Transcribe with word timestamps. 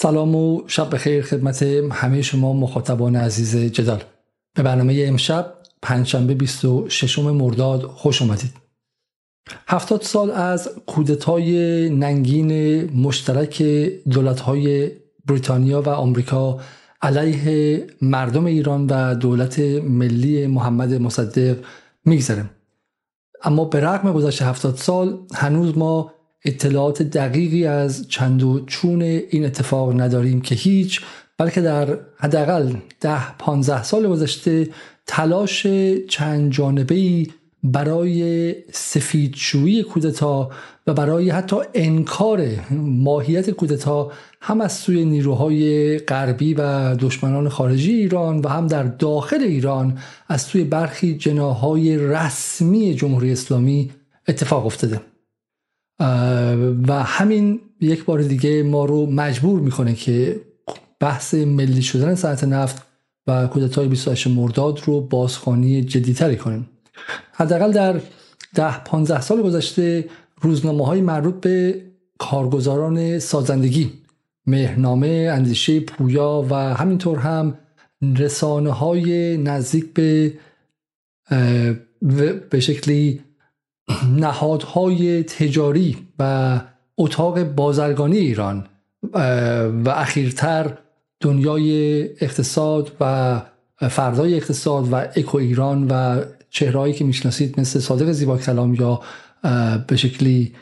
سلام 0.00 0.34
و 0.34 0.62
شب 0.66 0.94
بخیر 0.94 1.22
خدمت 1.22 1.62
همه 1.92 2.22
شما 2.22 2.52
مخاطبان 2.52 3.16
عزیز 3.16 3.56
جدال. 3.56 4.02
به 4.54 4.62
برنامه 4.62 5.04
امشب 5.08 5.54
پنجشنبه 5.82 6.34
26 6.34 7.18
مرداد 7.18 7.82
خوش 7.82 8.22
آمدید. 8.22 8.50
هفتاد 9.68 10.02
سال 10.02 10.30
از 10.30 10.68
کودتای 10.86 11.90
ننگین 11.90 12.82
مشترک 13.00 13.62
دولتهای 14.10 14.90
بریتانیا 15.26 15.82
و 15.82 15.88
آمریکا 15.88 16.60
علیه 17.02 17.86
مردم 18.02 18.44
ایران 18.46 18.86
و 18.86 19.14
دولت 19.14 19.58
ملی 19.84 20.46
محمد 20.46 20.94
مصدق 20.94 21.56
میگذره 22.04 22.44
اما 23.42 23.64
به 23.64 23.80
رغم 23.80 24.12
گذشت 24.12 24.42
هفتاد 24.42 24.76
سال 24.76 25.18
هنوز 25.34 25.78
ما 25.78 26.12
اطلاعات 26.44 27.02
دقیقی 27.02 27.66
از 27.66 28.08
چند 28.08 28.42
و 28.42 28.64
چون 28.66 29.02
این 29.02 29.44
اتفاق 29.44 30.00
نداریم 30.00 30.40
که 30.40 30.54
هیچ 30.54 31.00
بلکه 31.38 31.60
در 31.60 31.98
حداقل 32.16 32.72
ده 33.00 33.36
پانزده 33.36 33.82
سال 33.82 34.08
گذشته 34.08 34.68
تلاش 35.06 35.66
چند 36.08 36.52
جانبه 36.52 37.26
برای 37.62 38.54
سفیدشویی 38.72 39.82
کودتا 39.82 40.50
و 40.86 40.94
برای 40.94 41.30
حتی 41.30 41.56
انکار 41.74 42.48
ماهیت 42.80 43.50
کودتا 43.50 44.12
هم 44.40 44.60
از 44.60 44.72
سوی 44.72 45.04
نیروهای 45.04 45.98
غربی 45.98 46.54
و 46.54 46.94
دشمنان 46.94 47.48
خارجی 47.48 47.92
ایران 47.92 48.38
و 48.38 48.48
هم 48.48 48.66
در 48.66 48.82
داخل 48.82 49.40
ایران 49.40 49.98
از 50.28 50.42
سوی 50.42 50.64
برخی 50.64 51.16
جناهای 51.16 51.98
رسمی 51.98 52.94
جمهوری 52.94 53.32
اسلامی 53.32 53.90
اتفاق 54.28 54.66
افتاده. 54.66 55.00
و 56.88 57.02
همین 57.06 57.60
یک 57.80 58.04
بار 58.04 58.22
دیگه 58.22 58.62
ما 58.62 58.84
رو 58.84 59.06
مجبور 59.06 59.60
می‌کنه 59.60 59.94
که 59.94 60.40
بحث 61.00 61.34
ملی 61.34 61.82
شدن 61.82 62.14
ساعت 62.14 62.44
نفت 62.44 62.82
و 63.26 63.46
کودتای 63.46 63.88
28 63.88 64.26
مرداد 64.26 64.80
رو 64.84 65.00
بازخوانی 65.00 65.82
جدیتری 65.82 66.36
کنیم. 66.36 66.68
حداقل 67.32 67.72
در 67.72 68.00
ده 68.54 68.84
15 68.84 69.20
سال 69.20 69.42
گذشته 69.42 70.08
روزنامه 70.40 70.86
های 70.86 71.00
مربوط 71.00 71.34
به 71.34 71.82
کارگزاران 72.18 73.18
سازندگی 73.18 73.92
مهنامه 74.46 75.30
اندیشه 75.32 75.80
پویا 75.80 76.46
و 76.50 76.54
همینطور 76.54 77.18
هم 77.18 77.58
رسانه 78.18 78.70
های 78.70 79.36
نزدیک 79.36 79.94
به 79.94 80.32
به 82.50 82.60
شکلی 82.60 83.20
نهادهای 84.16 85.22
تجاری 85.22 85.96
و 86.18 86.60
اتاق 86.98 87.42
بازرگانی 87.42 88.16
ایران 88.16 88.66
و 89.84 89.88
اخیرتر 89.88 90.78
دنیای 91.20 92.02
اقتصاد 92.02 92.92
و 93.00 93.42
فردای 93.80 94.34
اقتصاد 94.34 94.92
و 94.92 94.94
اکو 94.94 95.38
ایران 95.38 95.88
و 95.90 96.22
چهرهایی 96.50 96.94
که 96.94 97.04
می‌شناسید 97.04 97.60
مثل 97.60 97.80
صادق 97.80 98.12
زیبا 98.12 98.38
کلام 98.38 98.74
یا 98.74 99.00
به 99.86 99.96
شکلی 99.96 100.52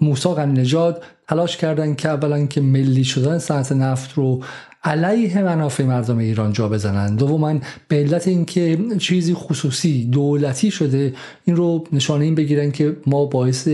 موسا 0.00 0.44
نژاد 0.44 1.02
تلاش 1.28 1.56
کردن 1.56 1.94
که 1.94 2.08
اولا 2.08 2.46
که 2.46 2.60
ملی 2.60 3.04
شدن 3.04 3.38
صنعت 3.38 3.72
نفت 3.72 4.12
رو 4.12 4.42
علیه 4.86 5.42
منافع 5.42 5.84
مردم 5.84 6.18
ایران 6.18 6.52
جا 6.52 6.68
بزنن. 6.68 7.16
دوما 7.16 7.54
به 7.88 7.96
علت 7.96 8.28
اینکه 8.28 8.78
چیزی 8.98 9.34
خصوصی 9.34 10.04
دولتی 10.04 10.70
شده 10.70 11.14
این 11.44 11.56
رو 11.56 11.84
نشانه 11.92 12.24
این 12.24 12.34
بگیرن 12.34 12.70
که 12.70 12.96
ما 13.06 13.24
باعث 13.26 13.68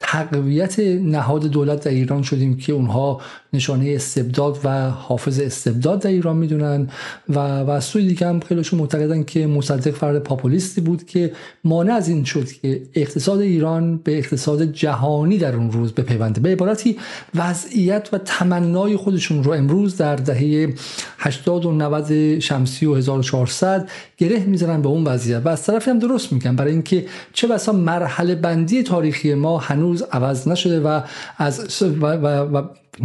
تقویت 0.00 0.78
نهاد 0.80 1.46
دولت 1.46 1.84
در 1.84 1.90
ایران 1.90 2.22
شدیم 2.22 2.56
که 2.56 2.72
اونها 2.72 3.20
نشانه 3.52 3.92
استبداد 3.94 4.58
و 4.64 4.90
حافظ 4.90 5.40
استبداد 5.40 6.02
در 6.02 6.10
ایران 6.10 6.36
می‌دونن 6.36 6.88
و 7.28 7.38
و 7.60 7.80
سوی 7.80 8.06
دیگه 8.06 8.26
هم 8.26 8.40
خیلیشون 8.40 8.78
معتقدن 8.78 9.22
که 9.22 9.46
مصدق 9.46 9.90
فرد 9.90 10.18
پاپولیستی 10.18 10.80
بود 10.80 11.06
که 11.06 11.32
مانع 11.64 11.94
از 11.94 12.08
این 12.08 12.24
شد 12.24 12.52
که 12.52 12.82
اقتصاد 12.94 13.40
ایران 13.40 13.96
به 13.96 14.18
اقتصاد 14.18 14.62
جهانی 14.62 15.38
در 15.38 15.56
اون 15.56 15.72
روز 15.72 15.92
بپیونده. 15.92 16.40
به 16.40 16.48
عبارتی 16.48 16.96
وضعیت 17.34 18.08
و 18.12 18.18
تمنای 18.18 18.96
خودشون 18.96 19.44
رو 19.44 19.52
امروز 19.52 19.96
در 19.96 20.16
دهه 20.16 20.74
80 21.18 21.64
و 21.64 21.72
90 21.72 22.38
شمسی 22.38 22.86
و 22.86 22.94
1400 22.94 23.88
گره 24.18 24.38
می‌زنن 24.38 24.82
به 24.82 24.88
اون 24.88 25.04
وضعیت. 25.04 25.42
و 25.44 25.48
از 25.48 25.62
طرفی 25.62 25.90
هم 25.90 25.98
درست 25.98 26.32
میگن. 26.32 26.56
برای 26.56 26.72
اینکه 26.72 27.06
چه 27.32 27.46
بسا 27.46 27.72
مرحله 27.72 28.34
بندی 28.34 28.82
تاریخی 28.82 29.34
ما 29.34 29.58
هنوز 29.58 29.89
عوض 30.12 30.48
نشده 30.48 30.80
و 30.80 31.00
از 31.38 31.82
و, 31.82 32.06
و, 32.06 32.26
و 32.52 32.62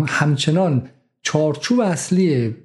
همچنان 0.07 0.90
چارچوب 1.22 1.79
اصلی 1.79 2.56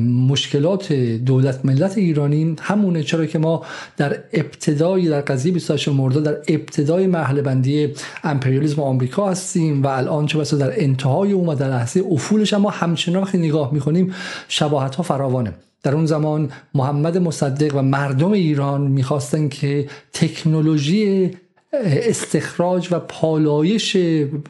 مشکلات 0.00 0.92
دولت 0.92 1.64
ملت 1.64 1.98
ایرانی 1.98 2.56
همونه. 2.60 3.02
چرا 3.02 3.26
که 3.26 3.38
ما 3.38 3.62
در 3.96 4.18
ابتدای 4.32 5.08
در 5.08 5.20
قضیه 5.20 5.52
28 5.52 5.88
مرداد 5.88 6.24
در 6.24 6.36
ابتدای 6.48 7.06
مرحله 7.06 7.42
بندی 7.42 7.94
امپریالیسم 8.24 8.82
آمریکا 8.82 9.30
هستیم 9.30 9.82
و 9.82 9.86
الان 9.86 10.26
چه 10.26 10.38
بسا 10.38 10.56
در 10.56 10.82
انتهای 10.82 11.32
اون 11.32 11.48
و 11.48 11.54
در 11.54 11.68
لحظه 11.68 12.04
افولش 12.10 12.54
ما 12.54 12.70
همچنان 12.70 13.22
وقتی 13.22 13.38
نگاه 13.38 13.74
می‌کنیم 13.74 14.14
شباهت 14.48 14.94
ها 14.94 15.02
فراوانه. 15.02 15.52
در 15.82 15.94
اون 15.94 16.06
زمان 16.06 16.50
محمد 16.74 17.18
مصدق 17.18 17.76
و 17.76 17.82
مردم 17.82 18.32
ایران 18.32 18.80
می‌خواستن 18.80 19.48
که 19.48 19.88
تکنولوژی 20.12 21.30
استخراج 21.72 22.88
و 22.90 22.98
پالایش 22.98 23.96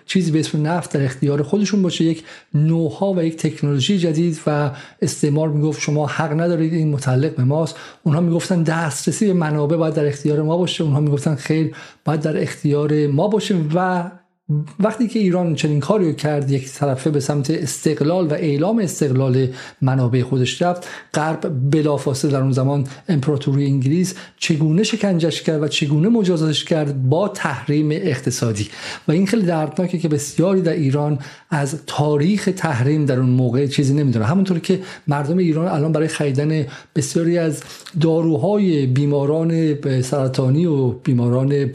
چیزی 0.06 0.31
به 0.31 0.41
اسم 0.41 0.67
نفت 0.67 0.93
در 0.93 1.05
اختیار 1.05 1.43
خودشون 1.43 1.83
باشه 1.83 2.05
یک 2.05 2.25
نوها 2.55 3.12
و 3.12 3.23
یک 3.23 3.37
تکنولوژی 3.37 3.99
جدید 3.99 4.41
و 4.47 4.71
استعمار 5.03 5.49
می‌گفت 5.49 5.81
شما 5.81 6.07
حق 6.07 6.41
ندارید 6.41 6.73
این 6.73 6.91
متعلق 6.91 7.37
به 7.37 7.45
ماست. 7.45 7.77
اونها 8.03 8.21
می‌گفتن 8.21 8.62
دسترسی 8.62 9.27
به 9.27 9.33
منابع 9.33 9.77
باید 9.77 9.95
در 9.95 10.07
اختیار 10.07 10.43
ما 10.43 10.59
باشه. 10.59 10.84
اونها 10.84 11.01
می‌گفتن 11.01 11.34
خیر 11.34 11.75
باید 12.05 12.21
در 12.21 12.43
اختیار 12.43 13.07
ما 13.07 13.28
باشه 13.28 13.57
و 13.75 14.11
وقتی 14.81 15.09
که 15.09 15.19
ایران 15.19 15.54
چنین 15.54 15.81
کاری 15.81 16.04
رو 16.04 16.12
کرد 16.12 16.50
یک 16.50 16.72
طرفه 16.72 17.10
به 17.10 17.20
سمت 17.20 17.50
استقلال 17.50 18.26
و 18.26 18.32
اعلام 18.32 18.78
استقلال 18.78 19.48
منابع 19.82 20.22
خودش 20.22 20.62
رفت. 20.62 20.86
غرب 21.14 21.70
بلافاصله 21.70 22.31
در 22.31 22.41
اون 22.41 22.53
زمان 22.53 22.86
امپراتوری 23.09 23.66
انگلیس 23.66 24.14
چگونه 24.38 24.82
شکنجش 24.82 25.42
کرد 25.42 25.62
و 25.62 25.69
چگونه 25.69 26.09
مجازاتش 26.09 26.64
کرد 26.64 27.09
با 27.09 27.28
تحریم 27.28 27.88
اقتصادی. 27.91 28.69
و 29.09 29.12
این 29.12 29.26
خیلی 29.26 29.42
دردناکه 29.42 29.98
که 29.98 30.09
بسیاری 30.09 30.60
در 30.60 30.72
ایران 30.72 31.19
از 31.50 31.76
تاریخ 31.86 32.48
تحریم 32.56 33.04
در 33.04 33.20
اون 33.20 33.30
موقع 33.30 33.66
چیزی 33.66 33.94
نمی‌دونه 33.94 34.25
همونطور 34.25 34.59
که 34.59 34.80
مردم 35.06 35.38
ایران 35.38 35.69
الان 35.69 35.92
برای 35.92 36.09
خریدن 36.09 36.66
بسیاری 36.97 37.38
از 37.38 37.62
داروهای 38.00 38.86
بیماران 38.86 39.75
سرطانی 40.03 40.66
و 40.66 40.88
بیماران 40.88 41.70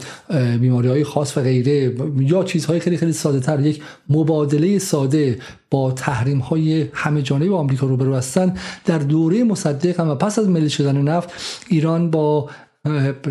بیماری 0.60 0.88
های 0.88 1.04
خاص 1.04 1.36
و 1.36 1.40
غیره 1.40 1.94
یا 2.20 2.44
چیز 2.44 2.63
چیزهای 2.64 2.80
خیلی 2.80 2.96
خیلی 2.96 3.12
ساده 3.12 3.40
تر. 3.40 3.60
یک 3.60 3.82
مبادله 4.08 4.78
ساده 4.78 5.38
با 5.70 5.92
تحریم 5.92 6.38
های 6.38 6.88
همه 6.92 7.22
جانبه 7.22 7.54
آمریکا 7.54 7.86
روبرو 7.86 8.14
هستن. 8.14 8.56
در 8.84 8.98
دوره 8.98 9.44
مصدق 9.44 10.00
هم 10.00 10.08
و 10.08 10.14
پس 10.14 10.38
از 10.38 10.48
ملی 10.48 10.70
شدن 10.70 11.02
نفت 11.02 11.30
ایران 11.68 12.10
با 12.10 12.50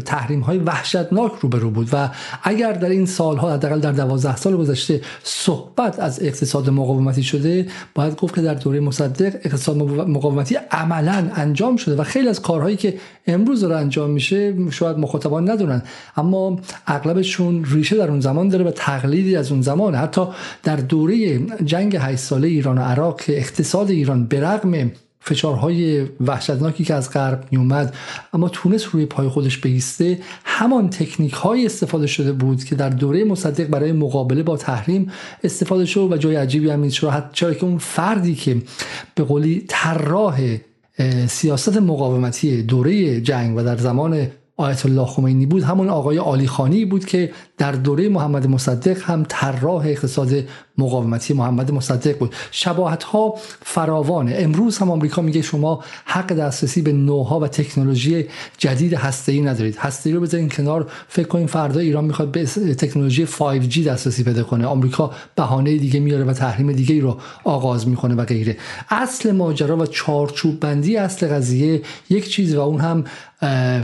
تحریم 0.06 0.40
های 0.40 0.58
وحشتناک 0.58 1.32
روبرو 1.42 1.70
بود 1.70 1.90
و 1.94 2.10
اگر 2.44 2.74
در 2.74 2.90
این 2.90 3.06
سالها 3.06 3.54
حداقل 3.54 3.80
در 3.80 3.92
دوازده 3.92 4.36
سال 4.36 4.58
گذشته 4.58 5.02
صحبت 5.24 6.00
از 6.00 6.24
اقتصاد 6.24 6.70
مقاومتی 6.70 7.24
شده 7.24 7.68
باید 7.96 8.16
گفت 8.16 8.36
که 8.36 8.42
در 8.42 8.54
دوره 8.54 8.80
مصدق 8.80 9.36
اقتصاد 9.44 9.78
مقاومتی 10.10 10.58
عملا 10.72 11.30
انجام 11.36 11.78
شده 11.78 11.96
و 11.96 12.04
خیلی 12.04 12.28
از 12.28 12.42
کارهایی 12.42 12.76
که 12.76 12.98
امروز 13.28 13.62
داره 13.62 13.76
انجام 13.76 14.10
میشه 14.10 14.70
شاید 14.72 14.98
مخاطبان 14.98 15.50
ندونن. 15.50 15.82
اما 16.18 16.60
اغلبشون 16.88 17.66
ریشه 17.66 17.98
در 17.98 18.10
اون 18.10 18.20
زمان 18.20 18.48
داره 18.50 18.66
و 18.66 18.72
تقلیدی 18.72 19.36
از 19.36 19.52
اون 19.52 19.62
زمان. 19.62 19.96
حتی 19.96 20.28
در 20.64 20.76
دوره 20.76 21.40
جنگ 21.66 21.98
8 22.00 22.16
ساله 22.16 22.48
ایران 22.48 22.78
و 22.78 22.82
عراق 22.82 23.22
اقتصاد 23.28 23.90
ایران 23.90 24.26
برغم 24.26 24.92
فشارهای 25.24 26.06
وحشتناکی 26.22 26.84
که 26.84 26.94
از 26.94 27.12
غرب 27.12 27.48
می 27.52 27.58
اومد 27.58 27.96
اما 28.34 28.50
تونست 28.50 28.86
روی 28.86 29.06
پای 29.06 29.28
خودش 29.28 29.58
بیسته 29.58 30.20
همان 30.44 30.90
تکنیک 30.90 31.34
های 31.34 31.66
استفاده 31.66 32.08
شده 32.08 32.32
بود 32.32 32.64
که 32.64 32.76
در 32.76 32.90
دوره 32.90 33.24
مصدق 33.24 33.68
برای 33.68 33.92
مقابله 33.92 34.44
با 34.44 34.58
تحریم 34.58 35.12
استفاده 35.44 35.86
شد 35.86 36.12
و 36.12 36.18
جای 36.18 36.36
عجیبی 36.36 36.70
هم 36.70 36.80
نیست 36.80 37.06
چرا 37.34 37.54
که 37.54 37.64
اون 37.66 37.78
فردی 37.78 38.36
که 38.36 38.62
به 39.16 39.24
قولی 39.24 39.66
طراح 39.68 40.58
سیاست 41.28 41.78
مقاومتی 41.78 42.64
دوره 42.64 43.22
جنگ 43.22 43.58
و 43.58 43.64
در 43.64 43.78
زمان 43.78 44.28
آیت 44.58 44.86
الله 44.86 45.06
خمینی 45.06 45.46
بود 45.46 45.64
همون 45.64 45.90
آقای 45.90 46.20
آلی 46.20 46.48
خانی 46.48 46.86
بود 46.86 47.06
که 47.06 47.32
در 47.58 47.72
دوره 47.72 48.10
محمد 48.10 48.48
مصدق 48.48 48.98
هم 49.02 49.26
طراح 49.30 49.86
اقتصاد 49.86 50.34
مقاومتی 50.78 51.34
محمد 51.34 51.72
مصدق 51.72 52.18
بود. 52.18 52.36
شباهت 52.52 53.04
ها 53.04 53.36
فراوانه. 53.62 54.36
امروز 54.38 54.78
هم 54.78 54.92
آمریکا 54.92 55.22
میگه 55.22 55.42
شما 55.42 55.84
حق 56.06 56.34
دسترسی 56.34 56.82
به 56.82 56.94
نوها 56.94 57.40
و 57.40 57.48
تکنولوژی 57.48 58.26
جدید 58.58 59.00
ای 59.28 59.42
ندارید. 59.42 59.78
ای 60.06 60.12
رو 60.12 60.22
بذارین 60.22 60.50
کنار. 60.50 60.92
فکر 61.08 61.28
کنین 61.28 61.48
فردا 61.48 61.80
ایران 61.80 62.06
می‌خواد 62.06 62.32
به 62.32 62.46
تکنولوژی 62.46 63.26
5G 63.26 63.78
دسترسی 63.78 64.24
پیدا 64.24 64.44
کنه. 64.44 64.66
آمریکا 64.66 65.12
بهانه 65.36 65.78
دیگه 65.78 66.00
میاره 66.00 66.24
و 66.24 66.34
تحریم 66.34 66.72
دیگه 66.72 66.96
ای 66.96 67.02
رو 67.02 67.18
آغاز 67.44 67.88
می‌کنه 67.88 68.16
و 68.16 68.26
غیره. 68.26 68.58
اصل 68.90 69.32
ماجرا 69.32 69.78
و 69.78 69.86
چارچوب 69.86 70.60
بندی 70.60 70.98
اصل 70.98 71.28
قضیه 71.28 71.82
یک 72.10 72.30
چیز 72.30 72.56
و 72.56 72.60
اون 72.60 72.80
هم 72.80 73.04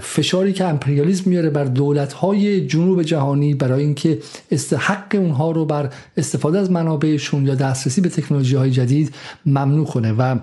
فشاری 0.02 0.54
که 0.54 0.66
امپریالیسم 0.66 1.30
میاره 1.30 1.50
بر 1.50 1.64
دولت‌های 1.64 2.68
جنوب 2.68 3.04
جهانی 3.04 3.54
برای 3.54 3.84
اینکه 3.84 4.20
استحق 4.52 5.16
اونها 5.16 5.52
رو 5.52 5.66
بر 5.66 5.90
استفاده 6.18 6.60
از 6.60 6.72
منابعشون 6.80 7.46
یا 7.46 7.56
دسترسی 7.56 8.02
به 8.02 8.10
تکنولوژی 8.10 8.56
های 8.56 8.72
جدید 8.72 9.16
ممنوع 9.46 9.86
کنه. 9.86 10.12
و 10.12 10.36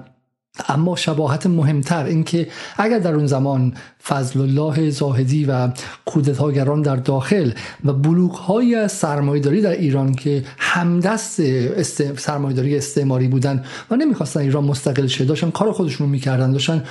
اما 0.68 0.96
شباهت 0.96 1.46
مهمتر 1.46 2.04
اینکه 2.04 2.48
اگر 2.76 2.98
در 2.98 3.14
اون 3.14 3.26
زمان 3.26 3.74
فضل 4.08 4.40
الله 4.40 4.90
زاهدی 4.90 5.44
و 5.44 5.68
کودتاگران 6.04 6.82
در 6.82 6.96
داخل 6.96 7.50
و 7.84 7.92
بلوک 7.92 8.32
های 8.32 8.88
سرمایداری 8.88 9.62
در 9.62 9.70
ایران 9.70 10.14
که 10.14 10.44
همدست 10.58 11.40
است... 11.40 12.18
سرمایداری 12.18 12.76
استعماری 12.76 13.28
بودن 13.28 13.64
و 13.90 13.96
نمی‌خواستن 13.96 14.40
ایران 14.40 14.64
مستقل 14.64 15.06
شه. 15.06 15.24
داشتن 15.24 15.50
کار 15.50 15.72
خودشون 15.72 16.06
رو 16.06 16.12
می‌کردن. 16.12 16.52
داشتن 16.52 16.84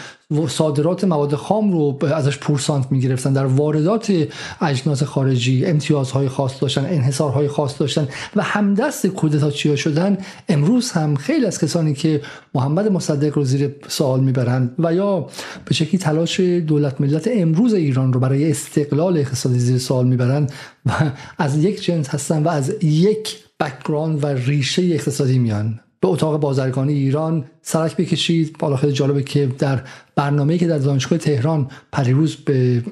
صادرات 0.48 1.04
مواد 1.04 1.36
خام 1.36 1.72
رو 1.72 2.00
ازش 2.14 2.38
پورسانت 2.38 2.92
می‌گرفتن. 2.92 3.34
در 3.34 3.46
واردات 3.46 4.14
اجناس 4.62 5.04
خارجی 5.04 5.66
امتیازهای 5.66 6.30
خاص 6.30 6.62
داشتن 6.62 6.86
انحصارهای 6.86 7.48
خاص 7.48 7.80
داشتن 7.80 8.08
و 8.36 8.44
همدست 8.44 9.08
کودتاچیا 9.08 9.76
شدن. 9.76 10.18
امروز 10.50 10.92
هم 10.92 11.16
خیلی 11.16 11.46
از 11.46 11.60
کسانی 11.60 11.94
که 11.94 12.22
محمد 12.54 12.92
مصدق 12.92 13.38
رو 13.38 13.44
زیر 13.44 13.76
سوال 13.88 14.20
می‌برند 14.20 14.76
و 14.80 14.94
یا 14.94 15.28
به 15.66 15.74
شکلی 15.74 15.98
تلاش 15.98 16.40
دولت 16.40 17.02
ملت 17.06 17.30
امروز 17.32 17.74
ایران 17.74 18.14
رو 18.14 18.20
برای 18.20 18.52
استقلال 18.52 19.18
اقتصادی 19.18 19.60
زیر 19.60 19.78
سوال 19.78 20.08
می‌برند 20.08 20.52
و 20.86 20.92
از 21.38 21.64
یک 21.64 21.84
جنس 21.84 22.10
هستن 22.10 22.44
و 22.44 22.48
از 22.48 22.84
یک 22.84 23.38
background 23.60 24.24
و 24.24 24.28
ریشه 24.28 24.82
اقتصادی 24.82 25.40
میان. 25.40 25.80
به 26.00 26.08
اتاق 26.08 26.40
بازرگانی 26.40 26.94
ایران 26.94 27.46
سرک 27.62 27.98
بکشید. 27.98 28.58
بالا 28.60 28.76
خیلی 28.76 28.94
جالبه 28.94 29.24
که 29.24 29.52
در 29.58 29.82
برنامه‌ای 30.16 30.60
که 30.60 30.68
در 30.68 30.78
دانشگاه 30.78 31.20
تهران 31.20 31.68
پریروز 31.92 32.36
به 32.36 32.84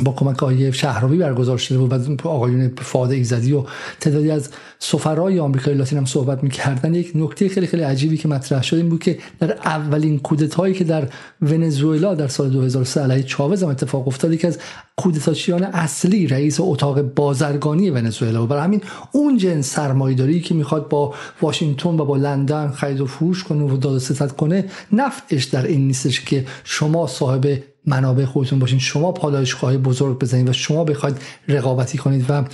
با 0.00 0.12
کمک 0.12 0.42
آقای 0.42 0.72
شهرابی 0.72 1.18
برگزار 1.18 1.58
شده 1.58 1.78
بود 1.78 2.22
و 2.24 2.28
آقایون 2.28 2.72
فاده 2.76 3.14
ایزدی 3.14 3.52
و 3.52 3.64
تعدادی 4.00 4.30
از 4.30 4.50
سفرای 4.78 5.40
آمریکای 5.40 5.74
لاتین 5.74 5.98
هم 5.98 6.04
صحبت 6.04 6.42
می‌کردن. 6.42 6.94
یک 6.94 7.12
نکته 7.14 7.48
خیلی 7.48 7.66
خیلی 7.66 7.82
عجیبی 7.82 8.16
که 8.16 8.28
مطرح 8.28 8.62
شد 8.62 8.76
این 8.76 8.88
بود 8.88 9.02
که 9.02 9.18
در 9.40 9.52
اولین 9.52 10.18
کودتایی 10.18 10.74
که 10.74 10.84
در 10.84 11.08
ونزوئلا 11.42 12.14
در 12.14 12.28
سال 12.28 12.50
2003 12.50 13.00
علیه 13.00 13.22
چاوز 13.22 13.62
هم 13.62 13.68
اتفاق 13.68 14.08
افتاد 14.08 14.36
که 14.36 14.48
از 14.48 14.58
کودتاچیان 14.96 15.62
اصلی 15.62 16.26
رئیس 16.26 16.56
اتاق 16.60 17.02
بازرگانی 17.02 17.90
ونزوئلا 17.90 18.44
و 18.44 18.46
برای 18.46 18.62
همین 18.62 18.82
اون 19.12 19.36
جنس 19.36 19.74
سرمایه‌داری 19.74 20.40
که 20.40 20.54
می‌خواد 20.54 20.88
با 20.88 21.14
واشنگتن 21.42 21.88
و 21.88 22.04
با 22.04 22.16
لندن 22.16 22.68
خرید 22.68 23.00
و 23.00 23.06
فروش 23.06 23.44
کنه 23.44 23.64
و 23.64 23.76
داد 23.76 24.36
کنه 24.36 24.64
نفعش 24.92 25.44
در 25.44 25.66
این 25.66 25.86
نیستش 25.86 26.20
که 26.20 26.46
شما 26.64 27.06
صاحب 27.06 27.62
منابع 27.88 28.24
خودتون 28.24 28.58
باشین. 28.58 28.78
شما 28.78 29.12
پالایشگاه 29.12 29.76
بزرگ 29.76 30.18
بزنید 30.18 30.48
و 30.48 30.52
شما 30.52 30.84
بخواید 30.84 31.16
رقابتی 31.48 31.98
کنید 31.98 32.24
و 32.28 32.44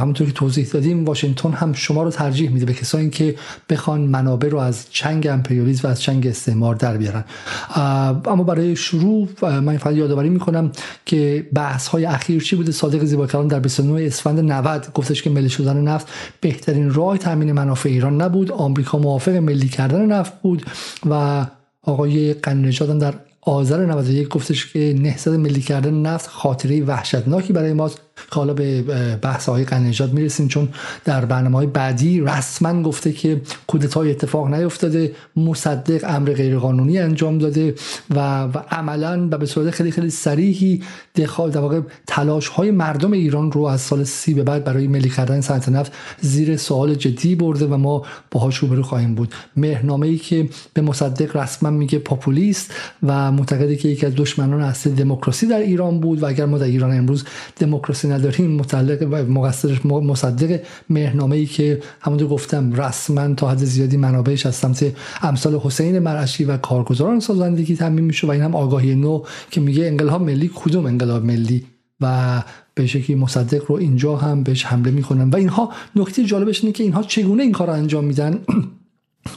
همونطور 0.00 0.26
که 0.26 0.32
توضیح 0.32 0.66
دادیم 0.66 1.04
واشنگتن 1.04 1.52
هم 1.52 1.72
شما 1.72 2.02
رو 2.02 2.10
ترجیح 2.10 2.50
میده 2.50 2.66
به 2.66 2.72
کسانی 2.72 3.10
که 3.10 3.34
بخوان 3.70 4.00
منابع 4.00 4.48
رو 4.48 4.58
از 4.58 4.86
چنگ 4.90 5.26
امپریالیسم 5.26 5.88
و 5.88 5.90
از 5.90 6.02
چنگ 6.02 6.26
استعمار 6.26 6.74
در 6.74 6.96
بیارن. 6.96 7.24
اما 8.24 8.42
برای 8.44 8.76
شروع 8.76 9.28
من 9.42 9.76
فقط 9.76 9.94
یادآوری 9.94 10.28
می‌کنم 10.28 10.72
که 11.06 11.46
بحث 11.54 11.86
های 11.86 12.04
اخیر 12.04 12.42
چی 12.42 12.56
بوده؟ 12.56 12.72
صادق 12.72 13.04
زیباکلام 13.04 13.48
در 13.48 13.60
29 13.60 14.06
اسفند 14.06 14.40
90 14.40 14.86
گفتش 14.94 15.22
که 15.22 15.30
ملی 15.30 15.48
شدن 15.48 15.76
نفت 15.76 16.06
بهترین 16.40 16.94
راه 16.94 17.18
تامین 17.18 17.52
منافع 17.52 17.88
ایران 17.88 18.22
نبود. 18.22 18.52
آمریکا 18.52 18.98
موافق 18.98 19.32
ملی 19.32 19.68
کردن 19.68 20.06
نفت 20.06 20.42
بود 20.42 20.66
و 21.10 21.46
آقای 21.82 22.34
قنی‌نژاد 22.34 22.98
در 22.98 23.14
آذر 23.44 23.86
91 23.86 24.28
گفتش 24.28 24.72
که 24.72 24.94
نهضت 24.98 25.28
ملی 25.28 25.60
کردن 25.60 25.94
نفت 25.94 26.26
خاطره 26.26 26.82
وحشتناکی 26.82 27.52
برای 27.52 27.72
ماست. 27.72 28.00
حالا 28.30 28.54
به 28.54 28.82
بحث 29.22 29.48
های 29.48 29.64
قنجاد 29.64 30.12
می‌رسیم 30.12 30.48
چون 30.48 30.68
در 31.04 31.24
برنامه 31.24 31.56
های 31.56 31.66
بعدی 31.66 32.20
رسما 32.20 32.82
گفته 32.82 33.12
که 33.12 33.40
کودتای 33.66 34.10
اتفاق 34.10 34.54
نیفتاده 34.54 35.12
مصدق 35.36 36.04
امر 36.08 36.32
غیرقانونی 36.32 36.98
انجام 36.98 37.38
داده 37.38 37.74
و, 38.10 38.42
و 38.42 38.58
عملا 38.70 39.28
و 39.30 39.38
به 39.38 39.46
صورت 39.46 39.70
خیلی 39.70 39.90
خیلی 39.90 40.10
سریحی 40.10 40.82
دخال 41.16 41.50
در 41.50 41.60
واقع 41.60 41.80
تلاش 42.06 42.48
های 42.48 42.70
مردم 42.70 43.12
ایران 43.12 43.52
رو 43.52 43.62
از 43.62 43.80
سال 43.80 44.04
سی 44.04 44.34
به 44.34 44.42
بعد 44.42 44.64
برای 44.64 44.86
ملی 44.86 45.10
کردن 45.10 45.40
صنعت 45.40 45.68
نفت 45.68 45.92
زیر 46.20 46.56
سوال 46.56 46.94
جدی 46.94 47.34
برده 47.34 47.66
و 47.66 47.76
ما 47.76 48.02
باهاش 48.30 48.56
روبرو 48.56 48.82
خواهیم 48.82 49.14
بود. 49.14 49.34
مهرنامه 49.56 50.06
ای 50.06 50.18
که 50.18 50.48
به 50.74 50.82
مصدق 50.82 51.36
رسما 51.36 51.70
میگه 51.70 51.98
پاپولیست 51.98 52.74
و 53.02 53.32
معتقده 53.32 53.76
که 53.76 53.88
یکی 53.88 54.06
از 54.06 54.12
دشمنان 54.16 54.62
اصلی 54.62 54.92
دموکراسی 54.92 55.46
در 55.46 55.58
ایران 55.58 56.00
بود 56.00 56.22
و 56.22 56.26
اگر 56.26 56.44
ما 56.44 56.58
در 56.58 56.64
ایران 56.64 56.98
امروز 56.98 57.24
دموکراسی 57.56 58.01
نداریم 58.08 58.50
متعلق 58.50 59.06
و 59.10 59.24
مقصرش 59.32 59.86
مصدق 59.86 60.60
مهرنامه 60.90 61.36
ای 61.36 61.46
که 61.46 61.82
همونطور 62.00 62.28
گفتم 62.28 62.72
رسما 62.72 63.34
تا 63.34 63.50
حد 63.50 63.58
زیادی 63.58 63.96
منابعش 63.96 64.46
از 64.46 64.54
سمت 64.54 64.92
امثال 65.22 65.56
حسین 65.56 65.98
مرعشی 65.98 66.44
و 66.44 66.56
کارگزاران 66.56 67.20
سازندگی 67.20 67.76
تامین 67.76 68.04
میشه 68.04 68.26
و 68.26 68.30
این 68.30 68.42
هم 68.42 68.56
آگاهی 68.56 68.94
نو 68.94 69.22
که 69.50 69.60
میگه 69.60 69.86
انقلاب 69.86 70.22
ملی 70.22 70.50
کدوم 70.54 70.86
انقلاب 70.86 71.24
ملی؟ 71.24 71.64
و 72.00 72.42
به 72.74 72.86
شکلی 72.86 73.16
مصدق 73.16 73.64
رو 73.68 73.76
اینجا 73.76 74.16
هم 74.16 74.42
بهش 74.42 74.64
حمله 74.64 74.90
می‌کنن. 74.90 75.30
و 75.30 75.36
اینها 75.36 75.72
نکته 75.96 76.24
جالبش 76.24 76.60
اینه 76.60 76.72
که 76.72 76.84
اینها 76.84 77.02
چگونه 77.02 77.42
این 77.42 77.52
کار 77.52 77.66
رو 77.66 77.72
انجام 77.72 78.04
میدن؟ 78.04 78.38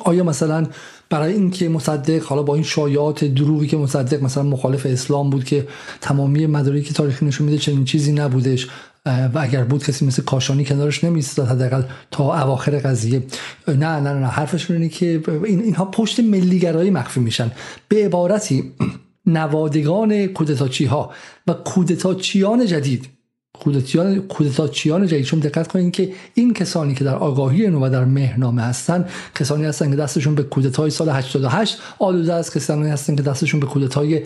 آیا 0.06 0.24
مثلا 0.24 0.68
برای 1.16 1.34
اینکه 1.34 1.70
مصدق 1.70 2.24
حالا 2.24 2.44
با 2.44 2.56
این 2.56 2.64
شایعات 2.64 3.26
دروغی 3.26 3.68
که 3.68 3.78
مصدق 3.78 4.24
مثلا 4.24 4.44
مخالف 4.44 4.86
اسلام 4.86 5.30
بود 5.30 5.44
که 5.44 5.68
تمامی 6.02 6.46
مدارکی 6.46 6.94
تاریخی 6.94 7.26
نشون 7.26 7.46
میده 7.48 7.58
چنین 7.58 7.86
چیزی 7.86 8.12
نبودش 8.12 8.68
و 9.06 9.40
اگر 9.40 9.64
بود 9.64 9.84
کسی 9.84 10.06
مثل 10.06 10.24
کاشانی 10.24 10.66
کنارش 10.66 11.04
نمیستاد 11.04 11.48
حداقل 11.48 11.84
تا 12.12 12.44
اواخر 12.44 12.80
قضیه. 12.80 13.24
نه 13.68 13.76
نه 13.76 14.14
نه 14.14 14.28
حرفشون 14.28 14.76
اینه 14.76 14.90
که 14.90 15.24
این 15.46 15.62
اینها 15.62 15.86
پشت 15.86 16.20
ملیگرایی 16.20 16.90
مخفی 16.90 17.20
میشن. 17.20 17.52
به 17.88 18.06
عبارتی 18.06 18.74
نوادگان 19.26 20.28
کودتاچی 20.28 20.86
ها 20.86 21.12
و 21.48 21.54
کودتاچیان 21.54 22.66
جدید 22.66 23.15
کودتایان 23.60 24.20
کودتاچیان 24.20 25.08
جدید 25.08 25.26
چون 25.26 25.40
دقت 25.40 25.68
کنید 25.68 25.94
که 25.94 26.12
این 26.34 26.54
کسانی 26.54 26.94
که 26.94 27.04
در 27.04 27.16
آگاهی 27.16 27.68
نو 27.68 27.86
و 27.86 27.90
در 27.90 28.06
مهنامه 28.06 28.62
هستن 28.62 29.06
کسانی 29.36 29.66
هستن 29.66 29.90
که 29.90 29.96
دستشون 29.96 30.36
به 30.36 30.44
کودتای 30.44 30.90
سال 30.90 31.10
88 31.10 31.78
آلوده 32.00 32.34
است 32.34 32.58
کسانی 32.58 32.90
هستن 32.90 33.16
که 33.16 33.22
دستشون 33.22 33.60
به 33.60 33.66
کودتای 33.66 34.22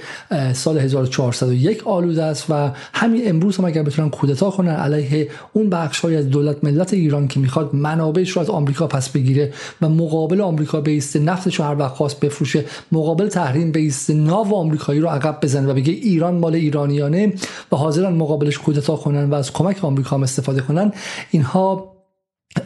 سال 0.53 0.77
1401 0.77 1.88
آلوده 1.88 2.24
است 2.24 2.45
و 2.50 2.71
همین 2.93 3.29
امروز 3.29 3.57
هم 3.57 3.65
اگر 3.65 3.83
بتونن 3.83 4.09
کودتا 4.09 4.50
کنن 4.50 4.75
علیه 4.75 5.29
اون 5.53 5.69
بخش 5.69 6.00
های 6.00 6.15
از 6.15 6.29
دولت 6.29 6.63
ملت 6.63 6.93
ایران 6.93 7.27
که 7.27 7.39
می‌خواد 7.39 7.75
منابعش 7.75 8.29
رو 8.29 8.41
از 8.41 8.50
آمریکا 8.50 8.88
پس 8.88 9.09
بگیره 9.09 9.53
و 9.81 9.89
مقابل 9.89 10.41
آمریکا 10.41 10.81
بیسته 10.81 11.19
نفتش 11.19 11.55
رو 11.55 11.65
هر 11.65 11.75
وقت 11.75 11.93
خواست 11.93 12.19
بفروشه 12.19 12.65
مقابل 12.91 13.27
تحریم 13.27 13.71
بیسته 13.71 14.13
ناو 14.13 14.55
آمریکایی 14.55 15.00
رو 15.00 15.07
عقب 15.07 15.39
بزنه 15.41 15.67
و 15.67 15.74
بگه 15.74 15.93
ایران 15.93 16.36
مال 16.36 16.55
ایرانیانه 16.55 17.33
و 17.71 17.75
حاضرن 17.75 18.13
مقابلش 18.13 18.57
کودتا 18.57 18.95
کنن. 18.95 19.18
و 19.25 19.33
از 19.33 19.53
کمک 19.53 19.85
آمریکا 19.85 20.15
هم 20.15 20.23
استفاده 20.23 20.61
کنن 20.61 20.91
اینها 21.31 21.99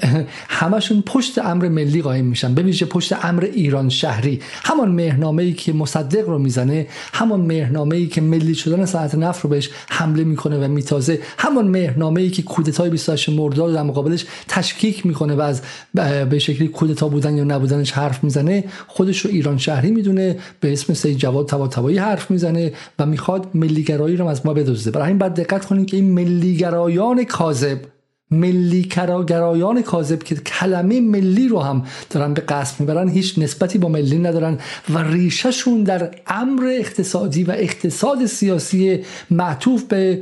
همشون 0.60 1.02
پشت 1.02 1.38
امر 1.38 1.68
ملی 1.68 2.02
قایم 2.02 2.26
میشن. 2.26 2.54
ببینید 2.54 2.84
پشت 2.84 3.26
امر 3.26 3.44
ایران 3.44 3.90
شهری. 3.90 4.40
همان 4.64 4.92
مهرنامه 4.92 5.44
ای 5.44 5.54
که 5.54 5.74
مصدق 5.74 6.30
رو 6.30 6.40
می‌زنه 6.40 6.88
همان 7.14 7.42
مهرنامه 7.42 7.96
ای 7.96 8.08
که 8.08 8.22
ملی 8.22 8.56
شدن 8.56 8.86
صنعت 8.86 9.16
نفت 9.16 9.44
رو 9.44 9.50
بهش 9.50 9.70
حمله 9.90 10.24
می‌کنه 10.24 10.66
و 10.66 10.68
میتازه 10.68 11.20
همان 11.38 11.68
مهرنامه 11.68 12.22
ای 12.22 12.30
که 12.30 12.42
کودتای 12.42 12.90
28 12.90 13.30
مرداد 13.30 13.74
در 13.74 13.84
مقابلش 13.84 14.26
تشکیک 14.48 15.06
می‌کنه 15.06 15.36
و 15.36 15.42
از 15.42 15.62
به 16.30 16.40
شکلی 16.40 16.68
کودتا 16.68 17.08
بودن 17.08 17.38
یا 17.38 17.44
نبودنش 17.44 17.92
حرف 17.92 18.24
می‌زنه 18.24 18.64
خودش 18.88 19.20
رو 19.20 19.32
ایران 19.32 19.58
شهری 19.58 19.92
می‌دونه 19.92 20.38
به 20.60 20.74
اسم 20.74 20.94
سید 20.94 21.18
جواد 21.18 21.48
طباطبایی 21.48 21.98
حرف 21.98 22.32
می‌زنه 22.32 22.74
و 23.00 23.06
می‌خواد 23.06 23.48
ملیگرایی 23.54 24.16
رو 24.16 24.28
از 24.28 24.46
ما 24.46 24.54
بدزده. 24.54 24.92
برای 24.92 25.08
این 25.08 25.18
بعد 25.18 25.34
دقت 25.34 25.66
کنید 25.66 25.88
که 25.88 25.98
این 25.98 26.12
ملیگرایان 26.12 27.24
کاذب 27.24 27.93
ملی 28.32 28.82
گرایان 29.28 29.82
کاذب 29.82 30.24
که 30.24 30.36
کلمه 30.36 31.02
ملی 31.02 31.48
رو 31.48 31.60
هم 31.60 31.86
دارن 32.10 32.34
به 32.34 32.42
قصد 32.42 32.80
می‌برن 32.80 33.10
هیچ 33.10 33.40
نسبتی 33.40 33.78
با 33.78 33.90
ملی 33.90 34.18
ندارن 34.18 34.58
و 34.90 34.98
ریشهشون 34.98 35.84
در 35.84 36.16
امر 36.28 36.66
اقتصادی 36.80 37.44
و 37.44 37.52
اقتصاد 37.52 38.26
سیاسی 38.26 39.00
معطوف 39.32 39.84
به 39.84 40.22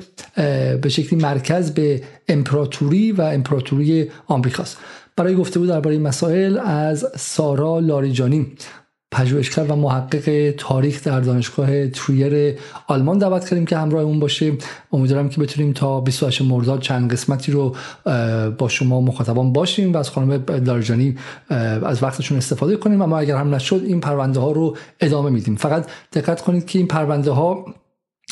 به 0.81 0.89
شکلی 0.89 1.19
مرکز 1.19 1.71
به 1.71 2.03
امپراتوری 2.27 3.11
و 3.11 3.21
امپراتوری 3.21 4.11
آمریکاست. 4.27 4.77
برای 5.15 5.35
گفتگو 5.35 5.65
درباره 5.65 5.95
این 5.95 6.07
مسائل 6.07 6.57
از 6.57 7.05
سارا 7.17 7.79
لاریجانی. 7.79 8.47
پژوهشگر 9.11 9.63
و 9.63 9.75
محقق 9.75 10.53
تاریخ 10.57 11.03
در 11.03 11.19
دانشگاه 11.19 11.87
تریر 11.87 12.59
آلمان 12.87 13.17
دعوت 13.17 13.49
کردیم 13.49 13.65
که 13.65 13.77
همراه 13.77 14.03
اون 14.03 14.19
باشه 14.19 14.53
امیدوارم 14.91 15.29
که 15.29 15.41
بتونیم 15.41 15.73
تا 15.73 16.01
28 16.01 16.41
مرداد 16.41 16.81
چند 16.81 17.11
قسمتی 17.11 17.51
رو 17.51 17.75
با 18.57 18.67
شما 18.67 19.01
مخاطبان 19.01 19.53
باشیم 19.53 19.93
و 19.93 19.97
از 19.97 20.09
خانم 20.09 20.43
لارجانی 20.65 21.17
از 21.49 22.03
وقتشون 22.03 22.37
استفاده 22.37 22.77
کنیم. 22.77 23.01
اما 23.01 23.19
اگر 23.19 23.37
هم 23.37 23.55
نشد 23.55 23.81
این 23.85 23.99
پرونده 23.99 24.39
ها 24.39 24.51
رو 24.51 24.77
ادامه 24.99 25.29
میدیم. 25.29 25.55
فقط 25.55 25.85
دقت 26.13 26.41
کنید 26.41 26.65
که 26.65 26.79
این 26.79 26.87
پرونده 26.87 27.31
ها 27.31 27.65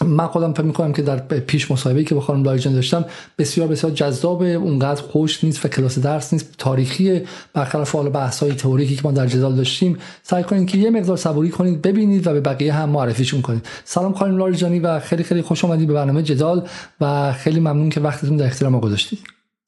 من 0.05 0.27
خودم 0.27 0.53
فکر 0.53 0.63
می‌کنم 0.63 0.93
که 0.93 1.01
در 1.01 1.17
پیش 1.17 1.71
مصاحبه‌ای 1.71 2.05
که 2.05 2.15
با 2.15 2.21
خانم 2.21 2.43
لایجان 2.43 2.73
داشتم 2.73 3.05
بسیار 3.37 3.67
بسیار 3.67 3.93
جذاب 3.93 4.41
اونقدر 4.41 5.01
خوش 5.01 5.43
نیست 5.43 5.65
و 5.65 5.69
کلاس 5.69 5.99
درس 5.99 6.33
نیست 6.33 6.55
تاریخی 6.57 7.21
برخلاف 7.53 7.95
حال 7.95 8.09
بحث 8.09 8.43
های 8.43 8.51
تئوریکی 8.51 8.95
که 8.95 9.01
ما 9.03 9.11
در 9.11 9.27
جدال 9.27 9.55
داشتیم 9.55 9.97
سعی 10.23 10.43
کنید 10.43 10.67
که 10.67 10.77
یه 10.77 10.89
مقدار 10.89 11.17
صبوری 11.17 11.49
کنید 11.49 11.81
ببینید 11.81 12.27
و 12.27 12.33
به 12.33 12.41
بقیه 12.41 12.73
هم 12.73 12.89
معرفیشون 12.89 13.41
کنید. 13.41 13.65
سلام 13.83 14.13
خانم 14.13 14.37
لایجانی 14.37 14.79
و 14.79 14.99
خیلی 14.99 15.23
خیلی 15.23 15.41
خوش 15.41 15.65
آمدید 15.65 15.87
به 15.87 15.93
برنامه 15.93 16.23
جدال 16.23 16.67
و 17.01 17.31
خیلی 17.31 17.59
ممنون 17.59 17.89
که 17.89 17.99
وقتتون 17.99 18.37
در 18.37 18.45
اختیار 18.45 18.71
ما 18.71 18.79
گذاشتید 18.79 19.19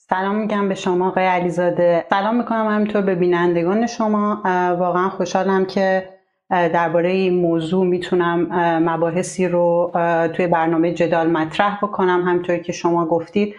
سلام 0.10 0.36
میگم 0.36 0.70
به 0.70 0.76
شما 0.76 1.08
آقای 1.08 1.26
علیزاده. 1.26 2.06
سلام 2.10 2.38
می‌کنم 2.38 2.68
همینطور 2.68 3.02
به 3.02 3.16
بینندگان 3.16 3.88
شما. 3.88 4.42
واقعا 4.80 5.10
خوشحالم 5.10 5.66
که 5.66 6.10
درباره 6.52 7.10
این 7.10 7.42
موضوع 7.42 7.86
می‌تونم 7.86 8.48
مباحثی 8.90 9.48
رو 9.48 9.92
توی 10.34 10.48
برنامه 10.48 10.94
جدال 10.94 11.30
مطرح 11.30 11.78
بکنم. 11.78 12.24
همطوری 12.28 12.62
که 12.62 12.72
شما 12.72 13.06
گفتید 13.06 13.56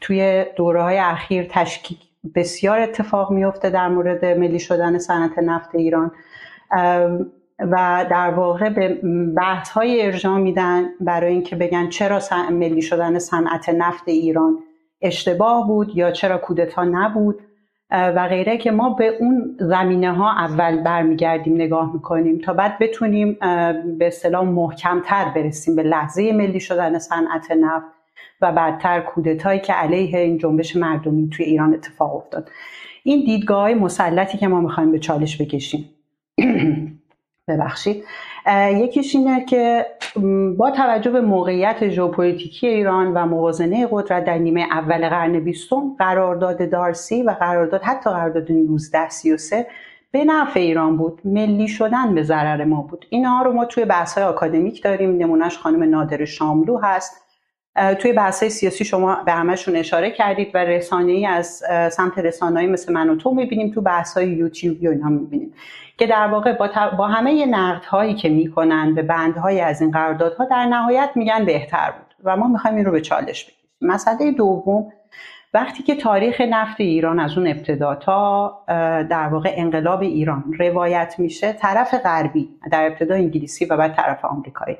توی 0.00 0.44
دوره 0.56 0.82
های 0.82 0.98
اخیر 0.98 1.46
تشکیک 1.50 1.98
بسیار 2.34 2.80
اتفاق 2.80 3.30
میفته 3.30 3.70
در 3.70 3.88
مورد 3.88 4.24
ملی 4.24 4.58
شدن 4.58 4.98
صنعت 4.98 5.38
نفت 5.38 5.74
ایران. 5.74 6.10
و 7.60 8.06
در 8.10 8.30
واقع 8.30 8.68
به 8.68 9.00
بحث 9.36 9.70
های 9.70 10.06
ارجاع 10.06 10.38
میدن 10.38 10.84
برای 11.00 11.32
اینکه 11.32 11.56
بگن 11.56 11.88
چرا 11.88 12.20
ملی 12.50 12.82
شدن 12.82 13.18
صنعت 13.18 13.68
نفت 13.68 14.08
ایران 14.08 14.58
اشتباه 15.02 15.66
بود 15.66 15.96
یا 15.96 16.10
چرا 16.10 16.38
کودتا 16.38 16.84
نبود. 16.84 17.38
و 17.90 18.28
غیره 18.28 18.56
که 18.56 18.70
ما 18.70 18.90
به 18.90 19.16
اون 19.20 19.56
زمینه 19.60 20.12
ها 20.12 20.30
اول 20.30 20.82
برمیگردیم 20.82 21.54
نگاه 21.54 21.92
می‌کنیم 21.92 22.38
تا 22.38 22.52
بعد 22.52 22.78
بتونیم 22.78 23.36
به 23.98 24.06
اصطلاح 24.06 24.44
محکمتر 24.44 25.24
برسیم 25.34 25.76
به 25.76 25.82
لحظه 25.82 26.32
ملی 26.32 26.60
شدن 26.60 26.98
صنعت 26.98 27.50
نفت 27.50 27.86
و 28.40 28.52
بعدتر 28.52 29.00
کودتایی 29.00 29.60
که 29.60 29.72
علیه 29.72 30.18
این 30.18 30.38
جنبش 30.38 30.76
مردمی 30.76 31.30
توی 31.30 31.44
ایران 31.44 31.74
اتفاق 31.74 32.16
افتاد. 32.16 32.50
این 33.02 33.24
دیدگاه 33.24 33.60
های 33.60 33.74
مسلطی 33.74 34.38
که 34.38 34.48
ما 34.48 34.60
می‌خوایم 34.60 34.92
به 34.92 34.98
چالش 34.98 35.40
بکشیم. 35.40 35.90
ببخشید. 37.48 38.04
یکیش 38.72 39.14
اینه 39.14 39.44
که 39.44 39.86
با 40.56 40.70
توجه 40.70 41.10
به 41.10 41.20
موقعیت 41.20 41.88
ژئوپلیتیکی 41.88 42.66
ایران 42.66 43.12
و 43.14 43.26
موازنه 43.26 43.88
قدرت 43.90 44.24
در 44.24 44.38
نیمه 44.38 44.66
اول 44.70 45.08
قرن 45.08 45.40
بیستم 45.40 45.94
قرارداد 45.98 46.70
دارسی 46.70 47.22
و 47.22 47.30
قرارداد 47.30 47.82
حتی 47.82 48.10
قرارداد 48.10 48.50
1933 48.50 49.66
به 50.12 50.24
نفع 50.24 50.60
ایران 50.60 50.96
بود. 50.96 51.20
ملی 51.24 51.68
شدن 51.68 52.14
به 52.14 52.22
ضرر 52.22 52.64
ما 52.64 52.82
بود. 52.82 53.06
اینها 53.10 53.42
رو 53.42 53.52
ما 53.52 53.64
توی 53.64 53.84
بحث 53.84 54.14
های 54.14 54.24
آکادمیک 54.26 54.82
داریم. 54.82 55.16
نمونهش 55.16 55.58
خانم 55.58 55.82
نادر 55.82 56.24
شاملو 56.24 56.78
هست. 56.78 57.29
توی 57.98 58.12
بحث 58.12 58.44
سیاسی 58.44 58.84
شما 58.84 59.22
به 59.26 59.32
همشون 59.32 59.76
اشاره 59.76 60.10
کردید 60.10 60.50
و 60.54 60.58
رسانه 60.58 61.12
ای 61.12 61.26
از 61.26 61.62
سمت 61.92 62.18
رسانه‌ای 62.18 62.66
مثل 62.66 62.92
من 62.92 63.10
و 63.10 63.16
تو 63.16 63.34
می‌بینیم 63.34 63.70
تو 63.70 63.80
بحث 63.80 64.16
های 64.16 64.28
یوتیوب 64.28 64.82
یا 64.82 64.90
اینا 64.90 65.08
می‌بینیم 65.08 65.52
که 65.98 66.06
در 66.06 66.26
واقع 66.26 66.52
با, 66.52 66.70
با 66.98 67.06
همه 67.06 67.46
نقد 67.46 67.84
هایی 67.84 68.14
که 68.14 68.28
می‌کنن 68.28 68.94
به 68.94 69.02
بندهایی 69.02 69.60
از 69.60 69.82
این 69.82 69.90
قراردادها 69.90 70.44
در 70.44 70.66
نهایت 70.66 71.10
میگن 71.14 71.44
بهتر 71.44 71.90
بود 71.90 72.14
و 72.24 72.36
ما 72.36 72.48
می‌خوایم 72.48 72.76
این 72.76 72.84
رو 72.84 72.92
به 72.92 73.00
چالش 73.00 73.44
بگیریم 73.44 73.60
مسئله 73.80 74.32
دوم 74.32 74.92
وقتی 75.54 75.82
که 75.82 75.94
تاریخ 75.94 76.40
نفت 76.40 76.80
ایران 76.80 77.18
از 77.18 77.38
اون 77.38 77.46
ابتدا 77.46 77.94
تا 77.94 78.64
در 79.10 79.28
واقع 79.28 79.52
انقلاب 79.56 80.00
ایران 80.02 80.44
روایت 80.58 81.14
میشه 81.18 81.52
طرف 81.52 81.94
غربی 81.94 82.48
در 82.72 82.86
ابتدا 82.86 83.14
انگلیسی 83.14 83.64
و 83.64 83.76
بعد 83.76 83.96
طرف 83.96 84.24
آمریکایی. 84.24 84.76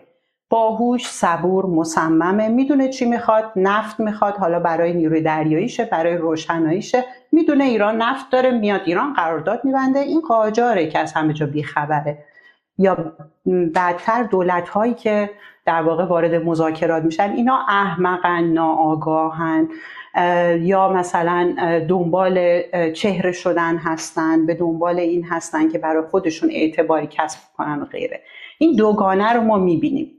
باهوش 0.51 1.07
صبور 1.07 1.67
مصممه 1.67 2.49
می‌دونه 2.49 2.89
چی 2.89 3.05
می‌خواد 3.05 3.53
نفت 3.57 4.01
می‌خواد 4.01 4.37
حالا 4.37 4.61
برای 4.61 4.93
نیروی 4.93 5.21
دریاییشه 5.21 5.85
برای 5.85 6.17
روشناییشه. 6.17 7.05
می‌دونه 7.33 7.65
ایران 7.65 8.03
نفت 8.03 8.31
داره 8.31 8.51
میاد 8.51 8.81
ایران 8.85 9.13
قرارداد 9.13 9.65
میبنده. 9.65 9.99
این 9.99 10.21
قاجاره 10.21 10.87
که 10.87 10.99
از 10.99 11.13
همه 11.13 11.33
جا 11.33 11.47
بیخبره. 11.47 12.19
یا 12.79 13.13
بعدتر 13.75 14.23
دولت 14.23 14.69
هایی 14.69 14.95
که 14.95 15.31
در 15.65 15.83
واقع 15.83 16.05
وارد 16.05 16.35
مذاکرات 16.35 17.03
میشن 17.03 17.31
اینا 17.31 17.59
احمقن 17.69 18.45
ناآگاهن 18.45 19.69
یا 20.61 20.89
مثلا 20.89 21.55
دنبال 21.89 22.63
چهره 22.93 23.33
شدن 23.33 23.77
هستن 23.77 24.47
به 24.47 24.55
دنبال 24.55 24.99
این 24.99 25.25
هستن 25.25 25.69
که 25.69 25.79
برای 25.79 26.03
خودشون 26.03 26.51
اعتباری 26.51 27.09
کسب 27.11 27.39
کنن 27.57 27.83
و 27.83 27.85
غیره. 27.85 28.21
این 28.59 28.77
دوگانه 28.77 29.33
رو 29.33 29.41
ما 29.41 29.57
می‌بینیم. 29.57 30.11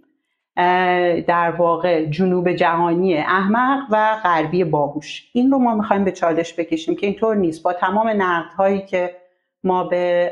در 1.27 1.51
واقع 1.57 2.05
جنوب 2.05 2.51
جهانی 2.51 3.17
احمق 3.17 3.79
و 3.89 4.15
غربی 4.23 4.63
باهوش. 4.63 5.29
این 5.33 5.51
رو 5.51 5.57
ما 5.57 5.75
می‌خوایم 5.75 6.03
به 6.03 6.11
چالش 6.11 6.53
بکشیم 6.59 6.95
که 6.95 7.07
اینطور 7.07 7.35
نیست. 7.35 7.63
با 7.63 7.73
تمام 7.73 8.07
نقدهایی 8.07 8.81
که 8.81 9.15
ما 9.63 9.83
به 9.83 10.31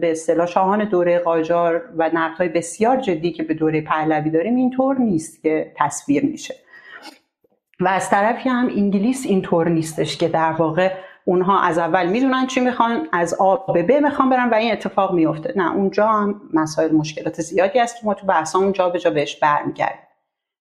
به 0.00 0.10
اصطلاح 0.10 0.46
شاهان 0.46 0.84
دوره 0.84 1.18
قاجار 1.18 1.82
و 1.96 2.10
نقدهای 2.14 2.48
بسیار 2.48 2.96
جدی 2.96 3.32
که 3.32 3.42
به 3.42 3.54
دوره 3.54 3.80
پهلوی 3.80 4.30
داریم 4.30 4.56
اینطور 4.56 4.98
نیست 4.98 5.42
که 5.42 5.72
تصویر 5.76 6.24
میشه. 6.24 6.54
و 7.80 7.88
از 7.88 8.10
طرفی 8.10 8.48
هم 8.48 8.68
انگلیس 8.76 9.26
اینطور 9.26 9.68
نیستش 9.68 10.16
که 10.16 10.28
در 10.28 10.52
واقع 10.52 10.92
اونها 11.28 11.60
از 11.60 11.78
اول 11.78 12.06
می‌دونن 12.06 12.46
چی 12.46 12.60
می‌خوان 12.60 13.08
از 13.12 13.34
آ 13.34 13.56
به 13.56 13.82
ب 13.82 13.92
می‌خوان 13.92 14.30
برن 14.30 14.50
و 14.50 14.54
این 14.54 14.72
اتفاق 14.72 15.14
میفته 15.14 15.52
نه 15.56 15.74
اونجا 15.74 16.06
هم 16.06 16.40
مسائل 16.54 16.92
مشکلات 16.92 17.40
زیادی 17.40 17.78
هست 17.78 18.00
که 18.00 18.06
ما 18.06 18.14
تو 18.14 18.26
بحثامون 18.26 18.72
جا 18.72 18.88
به 18.88 18.98
جا 18.98 19.10
بهش 19.10 19.36
برمیگردیم. 19.36 19.98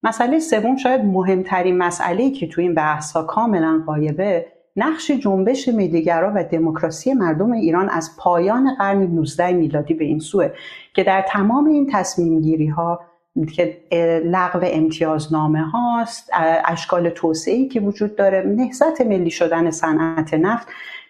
مسئله 0.04 0.40
سوم 0.40 0.76
شاید 0.76 1.06
مهمترین 1.06 1.78
مسئله 1.78 2.32
که 2.32 2.48
تو 2.48 2.62
این 2.62 2.74
بحث 2.74 3.18
کاملا 3.18 3.84
قایبه 3.86 4.46
نقش 4.76 5.12
جنبش 5.12 5.68
ملیگرا 5.68 6.32
و 6.36 6.44
دموکراسی 6.44 7.14
مردم 7.14 7.52
ایران 7.52 7.90
از 7.90 8.12
پایان 8.18 8.76
قرن 8.76 9.04
19 9.04 9.52
میلادی 9.52 9.94
به 9.94 10.06
این 10.06 10.20
سوه 10.20 10.50
که 10.94 11.04
در 11.04 11.26
تمام 11.28 11.66
این 11.66 11.90
تصمیم 11.92 12.42
گیری 12.42 12.68
ها 12.68 13.00
که 13.46 13.78
لغو 14.26 14.60
امتیازنامه 14.64 15.62
هاست 15.62 16.30
اشکال 16.66 17.10
توسعه 17.10 17.68
که 17.68 17.80
وجود 17.80 18.16
داره 18.16 18.42
نهضت 18.42 19.02
ملی 19.02 19.32
شدن 19.32 19.72
صنعت 19.72 20.34
نفت 20.34 20.68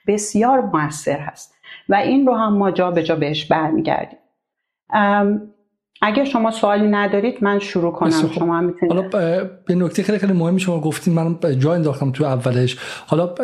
بسیار 0.08 0.62
موثر 0.62 1.20
هست 1.20 1.56
و 1.90 1.96
این 1.96 2.28
رو 2.28 2.36
هم 2.36 2.54
ما 2.54 2.72
جا 2.72 2.92
به 2.92 3.04
جا 3.04 3.16
بهش 3.16 3.46
برمیگردیم. 3.46 4.20
اگر 6.02 6.24
شما 6.24 6.52
سوالی 6.52 6.88
ندارید 6.88 7.44
من 7.44 7.60
شروع 7.60 7.92
کنم. 7.92 8.10
شما 8.10 8.58
هم 8.58 8.76
حالا 8.90 9.02
به 9.68 9.76
نکته 9.76 10.04
خیلی 10.04 10.18
خیلی 10.18 10.34
مهمی 10.34 10.60
شما 10.60 10.82
گفتین 10.82 11.14
من 11.14 11.40
جا 11.60 11.74
انداختم 11.74 12.12
تو 12.12 12.24
اولش. 12.24 12.78
حالا 13.08 13.36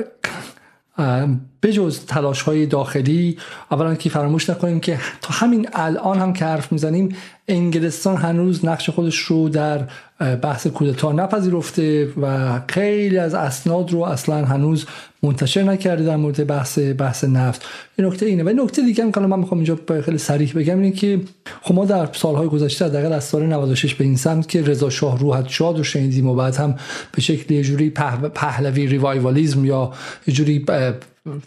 بجز 1.64 2.06
تلاش 2.06 2.42
های 2.42 2.66
داخلی 2.66 3.38
اولا 3.72 3.96
که 3.96 4.10
فراموش 4.10 4.50
نکنیم 4.50 4.80
که 4.80 5.00
تا 5.22 5.34
همین 5.34 5.70
الان 5.74 6.20
هم 6.20 6.34
که 6.34 6.46
حرف 6.46 6.72
می‌زنیم 6.72 7.16
انگلستان 7.48 8.18
هنوز 8.18 8.66
نقش 8.66 8.90
خودش 8.90 9.18
رو 9.18 9.50
در 9.50 9.88
بحث 10.36 10.68
کودتا 10.68 11.12
نپذیرفته 11.12 12.10
و 12.22 12.60
خیلی 12.68 13.18
از 13.18 13.34
اسناد 13.34 13.92
رو 13.92 14.00
اصلا 14.00 14.46
هنوز 14.46 14.86
منتشر 15.24 15.64
نکرده 15.64 16.04
در 16.04 16.16
مورد 16.16 16.48
بحث 16.48 16.80
بحث 16.98 17.24
نفت. 17.24 17.66
این 17.98 18.08
نکته 18.08 18.26
اینه. 18.26 18.44
و 18.44 18.50
نکته 18.50 18.82
دیگه 18.82 19.04
هم 19.04 19.12
که 19.12 19.20
من 19.20 19.40
می‌خوام 19.40 19.60
اینجا 19.60 19.80
خیلی 20.06 20.18
صریح 20.18 20.54
بگم 20.56 20.80
اینه 20.80 20.92
که 20.92 21.22
خب 21.66 21.76
ما 21.76 21.86
در 21.86 22.10
سالهای 22.14 22.48
گذشته 22.48 22.86
حداقل 22.86 23.14
از 23.14 23.24
سال 23.24 23.46
96 23.46 23.96
به 23.96 24.04
این 24.04 24.16
سمت 24.16 24.50
که 24.50 24.62
رضا 24.62 24.90
شاه 24.90 25.20
روحت 25.20 25.50
شاد 25.50 25.80
و 25.80 25.84
شنیدیم 25.84 26.28
و 26.28 26.36
بعد 26.36 26.56
هم 26.56 26.76
به 27.12 27.22
شکل 27.22 27.54
یه 27.54 27.64
جوری 27.64 27.90
پهلوی 27.90 28.88
ریوایوالیزم 28.88 29.66
یا 29.66 29.92
یه 30.28 30.34
جوری 30.34 30.66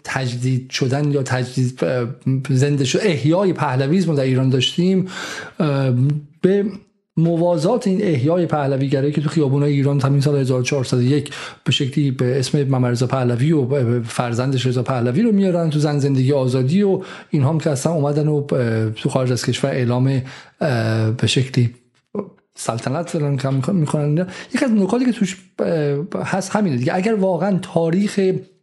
تجدید 0.03 0.69
شدن 0.69 1.11
یا 1.11 1.23
تجدید 1.23 1.79
زنده 2.49 2.85
شد 2.85 2.99
احیای 3.01 3.53
پهلویزم 3.53 4.15
در 4.15 4.23
ایران 4.23 4.49
داشتیم 4.49 5.07
به 6.41 6.65
موازات 7.17 7.87
این 7.87 8.01
احیای 8.01 8.45
پهلویگرایی 8.45 9.11
که 9.11 9.21
تو 9.21 9.29
خیابونای 9.29 9.73
ایران 9.73 10.01
همین 10.01 10.21
سال 10.21 10.35
1401 10.35 11.29
به 11.63 11.71
شکلی 11.71 12.11
به 12.11 12.39
اسم 12.39 12.63
ممرزا 12.63 13.07
پهلوی 13.07 13.51
و 13.51 14.03
فرزندش 14.03 14.65
رضا 14.65 14.83
پهلوی 14.83 15.21
رو 15.21 15.31
میارن 15.31 15.69
تو 15.69 15.79
زن 15.79 15.99
زندگی 15.99 16.33
آزادی 16.33 16.83
و 16.83 17.01
این 17.29 17.43
هم 17.43 17.57
که 17.57 17.69
اصلا 17.69 17.93
اومدن 17.93 18.27
و 18.27 18.41
تو 18.91 19.09
خارج 19.09 19.31
از 19.31 19.45
کشور 19.45 19.69
اعلام 19.69 20.21
به 21.17 21.27
شکلی 21.27 21.69
سلطنت 22.55 23.15
می‌کنن 23.67 24.27
یک 24.55 24.63
از 24.63 24.71
نکاتی 24.71 25.05
که 25.05 25.11
توش 25.11 25.37
هست 26.25 26.55
همینه 26.55 26.77
دیگه. 26.77 26.95
اگر 26.95 27.15
واقعا 27.15 27.59
تاریخ 27.61 28.19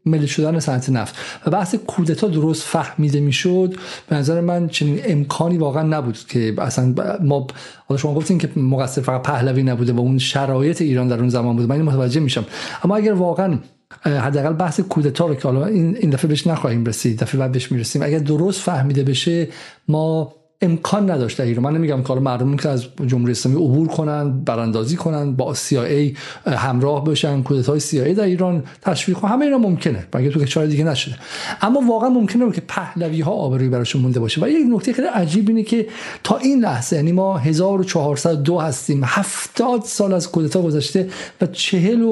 ملی 0.07 0.27
شدن 0.27 0.61
صنعت 0.61 0.91
نفت. 0.91 1.15
و 1.47 1.51
بحث 1.51 1.75
کودتا 1.75 2.29
درست 2.29 2.63
فهمیده 2.63 3.21
می‌شد. 3.21 3.75
به 4.09 4.17
نظر 4.17 4.41
من 4.41 4.69
چنین 4.69 5.01
امکانی 5.05 5.59
واقعا 5.59 5.83
نبود 5.83 6.19
که 6.29 6.55
اصلا 6.59 6.95
ما 7.23 7.47
حالا 7.87 7.99
شما 7.99 8.15
گفتین 8.15 8.39
که 8.39 8.49
مقصر 8.57 9.03
فقط 9.03 9.23
پهلوی 9.23 9.63
نبوده 9.63 9.93
و 9.93 10.01
اون 10.01 10.19
شرایط 10.19 10.83
ایران 10.83 11.09
در 11.09 11.19
اون 11.19 11.29
زمان 11.29 11.57
بوده 11.57 11.69
من 11.69 11.83
متوجه 11.83 12.21
میشم. 12.21 12.45
اما 12.85 12.97
اگر 12.97 13.13
واقعا 13.13 13.59
حداقل 14.05 14.53
بحث 14.53 14.81
کودتا 14.81 15.27
رو 15.27 15.35
که 15.35 15.49
حالا 15.49 15.67
این 15.67 16.11
دفعه 16.11 16.29
بهش 16.29 16.47
نخواهیم 16.47 16.85
رسید 16.85 17.23
دفعه 17.23 17.41
بعد 17.41 17.53
بهش 17.53 17.73
می‌رسیم 17.73 18.03
اگر 18.03 18.19
درست 18.19 18.61
فهمیده 18.61 19.03
بشه 19.03 19.49
ما 19.89 20.33
امکان 20.65 21.11
نداشت 21.11 21.39
در 21.39 21.45
ایران. 21.45 21.65
من 21.65 21.75
نمیگم 21.75 22.03
کار 22.03 22.19
مردم 22.19 22.57
که 22.57 22.69
از 22.69 22.87
جمهوری 23.07 23.33
اسلامی 23.33 23.57
عبور 23.57 23.89
کنن 23.89 24.41
براندازی 24.45 24.97
کنن 24.97 25.33
با 25.33 25.55
CIA 25.55 26.17
همراه 26.47 27.05
بشن 27.05 27.43
کودتای 27.43 27.81
CIA 27.81 27.93
در 27.93 28.25
ایران 28.25 28.63
تشویق 28.83 29.17
کنن 29.17 29.31
همه 29.31 29.45
اینا 29.45 29.59
ممکنه. 29.59 30.07
مگه 30.15 30.31
تو 30.31 30.41
کشور 30.41 30.67
دیگه 30.67 30.85
نشده. 30.85 31.15
اما 31.63 31.81
واقعا 31.89 32.09
ممکنه 32.09 32.53
که 32.53 32.63
پهلوی 32.69 33.21
ها 33.21 33.31
آبروی 33.31 33.69
براشون 33.69 34.03
مونده 34.03 34.21
باشه. 34.21 34.41
و 34.45 34.49
یک 34.49 34.67
نکته 34.71 34.93
خیلی 34.93 35.09
عجیب 35.09 35.49
اینه 35.49 35.63
که 35.63 35.87
تا 36.25 36.37
این 36.37 36.61
لحظه 36.61 36.97
یعنی 36.97 37.13
ما 37.13 37.39
1402 37.39 38.59
هستیم 38.59 39.01
70 39.05 39.83
سال 39.85 40.13
از 40.13 40.31
کودتا 40.31 40.63
گذشته 40.63 41.09
و 41.41 41.47
40 41.47 42.03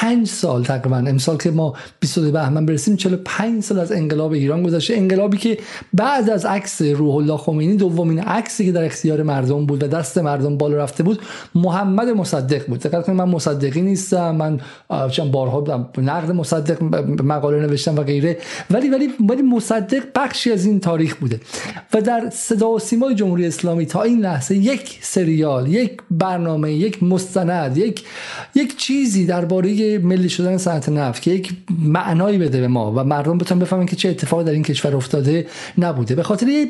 پنج 0.00 0.26
سال 0.26 0.64
تقریبا. 0.64 0.96
امسال 0.96 1.36
که 1.36 1.50
ما 1.50 1.74
22 2.00 2.32
بهمن 2.32 2.66
برسیم 2.66 2.96
45 2.96 3.62
سال 3.62 3.78
از 3.78 3.92
انقلاب 3.92 4.32
ایران 4.32 4.62
گذشته. 4.62 4.94
انقلابی 4.94 5.36
که 5.36 5.58
بعد 5.94 6.30
از 6.30 6.44
عکس 6.44 6.82
روح 6.82 7.14
الله 7.14 7.36
خمینی 7.36 7.76
دومین 7.76 8.20
عکسی 8.20 8.66
که 8.66 8.72
در 8.72 8.84
اختیار 8.84 9.22
مردم 9.22 9.66
بود 9.66 9.82
و 9.82 9.86
دست 9.86 10.18
مردم 10.18 10.56
بالا 10.56 10.76
رفته 10.76 11.02
بود 11.02 11.20
محمد 11.54 12.08
مصدق 12.08 12.66
بود. 12.66 12.80
دقت 12.80 13.06
کنید 13.06 13.18
من 13.18 13.28
مصدقی 13.28 13.82
نیستم 13.82 14.36
من 14.36 14.60
چند 15.10 15.30
بارها 15.30 15.88
نقد 15.98 16.30
مصدق 16.30 16.82
مقاله 17.22 17.60
نوشتم 17.60 17.96
و 17.96 18.02
غیره. 18.02 18.38
ولی 18.70 18.88
ولی 18.88 19.08
ولی 19.28 19.42
مصدق 19.42 20.02
بخشی 20.14 20.52
از 20.52 20.64
این 20.64 20.80
تاریخ 20.80 21.16
بوده. 21.16 21.40
و 21.94 22.00
در 22.00 22.30
صدا 22.32 22.70
و 22.70 22.78
سیمای 22.78 23.14
جمهوری 23.14 23.46
اسلامی 23.46 23.86
تا 23.86 24.02
این 24.02 24.20
لحظه 24.20 24.54
یک 24.54 24.98
سریال 25.02 25.68
یک 25.68 26.02
برنامه 26.10 26.72
یک 26.72 27.02
مستند 27.02 27.76
یک 27.76 28.04
یک 28.54 28.76
چیزی 28.76 29.26
درباره 29.26 29.89
ملی 29.98 30.28
شدن 30.28 30.56
صنعت 30.56 30.88
نفت 30.88 31.22
که 31.22 31.30
یک 31.30 31.52
معنایی 31.78 32.38
بده 32.38 32.60
به 32.60 32.68
ما 32.68 32.92
و 32.92 33.04
مردم 33.04 33.38
بتونن 33.38 33.60
بفهمن 33.60 33.86
که 33.86 33.96
چه 33.96 34.08
اتفاقی 34.08 34.44
در 34.44 34.52
این 34.52 34.62
کشور 34.62 34.96
افتاده 34.96 35.46
نبوده. 35.78 36.14
به 36.14 36.22
خاطر 36.22 36.66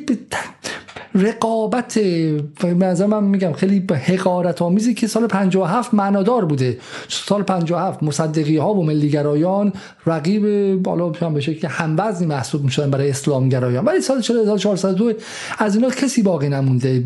رقابت 1.15 1.99
به 2.61 3.07
من 3.07 3.25
میگم 3.25 3.53
خیلی 3.53 3.87
حقارت 4.07 4.63
آمیزی 4.63 4.95
که 4.95 5.07
سال 5.07 5.27
57 5.27 5.95
معنادار 5.95 6.45
بوده. 6.45 6.79
سال 7.09 7.43
57 7.43 8.03
مصدقی 8.03 8.57
ها 8.57 8.75
و 8.75 8.85
ملیگرایان 8.85 9.73
رقیب 10.07 10.75
بالا 10.83 11.09
به 11.09 11.41
شکل 11.41 11.69
هموزنی 11.69 12.27
محسوب 12.27 12.65
می‌شدن 12.65 12.91
برای 12.91 13.11
اسلامگرایان. 13.11 13.85
ولی 13.85 14.01
سال 14.01 14.19
1402 14.19 15.13
از 15.59 15.77
اینا 15.77 15.91
کسی 15.91 16.23
باقی 16.23 16.49
نمونده. 16.49 17.05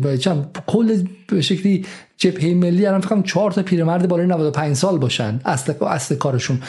کل 0.67 1.03
به 1.27 1.41
شکلی 1.41 1.85
جبهه 2.17 2.53
ملی 2.53 2.85
الان 2.85 3.01
فکر 3.01 3.21
چهار 3.21 3.51
تا 3.51 3.63
پیرمرد 3.63 4.07
بالای 4.07 4.27
95 4.27 4.75
سال 4.75 4.97
باشن. 4.97 5.39
اصل 5.45 5.73
اصل 5.85 6.15
کارشون. 6.15 6.59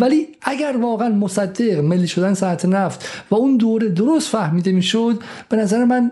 ولی 0.00 0.28
اگر 0.42 0.76
واقعا 0.82 1.08
مصدق 1.08 1.78
ملی 1.78 2.06
شدن 2.06 2.34
ساعت 2.34 2.64
نفت 2.64 3.08
و 3.30 3.34
اون 3.34 3.56
دوره 3.56 3.88
درست 3.88 4.28
فهمیده 4.28 4.72
می‌شد 4.72 5.22
به 5.48 5.56
نظر 5.56 5.84
من 5.84 6.10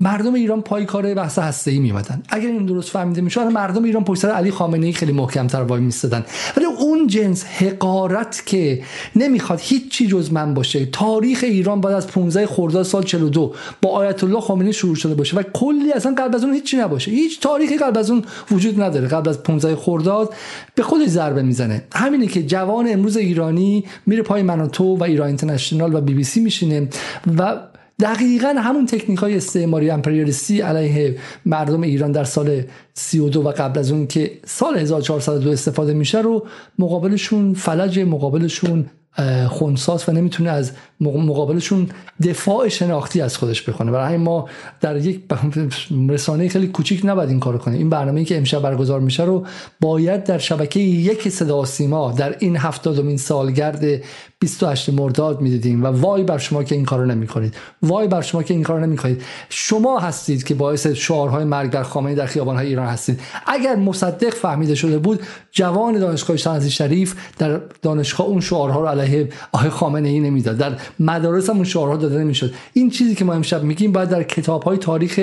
مردم 0.00 0.34
ایران 0.34 0.62
پای 0.62 0.84
کار 0.84 1.14
بحث 1.14 1.38
هسته 1.38 1.70
ای 1.70 1.78
میمدن 1.78 2.22
اگر 2.28 2.48
این 2.48 2.66
درست 2.66 2.90
فهمیده 2.90 3.20
میشه 3.20 3.48
مردم 3.48 3.84
ایران 3.84 4.04
پشت 4.04 4.22
سر 4.22 4.30
علی 4.30 4.50
خامنه 4.50 4.86
ای 4.86 4.92
خیلی 4.92 5.12
محکمتر 5.12 5.62
وای 5.62 5.80
میستدن 5.80 6.24
ولی 6.56 6.66
جنس 7.06 7.44
حقارت 7.44 8.42
که 8.46 8.82
نمی‌خواد 9.16 9.60
هیچی 9.62 10.06
جز 10.06 10.32
من 10.32 10.54
باشه. 10.54 10.86
تاریخ 10.86 11.40
ایران 11.42 11.80
بعد 11.80 11.92
از 11.92 12.06
15 12.06 12.46
خرداد 12.46 12.82
سال 12.82 13.02
42 13.02 13.54
با 13.82 13.90
آیت 13.90 14.24
الله 14.24 14.40
خامنه 14.40 14.72
شروع 14.72 14.94
شده 14.94 15.14
باشه 15.14 15.36
و 15.36 15.42
کلی 15.42 15.92
اصلا 15.92 16.14
قبل 16.18 16.34
از 16.34 16.44
اون 16.44 16.54
هیچی 16.54 16.76
نباشه. 16.76 17.10
هیچ 17.10 17.40
تاریخی 17.40 17.76
قبل 17.76 17.98
از 17.98 18.10
اون 18.10 18.24
وجود 18.50 18.82
نداره. 18.82 19.08
قبل 19.08 19.28
از 19.28 19.42
15 19.42 19.76
خرداد 19.76 20.34
به 20.74 20.82
خودش 20.82 21.08
ضربه 21.08 21.42
می‌زنه. 21.42 21.84
همینه 21.94 22.26
که 22.26 22.42
جوان 22.42 22.88
امروز 22.88 23.16
ایرانی 23.16 23.84
میره 24.06 24.22
پای 24.22 24.42
من 24.42 24.60
و 24.60 24.66
تو 24.66 24.96
و 24.96 25.02
ایران 25.02 25.26
اینترنشنال 25.26 25.94
و 25.94 26.00
بی 26.00 26.14
بی 26.14 26.24
سی 26.24 26.40
میشینه 26.40 26.88
و 27.38 27.56
دقیقا 28.00 28.54
همون 28.58 28.86
تکنیک 28.86 29.18
های 29.18 29.36
استعماری 29.36 29.90
امپریالیستی 29.90 30.60
علیه 30.60 31.18
مردم 31.46 31.82
ایران 31.82 32.12
در 32.12 32.24
سال 32.24 32.62
32 32.94 33.42
و 33.42 33.48
قبل 33.48 33.78
از 33.78 33.92
اون 33.92 34.06
که 34.06 34.38
سال 34.44 34.78
1402 34.78 35.50
استفاده 35.50 35.94
میشه 35.94 36.20
رو 36.20 36.46
مقابلشون 36.78 37.54
فلج 37.54 37.98
مقابلشون 37.98 38.86
خونساس 39.48 40.08
و 40.08 40.12
نمی‌تونه 40.12 40.50
از 40.50 40.72
مقابلشون 41.00 41.88
دفاع 42.24 42.68
شناختی 42.68 43.20
از 43.20 43.36
خودش 43.36 43.68
بکنه 43.68 43.90
برای 43.90 44.16
ما 44.16 44.48
در 44.80 44.96
یک 44.96 45.20
رسانه 46.08 46.48
خیلی 46.48 46.66
کوچیک 46.66 47.00
نباید 47.04 47.28
این 47.28 47.40
کارو 47.40 47.58
کنیم. 47.58 47.78
این 47.78 47.90
برنامه‌ای 47.90 48.24
که 48.24 48.36
امشب 48.36 48.62
برگزار 48.62 49.00
میشه 49.00 49.24
رو 49.24 49.46
باید 49.80 50.24
در 50.24 50.38
شبکه 50.38 50.80
یک 50.80 51.28
صدا 51.28 51.64
سیما 51.64 52.12
در 52.12 52.36
این 52.38 52.56
هفتادمین 52.56 53.16
سالگرد 53.16 53.84
28 54.38 54.90
مرداد 54.90 55.40
می‌دیدیم 55.40 55.84
و 55.84 55.86
وای 55.86 56.22
بر 56.22 56.38
شما 56.38 56.64
که 56.64 56.74
این 56.74 56.84
کارو 56.84 57.06
نمی‌کنید. 57.06 57.54
وای 57.82 58.08
بر 58.08 58.20
شما 58.20 58.42
که 58.42 58.54
این 58.54 58.62
کارو 58.62 58.80
نمی‌کنید. 58.80 59.22
شما 59.48 59.98
هستید 59.98 60.44
که 60.44 60.54
باعث 60.54 60.86
شعارهای 60.86 61.44
مرگ 61.44 61.70
در 61.70 61.82
خامنه 61.82 62.14
در 62.14 62.26
خیابانهای 62.26 62.66
ایران 62.66 62.86
هستید. 62.86 63.20
اگر 63.46 63.76
مصدق 63.76 64.34
فهمیده 64.34 64.74
شده 64.74 64.98
بود 64.98 65.20
جوان 65.52 65.98
دانشگاه 65.98 66.36
شریف 66.68 67.14
در 67.38 67.60
دانشگاه 67.82 68.26
اون 68.26 68.40
شعارها 68.40 68.80
رو 68.80 68.86
علیه 69.06 69.28
آقای 69.52 69.70
خامنه 69.70 70.08
ای 70.08 70.20
نمی‌داد. 70.20 70.56
در 70.56 70.76
مدارس 71.00 71.50
هم 71.50 71.56
اون 71.56 71.64
شعارها 71.64 71.96
داده 71.96 72.18
نمی‌شد. 72.18 72.54
این 72.72 72.90
چیزی 72.90 73.14
که 73.14 73.24
ما 73.24 73.34
امشب 73.34 73.62
میگیم 73.62 73.92
باید 73.92 74.08
در 74.08 74.22
کتاب 74.22 74.62
های 74.62 74.78
تاریخ 74.78 75.20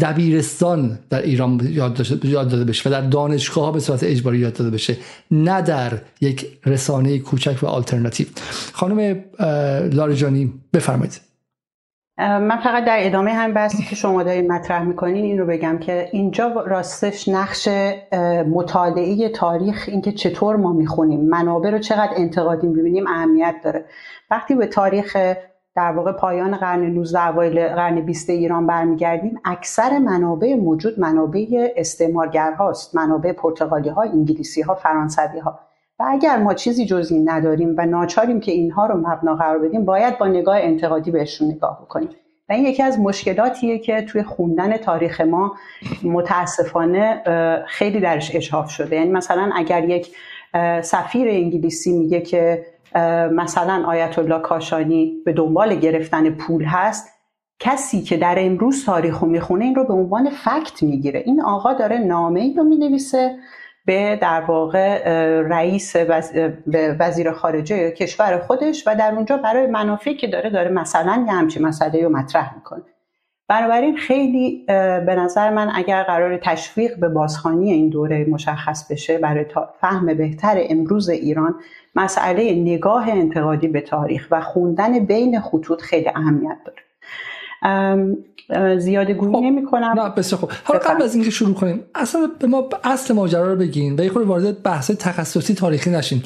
دبیرستان 0.00 0.98
در 1.10 1.22
ایران 1.22 1.68
یاد, 1.70 1.94
داده 2.22 2.64
بشه 2.64 2.90
و 2.90 2.92
در 2.92 3.00
دانشگاه 3.00 3.64
ها 3.64 3.72
به 3.72 3.80
صورت 3.80 4.04
اجباری 4.04 4.38
یاد 4.38 4.52
داده 4.52 4.70
بشه 4.70 4.96
نه 5.30 5.62
در 5.62 5.92
یک 6.20 6.46
رسانه 6.66 7.18
کوچک 7.18 7.62
و 7.62 7.66
آلترناتیو 7.66 8.26
خانم 8.72 9.24
لاریجانی 9.92 10.52
بفرمایید. 10.72 11.29
من 12.20 12.56
فقط 12.56 12.84
در 12.84 12.96
ادامه 13.00 13.32
هم 13.32 13.54
بحثی 13.54 13.82
که 13.82 13.94
شما 13.94 14.22
دارید 14.22 14.52
مطرح 14.52 14.82
می‌کنین 14.82 15.24
این 15.24 15.38
رو 15.38 15.46
بگم 15.46 15.78
که 15.78 16.08
اینجا 16.12 16.48
راستش 16.66 17.28
نقش 17.28 17.68
مطالعه 18.50 19.28
تاریخ 19.28 19.84
اینکه 19.88 20.12
چطور 20.12 20.56
ما 20.56 20.72
می‌خونیم 20.72 21.20
منابع 21.20 21.70
رو 21.70 21.78
چقدر 21.78 22.12
انتقادی 22.16 22.66
می‌بینیم 22.66 23.06
اهمیت 23.06 23.54
داره. 23.64 23.84
وقتی 24.30 24.54
به 24.54 24.66
تاریخ 24.66 25.16
در 25.76 25.92
واقع 25.92 26.12
پایان 26.12 26.56
قرن 26.56 26.80
19 26.80 27.28
اوایل 27.28 27.68
قرن 27.68 28.00
20 28.00 28.30
ایران 28.30 28.66
برمیگردیم 28.66 29.40
اکثر 29.44 29.98
منابع 29.98 30.54
موجود 30.54 31.00
منابع 31.00 31.72
استعمارگرهاست 31.76 32.96
منابع 32.96 33.32
پرتغالی 33.32 33.88
ها 33.88 34.02
انگلیسی 34.02 34.62
ها 34.62 34.74
فرانسوی 34.74 35.38
ها 35.38 35.58
و 36.00 36.04
اگر 36.08 36.36
ما 36.36 36.54
چیزی 36.54 36.86
جز 36.86 37.12
این 37.12 37.30
نداریم 37.30 37.74
و 37.78 37.86
ناچاریم 37.86 38.40
که 38.40 38.52
اینها 38.52 38.86
رو 38.86 38.96
مبنا 38.96 39.34
قرار 39.34 39.58
بدیم 39.58 39.84
باید 39.84 40.18
با 40.18 40.26
نگاه 40.26 40.56
انتقادی 40.60 41.10
بهشون 41.10 41.48
نگاه 41.48 41.80
بکنیم. 41.82 42.08
و 42.48 42.52
این 42.52 42.66
یکی 42.66 42.82
از 42.82 42.98
مشکلاتیه 42.98 43.78
که 43.78 44.02
توی 44.02 44.22
خوندن 44.22 44.76
تاریخ 44.76 45.20
ما 45.20 45.54
متاسفانه 46.02 47.22
خیلی 47.66 48.00
درش 48.00 48.36
اجحاف 48.36 48.70
شده. 48.70 48.96
یعنی 48.96 49.10
مثلا 49.10 49.50
اگر 49.54 49.88
یک 49.88 50.16
سفیر 50.82 51.28
انگلیسی 51.28 51.98
میگه 51.98 52.20
که 52.20 52.66
مثلا 53.32 53.84
آیت 53.86 54.18
الله 54.18 54.38
کاشانی 54.38 55.12
به 55.24 55.32
دنبال 55.32 55.74
گرفتن 55.74 56.30
پول 56.30 56.64
هست 56.64 57.08
کسی 57.58 58.02
که 58.02 58.16
در 58.16 58.34
امروز 58.38 58.84
تاریخ 58.84 59.18
رو 59.18 59.28
می‌خونه 59.28 59.64
این 59.64 59.74
رو 59.74 59.84
به 59.84 59.92
عنوان 59.92 60.30
فکت 60.30 60.82
می‌گیره. 60.82 61.22
این 61.26 61.42
آقا 61.42 61.72
داره 61.72 61.98
نامه 61.98 62.40
ای 62.40 62.54
رو 62.54 62.64
می‌نویسه 62.64 63.36
به 63.90 64.16
در 64.16 64.40
واقع 64.40 65.04
رئیس 65.40 65.96
وزیر 67.00 67.32
خارجه 67.32 67.90
کشور 67.90 68.38
خودش 68.38 68.84
و 68.86 68.94
در 68.94 69.14
اونجا 69.14 69.36
برای 69.36 69.66
منافعی 69.66 70.16
که 70.16 70.26
داره 70.26 70.50
داره 70.50 70.70
مثلا 70.70 71.24
یه 71.26 71.32
همچین 71.32 71.66
مسئله 71.66 72.02
رو 72.02 72.08
مطرح 72.08 72.54
می‌کنه. 72.54 72.82
بنابراین 73.48 73.96
خیلی 73.96 74.64
به 75.06 75.14
نظر 75.18 75.50
من 75.50 75.70
اگر 75.74 76.02
قرار 76.02 76.36
تشویق 76.36 77.00
به 77.00 77.08
بازخانی 77.08 77.72
این 77.72 77.88
دوره 77.88 78.24
مشخص 78.24 78.92
بشه 78.92 79.18
برای 79.18 79.44
فهم 79.80 80.14
بهتر 80.14 80.56
امروز 80.68 81.08
ایران 81.08 81.54
مسئله 81.94 82.54
نگاه 82.54 83.08
انتقادی 83.08 83.68
به 83.68 83.80
تاریخ 83.80 84.28
و 84.30 84.40
خوندن 84.40 84.98
بین 84.98 85.40
خطوط 85.40 85.82
خیلی 85.82 86.08
اهمیت 86.08 86.58
داره. 86.64 86.82
زیاده 88.78 89.14
گویی 89.14 89.32
خب. 89.32 89.42
نمی 89.42 89.66
کنم 89.66 90.00
نه 90.00 90.08
بسیار 90.08 90.40
خوب. 90.40 90.50
حالا 90.64 90.80
قبل 90.80 91.02
از 91.02 91.14
اینکه 91.14 91.30
شروع 91.30 91.54
کنیم 91.54 91.82
اصلا 91.94 92.30
به 92.38 92.46
ما 92.46 92.68
اصل 92.84 93.14
ماجرا 93.14 93.52
رو 93.52 93.58
بگین 93.58 94.00
و 94.00 94.04
یه 94.04 94.10
خورده 94.10 94.28
وارد 94.28 94.62
بحث 94.62 94.90
تخصصی 94.90 95.54
تاریخی 95.54 95.90
نشین. 95.90 96.22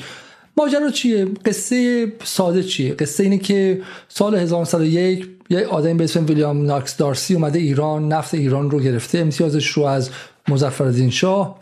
ماجرا 0.57 0.91
چیه؟ 0.91 1.25
قصه 1.25 2.13
ساده 2.25 2.63
چیه؟ 2.63 2.95
قصه 2.95 3.23
اینه 3.23 3.39
که 3.39 3.83
سال 4.09 4.35
1901 4.35 5.29
یه 5.51 5.67
آدم 5.67 5.97
به 5.97 6.05
اسم 6.05 6.27
ویلیام 6.27 6.67
ناکس 6.67 6.97
دارسی 6.97 7.35
اومده 7.35 7.59
ایران 7.59 8.09
نفت 8.09 8.35
ایران 8.35 8.71
رو 8.71 8.81
گرفته 8.81 9.19
امتیازش 9.19 9.69
رو 9.69 9.83
از 9.83 10.11
مظفرالدین 10.49 11.11
شاه 11.11 11.59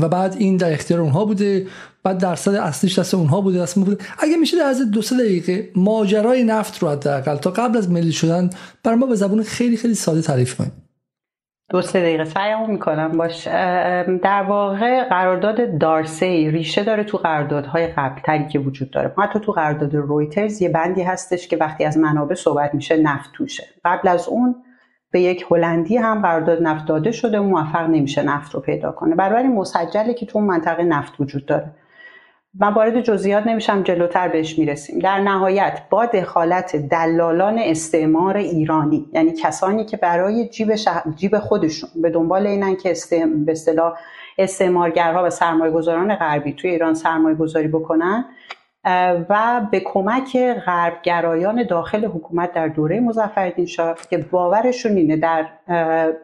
و 0.00 0.08
بعد 0.08 0.36
این 0.38 0.56
در 0.56 0.72
اختیار 0.72 1.00
اونها 1.00 1.24
بوده. 1.24 1.66
بعد 2.02 2.18
درصد 2.18 2.54
اصلیش 2.54 2.98
دست 2.98 3.14
اونها 3.14 3.40
بوده 3.40 3.58
دست 3.58 3.74
بوده. 3.74 4.04
اگه 4.18 4.36
میشه 4.36 4.56
در 4.56 4.64
از 4.64 4.90
دو 4.90 5.02
سه 5.02 5.16
دقیقه 5.16 5.70
ماجرای 5.76 6.44
نفت 6.44 6.78
رو 6.78 6.88
حداقل 6.88 7.36
تا 7.36 7.50
قبل 7.50 7.78
از 7.78 7.90
ملی 7.90 8.12
شدن 8.12 8.50
بر 8.84 8.94
ما 8.94 9.06
به 9.06 9.14
زبون 9.14 9.42
خیلی 9.42 9.76
خیلی 9.76 9.94
ساده 9.94 10.22
تعریف 10.22 10.54
کنید 10.54 10.72
دو 11.70 11.82
سه 11.82 12.00
دقیقه 12.00 12.24
سعیمو 12.24 12.66
می‌کنم. 12.66 13.12
باش 13.12 13.46
در 14.22 14.44
واقع 14.48 15.08
قرارداد 15.08 15.78
دارسی 15.78 16.50
ریشه 16.50 16.84
داره 16.84 17.04
تو 17.04 17.18
قراردادهای 17.18 17.86
قبلتری 17.86 18.48
که 18.48 18.58
وجود 18.58 18.90
داره. 18.90 19.14
حتی 19.18 19.40
تو 19.40 19.52
قرارداد 19.52 19.94
رویترز 19.94 20.62
یه 20.62 20.68
بندی 20.68 21.02
هستش 21.02 21.48
که 21.48 21.56
وقتی 21.56 21.84
از 21.84 21.98
منابع 21.98 22.34
صحبت 22.34 22.74
میشه 22.74 22.96
نفت 22.96 23.30
توشه. 23.32 23.64
قبل 23.84 24.08
از 24.08 24.28
اون 24.28 24.54
به 25.10 25.20
یک 25.20 25.46
هلندی 25.50 25.96
هم 25.96 26.22
قرارداد 26.22 26.62
نفت 26.62 26.86
داده 26.86 27.12
شده 27.12 27.40
و 27.40 27.42
موفق 27.42 27.90
نمیشه 27.90 28.22
نفت 28.22 28.54
رو 28.54 28.60
پیدا 28.60 28.92
کنه. 28.92 29.14
بنابراین 29.14 29.54
مسجله 29.54 30.14
که 30.14 30.26
تو 30.26 30.38
اون 30.38 30.46
منطقه 30.46 30.82
نفت 30.82 31.20
وجود 31.20 31.46
داره. 31.46 31.70
من 32.54 32.74
وارد 32.74 33.00
جزئیات 33.00 33.46
نمیشم 33.46 33.82
جلوتر 33.82 34.28
بهش 34.28 34.58
می‌رسیم. 34.58 34.98
در 34.98 35.20
نهایت 35.20 35.82
با 35.90 36.06
دخالت 36.06 36.76
دلالان 36.76 37.58
استعمار 37.58 38.36
ایرانی 38.36 39.06
یعنی 39.12 39.32
کسانی 39.32 39.84
که 39.84 39.96
برای 39.96 40.48
جیب, 40.48 40.74
جیب 41.16 41.38
خودشون 41.38 41.90
به 42.02 42.10
دنبال 42.10 42.46
اینن 42.46 42.76
که 42.76 42.90
استعم... 42.90 43.44
به 43.44 43.52
اصطلاح 43.52 43.98
استعمارگرها 44.38 45.24
و 45.24 45.30
سرمایه 45.30 45.72
گذاران 45.72 46.14
غربی 46.14 46.52
توی 46.52 46.70
ایران 46.70 46.94
سرمایه 46.94 47.36
گذاری 47.36 47.68
بکنن 47.68 48.24
و 49.28 49.60
به 49.70 49.80
کمک 49.80 50.36
غربگرایان 50.66 51.66
داخل 51.66 52.04
حکومت 52.04 52.52
در 52.52 52.68
دوره 52.68 53.00
مظفرالدین 53.00 53.66
شاه 53.66 53.96
که 54.10 54.18
باورشون 54.18 54.96
اینه 54.96 55.16
در 55.16 55.46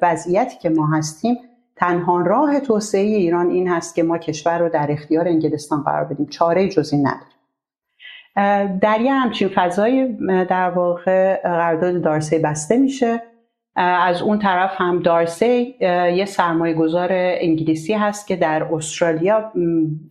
وضعیتی 0.03 0.59
که 0.59 0.69
ما 0.69 0.87
هستیم 0.87 1.37
تنها 1.77 2.21
راه 2.21 2.61
توسعه 2.61 3.01
ایران 3.01 3.51
این 3.51 3.69
هست 3.69 3.95
که 3.95 4.03
ما 4.03 4.19
کشور 4.19 4.59
رو 4.59 4.69
در 4.69 4.87
اختیار 4.91 5.29
انگلستان 5.29 5.83
قرار 5.83 6.05
بدیم. 6.05 6.27
چاره 6.27 6.69
جزی 6.69 6.97
نداریم. 6.97 7.37
در 8.79 9.01
یه 9.01 9.13
همچین 9.13 9.49
فضای 9.55 10.17
در 10.49 10.71
واقع 10.71 11.43
قرارداد 11.43 12.03
دارسی 12.03 12.39
بسته 12.39 12.77
میشه. 12.77 13.23
از 13.77 14.23
اون 14.23 14.39
طرف 14.39 14.75
هم 14.77 15.03
دارسی 15.03 15.75
یه 15.81 16.25
سرمایه 16.25 16.75
گذار 16.75 17.09
انگلیسی 17.13 17.93
هست 17.93 18.27
که 18.27 18.37
در 18.37 18.63
استرالیا 18.73 19.53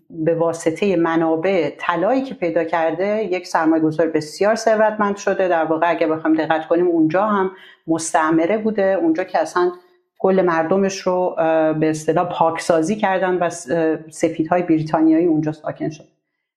به 0.09 0.35
واسطه 0.35 0.95
منابع 0.95 1.69
طلایی 1.79 2.21
که 2.21 2.33
پیدا 2.33 2.63
کرده 2.63 3.23
یک 3.23 3.47
سرمایه 3.47 3.83
گذار 3.83 4.07
بسیار 4.07 4.55
ثروتمند 4.55 5.15
شده. 5.15 5.47
در 5.47 5.65
واقع 5.65 5.89
اگه 5.89 6.07
بخوام 6.07 6.33
دقت 6.33 6.67
کنیم 6.67 6.87
اونجا 6.87 7.25
هم 7.25 7.51
مستعمره 7.87 8.57
بوده. 8.57 8.97
اونجا 9.01 9.23
که 9.23 9.39
اصلا 9.39 9.71
کل 10.19 10.41
مردمش 10.41 10.99
رو 10.99 11.35
به 11.79 11.89
اصطلاح 11.89 12.29
پاکسازی 12.29 12.95
کردن 12.95 13.37
و 13.37 13.49
سفیدهای 14.09 14.61
بریتانیایی 14.61 15.25
اونجا 15.25 15.51
ساکن 15.51 15.89
شد. 15.89 16.05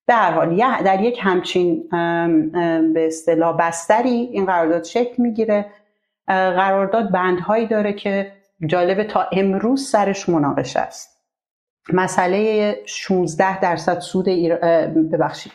به 0.07 0.13
هر 0.13 0.31
حال 0.31 0.55
در 0.85 1.01
یک 1.01 1.19
همچین 1.21 1.83
به 2.93 3.07
اصطلاح 3.07 3.57
بستری 3.57 4.29
این 4.31 4.45
قرارداد 4.45 4.83
شکل 4.83 5.23
می‌گیره. 5.23 5.65
قرارداد 6.29 7.11
بندهایی 7.11 7.67
داره 7.67 7.93
که 7.93 8.31
جالبه 8.65 9.03
تا 9.03 9.27
امروز 9.31 9.89
سرش 9.89 10.29
مناقشه 10.29 10.79
است. 10.79 11.19
مسئله 11.93 12.75
16 12.85 13.59
درصد 13.59 13.99
سود 13.99 14.25
ببخشید. 15.11 15.51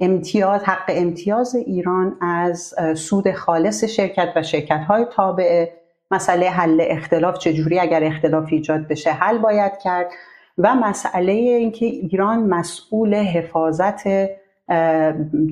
امتیاز 0.00 0.64
حق 0.64 0.84
امتیاز 0.88 1.54
ایران 1.54 2.16
از 2.20 2.74
سود 2.96 3.32
خالص 3.32 3.84
شرکت 3.84 4.32
و 4.36 4.42
شرکت 4.42 4.80
های 4.88 5.06
تابعه 5.12 5.72
مسئله 6.10 6.50
حل 6.50 6.84
اختلاف 6.86 7.38
چجوری 7.38 7.78
اگر 7.78 8.04
اختلاف 8.04 8.48
ایجاد 8.50 8.88
بشه 8.88 9.10
حل 9.10 9.38
باید 9.38 9.78
کرد. 9.78 10.10
و 10.58 10.74
مسئله 10.74 11.32
اینکه 11.32 11.86
ایران 11.86 12.38
مسئول 12.38 13.14
حفاظت 13.14 14.06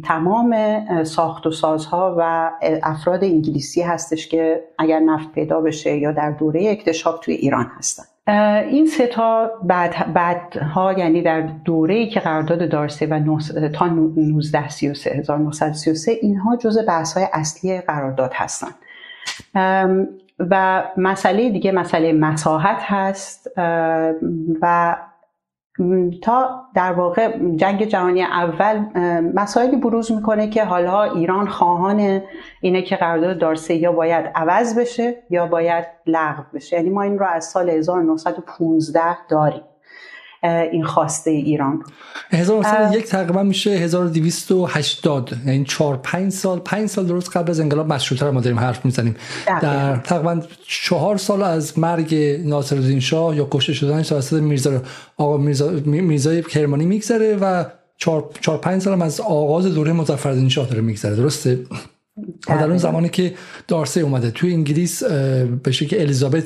تمام 0.04 0.54
ساخت 1.04 1.46
و 1.46 1.50
سازها 1.50 2.16
و 2.18 2.50
افراد 2.82 3.24
انگلیسی 3.24 3.82
هستش 3.82 4.28
که 4.28 4.64
اگر 4.78 5.00
نفت 5.00 5.32
پیدا 5.32 5.60
بشه 5.60 5.96
یا 5.96 6.12
در 6.12 6.30
دوره 6.30 6.70
اکتشاف 6.70 7.20
توی 7.20 7.34
ایران 7.34 7.66
هستن. 7.78 8.02
این 8.70 8.86
سه 8.86 9.06
تا 9.06 9.50
بعد 9.64 10.12
بعدها 10.12 10.92
یعنی 10.92 11.22
در 11.22 11.40
دوره 11.40 12.06
که 12.06 12.20
قرارداد 12.20 12.70
دارسه 12.70 13.06
و 13.06 13.20
تا 13.68 13.86
1933 13.86 15.10
1933 15.10 16.12
اینها 16.22 16.56
جزء 16.56 16.82
بحث 16.82 17.16
های 17.16 17.26
اصلی 17.32 17.80
قرارداد 17.80 18.32
هستند 18.34 18.74
و 20.38 20.84
مسئله 20.96 21.50
دیگه 21.50 21.72
مسئله 21.72 22.12
مساحت 22.12 22.78
هست 22.80 23.50
و 24.62 24.96
تا 26.22 26.62
در 26.74 26.92
واقع 26.92 27.38
جنگ 27.56 27.84
جهانی 27.84 28.22
اول 28.22 28.84
مسائلی 29.34 29.76
بروز 29.76 30.12
می‌کنه 30.12 30.48
که 30.48 30.64
حالا 30.64 31.02
ایران 31.02 31.48
خواهان 31.48 32.22
اینه 32.60 32.82
که 32.82 32.96
قرارداد 32.96 33.38
دارسی 33.38 33.74
یا 33.74 33.92
باید 33.92 34.26
عوض 34.34 34.78
بشه 34.78 35.22
یا 35.30 35.46
باید 35.46 35.84
لغو 36.06 36.42
بشه. 36.54 36.76
یعنی 36.76 36.90
ما 36.90 37.02
این 37.02 37.18
رو 37.18 37.26
از 37.26 37.44
سال 37.44 37.70
1915 37.70 39.26
داریم. 39.28 39.62
این 40.42 40.84
خواسته 40.84 41.30
ایران 41.30 41.84
یک 42.92 43.04
تقریبا 43.04 43.42
میشه 43.42 43.70
1280 43.70 45.32
یعنی 45.46 45.64
4 45.64 45.96
5 45.96 46.32
سال 46.32 46.58
5 46.58 46.88
سال 46.88 47.06
درست 47.06 47.36
قبل 47.36 47.50
از 47.50 47.60
انقلاب 47.60 47.92
مشروطه 47.92 48.26
رو 48.26 48.32
ما 48.32 48.40
داریم 48.40 48.58
حرف 48.58 48.84
می‌زنیم. 48.84 49.16
در 49.46 49.96
تقریبا 49.96 50.40
4 50.66 51.16
سال 51.16 51.42
از 51.42 51.78
مرگ 51.78 52.14
ناصرالدین 52.44 53.00
شاه 53.00 53.36
یا 53.36 53.48
کشته 53.50 53.72
شدن 53.72 54.02
توسط 54.02 54.32
میرزا 54.32 54.82
آقا 55.16 55.36
میرزا 55.36 55.70
میرزای 55.84 56.42
کرمانی 56.42 56.86
میگذره 56.86 57.36
و 57.36 57.64
4 57.96 58.30
4 58.40 58.58
5 58.58 58.82
سال 58.82 59.02
از 59.02 59.20
آغاز 59.20 59.66
دوره 59.66 59.92
مظفرالدین 59.92 60.48
شاه 60.48 60.66
داره 60.66 60.80
میگذره. 60.80 61.16
درسته؟ 61.16 61.58
در 62.48 62.64
اون 62.64 62.78
زمانی 62.78 63.08
که 63.08 63.34
دارسه 63.68 64.00
اومده. 64.00 64.30
توی 64.30 64.52
انگلیس 64.52 65.04
به 65.62 65.72
شکل 65.72 66.00
الیزابت 66.00 66.44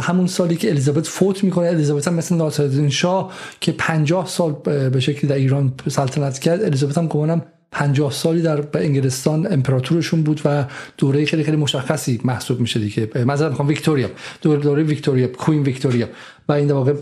همون 0.00 0.26
سالی 0.26 0.56
که 0.56 0.70
الیزابت 0.70 1.06
فوت 1.06 1.44
می‌کنه 1.44 1.66
الیزابت 1.66 2.08
هم 2.08 2.14
مثل 2.14 2.34
ناصرالدین 2.34 2.90
شاه 2.90 3.32
که 3.60 3.72
50 3.72 4.26
سال 4.26 4.52
به 4.90 5.00
شکلی 5.00 5.30
در 5.30 5.36
ایران 5.36 5.72
سلطنت 5.88 6.38
کرد 6.38 6.62
الیزابت 6.62 6.98
هم 6.98 7.06
گمانم 7.06 7.42
50 7.70 8.12
سالی 8.12 8.42
در 8.42 8.64
انگلستان 8.74 9.52
امپراتورشون 9.52 10.22
بود 10.22 10.40
و 10.44 10.64
دوره 10.98 11.24
خیلی 11.24 11.44
خیلی 11.44 11.56
مشخصی 11.56 12.20
محسوب 12.24 12.60
میشه 12.60 12.80
دیگه. 12.80 13.10
مثلا 13.24 13.48
می‌خوام 13.48 13.68
ویکتوریا. 13.68 14.08
دوره 14.42 14.60
دوره 14.60 14.82
ویکتوریا 14.82 15.26
کوین 15.26 15.62
ویکتوریا. 15.62 16.06
و 16.48 16.52
این 16.52 16.70
واقع 16.70 16.94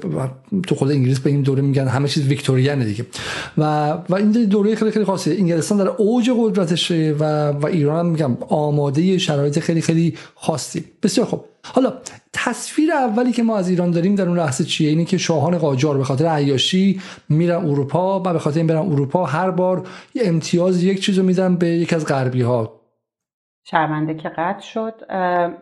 تو 0.66 0.74
خود 0.74 0.90
انگلیس 0.90 1.20
به 1.20 1.30
این 1.30 1.42
دوره 1.42 1.62
میگن 1.62 1.88
همه 1.88 2.08
چیز 2.08 2.26
ویکتوریانه 2.26 2.84
دیگه. 2.84 3.06
و 3.58 3.90
و 4.08 4.14
این 4.14 4.30
دوره 4.30 4.74
خیلی 4.74 4.90
خیلی 4.90 5.04
خاصه. 5.04 5.30
انگلستان 5.30 5.78
در 5.78 5.88
اوج 5.88 6.30
قدرتشه 6.38 7.16
و 7.18 7.50
و 7.50 7.66
ایران 7.66 7.98
هم 7.98 8.06
میگم 8.06 8.36
آماده 8.48 9.18
شرایط 9.18 9.58
خیلی 9.58 9.80
خیلی 9.80 10.14
خاصی. 10.34 10.84
بسیار 11.02 11.26
خوب. 11.26 11.44
حالا 11.64 11.92
تصویر 12.32 12.92
اولی 12.92 13.32
که 13.32 13.42
ما 13.42 13.56
از 13.56 13.68
ایران 13.68 13.90
داریم 13.90 14.14
در 14.14 14.28
اون 14.28 14.38
لحظه 14.38 14.64
چیه؟ 14.64 14.88
اینه 14.88 15.04
که 15.04 15.18
شاهان 15.18 15.58
قاجار 15.58 15.98
به 15.98 16.04
خاطر 16.04 16.26
عیاشی 16.26 17.00
میرن 17.28 17.64
اروپا 17.64 18.20
و 18.20 18.22
به 18.22 18.38
خاطر 18.38 18.58
این 18.58 18.66
برن 18.66 18.78
اروپا 18.78 19.24
هر 19.24 19.50
بار 19.50 19.86
یه 20.14 20.22
امتیاز 20.24 20.82
یک 20.82 21.00
چیزو 21.00 21.22
میدن 21.22 21.56
به 21.56 21.66
یک 21.66 21.92
از 21.92 22.06
غربی 22.06 22.42
ها 22.42 22.83
شرمنده 23.70 24.14
که 24.14 24.28
قطع 24.28 24.60
شد. 24.60 24.94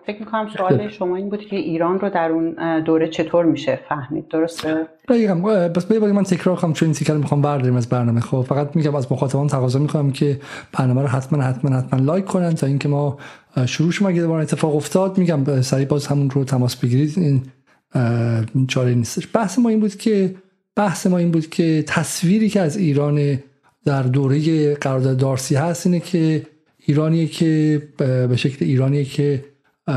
فکر 0.07 0.21
می‌کنم 0.21 0.49
سوال 0.57 0.89
شما 0.99 1.17
این 1.17 1.31
بود 1.31 1.47
که 1.47 1.57
ایران 1.57 2.01
رو 2.01 2.11
در 2.11 2.31
اون 2.31 2.81
دوره 2.81 3.09
چطور 3.09 3.45
میشه 3.45 3.79
فهمید؟ 3.89 4.29
درسته؟ 4.29 4.87
بگم 5.09 5.43
بس 5.43 5.85
بگم 5.85 6.13
من 6.13 6.23
تکرار 6.23 6.57
کنم 6.57 6.73
چون 6.73 6.87
این 6.87 6.95
تیکر 6.95 7.15
می‌خوام 7.15 7.43
برداریم 7.43 7.77
از 7.77 7.89
برنامه. 7.89 8.21
خب 8.21 8.41
فقط 8.41 8.77
میگم 8.77 8.95
از 8.95 9.13
مخاطبان 9.13 9.47
تقاضا 9.47 9.79
می‌کنم 9.79 10.11
که 10.11 10.41
برنامه 10.79 11.03
رو 11.03 11.09
حتما 11.09 11.43
حتما 11.43 11.77
حتما 11.77 12.01
لایک 12.01 12.25
کنن 12.25 12.55
تا 12.55 12.67
اینکه 12.67 12.89
ما 12.89 13.19
شروع 13.67 13.91
شما 13.91 14.09
اگه 14.09 14.31
اتفاق 14.31 14.77
افتاد 14.77 15.19
میگم 15.19 15.61
سریع 15.61 15.87
باز 15.87 16.07
همون 16.07 16.31
رو 16.31 16.45
تماس 16.45 16.77
بگیرید. 16.77 17.15
این 17.19 18.67
چاره 18.69 18.95
نیستش. 18.95 19.29
بحث 19.35 19.59
ما 19.59 19.69
این 19.69 19.81
بود 19.81 19.97
که 19.97 20.35
بحث 20.77 21.07
ما 21.07 21.19
این 21.19 21.31
بود 21.31 21.51
که 21.51 21.85
تصویری 21.87 22.49
که 22.49 22.61
از 22.61 22.77
ایران 22.77 23.39
در 23.85 24.03
دوره 24.03 24.75
قرارداد 24.75 25.17
دارسی 25.17 25.55
هست 25.55 25.87
اینه 25.87 26.01
که 26.01 26.47
ایرانیه 26.87 27.27
که 27.27 27.83
به 28.29 28.37
شکل 28.37 28.65
ایرانیه 28.65 29.05
که 29.05 29.45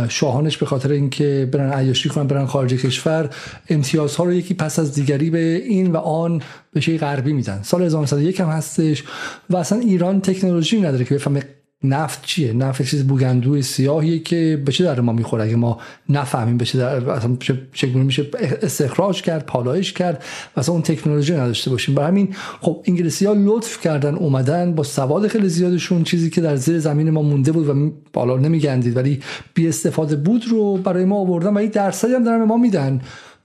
شاهانش 0.09 0.57
به 0.57 0.65
خاطر 0.65 0.91
اینکه 0.91 1.49
برن 1.51 1.73
عیاشی 1.73 2.09
کنن 2.09 2.27
برن 2.27 2.45
خارج 2.45 2.73
کشور 2.73 3.29
امتیازها 3.69 4.23
رو 4.23 4.33
یکی 4.33 4.53
پس 4.53 4.79
از 4.79 4.93
دیگری 4.93 5.29
به 5.29 5.61
این 5.65 5.91
و 5.91 5.97
آن 5.97 6.41
به 6.73 6.81
شکل 6.81 6.97
غربی 6.97 7.33
میدن. 7.33 7.61
سال 7.61 7.81
1901 7.81 8.39
هم 8.39 8.47
هستش 8.47 9.03
و 9.49 9.57
اصلا 9.57 9.79
ایران 9.79 10.21
تکنولوژی 10.21 10.81
نداره 10.81 11.05
که 11.05 11.15
بفهمه 11.15 11.43
نفت 11.93 12.25
چیه؟ 12.25 12.53
نفت 12.53 12.81
چیز 12.81 13.07
بوگندوی 13.07 13.61
سیاهیه 13.61 14.19
که 14.19 14.61
به 14.65 14.71
چه 14.71 14.83
در 14.83 15.01
ما 15.01 15.13
می‌خوره؟ 15.13 15.43
اگه 15.43 15.55
ما 15.55 15.79
نفهمیم 16.09 16.57
به 16.57 16.65
چه 16.65 16.77
در 16.77 17.09
اصلا 17.09 17.37
میشه 17.93 18.27
استخراج 18.61 19.21
کرد 19.21 19.45
پالایش 19.45 19.93
کرد 19.93 20.23
و 20.55 20.59
اصلا 20.59 20.73
اون 20.73 20.83
تکنولوژی 20.83 21.33
نداشته 21.33 21.71
باشیم. 21.71 21.95
برای 21.95 22.07
همین 22.07 22.35
خب 22.61 22.83
انگلیسی 22.87 23.25
ها 23.25 23.33
لطف 23.37 23.81
کردن 23.81 24.15
اومدن 24.15 24.75
با 24.75 24.83
سواد 24.83 25.27
خیلی 25.27 25.49
زیادشون 25.49 26.03
چیزی 26.03 26.29
که 26.29 26.41
در 26.41 26.55
زیر 26.55 26.79
زمین 26.79 27.09
ما 27.09 27.21
مونده 27.21 27.51
بود 27.51 27.69
و 27.69 27.91
بالا 28.13 28.37
نمیگندید 28.37 28.97
ولی 28.97 29.19
بی 29.53 29.67
استفاده 29.67 30.15
بود 30.15 30.47
رو 30.47 30.77
برای 30.77 31.05
ما 31.05 31.15
آوردن 31.15 31.53
و 31.53 31.57
این 31.57 31.69
درصدی 31.69 32.13
هم 32.13 32.23
دارن 32.23 32.43
ما 32.43 32.57
میدن. 32.57 33.01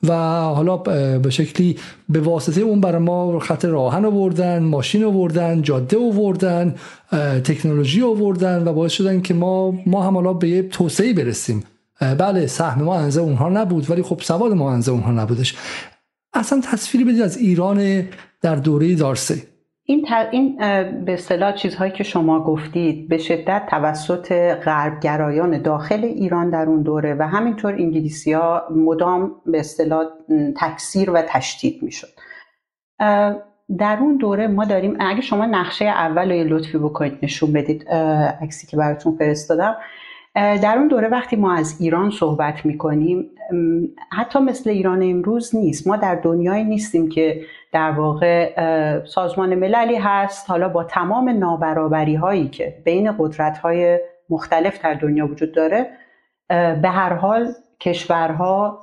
و 0.09 0.13
حالا 0.43 0.77
به 1.19 1.31
شکلی 1.31 1.77
به 2.09 2.21
واسطه 2.21 2.61
اون 2.61 2.81
برای 2.81 3.03
ما 3.03 3.39
خط 3.39 3.65
راهن 3.65 4.05
آوردن 4.05 4.63
ماشین 4.63 5.05
آوردن 5.05 5.63
جاده 5.63 5.99
آوردن 5.99 6.75
تکنولوژی 7.45 8.03
آوردن 8.03 8.69
و 8.69 8.73
باعث 8.73 8.93
شدن 8.93 9.21
که 9.21 9.35
ما 9.35 9.71
ما 9.87 10.03
هم 10.03 10.15
حالا 10.15 10.33
به 10.33 10.49
یه 10.49 10.63
توسعه 10.63 11.13
برسیم. 11.13 11.65
بله 12.01 12.47
سهم 12.47 12.83
ما 12.83 12.95
انزه 12.95 13.21
اونها 13.21 13.49
نبود 13.49 13.91
ولی 13.91 14.03
خب 14.03 14.21
سواد 14.23 14.53
ما 14.53 14.73
انزه 14.73 14.93
اونها 14.93 15.13
نبودش. 15.13 15.55
اصلا 16.33 16.61
تصویری 16.65 17.05
بدید 17.05 17.23
از 17.23 17.37
ایران 17.37 18.09
در 18.43 18.57
دوره 18.57 18.95
دارسه 18.95 19.43
این, 19.91 20.07
این 20.31 20.57
به 21.05 21.13
اصطلاح 21.13 21.53
چیزهایی 21.53 21.93
که 21.93 22.05
شما 22.05 22.45
گفتید 22.45 23.09
به 23.09 23.19
شدت 23.19 23.67
توسط 23.71 24.33
غربگرایان 24.65 25.63
داخل 25.63 26.05
ایران 26.05 26.51
در 26.51 26.67
اون 26.67 26.83
دوره 26.83 27.15
و 27.15 27.23
همینطور 27.23 27.73
انگلیسی 27.73 28.33
ها 28.33 28.63
مدام 28.71 29.33
به 29.47 29.61
اصطلاح 29.61 30.05
تکثیر 30.57 31.11
و 31.11 31.23
تشدید 31.29 31.83
می‌شد. 31.83 32.09
در 33.79 33.99
اون 34.01 34.17
دوره 34.17 34.47
ما 34.47 34.65
داریم 34.65 34.97
اگه 35.01 35.21
شما 35.21 35.47
نقشه 35.47 35.85
اول 35.85 36.33
رو 36.33 36.57
لطفی 36.57 36.79
بکنید 36.79 37.19
نشون 37.23 37.53
بدید 37.53 37.89
عکسی 38.43 38.67
که 38.67 38.77
براتون 38.77 39.17
فرستادم. 39.17 39.77
در 40.35 40.75
اون 40.79 40.89
دوره 40.89 41.09
وقتی 41.09 41.37
ما 41.37 41.55
از 41.55 41.81
ایران 41.81 42.11
صحبت 42.11 42.67
می‌کنیم 42.67 43.31
حتی 44.13 44.39
مثل 44.39 44.71
ایران 44.71 45.03
امروز 45.03 45.57
نیست. 45.57 45.87
ما 45.87 45.97
در 45.97 46.15
دنیای 46.15 46.65
نیستیم 46.65 47.09
که 47.09 47.41
در 47.73 47.91
واقع 47.91 48.55
سازمان 49.05 49.55
مللی 49.55 49.97
هست. 49.97 50.51
حالا 50.51 50.69
با 50.69 50.85
تمام 50.85 51.29
نابرابری 51.29 52.15
هایی 52.15 52.49
که 52.49 52.83
بین 52.85 53.15
قدرت 53.19 53.59
های 53.59 53.99
مختلف 54.31 54.83
در 54.83 54.95
دنیا 54.95 55.27
وجود 55.27 55.53
داره 55.53 55.91
به 56.83 56.89
هر 56.89 57.13
حال 57.13 57.53
کشورها 57.81 58.81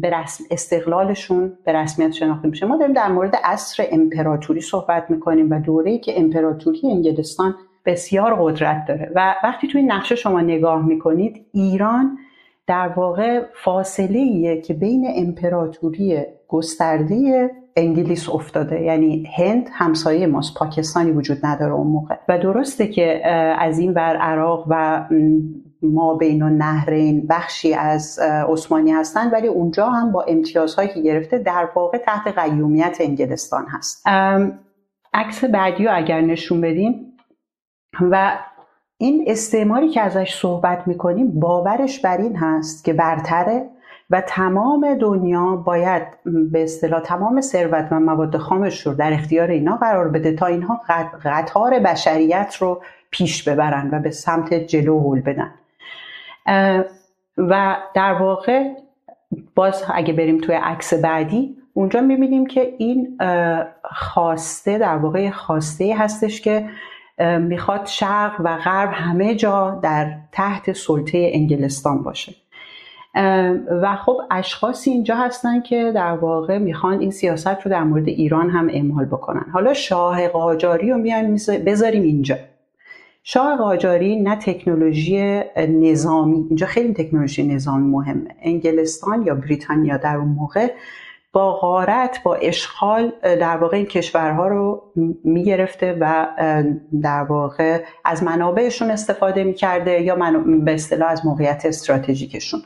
به 0.00 0.10
رسم 0.10 0.44
استقلالشون 0.50 1.58
به 1.64 1.72
رسمیت 1.72 2.12
شناخته 2.12 2.48
میشه. 2.48 2.66
ما 2.66 2.76
داریم 2.76 2.94
در 2.94 3.08
مورد 3.08 3.36
عصر 3.44 3.84
امپراتوری 3.92 4.60
صحبت 4.60 5.10
می‌کنیم 5.10 5.50
و 5.50 5.60
دوره‌ای 5.60 5.98
که 5.98 6.20
امپراتوری 6.20 6.80
انگلستان 6.84 7.54
بسیار 7.86 8.36
قدرت 8.40 8.84
داره. 8.88 9.12
و 9.14 9.34
وقتی 9.44 9.68
توی 9.68 9.82
نقشه 9.82 10.14
شما 10.14 10.40
نگاه 10.40 10.86
می‌کنید 10.86 11.46
ایران 11.52 12.18
در 12.66 12.88
واقع 12.88 13.42
فاصله 13.64 14.18
ایه 14.18 14.60
که 14.60 14.74
بین 14.74 15.06
امپراتوری 15.16 16.22
گسترده 16.48 17.50
انگلیس 17.76 18.28
افتاده. 18.28 18.80
یعنی 18.80 19.28
هند 19.36 19.68
همسایه 19.72 20.26
ماست 20.26 20.54
پاکستانی 20.54 21.10
وجود 21.10 21.38
نداره 21.42 21.72
اون 21.72 21.86
موقع. 21.86 22.16
و 22.28 22.38
درسته 22.38 22.86
که 22.86 23.28
از 23.58 23.78
این 23.78 23.94
بر 23.94 24.16
عراق 24.16 24.66
و 24.68 25.04
ما 25.82 26.14
بین 26.14 26.42
و 26.42 26.48
نهرین 26.48 27.26
بخشی 27.26 27.74
از 27.74 28.18
عثمانی 28.48 28.90
هستند 28.90 29.32
ولی 29.32 29.46
اونجا 29.46 29.90
هم 29.90 30.12
با 30.12 30.24
امتیازهایی 30.28 30.88
که 30.88 31.00
گرفته 31.00 31.38
در 31.38 31.68
واقع 31.74 31.98
تحت 31.98 32.38
قیومیت 32.38 32.96
انگلستان 33.00 33.66
هست. 33.68 34.06
عکس 35.14 35.44
بعدی 35.44 35.84
رو 35.84 35.90
اگر 35.96 36.20
نشون 36.20 36.60
بدیم 36.60 37.13
و 38.00 38.38
این 38.98 39.24
استعماری 39.26 39.88
که 39.88 40.00
ازش 40.00 40.34
صحبت 40.34 40.88
می‌کنیم 40.88 41.40
باورش 41.40 42.00
بر 42.00 42.16
این 42.16 42.36
هست 42.36 42.84
که 42.84 42.92
برتره 42.92 43.66
و 44.10 44.20
تمام 44.20 44.94
دنیا 44.94 45.56
باید 45.56 46.02
به 46.52 46.62
اصطلاح 46.62 47.00
تمام 47.00 47.40
ثروت 47.40 47.88
و 47.90 48.00
مواد 48.00 48.36
خامش 48.36 48.86
رو 48.86 48.94
در 48.94 49.12
اختیار 49.12 49.50
اینا 49.50 49.76
قرار 49.76 50.08
بده 50.08 50.32
تا 50.32 50.46
اینها 50.46 50.80
قطار 51.24 51.78
بشریت 51.78 52.56
رو 52.60 52.82
پیش 53.10 53.48
ببرن 53.48 53.90
و 53.92 53.98
به 53.98 54.10
سمت 54.10 54.54
جلو 54.54 55.00
هول 55.00 55.20
بدن. 55.20 55.54
و 57.38 57.76
در 57.94 58.12
واقع 58.12 58.68
باز 59.54 59.84
اگه 59.94 60.12
بریم 60.12 60.38
توی 60.38 60.54
عکس 60.54 60.94
بعدی 60.94 61.56
اونجا 61.74 62.00
می‌بینیم 62.00 62.46
که 62.46 62.74
این 62.78 63.18
خواسته 63.84 64.78
در 64.78 64.96
واقع 64.96 65.30
خواسته 65.30 65.96
هستش 65.98 66.40
که 66.40 66.68
می‌خواد 67.40 67.86
شرق 67.86 68.40
و 68.44 68.56
غرب 68.56 68.90
همه 68.92 69.34
جا 69.34 69.80
در 69.82 70.14
تحت 70.32 70.72
سلطه 70.72 71.30
انگلستان 71.32 72.02
باشه. 72.02 72.34
و 73.82 73.96
خب 73.96 74.16
اشخاصی 74.30 74.90
اینجا 74.90 75.16
هستن 75.16 75.60
که 75.60 75.92
در 75.94 76.12
واقع 76.12 76.58
می‌خوان 76.58 77.00
این 77.00 77.10
سیاست 77.10 77.46
رو 77.46 77.70
در 77.70 77.84
مورد 77.84 78.08
ایران 78.08 78.50
هم 78.50 78.68
اعمال 78.68 79.04
بکنن. 79.04 79.46
حالا 79.52 79.74
شاه 79.74 80.28
قاجاری 80.28 80.90
رو 80.90 80.98
میایم 80.98 81.34
بذاریم 81.66 82.02
اینجا. 82.02 82.36
شاه 83.22 83.56
قاجاری 83.56 84.20
نه 84.20 84.36
تکنولوژی 84.36 85.40
نظامی 85.56 86.46
اینجا 86.48 86.66
خیلی 86.66 86.94
تکنولوژی 86.94 87.46
نظامی 87.46 87.90
مهمه. 87.90 88.30
انگلستان 88.42 89.22
یا 89.22 89.34
بریتانیا 89.34 89.96
در 89.96 90.16
اون 90.16 90.28
موقع 90.28 90.68
با 91.34 91.56
غارت 91.56 92.20
با 92.24 92.34
اشغال 92.34 93.12
در 93.22 93.56
واقع 93.56 93.76
این 93.76 93.86
کشورها 93.86 94.48
رو 94.48 94.82
می‌گرفته 95.24 95.96
و 96.00 96.26
در 97.02 97.22
واقع 97.22 97.82
از 98.04 98.22
منابعشون 98.22 98.90
استفاده 98.90 99.44
می‌کرده 99.44 100.02
یا 100.02 100.16
به 100.64 100.74
اصطلاح 100.74 101.10
از 101.10 101.26
موقعیت 101.26 101.62
استراتژیکشون. 101.66 102.60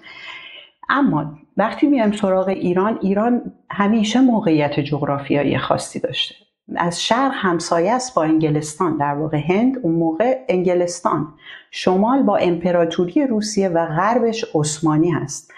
اما 0.89 1.33
وقتی 1.57 1.87
میایم 1.87 2.13
سراغ 2.13 2.49
ایران 2.49 2.99
ایران 3.03 3.53
همیشه 3.71 4.21
موقعیت 4.21 4.81
جغرافیایی 4.81 5.59
خاصی 5.59 6.01
داشته. 6.01 6.35
از 6.77 7.03
شرق 7.03 7.33
همسایه 7.35 7.93
است 7.93 8.15
با 8.15 8.23
انگلستان 8.23 8.97
در 8.97 9.15
واقع 9.15 9.39
هند 9.49 9.79
اون 9.83 9.95
موقع 9.95 10.39
انگلستان. 10.49 11.35
شمال 11.71 12.23
با 12.23 12.37
امپراتوری 12.37 13.27
روسیه 13.27 13.69
و 13.69 13.87
غربش 13.87 14.45
عثمانی 14.55 15.11
هست. 15.11 15.53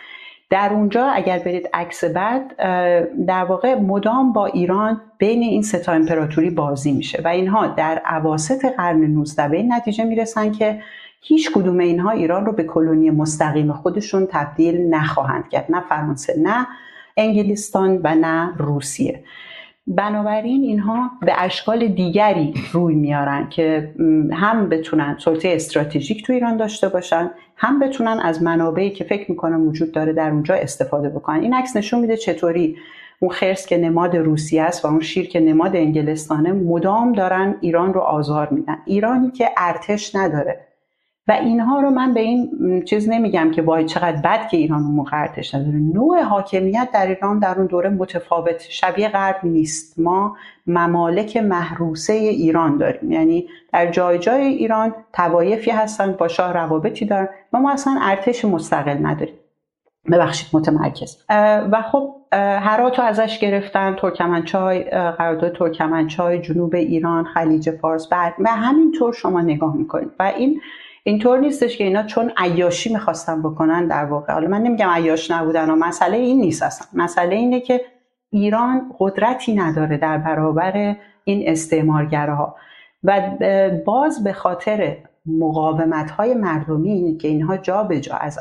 در 0.51 0.71
اونجا 0.73 1.07
اگر 1.07 1.39
برید 1.39 1.69
عکس 1.75 2.05
بعد 2.05 2.57
در 3.27 3.45
واقع 3.45 3.75
مدام 3.75 4.33
با 4.33 4.47
ایران 4.47 5.01
بین 5.19 5.43
این 5.43 5.63
ستا 5.63 5.93
امپراتوری 5.93 6.51
بازی 6.51 6.93
میشه 6.93 7.23
و 7.25 7.29
اینها 7.29 7.67
در 7.67 8.03
عواست 8.05 8.65
قرن 8.65 9.01
19 9.05 9.49
به 9.49 9.57
این 9.57 9.73
نتیجه 9.73 10.05
می‌رسن 10.05 10.53
که 10.53 10.83
هیچ 11.21 11.51
کدوم 11.53 11.79
اینها 11.79 12.11
ایران 12.11 12.47
رو 12.47 12.53
به 12.53 12.65
کلونی 12.65 13.11
مستقیم 13.11 13.73
خودشون 13.73 14.27
تبدیل 14.31 14.95
نخواهند 14.95 15.49
کرد. 15.49 15.67
نه 15.69 15.81
فرانسه 15.89 16.35
نه 16.43 16.67
انگلستان 17.17 18.01
و 18.05 18.15
نه 18.15 18.57
روسیه. 18.57 19.25
بنابراین 19.91 20.63
اینها 20.63 21.11
به 21.27 21.33
اشکال 21.37 21.89
دیگری 21.89 22.55
روی 22.73 22.95
میارن 22.95 23.49
که 23.49 23.95
هم 24.33 24.69
بتونن 24.69 25.17
سلطه 25.19 25.49
استراتژیک 25.49 26.27
تو 26.27 26.33
ایران 26.33 26.57
داشته 26.57 26.89
باشن 26.89 27.31
هم 27.57 27.79
بتونن 27.79 28.21
از 28.23 28.43
منابعی 28.43 28.91
که 28.91 29.05
فکر 29.05 29.31
می‌کنن 29.31 29.61
وجود 29.61 29.93
داره 29.93 30.13
در 30.13 30.31
اونجا 30.31 30.55
استفاده 30.55 31.09
بکنن. 31.09 31.41
این 31.41 31.55
عکس 31.55 31.77
نشون 31.77 32.01
میده 32.01 32.17
چطوری 32.17 32.77
اون 33.21 33.31
خرس 33.31 33.67
که 33.67 33.79
نماد 33.79 34.17
روسیه 34.17 34.63
است 34.63 34.85
و 34.85 34.89
اون 34.89 35.01
شیر 35.01 35.29
که 35.29 35.41
نماد 35.41 35.77
انگلستانه 35.77 36.53
مدام 36.53 37.13
دارن 37.13 37.55
ایران 37.61 37.95
رو 37.95 38.01
آزار 38.01 38.49
میدن. 38.51 38.79
ایرانی 38.85 39.31
که 39.31 39.49
ارتش 39.57 40.15
نداره. 40.15 40.70
و 41.31 41.33
اینها 41.33 41.81
رو 41.81 41.91
من 41.91 42.15
به 42.15 42.21
این 42.21 42.83
چیز 42.85 43.09
نمیگم 43.09 43.51
که 43.51 43.63
وای 43.63 43.85
چقدر 43.85 44.21
بد 44.25 44.49
که 44.49 44.57
ایران 44.57 44.83
موقع 44.83 45.21
ارتش 45.21 45.55
نداره. 45.55 45.79
نوع 45.79 46.23
حاکمیت 46.23 46.89
در 46.93 47.07
ایران 47.07 47.39
در 47.39 47.55
اون 47.59 47.67
دوره 47.67 47.89
متفاوت 47.89 48.61
شبیه 48.61 49.09
غرب 49.09 49.37
نیست. 49.43 49.99
ما 49.99 50.37
ممالک 50.67 51.37
محروسه 51.37 52.13
ایران 52.13 52.77
داریم. 52.77 53.13
یعنی 53.13 53.47
در 53.73 53.91
جای 53.91 54.19
جای 54.19 54.43
ایران 54.43 54.95
توایفی 55.13 55.71
هستن 55.71 56.13
با 56.13 56.29
شاه 56.29 56.53
روابطی 56.53 57.05
دارن 57.05 57.29
و 57.53 57.61
ما 57.61 57.73
اصلا 57.73 57.99
ارتش 58.03 58.45
مستقل 58.45 59.07
نداریم. 59.07 59.35
ببخشید 60.13 60.49
متمرکز. 60.53 61.17
و 61.73 61.83
خب 61.93 62.15
هرات 62.33 62.99
رو 62.99 63.05
ازش 63.05 63.39
گرفتن 63.39 63.97
ترکمنچای 63.97 64.83
قرارداد 64.91 65.57
ترکمنچای 65.57 66.39
جنوب 66.39 66.75
ایران 66.75 67.25
خلیج 67.25 67.71
فارس 67.71 68.09
بعد 68.09 68.35
و 68.39 68.49
همینطور 68.49 69.13
شما 69.13 69.41
نگاه 69.41 69.77
می‌کنید. 69.77 70.11
و 70.19 70.33
این 70.37 70.61
اینطور 71.05 71.39
نیستش 71.39 71.79
که 71.79 71.85
اینا 71.85 72.03
چون 72.03 72.33
عیاشی 72.37 72.93
می‌خواستن 72.93 73.43
بکنن 73.43 73.87
در 73.87 74.05
واقع. 74.05 74.33
حالا 74.33 74.49
من 74.49 74.63
نمیگم 74.63 74.89
عیاش 74.89 75.31
نبودن 75.31 75.71
و 75.71 75.77
مسئله 75.77 76.17
این 76.17 76.41
نیست 76.41 76.63
اصلا. 76.63 76.87
مسئله 77.03 77.37
اینه 77.37 77.61
که 77.61 77.81
ایران 78.31 78.93
قدرتی 78.99 79.55
نداره 79.55 79.97
در 79.97 80.19
برابر 80.19 80.97
این 81.25 81.49
استعمارگرها 81.49 82.57
و 83.05 83.21
باز 83.87 84.25
به 84.25 84.33
خاطر 84.33 84.97
مقاومت 85.27 86.11
های 86.11 86.35
مردمی 86.35 87.17
که 87.21 87.29
اینها 87.29 87.57
جا 87.57 87.83
به 87.83 88.01
جا 88.01 88.17
از 88.17 88.39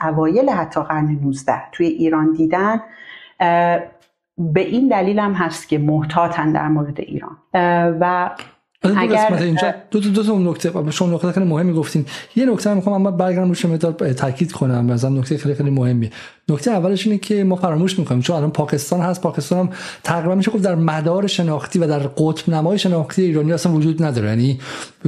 اوایل 0.00 0.50
حتی 0.50 0.80
قرن 0.80 1.18
19 1.22 1.70
توی 1.72 1.86
ایران 1.86 2.32
دیدن 2.32 2.80
به 4.38 4.60
این 4.60 4.88
دلیل 4.88 5.18
هم 5.18 5.32
هست 5.32 5.68
که 5.68 5.78
محتاطن 5.78 6.52
در 6.52 6.68
مورد 6.68 7.00
ایران. 7.00 7.36
و 8.00 8.30
دو 8.82 8.88
قسمت 8.88 9.42
اینجا 9.42 9.74
دو 9.90 10.00
دو 10.00 10.22
تا 10.22 10.38
نکته. 10.38 10.90
شما 10.90 11.14
نکته 11.14 11.32
خیلی 11.32 11.46
مهمی 11.46 11.72
گفتین. 11.72 12.06
یه 12.36 12.46
نکته 12.46 12.74
می‌خوام 12.74 12.94
اما 12.94 13.10
برگردم 13.10 13.48
روش 13.48 13.64
مقدار 13.64 14.12
تاکید 14.12 14.52
کنم. 14.52 14.84
مثلا 14.84 15.10
نکته 15.10 15.38
خیلی 15.38 15.54
خیلی 15.54 15.70
مهمی 15.70 16.10
نکته 16.50 16.70
اولش 16.70 17.06
اینه 17.06 17.18
که 17.18 17.44
ما 17.44 17.56
فراموش 17.56 17.98
می‌کنیم 17.98 18.20
چون 18.20 18.36
الان 18.36 18.50
پاکستان 18.50 19.00
هست 19.00 19.20
پاکستان 19.20 19.58
هم 19.58 19.70
تقریبا 20.04 20.34
میشه 20.34 20.50
گفت 20.50 20.62
در 20.62 20.74
مدار 20.74 21.26
شناختی 21.26 21.78
و 21.78 21.86
در 21.86 21.98
قطب 21.98 22.50
نمای 22.50 22.78
شناختی 22.78 23.22
ایرانی 23.22 23.52
اصلا 23.52 23.72
وجود 23.72 24.02
نداره. 24.02 24.28
یعنی 24.28 24.58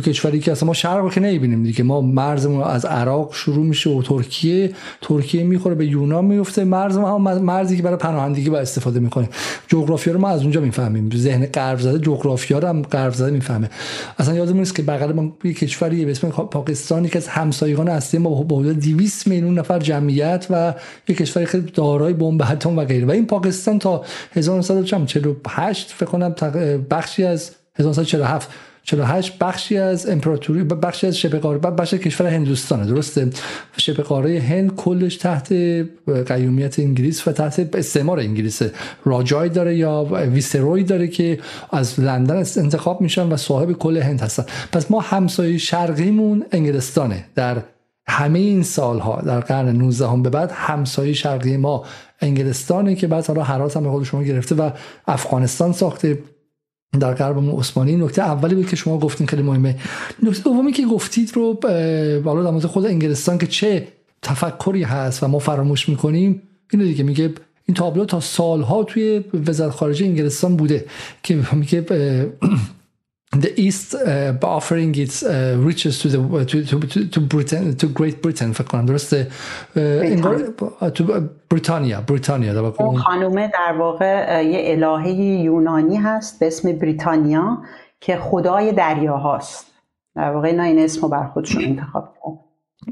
کشوری 0.04 0.40
که 0.40 0.52
اصلا 0.52 0.66
ما 0.66 0.74
شرق 0.74 1.12
که 1.12 1.20
نمی‌بینیم 1.20 1.62
دیگه. 1.62 1.84
ما 1.84 2.00
مرزمون 2.00 2.62
از 2.62 2.84
عراق 2.84 3.34
شروع 3.34 3.66
میشه 3.66 3.90
و 3.90 4.02
ترکیه 4.02 4.72
ترکیه 5.02 5.44
می‌خوره 5.44 5.74
به 5.74 5.86
یونان 5.86 6.24
میفته 6.24 6.64
مرز 6.64 6.96
ما 6.96 7.18
هم 7.18 7.38
مرزی 7.38 7.76
که 7.76 7.82
برای 7.82 7.96
پناهندگی 7.96 8.50
با 8.50 8.58
استفاده 8.58 9.00
می‌کنیم 9.00 9.28
جغرافیا 9.68 10.12
رو 10.12 10.20
ما 10.20 10.28
از 10.28 10.42
اونجا 10.42 10.60
می‌فهمیم. 10.60 11.10
ذهن 11.16 11.46
غرب 11.46 11.78
زده 11.78 11.98
جغرافیا 11.98 12.58
رو 12.58 12.68
هم 12.68 12.82
غرب 12.82 13.12
زده 13.12 13.30
می‌فهمه. 13.30 13.70
اصلا 14.18 14.34
یادمون 14.34 14.58
نیست 14.58 14.74
که 14.74 14.82
بغل 14.82 15.12
ما 15.12 15.32
یه 15.44 15.54
کشوری 15.54 16.04
به 16.04 16.10
اسم 16.10 16.28
پاکستانی 16.28 17.08
که 17.08 17.18
از 17.18 17.28
همسایگان 17.28 17.88
اصلی 17.88 18.20
ما 18.20 18.30
با 18.42 18.58
حدود 18.58 18.80
200 18.80 19.26
میلیون 19.26 19.58
نفر 19.58 19.78
جمعیت 19.78 20.46
و 20.50 20.74
یک 21.08 21.22
کشور 21.32 21.46
خیلی 21.46 21.70
دارای 21.74 22.12
بمب 22.12 22.42
اتم 22.42 22.78
و 22.78 22.84
غیره. 22.84 23.06
و 23.06 23.10
این 23.10 23.26
پاکستان 23.26 23.78
تا 23.78 24.04
1948 24.32 25.90
فکر 25.90 26.06
کنم 26.06 26.34
بخشی 26.90 27.24
از 27.24 27.50
1947 27.74 28.50
48 28.84 29.38
بخشی 29.38 29.78
از 29.78 30.08
امپراتوری 30.08 30.64
بخشی 30.64 31.06
از 31.06 31.18
شبه 31.18 31.38
قاره 31.38 31.58
بخش 31.58 31.94
کشور 31.94 32.26
هندوستانه 32.26 32.86
درسته؟ 32.86 33.30
شبه 33.76 34.02
قاره 34.02 34.40
هند 34.40 34.76
کلش 34.76 35.16
تحت 35.16 35.52
قیومیت 36.26 36.78
انگلیس 36.78 37.28
و 37.28 37.32
تحت 37.32 37.76
استعمار 37.76 38.18
انگلیس. 38.20 38.62
راجای 39.04 39.48
داره 39.48 39.76
یا 39.76 40.04
ویسروی 40.32 40.84
داره 40.84 41.08
که 41.08 41.38
از 41.70 42.00
لندن 42.00 42.44
انتخاب 42.56 43.00
میشن 43.00 43.28
و 43.32 43.36
صاحب 43.36 43.72
کل 43.72 43.96
هند 43.96 44.20
هستن. 44.20 44.44
پس 44.72 44.90
ما 44.90 45.00
همسایه 45.00 45.58
شرقیمون 45.58 46.44
انگلستانه 46.52 47.24
در 47.34 47.62
همه 48.08 48.38
این 48.38 48.62
سالها 48.62 49.20
در 49.20 49.40
قرن 49.40 49.68
19 49.68 50.08
هم 50.08 50.22
به 50.22 50.30
بعد 50.30 50.50
همسایه 50.54 51.12
شرقی 51.12 51.56
ما 51.56 51.84
انگلستانه 52.20 52.94
که 52.94 53.06
بعد 53.06 53.26
حالا 53.26 53.42
حرات 53.42 53.76
هم 53.76 53.82
به 53.82 53.90
خود 53.90 54.04
شما 54.04 54.22
گرفته 54.22 54.54
و 54.54 54.70
افغانستان 55.06 55.72
ساخته. 55.72 56.18
در 57.00 57.14
غرب 57.14 57.58
عثمانی. 57.58 57.96
نکته 57.96 58.22
اولی 58.22 58.54
بود 58.54 58.68
که 58.68 58.76
شما 58.76 58.98
گفتین 58.98 59.26
خیلی 59.26 59.42
مهمه. 59.42 59.76
نکته 60.22 60.42
دومی 60.42 60.72
که 60.72 60.86
گفتید 60.86 61.32
رو 61.34 61.54
بالا 62.24 62.58
در 62.58 62.66
خود 62.66 62.86
انگلستان 62.86 63.38
که 63.38 63.46
چه 63.46 63.88
تفکری 64.22 64.82
هست 64.82 65.22
و 65.22 65.28
ما 65.28 65.38
فراموش 65.38 65.88
می‌کنیم 65.88 66.42
اینو 66.72 66.84
دیگه 66.84 67.04
میگه 67.04 67.34
این 67.66 67.74
تابلو 67.74 68.04
تا 68.04 68.20
سالها 68.20 68.84
توی 68.84 69.24
وزارت 69.46 69.72
خارجه 69.72 70.06
انگلستان 70.06 70.56
بوده 70.56 70.84
که 71.22 71.38
میگه 71.52 71.86
the 73.36 73.58
East 73.60 73.94
uh, 73.94 74.34
offering 74.42 74.94
its 74.94 75.22
uh, 75.22 75.56
riches 75.58 75.98
to 76.00 76.08
the 76.08 76.44
to 76.44 76.64
to 76.64 77.08
to 77.14 77.20
Britain 77.20 77.76
to 77.76 77.86
Great 77.88 78.22
Britain 78.22 78.52
فکر 78.52 78.64
کنم 78.64 78.86
درسته 78.86 79.26
تو 80.94 81.04
بریتانیا 81.50 82.00
بریتانیا 82.00 82.74
اون 82.78 82.96
خانومه 82.96 83.50
در 83.54 83.78
واقع 83.78 84.42
یه 84.44 84.72
الهه 84.72 85.10
یونانی 85.12 85.96
هست 85.96 86.40
به 86.40 86.46
اسم 86.46 86.72
بریتانیا 86.72 87.58
که 88.00 88.16
خدای 88.16 88.72
دریاهاست. 88.72 89.72
در 90.16 90.30
واقع 90.30 90.48
اینا 90.48 90.62
این 90.62 90.78
اسمو 90.78 91.08
بر 91.08 91.26
خودشون 91.26 91.64
انتخاب 91.64 92.04
کرد 92.04 92.41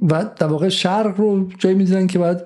و 0.03 0.27
در 0.39 0.47
واقع 0.47 0.69
شرق 0.69 1.15
رو 1.21 1.49
جایی 1.59 1.75
می‌دونن 1.75 2.07
که 2.07 2.19
باید 2.19 2.39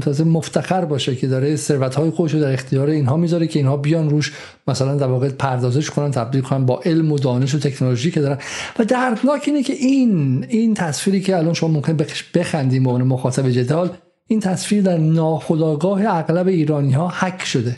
تازه 0.00 0.24
مفتخر 0.24 0.84
باشه 0.84 1.16
که 1.16 1.26
داره 1.26 1.56
ثروت 1.56 1.94
های 1.94 2.10
خودش 2.10 2.34
رو 2.34 2.40
در 2.40 2.52
اختیار 2.52 2.88
اینها 2.88 3.16
می‌ذاره 3.16 3.46
که 3.46 3.58
اینها 3.58 3.76
بیان 3.76 4.10
روش 4.10 4.32
مثلا 4.68 4.96
در 4.96 5.06
واقع 5.06 5.28
پردازش 5.28 5.90
کنن 5.90 6.10
تبدیل 6.10 6.40
کنن 6.40 6.66
با 6.66 6.80
علم 6.84 7.12
و 7.12 7.18
دانش 7.18 7.54
و 7.54 7.58
تکنولوژی 7.58 8.10
که 8.10 8.20
دارن. 8.20 8.38
و 8.78 8.84
دردناک 8.84 9.42
اینه 9.46 9.62
که 9.62 9.72
این 9.72 10.46
این 10.48 10.74
تصویری 10.74 11.20
که 11.20 11.36
الان 11.36 11.54
شما 11.54 11.68
ممکن 11.68 11.96
بخندیم 12.34 12.84
به 12.84 12.92
مخاطب 12.92 13.50
جدال 13.50 13.90
این 14.26 14.40
تصویر 14.40 14.82
در 14.82 14.98
ناخودآگاه 14.98 16.02
اغلب 16.06 16.46
ایرانی 16.46 16.92
ها 16.92 17.08
حک 17.08 17.44
شده. 17.44 17.76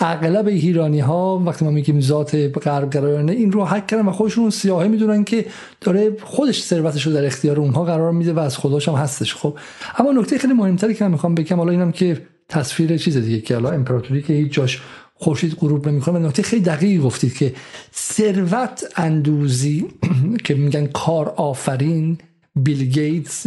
اغلب 0.00 0.46
ایرانی 0.46 1.00
ها 1.00 1.42
وقتی 1.46 1.64
ما 1.64 1.70
میگیم 1.70 2.00
ذات 2.00 2.34
غرب 2.34 2.90
گرایانه 2.90 3.32
این 3.32 3.52
رو 3.52 3.64
حک 3.64 3.86
کردن 3.86 4.06
و 4.06 4.12
خودشون 4.12 4.50
سیاهه 4.50 4.88
می‌دونن 4.88 5.24
که 5.24 5.46
داره 5.80 6.16
خودش 6.22 6.62
ثروتش 6.62 7.06
رو 7.06 7.12
در 7.12 7.26
اختیار 7.26 7.60
اونها 7.60 7.84
قرار 7.84 8.12
میده 8.12 8.32
و 8.32 8.38
از 8.38 8.56
خودش 8.56 8.88
هم 8.88 8.94
هستش. 8.94 9.34
خب 9.34 9.58
اما 9.98 10.12
نکته 10.12 10.38
خیلی 10.38 10.52
مهمتری 10.52 10.94
که 10.94 11.04
من 11.04 11.10
می‌خوام 11.10 11.34
بگم 11.34 11.56
حالا 11.56 11.72
اینم 11.72 11.92
که 11.92 12.22
تصویر 12.48 12.96
چیز 12.96 13.16
دیگه 13.16 13.40
که 13.40 13.54
حالا 13.54 13.70
امپراتوری 13.70 14.22
که 14.22 14.32
هیچ 14.32 14.52
جاش 14.52 14.82
خورشید 15.14 15.54
غروب 15.54 15.88
نمی‌کنه. 15.88 16.18
نکته 16.18 16.42
خیلی 16.42 16.62
دقیقی 16.62 16.98
گفتید 16.98 17.36
که 17.36 17.54
ثروت 17.94 18.84
اندوزی 18.96 19.86
که 20.44 20.54
میگن 20.54 20.86
کار 20.86 21.28
آفرین 21.28 22.18
بیل 22.56 22.84
گیتس 22.84 23.46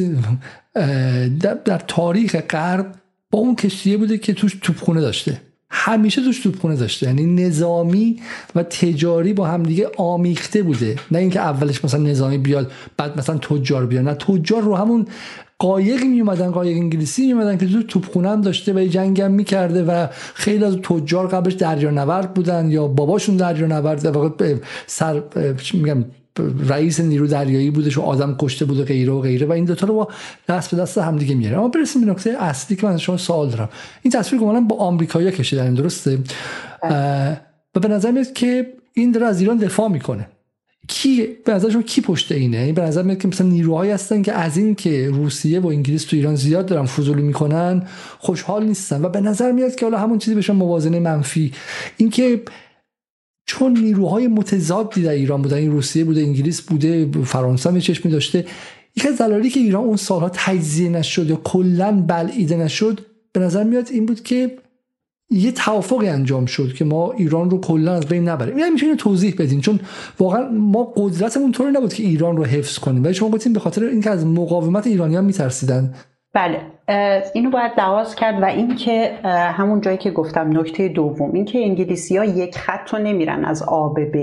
در 1.64 1.82
تاریخ 1.88 2.36
غرب 2.36 2.96
با 3.32 3.40
اون 3.40 3.56
کشتیه 3.56 3.98
بوده 3.98 4.18
که 4.18 4.34
توش 4.34 4.58
توپخونه 4.62 5.02
داشته. 5.02 5.42
همیشه 5.76 6.22
توش 6.24 6.40
توپخونه 6.40 6.76
داشته. 6.76 7.06
یعنی 7.06 7.26
نظامی 7.26 8.20
و 8.56 8.64
تجاری 8.64 9.34
با 9.34 9.48
همدیگه 9.48 9.90
آمیخته 9.98 10.64
بوده. 10.64 10.96
نه 11.12 11.20
اینکه 11.20 11.40
اولش 11.40 11.86
مثلا 11.86 12.00
نظامی 12.00 12.38
بیاد 12.38 12.72
بعد 12.98 13.18
مثلا 13.18 13.38
تجار 13.38 13.86
بیاد. 13.86 14.04
نه 14.04 14.14
تجار 14.14 14.62
رو 14.62 14.76
همون 14.76 15.08
قایقی 15.60 16.08
می 16.08 16.22
اومدن 16.22 16.52
قایق 16.52 16.78
انگلیسی 16.78 17.26
می 17.26 17.34
اومدن 17.34 17.58
که 17.58 17.68
تو 17.68 17.84
توپخونه 17.84 18.30
هم 18.30 18.42
داشته 18.42 18.74
و 18.74 18.88
جنگ 18.88 19.22
هم 19.22 19.32
می‌کرده 19.32 19.84
و 19.84 20.08
خیلی 20.34 20.64
از 20.64 20.76
تجار 20.84 21.28
قبلش 21.28 21.54
دریا 21.54 21.92
نورد 21.92 22.34
بودن 22.34 22.72
یا 22.72 22.88
باباشون 22.88 23.38
دریا 23.38 23.68
نورد. 23.68 24.62
سر 24.88 25.24
میگم؟ 25.74 26.06
رئیس 26.68 27.00
نیرو 27.00 27.28
دریایی 27.28 27.72
بودش 27.72 27.98
و 27.98 28.02
آدم 28.02 28.36
کشته 28.40 28.66
بود 28.66 28.80
و 28.80 28.84
غیره 28.84 29.12
و 29.14 29.22
غیره 29.22 29.48
و 29.48 29.52
این 29.52 29.66
دوتا 29.66 29.88
رو 29.88 29.94
با 29.94 30.08
دست 30.48 30.72
به 30.72 30.78
دست 30.78 30.98
هم 30.98 31.18
دیگه 31.18 31.36
میاره. 31.36 31.58
اما 31.58 31.68
برسیم 31.68 32.06
به 32.06 32.12
نکته 32.12 32.30
اصلی 32.40 32.78
که 32.78 32.88
من 32.88 32.98
شما 32.98 33.18
سوال 33.18 33.50
دارم. 33.50 33.70
این 34.02 34.12
تصویر 34.12 34.42
کاملا 34.42 34.62
با 34.62 34.76
آمریکایی 34.76 35.32
کشیدن 35.32 35.74
درسته؟ 35.74 36.20
و 37.76 37.80
به 37.82 37.88
نظر 37.88 38.12
میاد 38.12 38.34
که 38.34 38.68
این 38.94 39.12
داره 39.12 39.26
از 39.26 39.42
ایران 39.42 39.58
دفاع 39.58 39.88
می‌کنه. 39.88 40.28
کی 40.88 41.28
به 41.46 41.54
نظر 41.54 41.70
شما 41.70 41.82
کی 41.82 42.02
پشت 42.02 42.32
اینه؟ 42.32 42.58
این 42.58 42.76
به 42.76 42.82
نظر 42.82 43.04
میاد 43.04 43.18
که 43.18 43.28
مثلا 43.28 43.48
نیروهایی 43.48 43.92
هستن 43.92 44.22
که 44.22 44.34
از 44.34 44.58
این 44.58 44.76
که 44.76 45.10
روسیه 45.10 45.60
و 45.60 45.68
انگلیس 45.68 46.04
تو 46.04 46.16
ایران 46.16 46.36
زیاد 46.36 46.66
دارن 46.66 46.86
فضولی 46.86 47.22
می‌کنن 47.22 47.88
خوشحال 48.20 48.66
نیستن. 48.66 49.06
و 49.06 49.10
به 49.10 49.22
نظر 49.22 49.52
میاد 49.52 49.76
که 49.76 49.86
حالا 49.86 49.98
همون 49.98 50.18
چیزی 50.18 50.36
بهشون 50.36 50.56
موازنه 50.56 51.00
منفی. 51.00 51.52
اینکه 51.98 52.42
چون 53.54 53.78
نیروهای 53.78 54.28
متضادی 54.28 55.04
در 55.04 55.12
ایران 55.12 55.42
بودن 55.42 55.58
این 55.58 55.72
روسیه 55.72 56.04
بوده 56.04 56.22
انگلیس 56.22 56.62
بوده 56.62 57.10
فرانسه 57.24 57.70
هم 57.70 57.80
چشمی 57.80 58.12
داشته. 58.12 58.46
یک 58.96 59.06
از 59.06 59.18
دلایلی 59.18 59.50
که 59.50 59.60
ایران 59.60 59.84
اون 59.84 59.96
سالها 59.96 60.30
تجزیه 60.34 60.90
نشد 60.90 61.30
یا 61.30 61.36
کلا 61.36 62.04
بلعیده 62.08 62.58
نشد 62.58 63.00
به 63.34 63.40
نظر 63.40 63.64
میاد 63.64 63.88
این 63.92 64.06
بود 64.06 64.24
که 64.24 64.58
یه 65.30 65.52
توافقی 65.52 66.08
انجام 66.08 66.46
شد 66.46 66.74
که 66.74 66.86
ما 66.86 67.12
ایران 67.12 67.50
رو 67.50 67.62
کلا 67.62 67.94
از 67.94 68.06
بین 68.06 68.30
نبریم. 68.30 68.58
یعنی 68.58 68.72
میشه 68.72 68.96
توضیح 68.96 69.36
بدین 69.38 69.62
چون 69.62 69.80
واقعا 70.20 70.50
ما 70.50 70.94
قدرتمون 70.96 71.52
طوری 71.52 71.72
نبود 71.72 71.94
که 71.94 72.04
ایران 72.04 72.38
رو 72.38 72.46
حفظ 72.46 72.80
کنیم. 72.80 73.04
ولی 73.04 73.14
شما 73.14 73.30
گفتین 73.30 73.54
به 73.54 73.60
خاطر 73.60 73.84
اینکه 73.84 74.10
از 74.10 74.26
مقاومت 74.26 74.88
ایرانیان 74.88 75.26
میترسیدن. 75.26 75.94
بله. 76.34 76.62
اینو 77.34 77.50
باید 77.50 77.72
لحاظ 77.78 78.16
کرد 78.16 78.42
و 78.42 78.46
اینکه 78.46 79.20
همون 79.58 79.82
جایی 79.82 79.98
که 79.98 80.12
گفتم 80.12 80.60
نکته 80.60 80.88
دوم 80.88 81.32
اینکه 81.34 81.60
انگلیسی 81.60 82.18
ها 82.18 82.26
یک 82.26 82.58
خط 82.58 82.94
رو 82.94 83.00
نمیرن 83.00 83.46
از 83.46 83.64
آ 83.64 83.90
به 83.90 84.06
ب. 84.06 84.16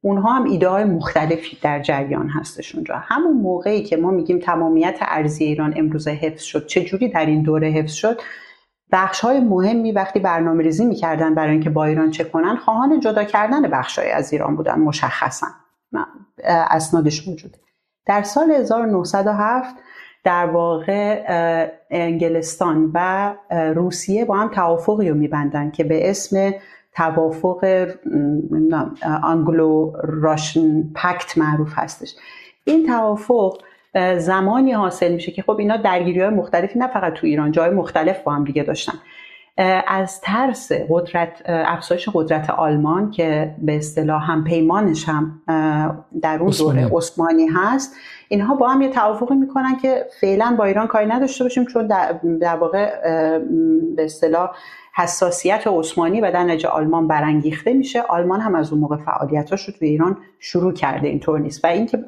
اونها 0.00 0.32
هم 0.32 0.44
ایده 0.44 0.68
های 0.68 0.84
مختلفی 0.84 1.58
در 1.62 1.82
جریان 1.82 2.28
هستش 2.28 2.74
اونجا. 2.74 2.94
همون 2.96 3.36
موقعی 3.36 3.82
که 3.82 3.96
ما 3.96 4.10
میگیم 4.10 4.38
تمامیت 4.38 4.98
ارزی 5.00 5.44
ایران 5.44 5.74
امروزه 5.76 6.10
حفظ 6.10 6.42
شد 6.42 6.66
چه 6.66 6.84
جوری 6.84 7.08
در 7.08 7.26
این 7.26 7.42
دوره 7.42 7.68
حفظ 7.68 7.92
شد 7.92 8.20
بخش 8.92 9.20
های 9.20 9.40
مهمی 9.40 9.92
وقتی 9.92 10.20
برنامه 10.20 10.62
ریزی 10.62 10.84
می‌کردن 10.84 11.34
برای 11.34 11.50
اینکه 11.50 11.70
با 11.70 11.84
ایران 11.84 12.10
چه 12.10 12.24
کنن 12.24 12.56
خواهان 12.56 13.00
جدا 13.00 13.24
کردن 13.24 13.62
بخش 13.62 13.98
های 13.98 14.10
از 14.10 14.32
ایران 14.32 14.56
بودن 14.56 14.78
مشخصا. 14.78 15.46
اسنادش 16.44 17.28
موجوده. 17.28 17.58
در 18.06 18.22
سال 18.22 18.50
1907 18.50 19.76
در 20.24 20.46
واقع 20.46 21.24
انگلستان 21.90 22.90
و 22.94 23.34
روسیه 23.74 24.24
با 24.24 24.36
هم 24.36 24.48
توافقی 24.48 25.08
رو 25.08 25.14
میبندن 25.14 25.70
که 25.70 25.84
به 25.84 26.10
اسم 26.10 26.54
توافق 26.96 27.88
آنگلو 29.22 29.92
راشن 30.02 30.82
پکت 30.82 31.38
معروف 31.38 31.72
هستش. 31.74 32.14
این 32.64 32.86
توافق 32.86 33.58
زمانی 34.18 34.72
حاصل 34.72 35.12
میشه 35.12 35.32
که 35.32 35.42
خب 35.42 35.58
اینا 35.58 35.76
درگیری 35.76 36.20
های 36.20 36.30
مختلفی 36.30 36.78
نه 36.78 36.86
فقط 36.86 37.12
تو 37.12 37.26
ایران 37.26 37.52
جای 37.52 37.70
مختلف 37.70 38.22
با 38.22 38.32
هم 38.32 38.44
دیگه 38.44 38.62
داشتن. 38.62 38.98
از 39.86 40.20
ترس 40.20 40.72
قدرت 40.88 41.42
افزایش 41.46 42.08
قدرت 42.14 42.50
آلمان 42.50 43.10
که 43.10 43.54
به 43.58 43.76
اصطلاح 43.76 44.30
هم 44.30 44.44
پیمانش 44.44 45.08
هم 45.08 45.42
در 46.22 46.38
اون 46.40 46.50
دوره 46.58 46.90
عثمانی. 46.92 47.46
هست. 47.46 47.96
اینها 48.28 48.54
با 48.54 48.68
هم 48.68 48.82
یه 48.82 48.88
توافقی 48.88 49.34
می‌کنن 49.34 49.76
که 49.76 50.06
فعلا 50.20 50.54
با 50.58 50.64
ایران 50.64 50.86
کاری 50.86 51.06
نداشته 51.06 51.44
باشیم 51.44 51.64
چون 51.64 51.86
در, 52.40 52.56
واقع 52.56 52.98
به 53.96 54.04
اصطلاح 54.04 54.50
حساسیت 54.94 55.62
عثمانی 55.66 56.20
و 56.20 56.30
در 56.30 56.44
نتیجه 56.44 56.68
آلمان 56.68 57.08
برانگیخته 57.08 57.72
میشه. 57.72 58.02
آلمان 58.02 58.40
هم 58.40 58.54
از 58.54 58.72
اون 58.72 58.80
موقع 58.80 58.96
فعالیتاش 58.96 59.64
رو 59.64 59.74
توی 59.78 59.88
ایران 59.88 60.16
شروع 60.38 60.72
کرده 60.72 61.08
اینطور 61.08 61.40
نیست. 61.40 61.64
و 61.64 61.68
اینکه 61.68 61.98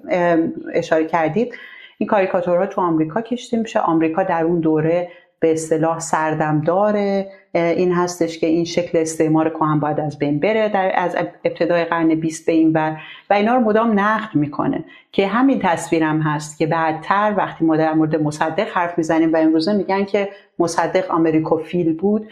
اشاره 0.74 1.04
کردید 1.04 1.54
این 1.98 2.08
کاریکاتورها 2.08 2.66
تو 2.66 2.80
آمریکا 2.80 3.20
کشته 3.20 3.56
میشه. 3.56 3.80
آمریکا 3.80 4.22
در 4.22 4.44
اون 4.44 4.60
دوره 4.60 5.08
به 5.40 5.52
اصطلاح 5.52 5.98
سردمدار 5.98 7.24
این 7.54 7.92
هستش 7.92 8.38
که 8.38 8.46
این 8.46 8.64
شکل 8.64 8.98
استعمار 8.98 9.50
کهن 9.50 9.80
باید 9.80 10.00
از 10.00 10.18
بین 10.18 10.40
بره. 10.40 10.68
در 10.68 10.92
از 10.94 11.16
ابتدای 11.44 11.84
قرن 11.84 12.14
20 12.14 12.46
به 12.46 12.52
این 12.52 12.72
و 12.72 12.96
و 13.30 13.34
اینا 13.34 13.54
رو 13.54 13.60
مدام 13.60 14.00
نقد 14.00 14.34
می‌کنه 14.34 14.84
که 15.12 15.26
همین 15.26 15.60
تصویرم 15.62 16.20
هست 16.20 16.58
که 16.58 16.66
بعدتر 16.66 17.34
وقتی 17.36 17.64
ما 17.64 17.76
در 17.76 17.92
مورد 17.92 18.22
مصدق 18.22 18.68
حرف 18.68 18.98
می‌زنیم 18.98 19.32
و 19.32 19.36
امروزه 19.36 19.72
میگن 19.72 20.04
که 20.04 20.28
مصدق 20.58 21.10
آمریکوفیل 21.10 21.96
بود 21.96 22.28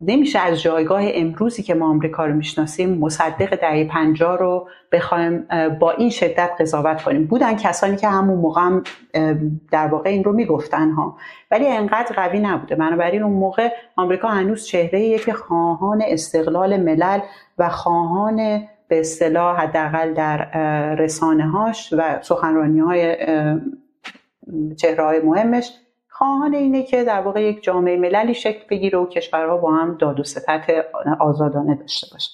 نمیشه 0.00 0.38
از 0.38 0.62
جایگاه 0.62 1.00
امروزی 1.04 1.62
که 1.62 1.74
ما 1.74 1.88
آمریکا 1.88 2.26
رو 2.26 2.34
می‌شناسیم 2.34 2.98
مصدق 2.98 3.60
دهه 3.60 3.84
پنجاه 3.84 4.38
رو 4.38 4.68
بخوایم 4.92 5.46
با 5.80 5.90
این 5.90 6.10
شدت 6.10 6.50
قضاوت 6.60 7.02
کنیم. 7.02 7.26
بودن 7.26 7.56
کسانی 7.56 7.96
که 7.96 8.08
همون 8.08 8.38
موقع 8.38 8.60
هم 8.60 8.82
در 9.70 9.86
واقع 9.86 10.10
این 10.10 10.24
رو 10.24 10.32
می‌گفتن 10.32 10.90
ها. 10.90 11.16
ولی 11.50 11.66
انقدر 11.66 12.16
قوی 12.16 12.40
نبوده. 12.40 12.74
بنابراین 12.74 13.22
اون 13.22 13.32
موقع 13.32 13.68
آمریکا 13.96 14.28
هنوز 14.28 14.66
چهره 14.66 15.18
که 15.18 15.32
خواهان 15.32 16.02
استقلال 16.06 16.76
ملل 16.80 17.20
و 17.58 17.68
خواهان 17.68 18.36
به 18.88 19.00
اصطلاح 19.00 19.60
حداقل 19.60 20.14
در 20.14 20.36
رسانه 20.94 21.48
هاش 21.48 21.94
و 21.98 22.18
سخنرانی 22.22 22.80
های 22.80 23.16
چهره 24.76 25.04
های 25.04 25.20
مهمش 25.20 25.72
خواهان 26.18 26.54
اینه 26.54 26.82
که 26.82 27.04
در 27.04 27.20
واقع 27.20 27.42
یک 27.42 27.62
جامعه 27.62 27.96
مللی 27.96 28.34
شکل 28.34 28.60
بگیره 28.70 28.98
و 28.98 29.06
کشورها 29.06 29.56
با 29.56 29.74
هم 29.74 29.96
داد 30.00 30.20
و 30.20 30.24
ستت 30.24 30.66
آزادانه 31.20 31.74
داشته 31.74 32.06
باشن. 32.12 32.30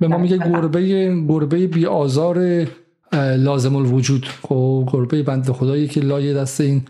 به 0.00 0.08
ما 0.08 0.18
میگه 0.18 0.38
گربه 0.38 1.14
گربه 1.28 1.66
بی 1.66 1.86
آزار 1.86 2.66
لازم 3.36 3.76
الوجود. 3.76 4.26
و 4.50 4.84
گربه 4.84 5.22
بند 5.22 5.50
خدایی 5.50 5.88
که 5.88 6.00
لای 6.00 6.34
دست 6.34 6.60
این 6.60 6.82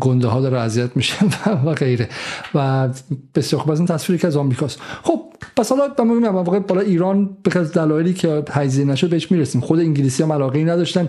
گنده 0.00 0.28
ها 0.28 0.40
داره 0.40 0.58
اذیت 0.58 0.96
میشه 0.96 1.16
و 1.66 1.74
غیره. 1.74 2.08
و 2.54 2.88
بسیار 3.34 3.62
خوب 3.62 3.70
از 3.70 3.78
این 3.78 3.88
تصویری 3.88 4.20
که 4.20 4.26
از 4.26 4.36
آمریکاست. 4.36 4.80
خب 5.02 5.22
پس 5.56 5.72
حالا 5.72 6.04
من 6.04 6.28
واقع 6.28 6.58
بالا 6.58 6.80
ایران 6.80 7.36
به 7.42 7.50
دلایلی 7.50 8.14
که 8.14 8.42
تجزیه 8.46 8.84
نشد 8.84 9.10
بهش 9.10 9.32
می‌رسیم. 9.32 9.60
خود 9.60 9.80
انگلیسی 9.80 10.22
هم 10.22 10.32
علاقه 10.32 10.64
نداشتن. 10.64 11.08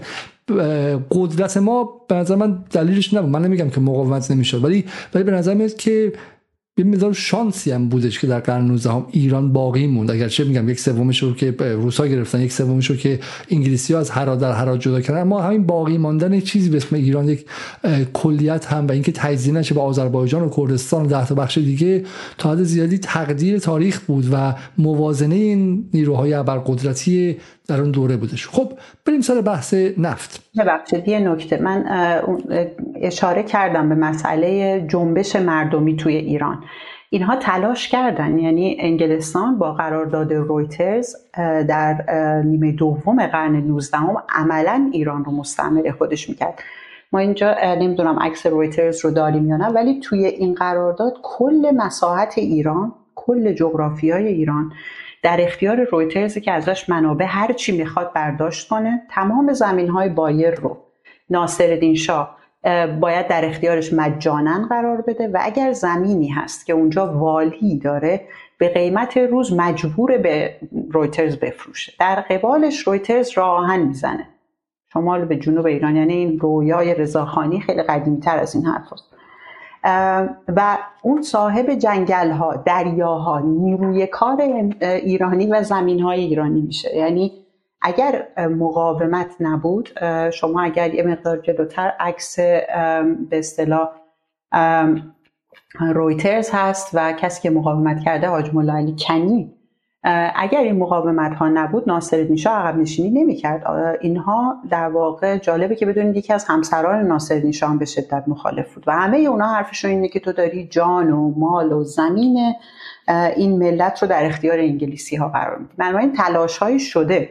قدرت 1.11 1.57
ما 1.57 1.89
به 2.07 2.15
نظر 2.15 2.35
من 2.35 2.63
دلیلش 2.71 3.13
نبود. 3.13 3.29
من 3.29 3.41
نمیگم 3.41 3.69
که 3.69 3.81
مقاومت 3.81 4.31
نمی‌شد 4.31 4.63
ولی 4.63 4.85
ولی 5.13 5.23
به 5.23 5.31
نظر 5.31 5.53
میاد 5.53 5.75
که 5.75 6.13
یه 6.79 6.85
مقدار 6.85 7.13
شانسی 7.13 7.71
هم 7.71 7.89
بودش 7.89 8.19
که 8.19 8.27
در 8.27 8.39
قرن 8.39 8.65
19 8.65 8.89
هم 8.89 9.05
ایران 9.11 9.53
باقی 9.53 9.87
موند. 9.87 10.11
اگر 10.11 10.27
چه 10.27 10.43
میگم 10.43 10.69
یک 10.69 10.79
سومش 10.79 11.23
رو 11.23 11.33
که 11.33 11.51
روسا 11.59 12.07
گرفتن 12.07 12.41
یک 12.41 12.51
سومش 12.51 12.89
رو 12.89 12.95
که 12.95 13.19
انگلیسی 13.49 13.93
ها 13.93 13.99
از 13.99 14.09
هر 14.09 14.35
در 14.35 14.51
هر 14.51 14.77
جدا 14.77 15.01
کردن. 15.01 15.21
اما 15.21 15.41
همین 15.41 15.65
باقی 15.65 15.97
ماندن 15.97 16.39
چیزی 16.39 16.69
به 16.69 16.77
اسم 16.77 16.95
ایران 16.95 17.29
یک 17.29 17.45
کلیت 18.13 18.65
هم 18.65 18.87
و 18.87 18.91
اینکه 18.91 19.11
تجزیه 19.11 19.53
نشه 19.53 19.75
با 19.75 19.81
آذربایجان 19.81 20.41
و 20.41 20.49
کردستان 20.49 21.05
و 21.05 21.09
ده 21.09 21.27
تا 21.27 21.35
بخش 21.35 21.57
دیگه 21.57 22.03
تا 22.37 22.51
حد 22.51 22.63
زیادی 22.63 22.97
تقدیر 22.97 23.59
تاریخ 23.59 23.99
بود 23.99 24.25
و 24.31 24.55
موازنه 24.77 25.35
این 25.35 25.89
نیروهای 25.93 26.33
ابرقدرتی 26.33 27.37
در 27.69 27.81
اون 27.81 27.91
دوره 27.91 28.17
بودش. 28.17 28.47
خب 28.47 28.71
بریم 29.05 29.21
سر 29.21 29.41
بحث 29.41 29.73
نفت. 29.97 30.49
ببخشید 30.59 31.07
یه 31.07 31.19
نکته. 31.19 31.61
من 31.61 31.85
اشاره 32.95 33.43
کردم 33.43 33.89
به 33.89 33.95
مسئله 33.95 34.81
جنبش 34.89 35.35
مردمی 35.35 35.95
توی 35.95 36.15
ایران. 36.15 36.63
اینها 37.09 37.35
تلاش 37.35 37.87
کردن. 37.89 38.39
یعنی 38.39 38.77
انگلستان 38.79 39.57
با 39.57 39.73
قرارداد 39.73 40.33
رویترز 40.33 41.15
در 41.67 42.05
نیمه 42.45 42.71
دوم 42.71 43.27
قرن 43.27 43.55
19 43.55 43.97
هم 43.97 44.23
عملا 44.29 44.89
ایران 44.93 45.25
رو 45.25 45.31
مستعمره 45.31 45.91
خودش 45.91 46.29
می‌کرد. 46.29 46.59
ما 47.11 47.19
اینجا 47.19 47.55
نمی‌دونم 47.63 48.19
عکس 48.19 48.45
رویترز 48.45 49.05
رو 49.05 49.11
داریم 49.11 49.49
یا 49.49 49.57
نه 49.57 49.67
ولی 49.67 49.99
توی 49.99 50.25
این 50.25 50.53
قرارداد 50.53 51.13
کل 51.23 51.71
مساحت 51.75 52.37
ایران 52.37 52.91
کل 53.15 53.53
جغرافیای 53.53 54.27
ایران 54.27 54.71
در 55.23 55.37
اختیار 55.41 55.83
رویترز 55.83 56.37
که 56.37 56.51
ازش 56.51 56.89
منابع 56.89 57.25
هر 57.29 57.53
چی 57.53 57.77
می‌خواد 57.77 58.13
برداشت 58.13 58.69
کنه 58.69 59.01
تمام 59.09 59.53
زمین 59.53 59.89
های 59.89 60.09
بایر 60.09 60.55
رو. 60.55 60.77
ناصرالدین 61.29 61.95
شاه 61.95 62.37
باید 62.99 63.27
در 63.27 63.45
اختیارش 63.45 63.93
مجانا 63.93 64.67
قرار 64.69 65.01
بده 65.01 65.27
و 65.27 65.37
اگر 65.41 65.71
زمینی 65.71 66.27
هست 66.27 66.65
که 66.65 66.73
اونجا 66.73 67.13
والی 67.13 67.77
داره 67.77 68.21
به 68.57 68.69
قیمت 68.69 69.17
روز 69.17 69.53
مجبور 69.53 70.17
به 70.17 70.55
رویترز 70.91 71.37
بفروشه. 71.37 71.93
در 71.99 72.15
قبالش 72.15 72.87
رویترز 72.87 73.37
راه 73.37 73.63
آهن 73.63 73.79
می‌زنه. 73.79 74.27
شمال 74.93 75.25
به 75.25 75.35
جنوب 75.35 75.65
ایران 75.65 75.95
یعنی 75.95 76.13
این 76.13 76.39
رویای 76.39 76.95
رضاخانی 76.95 77.61
خیلی 77.61 77.83
قدیمی 77.83 78.19
تر 78.19 78.37
از 78.37 78.55
این 78.55 78.65
حرف 78.65 78.93
هست. 78.93 79.08
و 80.47 80.77
اون 81.01 81.21
صاحب 81.21 81.73
جنگل 81.73 82.31
ها 82.31 82.55
دریاها 82.55 83.39
نیروی 83.39 84.07
کار 84.07 84.41
ایرانی 84.81 85.47
و 85.47 85.63
زمین 85.63 85.99
های 85.99 86.19
ایرانی 86.19 86.61
میشه. 86.61 86.95
یعنی 86.95 87.31
اگر 87.81 88.27
مقاومت 88.37 89.35
نبود 89.39 89.89
شما 90.33 90.61
اگر 90.61 90.93
یه 90.93 91.03
مقدار 91.03 91.37
جلوتر 91.37 91.93
عکس 91.99 92.39
به 93.29 93.39
اصطلاح 93.39 93.89
رویترز 95.79 96.49
هست 96.53 96.89
و 96.93 97.13
کسی 97.13 97.41
که 97.41 97.49
مقاومت 97.49 98.03
کرده 98.03 98.27
حاج 98.27 98.49
علی 98.69 98.95
کنی 99.07 99.58
اگر 100.35 100.59
این 100.59 100.77
مقاومت 100.77 101.35
ها 101.35 101.49
نبود 101.49 101.83
ناصر 101.87 102.35
شاه 102.35 102.53
عقب 102.53 102.77
نشینی 102.77 103.21
نمی‌کرد. 103.21 103.63
اینها 104.01 104.55
در 104.69 104.89
واقع 104.89 105.37
جالبه 105.37 105.75
که 105.75 105.85
بدونید 105.85 106.17
یکی 106.17 106.33
از 106.33 106.45
همسران 106.45 107.05
ناصر 107.05 107.51
شاه 107.51 107.77
به 107.77 107.85
شدت 107.85 108.23
مخالف 108.27 108.73
بود 108.73 108.83
و 108.87 108.91
همه 108.91 109.17
اونا 109.17 109.47
حرفشون 109.47 109.91
اینه 109.91 110.07
که 110.07 110.19
تو 110.19 110.31
داری 110.31 110.67
جان 110.67 111.11
و 111.11 111.33
مال 111.37 111.71
و 111.71 111.83
زمین 111.83 112.53
این 113.35 113.59
ملت 113.59 114.01
رو 114.01 114.07
در 114.07 114.25
اختیار 114.25 114.59
انگلیسی 114.59 115.15
ها 115.15 115.29
قرار 115.29 115.57
میدی. 115.57 115.73
بنابراین 115.77 116.13
تلاش 116.13 116.57
های 116.57 116.79
شده. 116.79 117.29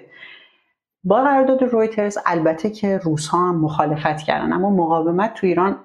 با 1.05 1.23
قرارداد 1.23 1.63
رویترز 1.63 2.19
البته 2.27 2.71
که 2.71 2.99
روس 2.99 3.29
ها 3.29 3.49
هم 3.49 3.61
مخالفت 3.61 4.23
کردن 4.23 4.53
اما 4.53 4.71
مقاومت 4.71 5.35
تو 5.35 5.47
ایران 5.47 5.77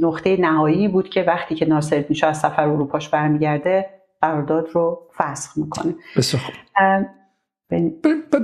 نقطه 0.00 0.40
نهایی 0.40 0.88
بود 0.88 1.08
که 1.08 1.22
وقتی 1.22 1.54
که 1.54 1.66
ناصر 1.66 2.12
شاه 2.12 2.30
از 2.30 2.38
سفر 2.38 2.62
اروپاش 2.62 3.08
برمیگرده 3.08 3.99
قرارداد 4.20 4.68
رو 4.72 5.08
فسخ 5.16 5.58
می‌کنه. 5.58 5.94
بسیار 6.16 6.42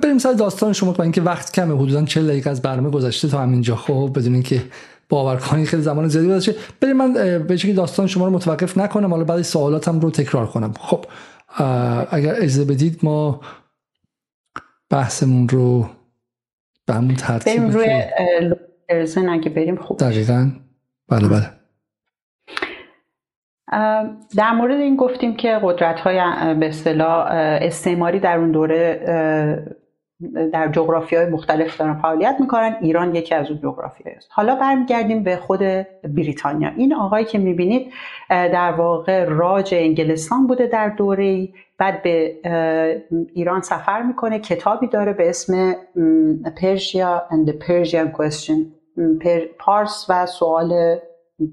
بریم 0.03 0.19
سر 0.19 0.33
داستان 0.33 0.73
شما 0.73 0.93
با 0.93 1.03
اینکه 1.03 1.23
وقت 1.23 1.53
کمه. 1.53 1.75
حدودا 1.75 2.05
40 2.05 2.27
دقیقه 2.27 2.51
از 2.51 2.63
برنامه 2.63 2.91
گذشته 2.91 3.29
تا 3.29 3.41
همینجا. 3.41 3.77
خب 3.77 4.11
بدون 4.15 4.35
اینکه 4.35 4.63
باور 5.09 5.37
کنید 5.37 5.67
خیلی 5.67 5.83
زمان 5.83 6.09
زیادی 6.09 6.29
گذشته. 6.29 6.55
بریم 6.81 6.97
من 6.97 7.13
به 7.47 7.57
که 7.57 7.73
داستان 7.73 8.07
شما 8.07 8.27
رو 8.27 8.33
متوقف 8.33 8.79
نکنم 8.79 9.11
حالا 9.11 9.25
بعد 9.25 9.43
سوالاتم 9.43 10.01
رو 10.01 10.11
تکرار 10.11 10.47
کنم. 10.47 10.73
خب 10.79 11.05
اگر 12.11 12.35
اجازه 12.37 12.65
بدید 12.65 13.01
ما 13.03 13.41
بحثمون 14.91 15.49
رو 15.49 15.89
به 16.87 16.95
همون 16.95 17.15
ترتیب 17.15 17.57
بریم 17.57 17.71
روی 17.71 18.03
اگه 19.29 19.51
بریم 19.51 19.77
خوب. 19.77 19.99
دقیقا. 19.99 20.51
بله 21.09 21.29
بله. 21.29 21.51
در 24.37 24.53
مورد 24.55 24.81
این 24.81 24.97
گفتیم 24.97 25.37
که 25.37 25.61
قدرت 25.63 26.01
های 26.01 26.21
به 26.55 26.69
اصطلاح 26.69 27.27
استعماری 27.61 28.21
در 28.21 28.39
اون 28.39 28.51
دوره 28.51 29.01
در 30.53 30.69
جغرافی 30.69 31.17
های 31.17 31.27
مختلف 31.27 31.77
دارن 31.77 31.95
فعالیت 31.95 32.37
می‌کنن. 32.41 32.77
ایران 32.81 33.15
یکی 33.15 33.35
از 33.35 33.51
اون 33.51 33.61
جغرافی 33.61 34.05
است. 34.17 34.29
حالا 34.33 34.55
برمیگردیم 34.55 35.23
به 35.23 35.37
خود 35.37 35.61
بریتانیا. 36.15 36.69
این 36.77 36.95
آقایی 36.95 37.25
که 37.25 37.39
می‌بینید 37.39 37.93
در 38.29 38.73
واقع 38.73 39.25
راج 39.25 39.75
انگلستان 39.75 40.47
بوده 40.47 40.67
در 40.67 40.89
دوره 40.89 41.25
ای 41.25 41.55
بعد 41.79 42.03
به 42.03 42.35
ایران 43.35 43.61
سفر 43.61 44.03
می‌کنه. 44.03 44.39
کتابی 44.39 44.87
داره 44.87 45.13
به 45.13 45.29
اسم 45.29 45.75
پرژیا 46.61 47.23
and 47.31 47.51
the 47.51 47.55
Persian 47.55 48.17
question. 48.19 48.59
پارس 49.59 50.07
و 50.09 50.27
سوال 50.27 50.97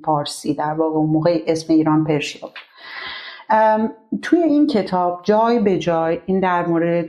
پارسی 0.03 0.53
در 0.53 0.73
واقع 0.73 0.99
موقع 0.99 1.43
اسم 1.47 1.73
ایران 1.73 2.03
پرشیا 2.03 2.49
توی 4.21 4.39
این 4.39 4.67
کتاب 4.67 5.21
جای 5.23 5.59
به 5.59 5.79
جای 5.79 6.19
این 6.25 6.39
در 6.39 6.65
مورد 6.65 7.07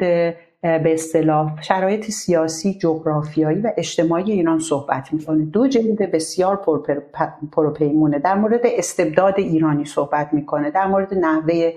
به 0.63 0.95
اصطلاح 0.95 1.63
شرایط 1.63 2.05
سیاسی 2.05 2.79
جغرافیایی 2.79 3.61
و 3.61 3.73
اجتماعی 3.77 4.33
ایران 4.33 4.59
صحبت 4.59 5.13
می‌کنه. 5.13 5.45
دو 5.45 5.69
جلد 5.69 6.11
بسیار 6.11 6.57
پروپیمونه. 7.53 8.19
در 8.19 8.35
مورد 8.35 8.61
استبداد 8.65 9.35
ایرانی 9.39 9.85
صحبت 9.85 10.29
می‌کنه. 10.33 10.71
در 10.71 10.87
مورد 10.87 11.15
نحوه 11.15 11.73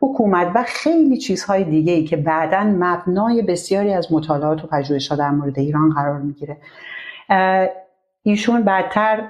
حکومت 0.00 0.52
و 0.54 0.64
خیلی 0.66 1.18
چیزهای 1.18 1.64
دیگه 1.64 1.92
ای 1.92 2.04
که 2.04 2.16
بعدا 2.16 2.60
مبنای 2.60 3.42
بسیاری 3.42 3.92
از 3.92 4.12
مطالعات 4.12 4.64
و 4.64 4.66
پژوهش‌ها 4.66 5.16
در 5.16 5.30
مورد 5.30 5.58
ایران 5.58 5.90
قرار 5.90 6.18
می‌گیره. 6.18 6.56
ایشون 8.22 8.62
بعدتر 8.62 9.20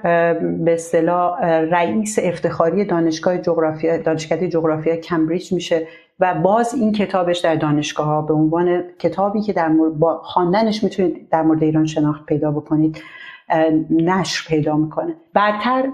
به 0.41 0.73
اصطلاح 0.73 1.45
رئیس 1.45 2.19
افتخاری 2.23 2.85
دانشگاه 2.85 3.37
جغرافیا 3.37 3.97
دانشکده 3.97 4.47
جغرافیا 4.47 4.95
کمبریج 4.95 5.53
میشه 5.53 5.87
و 6.19 6.33
باز 6.33 6.73
این 6.73 6.91
کتابش 6.91 7.39
در 7.39 7.55
دانشگاه 7.55 8.05
ها 8.05 8.21
به 8.21 8.33
عنوان 8.33 8.83
کتابی 8.99 9.41
که 9.41 9.53
در 9.53 9.67
مورد 9.67 9.93
خواندنش 10.21 10.83
می‌تونید 10.83 11.29
در 11.29 11.41
مورد 11.41 11.63
ایران 11.63 11.85
شناخت 11.85 12.25
پیدا 12.25 12.51
بکنید 12.51 13.01
نشر 13.89 14.47
پیدا 14.47 14.77
می‌کنه. 14.77 15.15
بعدتر 15.33 15.89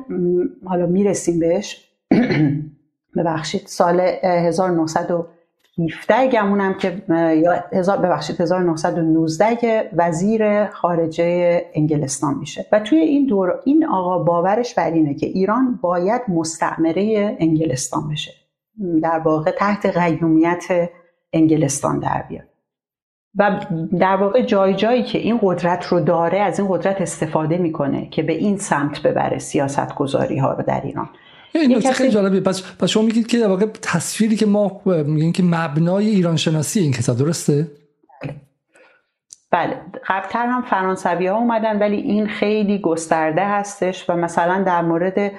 حالا 0.66 0.86
می‌رسیم 0.86 1.40
بهش. 1.40 1.84
ببخشید 3.18 3.62
سال 3.66 4.02
1917 5.80 6.28
گمونم 6.28 6.74
که 6.74 7.02
یا 7.44 7.96
ببخشید 7.98 8.42
1919 8.42 9.90
وزیر 9.94 10.66
خارجه 10.66 11.62
انگلستان 11.74 12.36
میشه. 12.38 12.66
و 12.72 12.80
توی 12.80 12.98
این 12.98 13.26
دور 13.26 13.60
این 13.66 13.86
آقا 13.86 14.24
باورش 14.24 14.76
بر 14.76 14.92
اینه 14.92 15.14
که 15.14 15.28
ایران 15.28 15.80
باید 15.82 16.22
مستعمره 16.28 17.36
انگلستان 17.40 18.10
بشه. 18.10 18.32
در 19.02 19.20
واقع 19.20 19.52
تحت 19.52 19.86
قیومیت 19.86 20.90
انگلستان 21.34 22.00
در 22.00 22.26
بیاد. 22.30 22.48
و 23.36 23.66
در 24.00 24.16
واقع 24.16 24.42
جای 24.42 24.74
جایی 24.74 25.04
که 25.04 25.18
این 25.18 25.40
قدرت 25.42 25.86
رو 25.86 26.00
داره 26.00 26.40
از 26.40 26.60
این 26.60 26.68
قدرت 26.72 27.02
استفاده 27.02 27.58
می‌کنه 27.58 28.10
که 28.10 28.24
به 28.24 28.34
این 28.34 28.58
سمت 28.58 29.02
ببره 29.02 29.40
سیاست 29.40 29.96
گذاری 29.96 30.38
ها 30.38 30.54
رو 30.54 30.64
در 30.64 30.82
ایران. 30.82 31.10
این 31.60 31.76
نکته 31.76 31.92
خیلی 31.92 32.10
جالبه 32.10 32.40
پس 32.40 32.64
پس 32.80 32.90
شما 32.90 33.04
میگید 33.04 33.28
که 33.28 33.40
در 33.40 33.48
واقع 33.48 33.66
تصویری 33.82 34.36
که 34.36 34.46
ما 34.46 34.82
میگیم 34.86 35.32
که 35.32 35.44
مبنای 35.44 36.08
ایران 36.08 36.36
شناسی 36.36 36.80
این 36.80 36.92
کتاب 36.92 37.18
درسته؟ 37.18 37.68
بله. 39.52 39.78
قبلتر 40.08 40.46
هم 40.46 40.62
فرانسوی 40.62 41.28
ها 41.28 41.38
اومدن 41.38 41.80
ولی 41.80 41.96
این 41.96 42.28
خیلی 42.28 42.80
گسترده 42.80 43.46
هستش 43.46 44.10
و 44.10 44.14
مثلا 44.14 44.64
در 44.64 44.82
مورد 44.82 45.32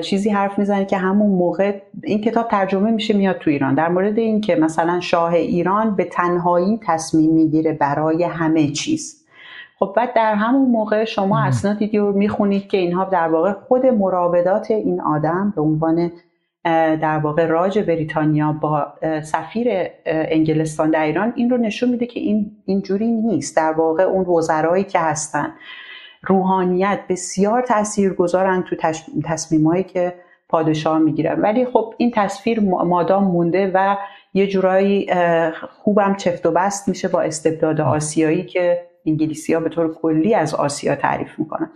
چیزی 0.00 0.30
حرف 0.30 0.58
می‌زنه 0.58 0.84
که 0.84 0.96
همون 0.96 1.30
موقع 1.30 1.80
این 2.02 2.20
کتاب 2.20 2.48
ترجمه 2.48 2.90
میشه 2.90 3.14
میاد 3.14 3.38
تو 3.38 3.50
ایران. 3.50 3.74
در 3.74 3.88
مورد 3.88 4.18
اینکه 4.18 4.56
مثلا 4.56 5.00
شاه 5.00 5.34
ایران 5.34 5.96
به 5.96 6.04
تنهایی 6.04 6.80
تصمیم 6.86 7.30
می‌گیره 7.30 7.72
برای 7.72 8.24
همه 8.24 8.70
چیز. 8.70 9.25
خب 9.78 9.92
بعد 9.96 10.14
در 10.14 10.34
همون 10.34 10.70
موقع 10.70 11.04
شما 11.04 11.40
اسنادی 11.40 11.98
رو 11.98 12.12
می‌خونید 12.12 12.68
که 12.68 12.76
اینها 12.78 13.04
در 13.04 13.28
واقع 13.28 13.52
خود 13.52 13.86
مراودات 13.86 14.70
این 14.70 15.00
آدم 15.00 15.52
به 15.56 15.62
عنوان 15.62 16.12
در 17.00 17.18
واقع 17.18 17.46
راج 17.46 17.78
بریتانیا 17.78 18.52
با 18.52 18.86
سفیر 19.22 19.68
انگلستان 20.06 20.90
در 20.90 21.02
ایران 21.02 21.32
این 21.36 21.50
رو 21.50 21.56
نشون 21.56 21.88
میده 21.88 22.06
که 22.06 22.20
این 22.20 22.50
اینجوری 22.64 23.06
نیست. 23.06 23.56
در 23.56 23.72
واقع 23.72 24.02
اون 24.02 24.24
وزرایی 24.24 24.84
که 24.84 24.98
هستن 24.98 25.54
روحانیت 26.22 27.00
بسیار 27.08 27.62
تأثیر 27.62 28.12
گذارن 28.12 28.62
تو 28.62 28.76
تصمیمایی 29.24 29.84
که 29.84 30.14
پادشاه 30.48 30.98
می‌گیرن. 30.98 31.40
ولی 31.40 31.64
خب 31.64 31.94
این 31.96 32.10
تصویر 32.14 32.60
مادام 32.60 33.24
مونده 33.24 33.70
و 33.74 33.96
یه 34.34 34.46
جورایی 34.46 35.10
خوبم 35.82 36.14
چفت 36.14 36.46
و 36.46 36.50
بست 36.50 36.88
میشه 36.88 37.08
با 37.08 37.20
استبداد 37.20 37.80
آسیایی 37.80 38.42
که 38.42 38.86
انگلیسی 39.06 39.54
ها 39.54 39.60
به 39.60 39.68
طور 39.68 39.94
کلی 39.94 40.34
از 40.34 40.54
آسیا 40.54 40.96
تعریف 40.96 41.38
می‌کنن. 41.38 41.70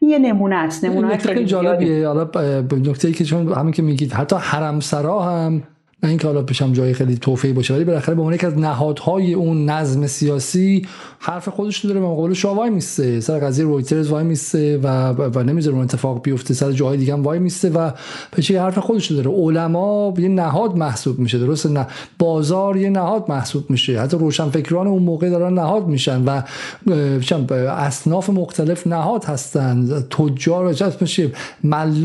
یه 0.00 0.18
نمونه 0.18 0.56
است 0.56 0.84
نمونه 0.84 1.16
خیلی 1.16 1.44
جالبیه. 1.44 2.06
حالا 2.06 2.30
نکته 2.72 3.08
ای 3.08 3.14
که 3.14 3.24
چون 3.24 3.52
همین 3.52 3.72
که 3.72 3.82
میگید 3.82 4.12
حتی 4.12 4.36
حرمسرا 4.36 5.20
هم 5.20 5.62
نه 6.02 6.08
اینکه 6.08 6.26
حالا 6.26 6.42
پیشم 6.42 6.72
جای 6.72 6.94
خیلی 6.94 7.16
توفیقی 7.16 7.54
باشه 7.54 7.74
ولی 7.74 7.84
بالاخره 7.84 8.14
به 8.14 8.20
عنوان 8.20 8.34
یک 8.34 8.44
از 8.44 8.58
نهادهای 8.58 9.34
اون 9.34 9.70
نظم 9.70 10.06
سیاسی 10.06 10.86
حرف 11.18 11.48
خودش 11.48 11.84
داره 11.84 12.00
و 12.00 12.12
مقابل 12.12 12.32
شاه 12.32 12.56
وای 12.56 12.70
میسته 12.70 13.20
سر 13.20 13.38
قضیه 13.38 13.64
رویترز 13.64 14.08
وای 14.08 14.24
میسته 14.24 14.78
و 14.78 15.12
و 15.12 15.42
نمی‌ذاره 15.42 15.76
اون 15.76 15.84
اتفاق 15.84 16.22
بیفته 16.22 16.54
سر 16.54 16.72
جاهای 16.72 16.98
دیگه 16.98 17.12
هم 17.12 17.22
وای 17.22 17.38
میسته 17.38 17.70
و 17.70 17.90
چه 18.40 18.60
حرف 18.60 18.78
خودش 18.78 19.12
داره. 19.12 19.30
علما 19.30 20.14
یه 20.18 20.28
نهاد 20.28 20.76
محسوب 20.76 21.18
میشه 21.18 21.38
درست 21.38 21.66
نه. 21.66 21.86
بازار 22.18 22.76
یه 22.76 22.90
نهاد 22.90 23.24
محسوب 23.28 23.70
میشه. 23.70 24.00
حتی 24.00 24.16
روشنفکران 24.16 24.86
اون 24.86 25.02
موقع 25.02 25.30
دارن 25.30 25.54
نهاد 25.54 25.86
میشن 25.86 26.24
و 26.24 26.42
اصناف 27.68 28.30
مختلف 28.30 28.86
نهاد 28.86 29.24
هستن. 29.24 30.02
تجار 30.10 30.74
میشه 31.00 31.30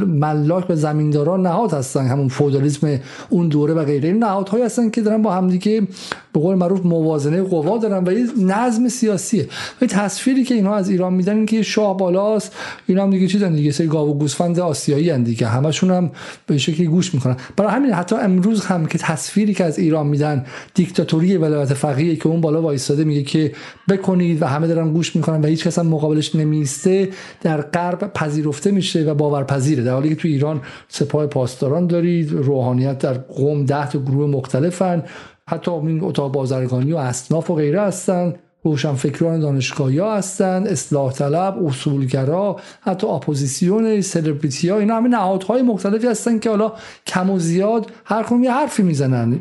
ملاک 0.08 0.68
به 0.68 0.76
زمینداران 0.76 1.42
نهاد 1.42 1.74
هستن. 1.74 2.08
همون 2.08 2.28
فودالیسم 2.28 3.00
اون 3.30 3.48
دوره 3.48 3.74
و 3.74 3.85
غیره. 3.86 4.10
این 4.10 4.18
نهادهایی 4.18 4.64
هستن 4.64 4.90
که 4.90 5.02
دارن 5.02 5.22
با 5.22 5.34
همدیگه 5.34 5.88
به 6.36 6.42
قول 6.42 6.56
معروف 6.56 6.86
موازنه 6.86 7.42
قوا 7.42 7.78
دارن 7.78 8.04
و 8.08 8.12
یه 8.12 8.26
نظم 8.40 8.90
سیاسیه. 8.90 9.48
و 9.82 9.86
تصویری 9.86 10.44
که 10.44 10.56
اینها 10.56 10.76
از 10.76 10.90
ایران 10.90 11.14
میدن 11.14 11.36
این 11.36 11.46
که 11.46 11.62
شاه 11.62 11.98
بالاست. 11.98 12.56
اینا 12.88 13.04
هم 13.04 13.10
دیگه 13.10 13.28
چیزن 13.28 13.54
دیگه؟ 13.54 13.72
سری 13.72 13.88
گاو 13.88 14.10
و 14.10 14.14
گوسفند 14.14 14.60
آسیایی 14.60 15.10
هن 15.10 15.24
دیگه. 15.24 15.48
همشون 15.48 15.92
هم 15.92 16.12
به 16.48 16.58
شکلی 16.58 16.88
گوش 16.88 17.14
می‌کنن. 17.14 17.38
برای 17.58 17.72
همین 17.72 17.94
حتی 17.94 18.16
امروز 18.16 18.66
هم 18.66 18.86
که 18.86 18.98
تصویری 18.98 19.54
که 19.54 19.64
از 19.64 19.80
ایران 19.80 20.08
میدن 20.08 20.46
دیکتاتوری 20.74 21.38
ولایت 21.38 21.74
فقیه 21.74 22.16
که 22.16 22.28
اون 22.28 22.42
بالا 22.42 22.62
وایساده 22.62 23.04
میگه 23.04 23.24
که 23.24 23.52
بکنید 23.90 24.42
و 24.42 24.46
همه 24.46 24.68
دارن 24.68 24.94
گوش 24.94 25.16
می‌کنن 25.16 25.42
و 25.42 25.46
هیچ 25.48 25.68
کس 25.68 25.80
هم 25.80 25.88
مقابلش 25.88 26.36
نمیسته 26.36 27.10
در 27.42 27.62
غرب 27.62 28.14
پذیرفته 28.14 28.72
میشه 28.72 29.04
و 29.04 29.14
باورپذیره. 29.14 29.84
در 29.84 29.94
حالی 29.94 30.10
که 30.10 30.16
تو 30.16 30.28
ایران 30.28 30.62
سپاه 30.88 31.28
پاسداران 31.28 31.88
دارید 31.88 32.32
روحانیت 32.32 32.98
در 32.98 33.14
قوم 33.14 33.66
ده 33.66 33.90
تا 33.90 34.00
گروه 34.00 34.30
مختلفن. 34.30 35.04
حتی 35.50 35.72
این 35.72 36.04
اتاق 36.04 36.32
بازرگانی 36.32 36.94
و 36.94 36.98
اصناف 36.98 37.50
و 37.50 37.56
غیره 37.56 37.82
هستن 37.82 38.34
روشنفکران 38.64 39.40
دانشگاهی 39.40 39.98
ها 39.98 40.16
هستن 40.16 40.64
اصلاح 40.68 41.14
طلب 41.14 41.66
اصولگرا 41.66 42.60
حتی 42.82 43.08
اپوزیسیون 43.08 44.02
سلبریتی 44.02 44.70
ها 44.70 44.80
اینا 44.80 44.96
همه 44.96 45.10
نهادهای 45.10 45.62
مختلفی 45.62 46.08
هستن 46.08 46.40
که 46.40 46.50
حالا 46.50 46.74
کم 47.08 47.30
و 47.30 47.40
زیاد 47.40 47.92
هر 48.06 48.26
یه 48.42 48.52
حرفی 48.52 48.84
می‌زنن. 48.84 49.40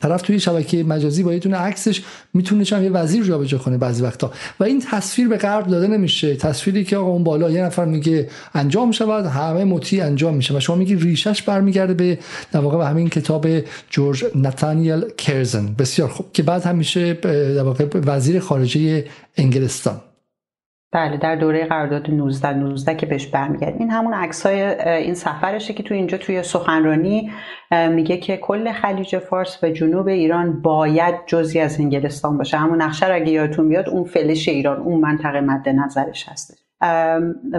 طرف 0.00 0.22
توی 0.22 0.40
شبکه 0.40 0.84
مجازی 0.84 1.22
با 1.22 1.34
یه 1.34 1.56
عکسش 1.56 2.02
می‌تونه 2.34 2.64
چند 2.64 2.82
یه 2.82 2.90
وزیر 2.90 3.24
جابجا 3.24 3.58
کنه 3.58 3.78
بعضی 3.78 4.02
وقتا. 4.02 4.32
و 4.60 4.64
این 4.64 4.82
تصویر 4.90 5.28
به 5.28 5.36
غرب 5.36 5.66
داده 5.66 5.86
نمیشه. 5.86 6.36
تصویری 6.36 6.84
که 6.84 6.96
آقا 6.96 7.10
اون 7.10 7.24
بالا 7.24 7.50
یه 7.50 7.62
نفر 7.62 7.84
میگه 7.84 8.28
انجام 8.54 8.92
شود 8.92 9.26
همه 9.26 9.64
مطیع 9.64 10.04
انجام 10.04 10.34
میشه. 10.34 10.56
و 10.56 10.60
شما 10.60 10.76
میگی 10.76 10.96
ریشش 10.96 11.42
برمیگرده 11.42 11.94
به 11.94 12.18
در 12.52 12.60
واقع 12.60 12.78
به 12.78 12.86
همین 12.86 13.08
کتاب 13.08 13.46
جورج 13.90 14.24
نتانیل 14.34 15.04
کرزن. 15.18 15.74
بسیار 15.78 16.08
خوب. 16.08 16.26
که 16.32 16.42
بعد 16.42 16.62
همیشه 16.62 17.14
در 17.14 17.62
واقع 17.62 17.86
وزیر 18.06 18.40
خارجه 18.40 19.04
انگلستان. 19.36 20.00
بله 20.92 21.16
در 21.16 21.36
دوره 21.36 21.64
قرارداد 21.64 22.10
19 22.10 22.52
19 22.52 22.94
که 22.94 23.06
بهش 23.06 23.26
برمیگرد. 23.26 23.76
این 23.78 23.90
همون 23.90 24.14
عکس 24.14 24.46
های 24.46 24.62
این 24.84 25.14
سفرشه 25.14 25.74
که 25.74 25.82
تو 25.82 25.94
اینجا 25.94 26.18
توی 26.18 26.42
سخنرانی 26.42 27.30
میگه 27.90 28.16
که 28.16 28.36
کل 28.36 28.72
خلیج 28.72 29.18
فارس 29.18 29.64
و 29.64 29.70
جنوب 29.70 30.08
ایران 30.08 30.62
باید 30.62 31.14
جزی 31.26 31.60
از 31.60 31.80
انگلستان 31.80 32.38
باشه. 32.38 32.56
همون 32.56 32.82
نقشه 32.82 33.12
اگه 33.12 33.32
یادتون 33.32 33.68
بیاد 33.68 33.88
اون 33.88 34.04
فلش 34.04 34.48
ایران 34.48 34.80
اون 34.80 35.00
منطقه 35.00 35.40
مد 35.40 35.68
نظرش 35.68 36.28
هستش. 36.28 36.58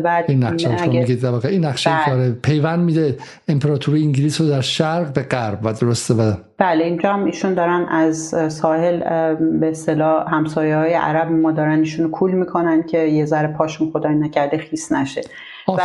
بعد 0.03 0.25
این 0.27 0.43
نقشه 0.43 0.77
اگه... 0.79 1.05
این 1.49 1.65
نقشه 1.65 1.89
بله. 2.07 2.31
پیوند 2.31 2.79
میده 2.79 3.17
امپراتوری 3.47 4.03
انگلیس 4.03 4.41
رو 4.41 4.47
در 4.47 4.61
شرق 4.61 5.13
به 5.13 5.21
غرب 5.21 5.59
و 5.63 5.73
درسته 5.73 6.13
و 6.13 6.33
بله 6.57 6.83
اینجا 6.83 7.13
هم 7.13 7.25
ایشون 7.25 7.53
دارن 7.53 7.85
از 7.89 8.35
ساحل 8.53 8.99
به 9.35 9.69
اصطلاح 9.69 10.35
همسایه 10.35 10.77
های 10.77 10.93
عرب 10.93 11.31
ما 11.31 11.51
دارن 11.51 11.79
ایشون 11.79 12.11
کول 12.11 12.31
می‌کنن 12.31 12.83
که 12.83 12.97
یه 12.97 13.25
ذره 13.25 13.47
پاشون 13.47 13.91
خدای 13.91 14.15
نکرده 14.15 14.57
خیس 14.57 14.91
نشه. 14.91 15.21
و 15.67 15.79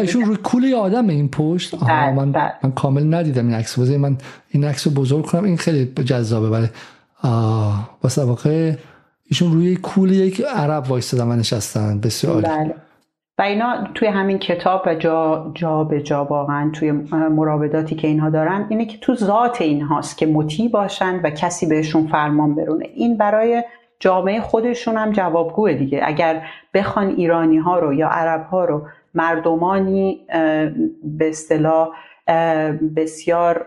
ایشون 0.00 0.24
روی 0.24 0.36
کول 0.36 0.74
آدم 0.74 1.08
این 1.08 1.28
پشت. 1.28 1.84
بله، 1.84 2.12
من, 2.12 2.32
بله. 2.32 2.52
من 2.62 2.72
کامل 2.72 3.14
ندیدم 3.14 3.46
این 3.46 3.54
عکس. 3.54 3.78
من 3.78 4.16
این 4.48 4.64
عکس 4.64 4.86
رو 4.86 4.92
بزرگ 4.92 5.26
کنم. 5.26 5.44
این 5.44 5.56
خیلی 5.56 5.84
جذابه. 6.04 6.48
ولی 6.48 6.68
واسه 8.02 8.24
واقع 8.24 8.72
ایشون 9.30 9.52
روی 9.52 9.76
کول 9.76 10.10
یک 10.10 10.40
عرب 10.40 10.90
وایستادن 10.90 11.28
و 11.32 11.36
نشستن. 11.36 12.00
بسیار 12.00 12.42
بله. 12.42 12.74
و 13.38 13.42
اینا 13.42 13.84
توی 13.94 14.08
همین 14.08 14.38
کتاب 14.38 14.82
و 14.86 14.94
جا, 14.94 15.52
جا 15.54 15.84
به 15.84 16.02
جا 16.02 16.24
واقعا 16.24 16.70
توی 16.72 16.92
مراوداتی 17.12 17.94
که 17.94 18.08
اینها 18.08 18.30
دارن 18.30 18.66
اینه 18.68 18.86
که 18.86 18.98
تو 18.98 19.14
ذات 19.14 19.60
اینهاست 19.62 20.18
که 20.18 20.26
مطیع 20.26 20.70
باشن 20.70 21.20
و 21.24 21.30
کسی 21.30 21.66
بهشون 21.66 22.06
فرمان 22.06 22.54
برونه. 22.54 22.84
این 22.94 23.16
برای 23.16 23.64
جامعه 24.00 24.40
خودشون 24.40 24.96
هم 24.96 25.12
جوابگوه 25.12 25.72
دیگه. 25.72 26.00
اگر 26.04 26.42
بخوان 26.74 27.06
ایرانی 27.06 27.58
ها 27.58 27.78
رو 27.78 27.94
یا 27.94 28.08
عرب 28.08 28.46
ها 28.46 28.64
رو 28.64 28.82
مردمانی 29.14 30.20
به 31.02 31.28
اصطلاح 31.28 31.88
بسیار 32.96 33.66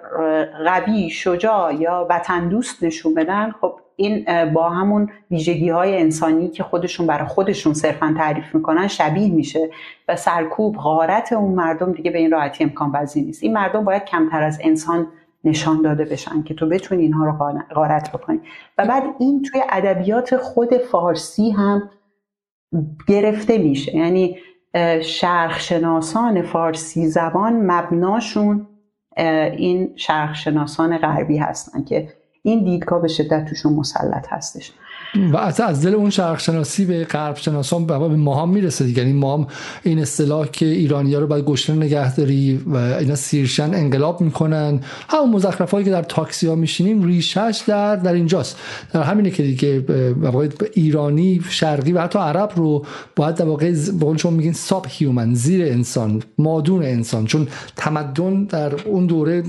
قوی 0.65 1.09
شجاع 1.09 1.75
یا 1.75 2.07
وطن 2.09 2.49
دوست 2.49 2.83
نشون 2.83 3.13
بدن 3.13 3.51
خب 3.61 3.79
این 4.01 4.51
با 4.53 4.69
همون 4.69 5.09
ویژگی 5.31 5.69
های 5.69 6.01
انسانی 6.01 6.49
که 6.49 6.63
خودشون 6.63 7.07
برای 7.07 7.27
خودشون 7.27 7.73
صرفا 7.73 8.15
تعریف 8.17 8.55
می‌کنن 8.55 8.87
شبیه 8.87 9.31
میشه 9.31 9.69
و 10.07 10.15
سرکوب 10.15 10.75
غارت 10.75 11.33
اون 11.33 11.51
مردم 11.51 11.91
دیگه 11.91 12.11
به 12.11 12.17
این 12.17 12.31
راحتی 12.31 12.63
امکان 12.63 12.91
پذیر 12.91 13.25
نیست. 13.25 13.43
این 13.43 13.53
مردم 13.53 13.85
باید 13.85 14.05
کمتر 14.05 14.43
از 14.43 14.59
انسان 14.63 15.07
نشان 15.43 15.81
داده 15.81 16.05
بشن 16.05 16.43
که 16.43 16.53
تو 16.53 16.69
بتونی 16.69 17.03
اینها 17.03 17.25
رو 17.25 17.31
غارت 17.75 18.11
بکنی. 18.11 18.39
و 18.77 18.85
بعد 18.85 19.03
این 19.19 19.41
توی 19.41 19.61
ادبیات 19.69 20.37
خود 20.37 20.77
فارسی 20.77 21.51
هم 21.51 21.89
گرفته 23.07 23.57
میشه. 23.57 23.95
یعنی 23.95 24.37
شرخشناسان 25.01 26.41
فارسی 26.41 27.07
زبان 27.07 27.71
مبناشون 27.71 28.67
این 29.17 29.93
شرخشناسان 29.95 30.97
غربی 30.97 31.37
هستن 31.37 31.83
که 31.83 32.09
این 32.41 32.63
دیدگاه 32.63 33.01
به 33.01 33.07
شدت 33.07 33.45
توشون 33.45 33.73
مسلط 33.73 34.27
هستش. 34.29 34.73
و 35.33 35.37
از 35.37 35.85
دل 35.85 35.95
اون 35.95 36.09
شرق 36.09 36.39
شناسی 36.39 36.85
به 36.85 37.03
غرب 37.03 37.37
شناسان 37.37 37.85
به 37.85 37.93
هم 37.93 38.49
می‌رسه 38.49 38.85
دیگه. 38.85 39.01
یعنی 39.01 39.13
ما 39.13 39.47
این 39.83 39.99
اصطلاح 39.99 40.47
که 40.47 40.65
ایرانی 40.65 41.13
ها 41.13 41.19
رو 41.19 41.27
باید 41.27 41.45
گشنه 41.45 41.75
نگهداری 41.75 42.61
و 42.67 42.75
اینا 42.75 43.15
سیرشن 43.15 43.73
انقلاب 43.73 44.21
می‌کنن. 44.21 44.79
همون 45.09 45.29
مزخرف 45.29 45.71
هایی 45.71 45.85
که 45.85 45.91
در 45.91 46.03
تاکسی 46.03 46.47
ها 46.47 46.55
میشینیم 46.55 47.03
ریشش 47.03 47.63
در 47.67 47.95
در 47.95 48.13
اینجاست. 48.13 48.57
در 48.93 49.03
همینه 49.03 49.29
که 49.29 49.43
دیگه 49.43 49.85
ایرانی 50.73 51.41
شرقی 51.49 51.91
و 51.91 52.01
حتی 52.01 52.19
عرب 52.19 52.51
رو 52.55 52.85
باید 53.15 53.35
در 53.35 53.45
واقع 53.45 53.71
به 53.99 54.17
شما 54.17 54.31
میگین 54.31 54.53
ساب 54.53 54.85
هیومن 54.89 55.33
زیر 55.33 55.65
انسان 55.65 56.23
مادون 56.37 56.83
انسان. 56.83 57.25
چون 57.25 57.47
تمدن 57.75 58.43
در 58.43 58.87
اون 58.87 59.05
دوره 59.05 59.43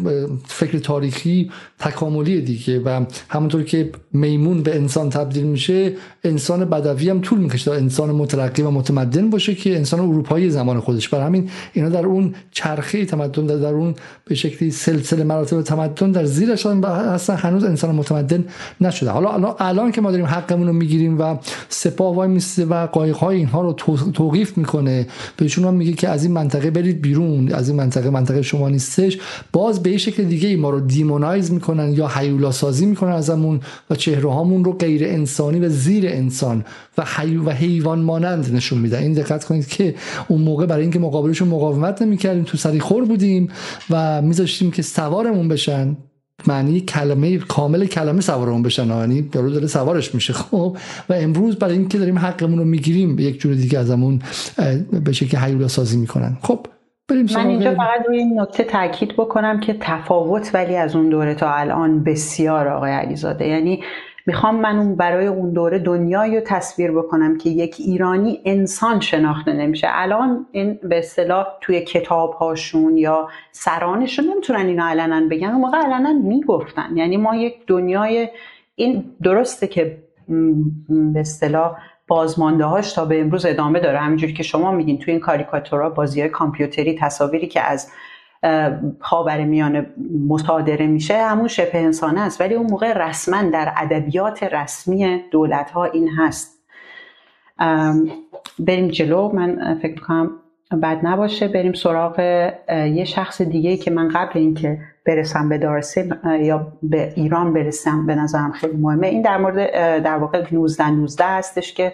فکر 0.47 0.79
تاریخی 0.79 1.51
تکاملی 1.79 2.41
دیگه 2.41 2.81
و 2.81 3.05
همونطور 3.29 3.63
که 3.63 3.93
میمون 4.13 4.63
به 4.63 4.77
انسان 4.77 5.11
تبدیل 5.11 5.52
میشه 5.53 5.93
انسان 6.25 6.65
بدوی 6.65 7.11
هم 7.11 7.21
طول 7.21 7.39
می‌کشه 7.39 7.65
تا 7.65 7.77
انسان 7.77 8.11
مترقی 8.11 8.63
و 8.63 8.71
متمدن 8.71 9.31
باشه 9.31 9.55
که 9.55 9.77
انسان 9.77 10.01
اروپایی 10.01 10.51
زمان 10.51 10.81
خودش. 10.81 11.09
برای 11.09 11.25
همین 11.27 11.51
اینا 11.73 11.89
در 11.89 12.07
اون 12.07 12.35
چرخه 12.51 13.05
تمدن 13.05 13.47
در, 13.47 13.57
در 13.57 13.75
اون 13.75 13.95
به 14.25 14.35
شکلی 14.35 14.71
سلسله 14.71 15.25
مراتب 15.25 15.63
تمدن 15.63 16.11
در 16.11 16.25
زیرش 16.25 16.67
هستن. 16.67 17.37
هنوز 17.37 17.65
انسان 17.65 17.95
متمدن 17.95 18.45
نشده. 18.81 19.11
حالا 19.11 19.57
الان 19.59 19.93
که 19.93 20.01
ما 20.01 20.11
داریم 20.11 20.27
حقمون 20.27 20.67
رو 20.67 20.73
می‌گیریم 20.73 21.21
و 21.21 21.37
سپاه 21.69 22.15
وای 22.15 22.29
میسته 22.29 22.65
و 22.65 22.87
قایق 22.87 23.17
های 23.17 23.37
اینها 23.37 23.63
رو 23.63 23.73
توقیف 24.13 24.59
می‌کنه 24.59 25.07
بهشون 25.37 25.65
هم 25.65 25.75
میگه 25.75 25.93
که 25.93 26.09
از 26.09 26.25
این 26.25 26.33
منطقه 26.33 26.71
برید 26.71 27.03
بیرون. 27.03 27.53
از 27.53 27.69
این 27.69 27.77
منطقه 27.77 28.11
منطقه 28.11 28.43
شما 28.43 28.69
نیستش. 28.69 29.19
باز 29.53 29.83
به 29.83 29.97
شکل 29.97 30.23
دیگه 30.23 30.57
ما 30.57 30.71
رو 30.71 30.81
دیمونایز 30.81 31.53
می‌کنن 31.53 31.93
یا 31.93 32.09
هیولا 32.09 32.51
سازی 32.51 32.87
می‌کنن 32.87 33.13
ازمون 33.13 33.61
و 33.91 33.95
چهره 33.95 34.31
هامون 34.31 34.65
رو 34.65 34.73
غیر 34.73 35.05
انسانی 35.43 35.67
و 35.67 35.69
زیر 35.69 36.07
انسان 36.07 36.65
و, 36.99 37.05
حی... 37.17 37.37
و 37.37 37.51
حیوان 37.51 37.99
مانند 37.99 38.55
نشون 38.55 38.79
میده. 38.79 38.99
این 38.99 39.13
دقت 39.13 39.45
کنید 39.45 39.69
که 39.69 39.95
اون 40.29 40.41
موقع 40.41 40.67
برای 40.67 40.83
اینکه 40.83 40.99
مقابلشون 40.99 41.49
مقاومت 41.49 42.03
نمی‌کردیم 42.03 42.45
تو 42.45 42.57
سری 42.57 42.81
خور 42.81 43.05
بودیم 43.05 43.49
و 43.91 44.23
میذاشتیم 44.23 44.71
که 44.71 44.83
سوارمون 44.83 45.49
بشن. 45.49 45.97
معنی 46.47 46.81
کلمه 46.81 47.39
کامل 47.39 47.87
کلمه 47.87 48.21
سوارمون 48.21 48.63
بشن. 48.63 48.87
یعنی 48.87 49.31
یارو 49.35 49.51
داره 49.51 49.67
سوارش 49.67 50.15
میشه. 50.15 50.33
خب 50.33 50.77
و 51.09 51.13
امروز 51.13 51.57
برای 51.57 51.79
اینکه 51.79 51.99
داریم 51.99 52.19
حقمون 52.19 52.59
رو 52.59 52.65
می‌گیریم 52.65 53.17
به 53.17 53.23
یک 53.23 53.41
جور 53.41 53.55
دیگه 53.55 53.79
ازمون 53.79 54.23
به 55.05 55.13
شکل 55.13 55.37
حیولا 55.37 55.69
سازی 55.69 55.97
می‌کنن. 55.97 56.37
خب 56.43 56.67
بریم 57.09 57.27
من 57.35 57.47
اینجا 57.47 57.75
فقط 57.75 58.07
روی 58.09 58.19
این 58.19 58.41
نکته 58.41 58.65
تاکید 58.65 59.13
بکنم 59.17 59.61
که 59.61 59.77
تفاوت 59.81 60.51
ولی 60.55 60.77
از 60.77 60.97
اون 60.97 61.09
دوره 61.09 61.35
تا 61.35 61.55
الان 61.55 62.05
بسیار 62.05 62.69
آقای 62.69 62.93
علیزاده. 62.93 63.49
یعنی 63.49 63.83
می‌خوام 64.27 64.57
من 64.57 64.79
اون 64.79 64.97
برای 64.97 65.27
اون 65.27 65.51
دوره 65.51 65.79
دنیایی 65.79 66.37
رو 66.37 66.43
تصویر 66.47 66.91
بکنم 66.91 67.39
که 67.39 67.51
یک 67.51 67.77
ایرانی 67.79 68.41
انسان 68.45 69.01
شناخته 69.01 69.53
نمیشه. 69.53 69.87
الان 69.91 70.47
این 70.53 70.79
به 70.83 70.99
اصطلاح 70.99 71.47
توی 71.61 71.81
کتاب 71.81 72.33
هاشون 72.33 72.97
یا 72.97 73.29
سرانشون 73.53 74.25
نمی‌تونن 74.25 74.67
اینو 74.67 74.83
علنا 74.83 75.29
بگن. 75.31 75.49
اون 75.49 75.61
موقع 75.61 75.79
علنا 75.79 76.13
می‌گفتن. 76.13 76.97
یعنی 76.97 77.17
ما 77.17 77.37
یک 77.37 77.67
دنیای 77.67 78.29
این 78.75 79.05
درسته 79.23 79.67
که 79.67 79.99
به 80.89 81.21
اصطلاح 81.21 81.77
بازمانده 82.09 82.65
هاش 82.65 82.93
تا 82.93 83.05
به 83.05 83.21
امروز 83.21 83.47
ادامه 83.47 83.81
داره. 83.81 83.99
همینجوری 83.99 84.33
که 84.33 84.43
شما 84.43 84.73
میگین 84.73 84.99
توی 84.99 85.13
این 85.13 85.21
کاریکاتورا 85.21 85.91
بازی 85.91 86.21
های 86.21 86.31
کامپیوتری 86.31 86.99
تصاویری 87.01 87.47
که 87.47 87.61
از 87.61 87.91
خاور 89.01 89.45
میانه 89.45 89.87
مصادره 90.29 90.87
میشه 90.87 91.17
همون 91.17 91.49
شبه 91.49 91.79
انسانه 91.79 92.21
است. 92.21 92.41
ولی 92.41 92.55
اون 92.55 92.71
موقع 92.71 93.09
رسما 93.09 93.43
در 93.43 93.73
ادبیات 93.77 94.43
رسمی 94.43 95.21
دولت 95.31 95.71
ها 95.71 95.85
این 95.85 96.09
هست. 96.09 96.63
بریم 98.59 98.89
جلو. 98.89 99.29
من 99.33 99.79
فکر 99.83 100.01
کنم 100.01 100.31
بد 100.83 100.99
نباشه. 101.03 101.49
بریم 101.49 101.73
سراغ 101.73 102.19
یه 102.69 103.05
شخص 103.05 103.43
دیگه 103.43 103.77
که 103.77 103.91
من 103.91 104.09
قبل 104.09 104.31
اینکه 104.35 104.79
برسم 105.07 105.49
به 105.49 105.59
دارسه 105.59 106.09
یا 106.41 106.73
به 106.83 107.13
ایران 107.17 107.53
برسم 107.53 108.07
به 108.07 108.15
نظرم 108.15 108.53
خیلی 108.53 108.77
مهمه. 108.77 109.07
این 109.07 109.23
در 109.23 109.37
مورد 109.37 109.57
در 110.03 110.17
واقع 110.17 110.45
19 110.53 110.91
19 110.91 111.25
هستش 111.25 111.75
که 111.75 111.93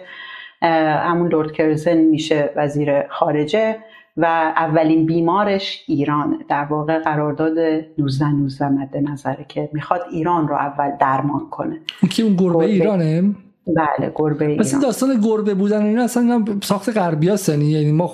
همون 0.61 1.27
لورد 1.27 1.51
کرزن 1.51 1.97
میشه 1.97 2.49
وزیر 2.55 3.07
خارجه. 3.07 3.77
و 4.17 4.25
اولین 4.55 5.05
بیمارش 5.05 5.83
ایران. 5.87 6.43
در 6.49 6.63
واقع 6.63 6.99
قرارداد 6.99 7.57
19 7.97 8.31
19 8.31 8.69
مد 8.69 8.97
نظره 8.97 9.45
که 9.47 9.69
می‌خواد 9.73 10.01
ایران 10.11 10.47
رو 10.47 10.55
اول 10.55 10.91
درمان 10.99 11.49
کنه. 11.49 11.79
کی 12.09 12.23
اون 12.23 12.35
گربه, 12.35 12.65
ایرانه؟ 12.65 13.21
بله 13.67 14.11
گربه 14.15 14.45
ایران. 14.45 14.57
پس 14.57 14.81
داستان 14.81 15.21
گربه 15.21 15.53
بودن 15.53 15.85
اینا 15.85 16.03
اصلا 16.03 16.45
ساخت 16.61 16.97
غربی 16.97 17.31
یعنی 17.47 17.65
یعنی 17.65 17.91
ما 17.91 18.11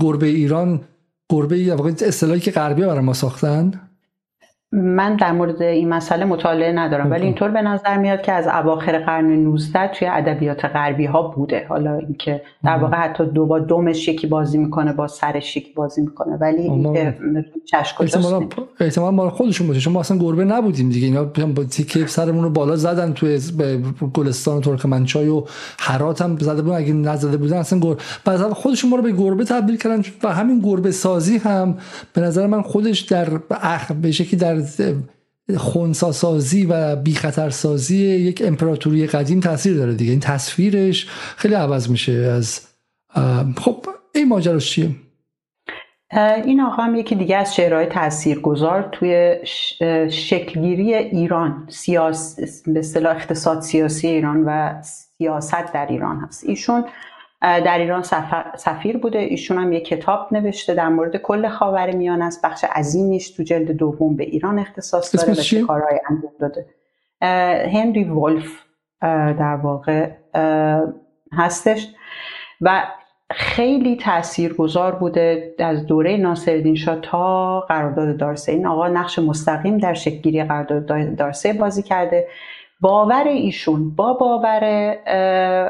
گربه 0.00 0.26
ایران 0.26 0.80
گربه 1.32 1.74
اصطلاحی 2.02 2.40
که 2.40 2.50
غربی 2.50 2.82
برای 2.82 3.00
ما 3.00 3.12
ساختن؟ 3.12 3.72
من 4.72 5.16
در 5.16 5.32
مورد 5.32 5.62
این 5.62 5.88
مسئله 5.88 6.24
مطالعه 6.24 6.72
ندارم 6.72 7.10
ولی 7.10 7.24
اینطور 7.24 7.48
به 7.48 7.62
نظر 7.62 7.96
میاد 7.96 8.22
که 8.22 8.32
از 8.32 8.46
اواخر 8.46 8.98
قرن 8.98 9.26
19 9.26 9.88
توی 9.88 10.08
ادبیات 10.08 10.64
غربی 10.64 11.04
ها 11.06 11.22
بوده. 11.22 11.66
حالا 11.68 11.94
اینکه 11.94 12.42
در 12.64 12.76
واقع 12.76 12.96
حتی 12.96 13.26
دو 13.26 13.46
با 13.46 13.58
دومش 13.58 14.08
یکی 14.08 14.26
بازی 14.26 14.58
می‌کنه 14.58 14.92
با 14.92 15.06
سرش 15.06 15.56
یکی 15.56 15.72
بازی 15.72 16.00
می‌کنه. 16.00 16.36
ولی 16.36 16.62
اینکه 16.62 17.16
چشم 17.64 17.96
احتمال 18.80 19.14
ما 19.14 19.30
خودشون 19.30 19.66
باشه 19.66 19.90
ما 19.90 20.00
اصلا 20.00 20.18
گربه 20.18 20.44
نبودیم 20.44 20.88
دیگه. 20.88 21.06
اینا 21.06 21.24
با 21.46 21.64
تیکه 21.64 22.06
سرمون 22.06 22.44
رو 22.44 22.50
بالا 22.50 22.76
زدن 22.76 23.12
توی 23.12 23.40
گلستان 24.14 24.60
ترکمنچای 24.60 25.28
و 25.28 25.44
هرات 25.78 26.22
هم 26.22 26.36
زده 26.36 26.62
بودن. 26.62 26.76
اگه 26.76 26.92
نزده 26.92 27.36
بودن 27.36 27.56
اصلا 27.56 27.78
گربه 27.78 28.02
بعد 28.24 28.40
خودشون 28.40 28.90
ما 28.90 28.96
رو 28.96 29.02
به 29.02 29.12
گربه 29.12 29.44
تبدیل 29.44 29.76
کردن. 29.76 30.02
و 30.22 30.32
همین 30.32 30.60
گربه 30.60 30.90
سازی 30.90 31.38
هم 31.38 31.74
به 32.12 32.20
نظر 32.20 32.46
من 32.46 32.62
خودش 32.62 33.00
در 33.00 33.28
به 34.02 34.10
شکلی 34.10 34.40
در 34.40 34.55
خونسا 35.56 36.12
سازی 36.12 36.66
و 36.66 36.96
بی 36.96 37.14
خطر 37.14 37.50
سازی 37.50 37.96
یک 37.96 38.42
امپراتوری 38.44 39.06
قدیم 39.06 39.40
تاثیر 39.40 39.76
داره 39.76 39.94
دیگه. 39.94 40.10
این 40.10 40.20
تصویرش 40.20 41.06
خیلی 41.36 41.54
عوض 41.54 41.90
میشه 41.90 42.12
از 42.12 42.60
خب 43.56 43.86
این 44.14 44.28
ماجراش 44.28 44.70
چیه؟ 44.70 44.90
این 46.44 46.60
آقا 46.60 46.82
هم 46.82 46.94
یکی 46.94 47.14
دیگه 47.14 47.36
از 47.36 47.54
شعرهای 47.54 47.86
تاثیرگذار 47.86 48.88
توی 48.92 49.36
شکلگیری 50.10 50.94
ایران 50.94 51.66
سیاس 51.70 52.36
به 52.66 52.78
اصطلاح 52.78 53.16
اقتصاد 53.16 53.60
سیاسی 53.60 54.06
ایران 54.06 54.44
و 54.46 54.82
سیاست 54.82 55.72
در 55.74 55.86
ایران 55.90 56.20
هست. 56.20 56.44
ایشون 56.44 56.84
در 57.40 57.78
ایران 57.78 58.02
سفیر 58.56 58.98
بوده. 58.98 59.18
ایشون 59.18 59.58
هم 59.58 59.72
یه 59.72 59.80
کتاب 59.80 60.28
نوشته 60.32 60.74
در 60.74 60.88
مورد 60.88 61.16
کل 61.16 61.48
خاور 61.48 61.90
میان 61.90 62.22
است. 62.22 62.46
بخش 62.46 62.64
عظیمیش 62.64 63.30
تو 63.30 63.42
جلد 63.42 63.70
دوم 63.70 64.16
به 64.16 64.24
ایران 64.24 64.58
اختصاص 64.58 65.16
داره 65.16 65.62
و 65.62 65.66
کارهای 65.66 66.00
انجام 66.10 66.32
داده. 66.40 66.66
هنری 67.72 68.04
ولف 68.04 68.62
در 69.38 69.56
واقع 69.62 70.10
هستش. 71.32 71.88
و 72.60 72.86
خیلی 73.30 73.96
تاثیرگذار 73.96 74.94
بوده 74.94 75.54
از 75.58 75.86
دوره 75.86 76.16
ناصرالدین 76.16 76.74
شاه 76.74 77.00
تا 77.00 77.60
قرارداد 77.60 78.16
دارسه 78.16 78.52
این 78.52 78.66
آقا 78.66 78.88
نقش 78.88 79.18
مستقیم 79.18 79.78
در 79.78 79.94
شکلگیری 79.94 80.44
قرارداد 80.44 81.16
دارسه 81.16 81.52
بازی 81.52 81.82
کرده. 81.82 82.28
باور 82.80 83.28
ایشون 83.28 83.94
با 83.94 84.12
باور 84.12 84.64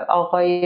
آقای 0.08 0.60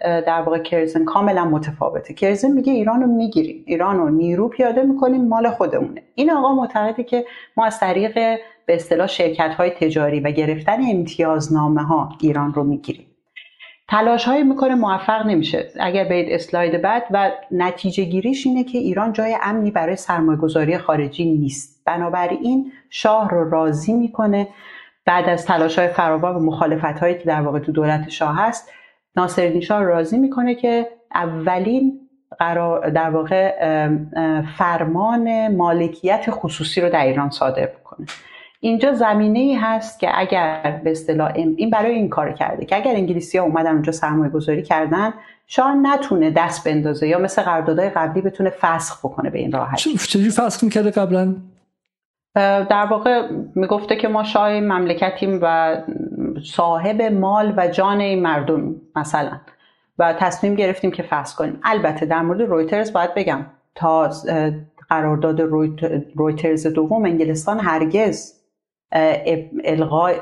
در 0.00 0.42
واقع 0.42 0.58
کرزن 0.58 1.04
کاملا 1.04 1.44
متفاوته. 1.44 2.14
کرزن 2.14 2.50
میگه 2.50 2.72
ایران 2.72 3.00
رو 3.00 3.06
می‌گیریم. 3.06 3.64
ایران 3.66 3.96
رو 3.96 4.08
نیرو 4.08 4.48
پیاده 4.48 4.82
می‌کنیم 4.82 5.28
مال 5.28 5.50
خودمونه. 5.50 6.02
این 6.14 6.30
آقا 6.30 6.54
معتقده 6.54 7.04
که 7.04 7.24
ما 7.56 7.66
از 7.66 7.80
طریق 7.80 8.14
به 8.66 8.74
اصطلاح 8.74 9.06
شرکت 9.06 9.54
های 9.58 9.70
تجاری 9.70 10.20
و 10.20 10.30
گرفتن 10.30 10.78
امتیازنامه 10.90 11.82
ها 11.82 12.08
ایران 12.20 12.54
رو 12.54 12.64
می‌گیریم. 12.64 13.06
تلاش 13.88 14.24
های 14.24 14.42
می‌کنه 14.42 14.74
موفق 14.74 15.26
نمیشه. 15.26 15.68
اگر 15.80 16.04
برید 16.04 16.32
اسلاید 16.32 16.82
بعد 16.82 17.02
و 17.10 17.30
نتیجه 17.50 18.04
گیریش 18.04 18.46
اینه 18.46 18.64
که 18.64 18.78
ایران 18.78 19.12
جای 19.12 19.36
امنی 19.42 19.70
برای 19.70 19.96
سرمایه 19.96 20.38
گذاری 20.38 20.78
خارجی 20.78 21.24
نیست. 21.24 21.82
بنابراین 21.86 22.72
شاه 22.90 23.30
رو 23.30 23.50
راضی 23.50 23.92
می‌کنه 23.92 24.48
بعد 25.06 25.28
از 25.28 25.46
تلاش 25.46 25.78
های 25.78 25.88
فراوان 25.88 26.36
و 26.36 26.38
مخالفت 26.38 26.98
هایی 26.98 27.18
که 27.18 27.24
در 27.24 27.40
واقع 27.40 27.58
تو 27.58 27.72
دولت 27.72 28.08
شاه 28.08 28.36
هست 28.38 28.70
ناصر 29.16 29.60
شاه 29.60 29.82
راضی 29.82 30.18
می‌کنه 30.18 30.54
که 30.54 30.88
اولین 31.14 32.00
قرار 32.38 32.90
در 32.90 33.10
واقع 33.10 33.54
فرمان 34.58 35.56
مالکیت 35.56 36.26
خصوصی 36.30 36.80
رو 36.80 36.90
در 36.90 37.06
ایران 37.06 37.30
صادر 37.30 37.66
بکنه. 37.66 38.06
اینجا 38.60 38.92
زمینه 38.92 39.38
ای 39.38 39.54
هست 39.54 40.00
که 40.00 40.08
اگر 40.14 40.80
به 40.84 40.90
اصطلاح 40.90 41.32
این 41.34 41.70
برای 41.70 41.94
این 41.94 42.08
کار 42.08 42.32
کرده 42.32 42.64
که 42.64 42.76
اگر 42.76 42.90
انگلیسی 42.90 43.38
ها 43.38 43.44
اومدن 43.44 43.72
اونجا 43.72 43.92
سرمایه 43.92 44.30
گذاری 44.30 44.62
کردن 44.62 45.12
شاه 45.46 45.74
نتونه 45.74 46.30
دست 46.30 46.68
بندازه 46.68 47.08
یا 47.08 47.18
مثل 47.18 47.42
قراردادهای 47.42 47.90
قبلی 47.90 48.22
بتونه 48.22 48.50
فسخ 48.50 48.98
بکنه 48.98 49.30
به 49.30 49.38
این 49.38 49.52
راحتی. 49.52 49.96
چجوری 49.96 50.30
فسخ 50.30 50.64
می‌کرده 50.64 50.90
قبلا؟ 50.90 51.34
در 52.34 52.86
واقع 52.90 53.28
می‌گفته 53.54 53.96
که 53.96 54.08
ما 54.08 54.22
شاه 54.22 54.60
مملکتیم 54.60 55.38
و 55.42 55.76
صاحب 56.44 57.02
مال 57.02 57.54
و 57.56 57.68
جان 57.68 58.00
این 58.00 58.22
مردم 58.22 58.74
مثلا. 58.96 59.40
و 59.98 60.12
تصمیم 60.12 60.54
گرفتیم 60.54 60.90
که 60.90 61.02
فسخ 61.02 61.36
کنیم. 61.36 61.60
البته 61.64 62.06
در 62.06 62.22
مورد 62.22 62.42
رویترز 62.42 62.92
باید 62.92 63.14
بگم 63.14 63.46
تا 63.74 64.10
قرارداد 64.88 65.40
رویترز 66.14 66.66
دوم 66.66 67.04
انگلستان 67.04 67.60
هرگز 67.60 68.40
الغای 69.64 70.14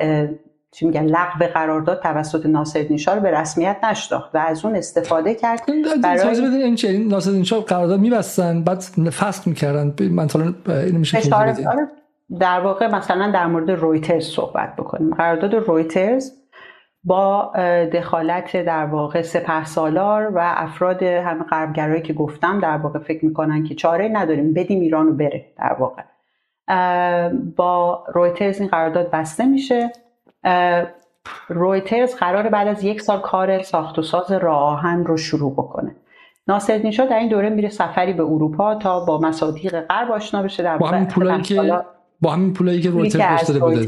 چی 0.72 0.86
میگن 0.86 1.04
لغو 1.04 1.44
قرارداد 1.54 2.02
توسط 2.02 2.46
ناصر 2.46 2.96
شاه 2.96 3.20
به 3.20 3.30
رسمیت 3.30 3.76
نشناخت 3.84 4.34
و 4.34 4.38
از 4.38 4.64
اون 4.64 4.76
استفاده 4.76 5.34
کرد 5.34 5.62
برای 6.02 6.62
این 6.62 6.74
چه 6.74 6.98
ناصر 6.98 7.42
شاه 7.42 7.64
قرارداد 7.64 8.00
میبستن 8.00 8.64
بعد 8.64 8.78
فسخ 9.10 9.48
می‌کردن. 9.48 9.94
مثلا 10.10 10.54
اینو 10.66 10.98
میشه 10.98 11.20
در 12.40 12.60
واقع 12.60 12.86
مثلا 12.86 13.30
در 13.30 13.46
مورد 13.46 13.70
رویترز 13.70 14.24
صحبت 14.24 14.76
بکنیم. 14.76 15.14
قرارداد 15.14 15.54
رویترز 15.54 16.32
با 17.04 17.52
دخالت 17.92 18.56
در 18.56 18.84
واقع 18.84 19.22
سپه 19.22 19.64
سالار 19.64 20.32
و 20.34 20.38
افراد 20.42 21.02
همه 21.02 21.44
غربگرایی 21.44 22.02
که 22.02 22.12
گفتم 22.12 22.60
در 22.60 22.76
واقع 22.76 22.98
فکر 22.98 23.24
می‌کنن 23.24 23.64
که 23.64 23.74
چاره 23.74 24.08
نداریم 24.08 24.54
بدیم 24.54 24.80
ایران 24.80 25.06
رو 25.06 25.12
بره 25.12 25.44
در 25.58 25.76
واقع. 25.78 26.02
با 27.56 28.04
رویترز 28.14 28.60
این 28.60 28.68
قرارداد 28.68 29.10
بسته 29.10 29.46
میشه. 29.46 29.92
رویترز 31.48 32.14
قرار 32.14 32.48
بعد 32.48 32.68
از 32.68 32.84
یک 32.84 33.00
سال 33.00 33.20
کار 33.20 33.62
ساخت 33.62 33.98
و 33.98 34.02
ساز 34.02 34.32
راه 34.32 34.62
آهن 34.62 35.04
رو 35.04 35.16
شروع 35.16 35.52
بکنه. 35.52 35.96
ناصر 36.48 36.90
شاه 36.90 37.06
در 37.06 37.18
این 37.18 37.28
دوره 37.28 37.48
میره 37.48 37.68
سفری 37.68 38.12
به 38.12 38.22
اروپا 38.22 38.74
تا 38.74 39.04
با 39.04 39.20
مصادیق 39.20 39.80
غرب 39.80 40.10
آشنا 40.10 40.42
بشه 40.42 40.62
در 40.62 40.78
با 40.78 40.88
همین 40.88 41.08
پولایی 41.08 41.42
که 41.42 41.80
با 42.20 42.30
همین 42.30 42.52
پولایی 42.52 42.80
که 42.80 42.90
رویترز 42.90 43.58
بوده. 43.58 43.86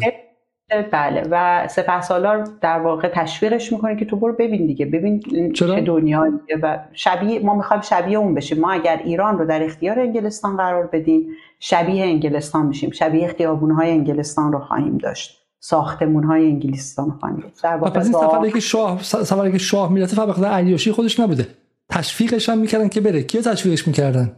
بله 0.93 1.23
و 1.31 1.69
سپه 1.69 2.01
سالار 2.01 2.49
در 2.61 2.81
واقع 2.81 3.09
تشویقش 3.09 3.73
می‌کنه 3.73 3.97
که 3.97 4.05
تو 4.05 4.17
برو 4.17 4.33
ببین 4.33 4.67
دیگه 4.67 4.87
ببین 4.87 5.23
چه 5.53 5.81
دنیا 5.81 6.27
و 6.63 6.79
شبیه 6.93 7.41
ما 7.45 7.55
می‌خوایم 7.55 7.83
شبیه 7.83 8.19
اون 8.19 8.35
بشیم. 8.35 8.61
ما 8.61 8.73
اگر 8.73 9.01
ایران 9.05 9.39
رو 9.39 9.47
در 9.47 9.63
اختیار 9.63 10.01
انگلستان 10.01 10.57
قرار 10.57 10.87
بدیم 10.87 11.29
شبیه 11.59 12.05
انگلستان 12.05 12.67
میشیم 12.67 12.91
شبیه 12.91 13.29
خیابونهای 13.29 13.91
انگلستان 13.91 14.53
رو 14.53 14.59
خواهیم 14.59 14.99
داشت. 14.99 15.40
ساختمون 15.61 16.25
های 16.25 16.47
انگلستان 16.47 17.11
خواهیم 17.21 17.39
داشت 17.39 17.63
در 17.63 17.77
واقع 17.77 18.01
سفری 18.01 18.53
که 18.53 18.61
شاه 18.61 19.03
سفری 19.03 19.53
که 19.53 19.59
شاه 19.59 19.93
می‌رفته 19.93 20.17
فقط 20.17 20.45
علیاشی 20.45 20.93
خودش 20.93 21.21
نبوده. 21.21 21.47
تشویقش 21.91 22.49
هم 22.49 22.59
می‌کردن 22.59 22.89
که 22.89 23.01
بره. 23.01 23.23
کیا 23.23 23.43
تشویقش 23.43 23.87
می‌کردن؟ 23.87 24.33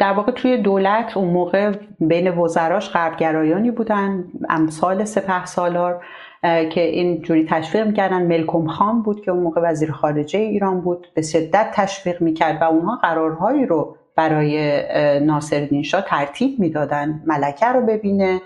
در 0.00 0.12
واقع 0.12 0.32
توی 0.32 0.56
دولت 0.56 1.16
اون 1.16 1.28
موقع 1.28 1.72
بین 2.00 2.38
وزراش 2.38 2.90
غربگرایانی 2.90 3.70
بودن 3.70 4.24
امثال 4.48 5.04
سپه 5.04 5.46
سالار 5.46 6.04
که 6.42 6.80
این 6.80 7.22
جوری 7.22 7.46
تشویق 7.48 7.86
می‌کردن. 7.86 8.22
ملکم 8.26 8.66
خان 8.66 9.02
بود 9.02 9.24
که 9.24 9.30
اون 9.30 9.42
موقع 9.42 9.60
وزیر 9.64 9.92
خارجه 9.92 10.38
ایران 10.38 10.80
بود. 10.80 11.06
به 11.14 11.22
شدت 11.22 11.70
تشویق 11.74 12.22
می‌کرد 12.22 12.62
و 12.62 12.64
اونها 12.64 12.96
قرارهایی 12.96 13.66
رو 13.66 13.96
برای 14.16 14.82
ناصر 15.20 15.82
شاه 15.82 16.02
ترتیب 16.02 16.60
می‌دادن. 16.60 17.22
ملکه 17.26 17.66
رو 17.66 17.86
ببینه. 17.86 18.40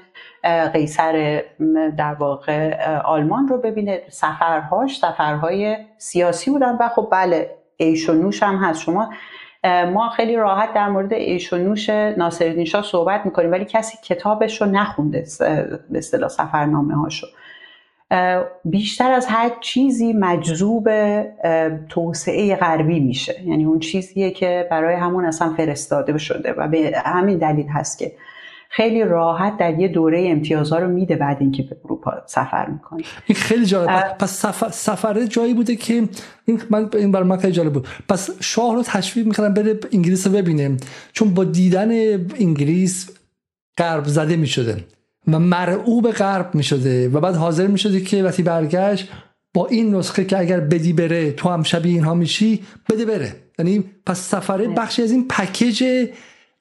قیصر 0.73 1.43
در 1.99 2.15
واقع 2.15 2.87
آلمان 2.99 3.49
رو 3.49 3.59
ببینه. 3.59 4.03
سفرهاش 4.09 4.99
سفرهای 4.99 5.77
سیاسی 5.99 6.51
بودن 6.51 6.77
و 6.81 6.89
خب 6.89 7.09
بله 7.13 7.51
ایش 7.77 8.09
و 8.09 8.13
نوش 8.13 8.43
هم 8.43 8.57
هست. 8.57 8.83
شما 8.83 9.11
ما 9.65 10.09
خیلی 10.09 10.37
راحت 10.37 10.75
در 10.75 10.89
مورد 10.89 11.13
ایش 11.13 11.53
و 11.53 11.57
نوش 11.57 11.91
ناصرالدین 11.91 12.65
شاه 12.65 12.83
صحبت 12.83 13.21
می‌کنیم 13.25 13.53
ولی 13.53 13.65
کسی 13.65 13.99
کتابش 14.05 14.63
رو 14.63 14.67
نخونده 14.67 15.25
به 15.91 15.99
اصطلاح 15.99 16.29
سفرنامه 16.29 16.95
هاشو 16.95 17.27
بیشتر 18.65 19.13
از 19.13 19.27
هر 19.27 19.51
چیزی 19.61 20.13
مجذوب 20.13 20.89
توسعه 21.89 22.57
غربی 22.57 23.01
میشه. 23.01 23.43
یعنی 23.45 23.65
اون 23.65 23.79
چیزیه 23.79 24.31
که 24.31 24.69
برای 24.71 24.95
همون 24.95 25.25
اصلا 25.25 25.55
فرستاده 25.57 26.19
شده 26.19 26.53
و 26.53 26.69
به 26.69 26.93
همین 27.05 27.39
دلیل 27.39 27.69
هست 27.69 27.99
که 27.99 28.13
خیلی 28.75 29.05
راحت 29.05 29.57
در 29.59 29.79
یه 29.79 29.89
دوره 29.89 30.29
امتیازها 30.29 30.79
رو 30.79 30.89
میده 30.89 31.17
بعد 31.17 31.37
اینکه 31.41 31.63
به 31.63 31.77
اروپا 31.85 32.13
سفر 32.27 32.71
می‌کنه. 32.71 33.03
این 33.27 33.37
خیلی 33.37 33.67
جالب. 33.67 34.17
پس 34.19 34.31
سفر 34.31 34.69
سفره 34.71 35.29
جایی 35.29 35.55
بوده 35.55 35.77
که 35.77 36.09
این 36.45 36.63
من 36.71 36.91
این 36.95 37.13
برای 37.13 37.29
من 37.29 37.37
خیلی 37.37 37.53
جالب 37.53 37.73
بود. 37.73 37.89
پس 38.09 38.31
شاه 38.41 38.75
رو 38.75 38.83
تشویق 38.83 39.27
می‌کردن 39.27 39.55
بره 39.55 39.79
انگلیس 39.93 40.27
رو 40.27 40.33
ببینه. 40.33 40.77
چون 41.13 41.35
با 41.35 41.45
دیدن 41.45 41.91
انگلیس 42.41 43.11
غرب 43.79 44.05
زده 44.05 44.37
می‌شده 44.37 44.85
و 45.29 45.39
مرعوب 45.39 46.11
غرب 46.11 46.55
می‌شده 46.55 47.09
و 47.09 47.21
بعد 47.21 47.35
حاضر 47.35 47.67
می‌شده 47.67 48.01
که 48.01 48.23
وقتی 48.23 48.43
برگشت 48.43 49.09
با 49.55 49.67
این 49.67 49.95
نسخه 49.95 50.25
که 50.25 50.39
اگر 50.39 50.61
بدی 50.61 50.93
بره 50.93 51.33
تو 51.33 51.49
هم 51.49 51.63
شبیه 51.63 51.93
اینها 51.93 52.15
میشی 52.15 52.63
بده 52.91 53.05
بره. 53.05 53.35
یعنی 53.59 53.85
پس 54.07 54.21
سفره 54.21 54.69
بخشی 54.69 55.03
از 55.03 55.11
این 55.11 55.29
پکیج 55.29 55.85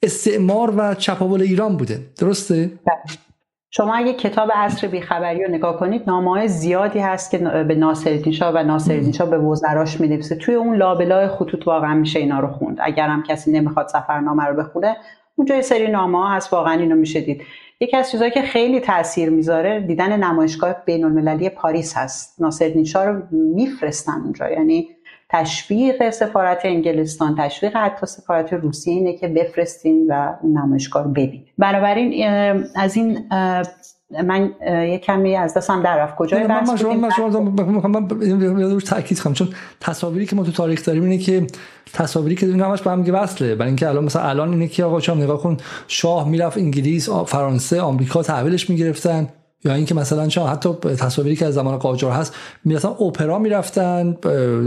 استعمار 0.03 0.73
و 0.77 0.95
چپاول 0.95 1.41
ایران 1.41 1.77
بوده. 1.77 1.99
درسته؟ 2.19 2.71
شما 3.73 3.95
اگه 3.95 4.13
کتاب 4.13 4.49
عصر 4.55 4.87
بیخبری 4.87 5.43
رو 5.43 5.51
نگاه 5.51 5.79
کنید 5.79 6.03
نامه 6.07 6.47
زیادی 6.47 6.99
هست 6.99 7.31
که 7.31 7.37
به 7.37 7.75
ناصرالدین 7.75 8.33
شاه 8.33 8.53
و 8.55 8.63
ناصرالدین 8.63 9.11
شاه 9.11 9.29
به 9.29 9.37
وزراش 9.37 10.01
می‌نویسه 10.01 10.35
توی 10.35 10.55
اون 10.55 10.75
لابلای 10.75 11.27
خطوط 11.27 11.67
واقعا 11.67 11.95
میشه 11.95 12.19
اینا 12.19 12.39
رو 12.39 12.47
خوند. 12.47 12.77
اگر 12.81 13.07
هم 13.07 13.23
کسی 13.23 13.51
نمی‌خواد 13.51 13.87
سفرنامه 13.87 14.43
رو 14.43 14.55
بخونه 14.55 14.97
اونجا 15.35 15.55
یه 15.55 15.61
سری 15.61 15.91
نامه 15.91 16.17
ها 16.17 16.35
هست 16.35 16.53
واقعا 16.53 16.73
اینو 16.73 16.95
میشه 16.95 17.21
دید. 17.21 17.41
یکی 17.79 17.97
از 17.97 18.11
چیزهایی 18.11 18.31
که 18.31 18.41
خیلی 18.41 18.79
تاثیر 18.79 19.29
می‌ذاره 19.29 19.79
دیدن 19.79 20.23
نمایشگاه 20.23 20.75
بین 20.85 21.05
المللی 21.05 21.49
پاریس 21.49 21.97
هست. 21.97 22.41
ناصرالدین 22.41 22.83
شاه 22.83 23.05
رو 23.05 23.21
میفرستن 23.31 24.21
اونجا. 24.23 24.49
یعنی 24.49 24.87
تشویق 25.31 26.09
سفارت 26.09 26.59
انگلستان 26.63 27.35
تشویق 27.39 27.75
حتی 27.75 28.05
سفارت 28.05 28.53
روسیه 28.53 28.93
اینه 28.93 29.17
که 29.17 29.27
بفرستین 29.27 30.07
و 30.09 30.33
نمایشگاه 30.43 31.03
رو 31.03 31.09
ببین 31.11 31.45
بنابراین 31.57 32.23
از 32.75 32.97
این 32.97 33.19
من 34.23 34.51
یه 34.61 34.97
کمی 34.97 35.35
از 35.35 35.53
دستم 35.53 35.83
در 35.83 35.97
رفت. 35.97 36.15
کجای 36.15 36.47
من 36.47 36.63
من 37.87 38.79
تاکید 38.79 39.19
کنم 39.19 39.33
چون 39.33 39.49
تصاویری 39.79 40.25
که 40.25 40.35
ما 40.35 40.43
تو 40.43 40.51
تاریخ 40.51 40.85
داریم 40.85 41.03
اینه 41.03 41.17
که 41.17 41.47
تصاویری 41.93 42.35
که 42.35 42.45
اینا 42.45 42.69
همش 42.69 42.81
با 42.81 42.91
هم 42.91 43.15
وصله. 43.15 43.55
برای 43.55 43.67
اینکه 43.67 43.89
الان 43.89 44.03
مثلا 44.03 44.21
الان 44.21 44.51
اینه 44.51 44.67
که 44.67 44.83
آقا 44.83 44.99
شما 44.99 45.23
نگاه 45.23 45.41
کن 45.41 45.57
شاه 45.87 46.29
می‌رفت 46.29 46.57
انگلیس 46.57 47.09
فرانسه 47.09 47.81
آمریکا 47.81 48.23
تحویلش 48.23 48.69
می‌گرفتن. 48.69 49.27
یا 49.65 49.73
اینکه 49.73 49.95
مثلا 49.95 50.27
چون 50.27 50.47
حتی 50.47 50.69
تصاویری 50.73 51.35
که 51.35 51.45
از 51.45 51.53
زمان 51.53 51.77
قاجار 51.77 52.11
هست 52.11 52.35
می‌رفتن 52.65 52.87
اپرا 52.87 53.39
می‌رفتن 53.39 54.17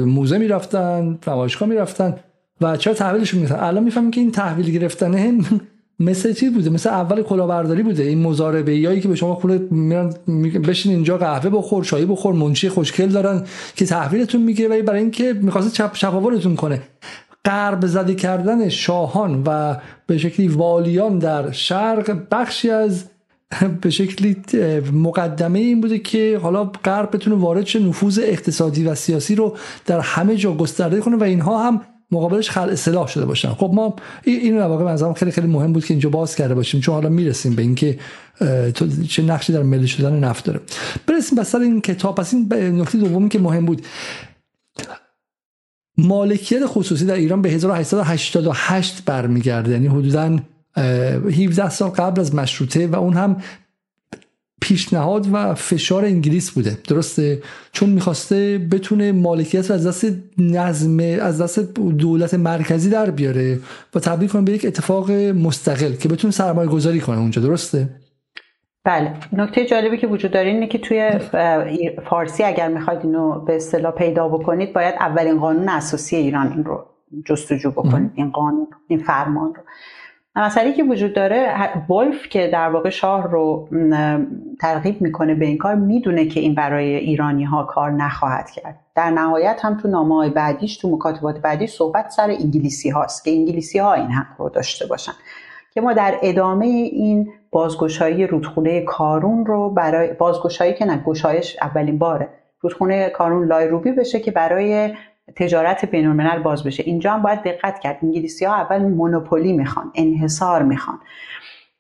موزه 0.07 0.39
می‌رفتن 0.39 1.19
نمایشگاه 1.27 1.69
می‌رفتن 1.69 2.17
و 2.61 2.77
چرا 2.77 2.95
تحویلشون 2.95 3.41
می‌گرفتن؟ 3.41 3.65
الان 3.65 3.85
می‌فهمیم 3.85 4.11
که 4.11 4.21
این 4.21 4.33
تحویل 4.33 4.71
گرفتنه 4.71 5.39
مثل 6.01 6.33
چی 6.33 6.51
بوده؟ 6.51 6.71
مثل 6.71 6.91
اول 6.91 7.23
کلاهبرداری 7.23 7.83
بوده. 7.83 8.03
این 8.03 8.23
مزاربه 8.23 8.77
یایی 8.77 9.01
که 9.01 9.09
به 9.09 9.15
شما 9.15 9.35
خونه 9.35 9.59
میرن 9.71 10.15
بشین 10.67 10.93
اینجا 10.93 11.19
قهوه 11.19 11.51
بخور 11.51 11.85
چای 11.85 12.07
بخور 12.07 12.35
منشی 12.35 12.69
خوشکل 12.69 13.07
دارن 13.07 13.43
که 13.77 13.87
تحویلتون 13.87 14.43
می‌گیره 14.43 14.69
ولی 14.69 14.83
برای 14.83 15.01
اینکه 15.01 15.33
می‌خواسته 15.33 15.71
چپ 15.71 15.95
کنه. 16.57 16.83
غرب 17.45 17.87
زده 17.87 18.15
کردن 18.15 18.69
شاهان 18.69 19.43
و 19.47 19.77
به 20.07 20.19
شکلی 20.19 20.49
والیان 20.49 21.19
در 21.19 21.51
شرق 21.51 22.17
بخشی 22.31 22.71
از 22.71 23.05
به 23.83 23.91
شکلی 23.91 24.37
مقدمه 24.93 25.59
این 25.59 25.81
بوده 25.81 25.99
که 25.99 26.39
حالا 26.43 26.65
غرب 26.65 27.17
بتونه 27.17 27.37
وارد 27.37 27.67
شه 27.67 27.79
نفوذ 27.79 28.21
اقتصادی 28.23 28.85
و 28.85 28.95
سیاسی 28.95 29.35
رو 29.35 29.57
در 29.87 30.01
همه 30.01 30.37
جا 30.37 30.53
گسترده 30.53 31.01
کنه 31.01 31.17
و 31.17 31.23
اینها 31.23 31.69
هم 31.69 31.81
مقابلش 32.11 32.51
خل 32.51 32.71
اصلاح 32.71 33.07
شده 33.07 33.27
باشن. 33.27 33.49
خب 33.49 33.71
ما 33.75 33.97
این 34.25 34.57
رو 34.57 34.63
واقعا 34.63 34.89
از 34.89 35.05
خیلی 35.17 35.31
خیلی 35.31 35.47
مهم 35.47 35.73
بود 35.73 35.85
که 35.85 35.95
اینجا 35.95 36.09
باز 36.09 36.37
کرده 36.37 36.55
باشیم 36.55 36.81
چون 36.81 36.95
حالا 36.95 37.09
می‌رسیم 37.09 37.55
به 37.55 37.63
اینکه 37.63 37.99
چه 39.09 39.23
نقشی 39.23 39.53
در 39.53 39.63
ملی 39.63 39.89
شدن 39.89 40.19
نفت 40.19 40.45
داره. 40.45 40.61
برسیم 41.07 41.39
به 41.39 41.61
این 41.61 41.81
کتاب. 41.81 42.15
پس 42.15 42.35
این 42.35 42.53
نکته 42.81 42.99
دومی 42.99 43.29
که 43.29 43.39
مهم 43.39 43.67
بود. 43.67 43.83
مالکیت 45.99 46.67
خصوصی 46.67 47.07
در 47.07 47.15
ایران 47.15 47.43
به 47.43 47.49
1888 47.49 49.05
برمیگرده. 49.05 49.73
یعنی 49.73 49.87
حدوداً 49.87 50.39
17 50.77 51.71
سال 51.71 51.91
قبل 51.91 52.21
از 52.21 52.35
مشروطه 52.35 52.87
و 52.87 52.97
اون 52.97 53.13
هم 53.13 53.37
پیشنهاد 54.61 55.27
و 55.33 55.55
فشار 55.55 56.05
انگلیس 56.05 56.51
بوده. 56.51 56.79
درسته؟ 56.89 57.43
چون 57.73 57.89
می‌خواسته 57.89 58.59
بتونه 58.73 59.13
مالکیت 59.13 59.71
رو 59.71 59.75
از 59.75 59.87
دست 59.87 60.07
نظم 60.39 60.99
از 61.21 61.43
دست 61.43 61.59
دولت 61.79 62.35
مرکزی 62.35 62.91
در 62.91 63.11
بیاره 63.11 63.59
و 63.95 64.01
تبدیل 64.01 64.29
کنه 64.29 64.43
به 64.43 64.53
یک 64.53 64.65
اتفاق 64.65 65.11
مستقل 65.11 65.93
که 65.93 66.09
بتونه 66.09 66.33
سرمایه 66.33 66.69
گذاری 66.69 67.01
کنه 67.01 67.19
اونجا. 67.19 67.43
درسته؟ 67.43 67.89
بله. 68.85 69.15
نکته 69.33 69.67
جالبی 69.67 69.99
که 69.99 70.07
وجود 70.07 70.31
داره 70.31 70.49
اینه 70.49 70.67
که 70.67 70.79
توی 70.79 71.11
فارسی 72.11 72.43
اگر 72.43 72.69
می‌خواید 72.69 73.01
اینو 73.01 73.41
به 73.41 73.57
اصطلاح 73.57 73.93
پیدا 73.93 74.29
بکنید 74.29 74.73
باید 74.73 74.95
اولین 75.01 75.41
قانون 75.41 75.69
اساسی 75.69 76.17
ایران 76.17 76.53
این 76.53 76.65
رو 76.65 76.87
جستجو 77.27 77.71
بکنید. 77.71 78.11
این 78.15 78.31
قانون 78.31 78.67
این 78.89 78.99
فرمان 78.99 79.55
رو. 79.55 79.63
مسئله 80.37 80.73
که 80.73 80.85
وجود 80.85 81.15
داره 81.15 81.55
ولف 81.91 82.29
که 82.29 82.49
در 82.49 82.69
واقع 82.69 82.91
شاه 82.91 83.31
رو 83.31 83.69
ترغیب 84.61 85.01
می‌کنه 85.01 85.35
به 85.35 85.47
این 85.47 85.59
کار 85.59 85.75
می‌دونه 85.75 86.27
که 86.27 86.41
این 86.41 86.55
برای 86.55 86.95
ایرانی 86.95 87.45
ها 87.45 87.63
کار 87.63 87.91
نخواهد 87.91 88.51
کرد. 88.51 88.81
در 88.95 89.11
نهایت 89.11 89.61
هم 89.63 89.77
تو 89.77 89.89
نامه 89.89 90.15
های 90.15 90.31
بعدیش 90.31 90.77
تو 90.77 90.91
مکاتبات 90.91 91.39
بعدیش 91.39 91.71
صحبت 91.71 92.11
سر 92.11 92.31
انگلیسی 92.31 92.91
هاست 92.91 93.25
که 93.25 93.31
انگلیسی 93.31 93.79
ها 93.79 93.95
این 93.95 94.11
حق 94.11 94.27
رو 94.39 94.49
داشته 94.49 94.87
باشن. 94.87 95.13
که 95.75 95.81
ما 95.81 95.93
در 95.93 96.19
ادامه 96.23 96.67
این 96.67 97.33
بازگشایی 97.51 98.27
رودخونه 98.27 98.81
کارون 98.81 99.47
رو 99.47 99.71
برای 99.71 100.13
بازگشایی 100.13 100.75
که 100.75 100.85
نه 100.85 100.97
گشایش 100.97 101.57
اولین 101.63 101.99
باره. 101.99 102.29
رودخونه 102.61 103.09
کارون 103.09 103.47
لای 103.47 103.69
روبی 103.69 103.93
بشه 103.93 104.21
که 104.21 104.31
برای 104.31 104.95
تجارت 105.37 105.85
بین 105.85 106.07
الملل 106.07 106.43
باز 106.43 106.65
بشه. 106.65 106.83
اینجا 106.87 107.13
هم 107.13 107.23
باید 107.23 107.43
دقت 107.43 107.79
کرد. 107.79 107.99
انگلیسی 108.03 108.45
ها 108.45 108.55
اول 108.55 108.83
مونوپولی 108.83 109.53
می‌خوان 109.53 109.93
انحصار 109.95 110.63
می‌خوان. 110.63 110.99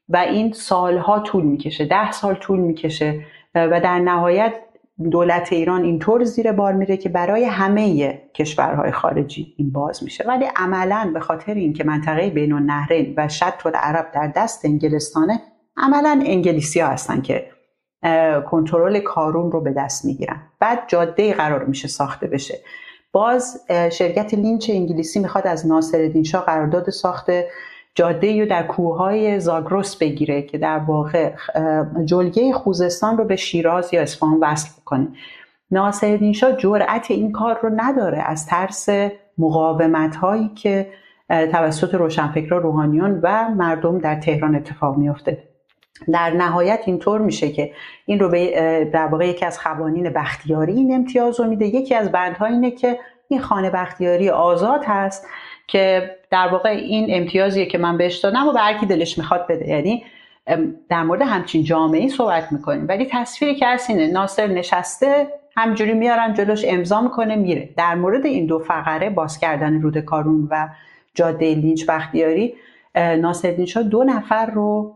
و 0.08 0.16
این 0.16 0.52
سالها 0.52 1.20
طول 1.20 1.44
می‌کشه. 1.44 1.84
ده 1.84 2.12
سال 2.12 2.34
طول 2.34 2.58
می‌کشه. 2.58 3.20
و 3.54 3.80
در 3.80 3.98
نهایت 3.98 4.54
دولت 5.10 5.52
ایران 5.52 5.82
اینطور 5.82 6.24
زیر 6.24 6.52
بار 6.52 6.72
میره 6.72 6.96
که 6.96 7.08
برای 7.08 7.44
همه 7.44 8.14
کشورهای 8.34 8.92
خارجی 8.92 9.54
این 9.58 9.72
باز 9.72 10.04
میشه. 10.04 10.24
ولی 10.28 10.44
عملا 10.56 11.10
به 11.14 11.20
خاطر 11.20 11.54
اینکه 11.54 11.84
منطقه 11.84 12.30
بین 12.30 12.52
النهرین 12.52 13.14
و 13.16 13.28
شط 13.28 13.66
عرب 13.74 14.06
در 14.14 14.32
دست 14.36 14.64
انگلستانه 14.64 15.40
عملا 15.76 16.22
انگلیسی 16.26 16.80
ها 16.80 16.88
هستن 16.88 17.20
که 17.20 17.50
کنترل 18.46 19.00
کارون 19.00 19.52
رو 19.52 19.60
به 19.60 19.72
دست 19.72 20.04
می‌گیرن. 20.04 20.42
بعد 20.60 20.78
جاده 20.88 21.34
قرار 21.34 21.64
میشه 21.64 21.88
ساخته 21.88 22.26
بشه. 22.26 22.54
باز 23.14 23.64
شرکت 23.92 24.34
لینچ 24.34 24.70
انگلیسی 24.70 25.20
می‌خواد 25.20 25.46
از 25.46 25.66
ناصرالدین 25.66 26.24
شاه 26.24 26.44
قرارداد 26.44 26.90
ساخت 26.90 27.30
جاده 27.94 28.40
رو 28.40 28.46
در 28.48 28.62
کوههای 28.66 29.40
زاگرس 29.40 29.96
بگیره 29.96 30.42
که 30.42 30.58
در 30.58 30.78
واقع 30.78 31.32
جلگه 32.04 32.52
خوزستان 32.52 33.18
رو 33.18 33.24
به 33.24 33.36
شیراز 33.36 33.94
یا 33.94 34.02
اصفهان 34.02 34.38
وصل 34.40 34.70
کنه 34.84 35.08
ناصرالدین 35.70 36.32
شاه 36.32 36.56
جرأت 36.56 37.10
این 37.10 37.32
کار 37.32 37.58
رو 37.62 37.70
نداره. 37.76 38.18
از 38.26 38.46
ترس 38.46 38.88
مقاومت 39.38 40.16
هایی 40.16 40.48
که 40.48 40.88
توسط 41.28 41.94
روشنفکران 41.94 42.62
روحانیون 42.62 43.20
و 43.22 43.48
مردم 43.48 43.98
در 43.98 44.20
تهران 44.20 44.54
اتفاق 44.54 44.96
میافته. 44.96 45.53
در 46.12 46.30
نهایت 46.30 46.82
اینطور 46.86 47.20
میشه 47.20 47.52
که 47.52 47.72
این 48.06 48.18
رو 48.18 48.28
به 48.28 48.90
در 48.92 49.06
واقع 49.06 49.28
یکی 49.28 49.46
از 49.46 49.60
قوانین 49.60 50.10
بختیاری 50.10 50.72
این 50.72 50.94
امتیاز 50.94 51.40
رو 51.40 51.46
میده. 51.46 51.66
یکی 51.66 51.94
از 51.94 52.12
بندها 52.12 52.46
اینه 52.46 52.70
که 52.70 52.98
این 53.28 53.40
خانه 53.40 53.70
بختیاری 53.70 54.30
آزاد 54.30 54.84
هست 54.84 55.26
که 55.66 56.10
در 56.30 56.48
واقع 56.48 56.68
این 56.68 57.06
امتیازیه 57.08 57.66
که 57.66 57.78
من 57.78 57.98
بهش 57.98 58.16
دادم 58.16 58.48
و 58.48 58.52
به 58.52 58.60
هر 58.60 58.78
کی 58.78 58.86
دلش 58.86 59.18
می‌خواد 59.18 59.46
بده. 59.46 59.68
یعنی 59.68 60.04
در 60.88 61.02
مورد 61.02 61.22
همچین 61.22 61.64
جامعه 61.64 62.08
صحبت 62.08 62.52
می‌کنیم. 62.52 62.86
ولی 62.88 63.08
تصویری 63.10 63.54
که 63.54 63.66
هست 63.66 63.90
اینه 63.90 64.06
ناصر 64.06 64.46
نشسته 64.46 65.28
همجوری 65.56 65.92
میارن 65.92 66.34
جلوش 66.34 66.64
امضا 66.68 67.00
می‌کنه 67.00 67.36
میره. 67.36 67.68
در 67.76 67.94
مورد 67.94 68.26
این 68.26 68.46
دو 68.46 68.58
فقره 68.58 69.10
باز 69.10 69.38
کردن 69.38 69.82
رود 69.82 69.98
کارون 69.98 70.48
و 70.50 70.68
جاده 71.14 71.54
لینچ 71.54 71.86
بختیاری 71.86 72.54
ناصرالدین 72.94 73.66
شاه 73.66 73.82
دو 73.82 74.04
نفر 74.04 74.46
رو 74.46 74.94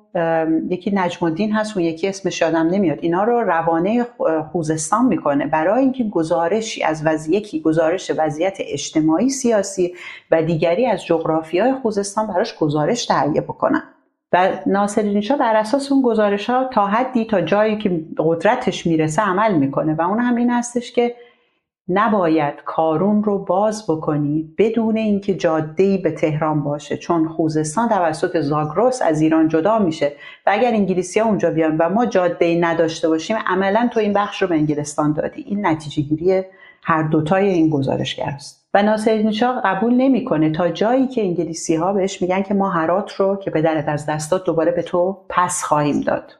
یکی 0.70 0.90
نجم 0.94 1.26
الدین 1.26 1.52
هست 1.52 1.76
و 1.76 1.80
یکی 1.80 2.08
اسمش 2.08 2.40
یادم 2.40 2.66
نمیاد. 2.66 2.98
اینا 3.00 3.24
رو 3.24 3.40
روانه 3.40 4.06
خوزستان 4.52 5.06
می‌کنه. 5.06 5.46
برای 5.46 5.82
اینکه 5.82 6.04
گزارشی 6.04 6.84
از 6.84 7.02
وضعیتی 7.06 7.60
گزارش 7.60 8.12
وضعیت 8.16 8.56
اجتماعی 8.60 9.28
سیاسی 9.28 9.94
و 10.30 10.42
دیگری 10.42 10.86
از 10.86 11.04
جغرافیای 11.04 11.72
خوزستان 11.72 12.26
براش 12.26 12.56
گزارش 12.58 13.06
تهیه 13.06 13.40
بکنن. 13.40 13.82
و 14.32 14.48
ناصرالدین 14.66 15.20
شاه 15.20 15.38
بر 15.38 15.56
اساس 15.56 15.92
اون 15.92 16.02
گزارش 16.02 16.50
ها 16.50 16.64
تا 16.72 16.86
حدی 16.86 17.24
تا 17.24 17.40
جایی 17.40 17.78
که 17.78 18.04
قدرتش 18.18 18.86
می‌رسه 18.86 19.22
عمل 19.22 19.54
می‌کنه. 19.54 19.94
و 19.94 20.02
اون 20.02 20.18
هم 20.18 20.36
این 20.36 20.50
هستش 20.50 20.92
که 20.92 21.14
نباید 21.88 22.54
کارون 22.64 23.24
رو 23.24 23.38
باز 23.38 23.84
بکنی 23.88 24.54
بدون 24.58 24.96
اینکه 24.96 25.34
جاده 25.34 25.98
به 25.98 26.10
تهران 26.10 26.62
باشه 26.62 26.96
چون 26.96 27.28
خوزستان 27.28 27.88
توسط 27.88 28.40
زاگرس 28.40 29.02
از 29.02 29.20
ایران 29.20 29.48
جدا 29.48 29.78
میشه. 29.78 30.12
و 30.46 30.50
اگر 30.52 30.70
انگلیسی 30.70 31.20
ها 31.20 31.28
اونجا 31.28 31.50
بیان 31.50 31.76
و 31.76 31.88
ما 31.88 32.06
جاده 32.06 32.58
نداشته 32.60 33.08
باشیم 33.08 33.36
عملا 33.46 33.88
تو 33.92 34.00
این 34.00 34.12
بخش 34.12 34.42
رو 34.42 34.48
به 34.48 34.54
انگلستان 34.54 35.12
دادی. 35.12 35.44
این 35.46 35.66
نتیجه 35.66 36.02
گیری 36.02 36.42
هر 36.82 37.02
دوتای 37.02 37.48
این 37.48 37.70
گزارشگر 37.70 38.30
است. 38.34 38.68
و 38.74 38.82
ناصر 38.82 39.30
شاه 39.30 39.60
قبول 39.64 39.94
نمی‌کنه 39.94 40.52
تا 40.52 40.68
جایی 40.68 41.06
که 41.06 41.20
انگلیسی 41.20 41.76
ها 41.76 41.92
بهش 41.92 42.22
میگن 42.22 42.42
که 42.42 42.54
ما 42.54 42.70
هرات 42.70 43.12
رو 43.12 43.36
که 43.36 43.50
به 43.50 43.62
درت 43.62 43.88
از 43.88 44.06
دستات 44.06 44.44
دوباره 44.44 44.72
به 44.72 44.82
تو 44.82 45.18
پس 45.28 45.62
خواهیم 45.64 46.00
داد. 46.00 46.32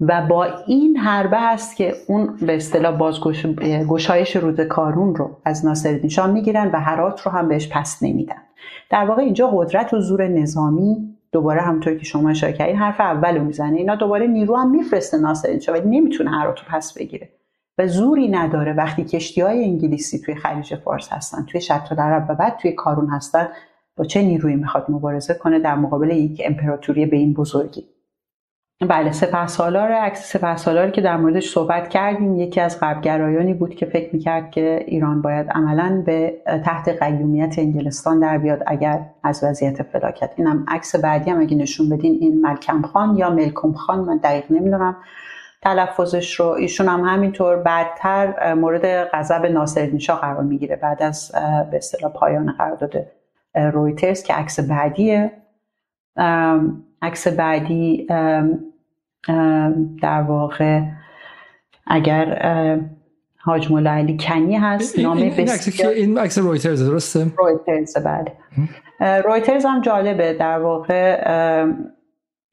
و 0.00 0.26
با 0.26 0.44
این 0.66 0.96
حربه 0.96 1.42
است 1.42 1.76
که 1.76 1.94
اون 2.08 2.36
به 2.46 2.56
اصطلاح 2.56 2.96
بازگشایش 2.96 4.36
رود 4.36 4.60
کارون 4.60 5.14
رو 5.14 5.30
از 5.44 5.66
ناصرالدین 5.66 6.10
شاه 6.10 6.30
می‌گیرن 6.30 6.70
و 6.72 6.80
هرات 6.80 7.20
رو 7.20 7.32
هم 7.32 7.48
بهش 7.48 7.68
پس 7.72 8.02
نمیدن. 8.02 8.42
در 8.90 9.04
واقع 9.04 9.22
اینجا 9.22 9.46
قدرت 9.46 9.94
و 9.94 10.00
زور 10.00 10.28
نظامی 10.28 11.14
دوباره 11.32 11.60
همونطور 11.60 11.94
که 11.94 12.04
شما 12.04 12.30
اشاره 12.30 12.52
کردین 12.52 12.76
حرف 12.76 13.00
اول 13.00 13.36
رو 13.36 13.44
می‌زنه. 13.44 13.76
اینا 13.76 13.94
دوباره 13.94 14.26
نیرو 14.26 14.56
هم 14.56 14.70
میفرسته 14.70 15.18
ناصرالدین 15.18 15.60
شاه 15.60 15.78
ولی 15.78 16.00
نمی‌تونه 16.00 16.30
هرات 16.30 16.58
رو 16.58 16.64
پس 16.70 16.98
بگیره. 16.98 17.28
و 17.78 17.86
زوری 17.86 18.28
نداره. 18.28 18.72
وقتی 18.72 19.04
کشتی 19.04 19.40
های 19.40 19.64
انگلیسی 19.64 20.18
توی 20.18 20.34
خلیج 20.34 20.74
فارس 20.74 21.12
هستن 21.12 21.44
توی 21.44 21.60
شط 21.60 21.92
العرب 21.92 22.26
و 22.28 22.34
بعد 22.34 22.56
توی 22.56 22.72
کارون 22.72 23.08
هستن 23.08 23.48
با 23.96 24.04
چه 24.04 24.22
نیرویی 24.22 24.56
می‌خواد 24.56 24.86
مبارزه 24.88 25.34
کنه 25.34 25.58
در 25.58 25.74
مقابل 25.74 26.10
یک 26.10 26.42
امپراتوری 26.44 27.06
به 27.06 27.16
این 27.16 27.34
بزرگی؟ 27.34 27.84
بله 28.80 29.12
سپه 29.12 29.46
سالار 29.46 29.92
عکس 29.92 30.36
سپه 30.36 30.90
که 30.90 31.00
در 31.00 31.16
موردش 31.16 31.50
صحبت 31.50 31.88
کردیم 31.88 32.36
یکی 32.36 32.60
از 32.60 32.80
غربگرایانی 32.80 33.54
بود 33.54 33.74
که 33.74 33.86
فکر 33.86 34.14
می‌کرد 34.14 34.50
که 34.50 34.84
ایران 34.86 35.22
باید 35.22 35.50
عملا 35.50 36.02
به 36.06 36.42
تحت 36.64 36.88
قیومیت 36.88 37.58
انگلستان 37.58 38.20
در 38.20 38.38
بیاد 38.38 38.62
اگر 38.66 39.00
از 39.22 39.44
وضعیت 39.44 39.82
فلاکت 39.82 40.30
اینم 40.36 40.64
عکس 40.68 40.96
بعدی 40.96 41.30
هم 41.30 41.40
اگه 41.40 41.56
نشون 41.56 41.88
بدین 41.88 42.18
این 42.20 42.40
ملکم 42.40 42.82
خان 42.82 43.16
یا 43.16 43.30
ملکم 43.30 43.72
خان 43.72 43.98
من 43.98 44.16
دقیق 44.16 44.44
نمی‌دونم. 44.50 44.96
تلفظش 45.62 46.40
رو 46.40 46.46
ایشون 46.46 46.88
هم 46.88 47.00
همینطور 47.00 47.56
بعدتر 47.56 48.54
مورد 48.54 49.04
غضب 49.04 49.46
ناصرالدین 49.46 49.98
شاه 49.98 50.20
قرار 50.20 50.42
می‌گیره. 50.42 50.76
بعد 50.76 51.02
از 51.02 51.32
به 51.70 51.76
اصطلاح 51.76 52.12
پایان 52.12 52.52
قرارداد 52.52 52.92
رویترز 53.54 54.22
که 54.22 54.34
عکس 54.34 54.60
بعدیه. 54.60 55.32
عکس 57.02 57.28
بعدی 57.28 58.06
در 60.02 60.22
واقع 60.22 60.80
اگر 61.86 62.78
حاج 63.38 63.70
مولا 63.70 63.90
علی 63.90 64.16
کنی 64.16 64.56
هست 64.56 64.98
نام 64.98 65.30
بسیار 65.30 65.92
این 65.92 66.18
عکس 66.18 66.38
رویترز 66.38 66.90
درسته؟ 66.90 67.26
رویترز 67.38 67.96
بله. 67.96 68.32
رویترز 69.20 69.64
هم 69.64 69.80
جالبه. 69.80 70.32
در 70.32 70.58
واقع 70.58 71.24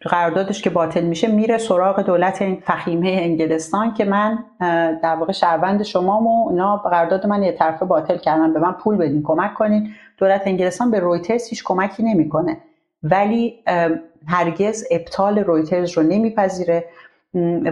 قراردادش 0.02 0.62
که 0.62 0.70
باطل 0.70 1.06
میشه 1.06 1.28
میره 1.28 1.58
سراغ 1.58 2.02
دولت 2.02 2.44
فخیمه 2.64 3.10
انگلستان 3.10 3.94
که 3.94 4.06
من 4.06 4.44
در 5.04 5.16
واقع 5.16 5.32
شهروند 5.32 5.84
شما 5.84 6.22
و 6.22 6.50
اینا 6.50 6.78
قرارداد 6.78 7.28
من 7.28 7.44
یه 7.44 7.52
طرفه 7.52 7.86
باطل 7.86 8.18
کردن 8.18 8.54
به 8.54 8.60
من 8.60 8.72
پول 8.72 8.98
بدین 8.98 9.24
کمک 9.24 9.54
کنین. 9.54 9.90
دولت 10.18 10.42
انگلستان 10.46 10.92
به 10.92 11.00
رویترز 11.00 11.50
هیچ 11.50 11.64
کمکی 11.64 12.04
نمی‌کنه. 12.04 12.58
ولی 13.04 13.64
هرگز 14.28 14.84
ابطال 14.92 15.40
رویترز 15.40 15.98
رو 15.98 16.04
نمیپذیره. 16.04 16.86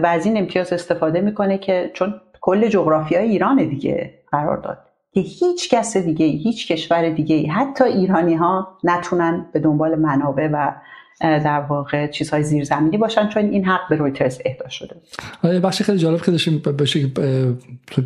و 0.02 0.06
از 0.06 0.26
این 0.26 0.36
امتیاز 0.36 0.72
استفاده 0.72 1.20
می‌کنه 1.20 1.58
که 1.58 1.90
چون 1.94 2.14
کل 2.40 2.68
جغرافیای 2.68 3.28
ایران 3.28 3.68
دیگه 3.68 4.14
قرار 4.32 4.56
داد. 4.56 4.78
که 5.12 5.20
هیچ 5.20 5.70
کس 5.70 5.96
دیگه 5.96 6.26
هیچ 6.26 6.72
کشور 6.72 7.10
دیگه 7.10 7.48
حتی 7.48 7.84
ایرانی 7.84 8.34
ها 8.34 8.78
نتونن 8.84 9.46
به 9.52 9.60
دنبال 9.60 9.94
منابع 9.94 10.48
و 10.52 10.72
در 11.20 11.60
واقع 11.60 12.06
چیزهای 12.06 12.42
زیرزمینی 12.42 12.98
باشن 12.98 13.28
چون 13.28 13.44
این 13.44 13.64
حق 13.64 13.80
به 13.90 13.96
رویترز 13.96 14.40
اهدا 14.44 14.68
شده. 14.68 14.96
آره، 15.42 15.60
بخش 15.60 15.82
خیلی 15.82 15.98
جالب 15.98 16.22
که 16.22 16.30
داشتیم 16.30 16.58
بشه 16.58 17.06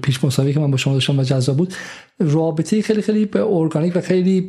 پیش 0.02 0.24
مسابقه 0.24 0.52
که 0.52 0.60
من 0.60 0.70
با 0.70 0.76
شما 0.76 0.94
داشتم 0.94 1.18
و 1.18 1.22
جذاب 1.22 1.56
بود 1.56 1.74
رابطه 2.18 2.82
خیلی 2.82 3.02
خیلی 3.02 3.30
ارگانیک 3.34 3.96
و 3.96 4.00
خیلی 4.00 4.46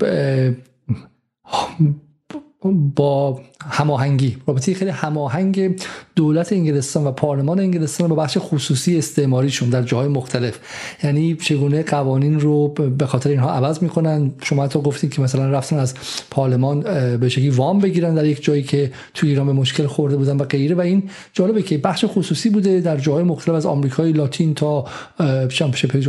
با 2.96 3.42
هماهنگی. 3.66 4.38
رابطه 4.48 4.74
خیلی 4.74 4.92
هماهنگ 4.92 5.82
دولت 6.16 6.54
انگلستان 6.54 7.04
و 7.08 7.12
پارلمان 7.12 7.60
انگلستان 7.60 8.08
با 8.08 8.16
بخش 8.16 8.38
خصوصی 8.40 8.98
استعماریشون 8.98 9.70
در 9.70 9.84
جاهای 9.84 10.08
مختلف. 10.08 10.60
یعنی 11.04 11.36
چگونه 11.36 11.84
قوانین 11.84 12.40
رو 12.40 12.68
به 12.68 13.06
خاطر 13.06 13.30
اینها 13.30 13.52
عوض 13.52 13.84
می‌کنن؟ 13.84 14.32
شما 14.44 14.64
حتی 14.64 14.80
گفتید 14.80 15.14
که 15.14 15.22
مثلا 15.22 15.50
رفتن 15.50 15.78
از 15.78 15.94
پارلمان 16.32 16.80
به 17.18 17.30
شکلی 17.30 17.50
وام 17.50 17.80
بگیرن 17.80 18.16
در 18.16 18.26
یک 18.26 18.44
جایی 18.44 18.64
که 18.64 18.92
تو 19.14 19.28
ایران 19.28 19.48
به 19.48 19.54
مشکل 19.54 19.88
خورده 19.88 20.18
بودن 20.18 20.38
و 20.38 20.44
غیره. 20.44 20.76
و 20.76 20.82
این 20.82 21.04
جالبه 21.34 21.62
که 21.62 21.78
بخش 21.78 22.06
خصوصی 22.08 22.50
بوده 22.50 22.82
در 22.82 22.98
جاهای 22.98 23.24
مختلف 23.24 23.56
از 23.56 23.66
آمریکای 23.66 24.12
لاتین 24.12 24.54
تا 24.54 24.86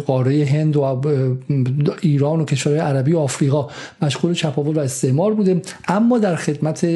قاره 0.07 0.45
هند 0.45 0.77
و 0.77 1.03
ایران 2.01 2.41
و 2.41 2.45
کشورهای 2.45 2.81
عربی 2.81 3.13
و 3.13 3.19
آفریقا 3.19 3.69
مشغول 4.03 4.35
چپاول 4.35 4.77
و 4.77 4.81
استعمار 4.81 5.35
بوده. 5.35 5.63
اما 5.89 6.19
در 6.19 6.37
خدمت 6.37 6.87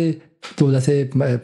دولت 0.56 0.90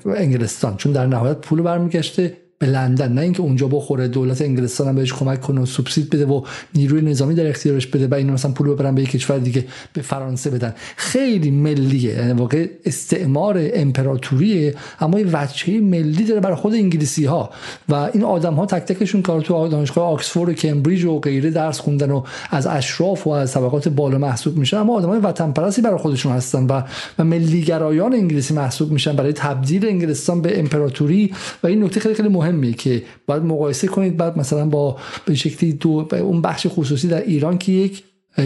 انگلستان. 0.06 0.76
چون 0.76 0.92
در 0.92 1.06
نهایت 1.06 1.36
پول 1.36 1.62
برمیگشته. 1.62 2.36
به 2.62 2.66
لندن 2.66 3.12
نه 3.12 3.20
اینکه 3.20 3.40
اونجا 3.40 3.68
بخوره 3.68 4.08
دولت 4.08 4.42
انگلستان 4.42 4.88
هم 4.88 4.94
بهش 4.94 5.12
کمک 5.12 5.40
کنه 5.40 5.60
و 5.60 5.66
سوبسید 5.66 6.10
بده 6.10 6.26
و 6.26 6.42
نیروی 6.74 7.02
نظامی 7.02 7.34
در 7.34 7.48
اختیارش 7.48 7.86
بده 7.86 8.06
و 8.06 8.14
اینو 8.14 8.32
مثلا 8.32 8.50
پول 8.50 8.68
ببرن 8.68 8.94
به 8.94 9.02
یک 9.02 9.10
کشور 9.10 9.38
دیگه 9.38 9.64
به 9.92 10.02
فرانسه 10.02 10.50
بدن. 10.50 10.74
خیلی 10.96 11.50
ملیه 11.50 12.12
یعنی 12.12 12.32
واقع 12.32 12.66
استعمار 12.84 13.60
امپراتوریه 13.74 14.74
اما 15.00 15.20
یه 15.20 15.26
وجهه 15.32 15.80
ملی 15.80 16.24
داره 16.24 16.40
برای 16.40 16.56
خود 16.56 16.74
انگلیسی 16.74 17.24
ها 17.24 17.50
و 17.88 17.94
این 17.94 18.24
آدم 18.24 18.54
ها 18.54 18.66
تک 18.66 18.82
تکشون 18.82 19.22
کار 19.22 19.40
تو 19.40 19.68
دانشگاه 19.68 20.04
آکسفورد 20.04 20.50
و 20.50 20.52
کمبریج 20.52 21.04
و 21.04 21.18
غیره 21.18 21.50
درس 21.50 21.80
خوندن 21.80 22.10
و 22.10 22.22
از 22.50 22.66
اشراف 22.66 23.26
و 23.26 23.30
از 23.30 23.52
طبقات 23.52 23.88
بالا 23.88 24.18
محسوب 24.18 24.56
میشن 24.56 24.76
اما 24.76 24.96
آدمای 24.96 25.18
وطن 25.20 25.52
پرستی 25.52 25.82
برای 25.82 25.98
خودشون 25.98 26.32
هستن 26.32 26.66
و 26.66 26.82
و 27.18 27.24
ملیگرایان 27.24 28.12
انگلیسی 28.12 28.54
محسوب 28.54 28.92
میشن. 28.92 29.16
برای 29.16 29.32
تبدیل 29.32 29.86
انگلستان 29.86 30.42
به 30.42 30.60
امپراتوری. 30.60 31.34
و 31.62 31.66
این 31.66 31.84
نکته 31.84 32.00
خیلی 32.00 32.14
خیلی 32.14 32.28
مهمه 32.52 32.72
که 32.72 33.02
باید 33.26 33.42
مقایسه 33.42 33.86
کنید. 33.86 34.16
بعد 34.16 34.38
مثلا 34.38 34.66
با 34.66 34.96
به 35.24 35.34
شکلی 35.34 35.72
دو 35.72 36.08
اون 36.12 36.42
بخش 36.42 36.66
خصوصی 36.70 37.08
در 37.08 37.22
ایران 37.22 37.58
که 37.58 37.72
یک 37.72 38.02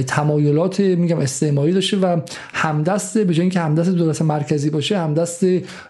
تمایلات 0.06 0.80
میگم 0.80 1.18
استعماری 1.18 1.72
داشته 1.72 1.96
و 1.96 2.20
همدست 2.52 3.18
به 3.18 3.34
جای 3.34 3.40
اینکه 3.40 3.60
همدست 3.60 3.90
دولت 3.90 4.22
مرکزی 4.22 4.70
باشه 4.70 4.98
همدست 4.98 5.44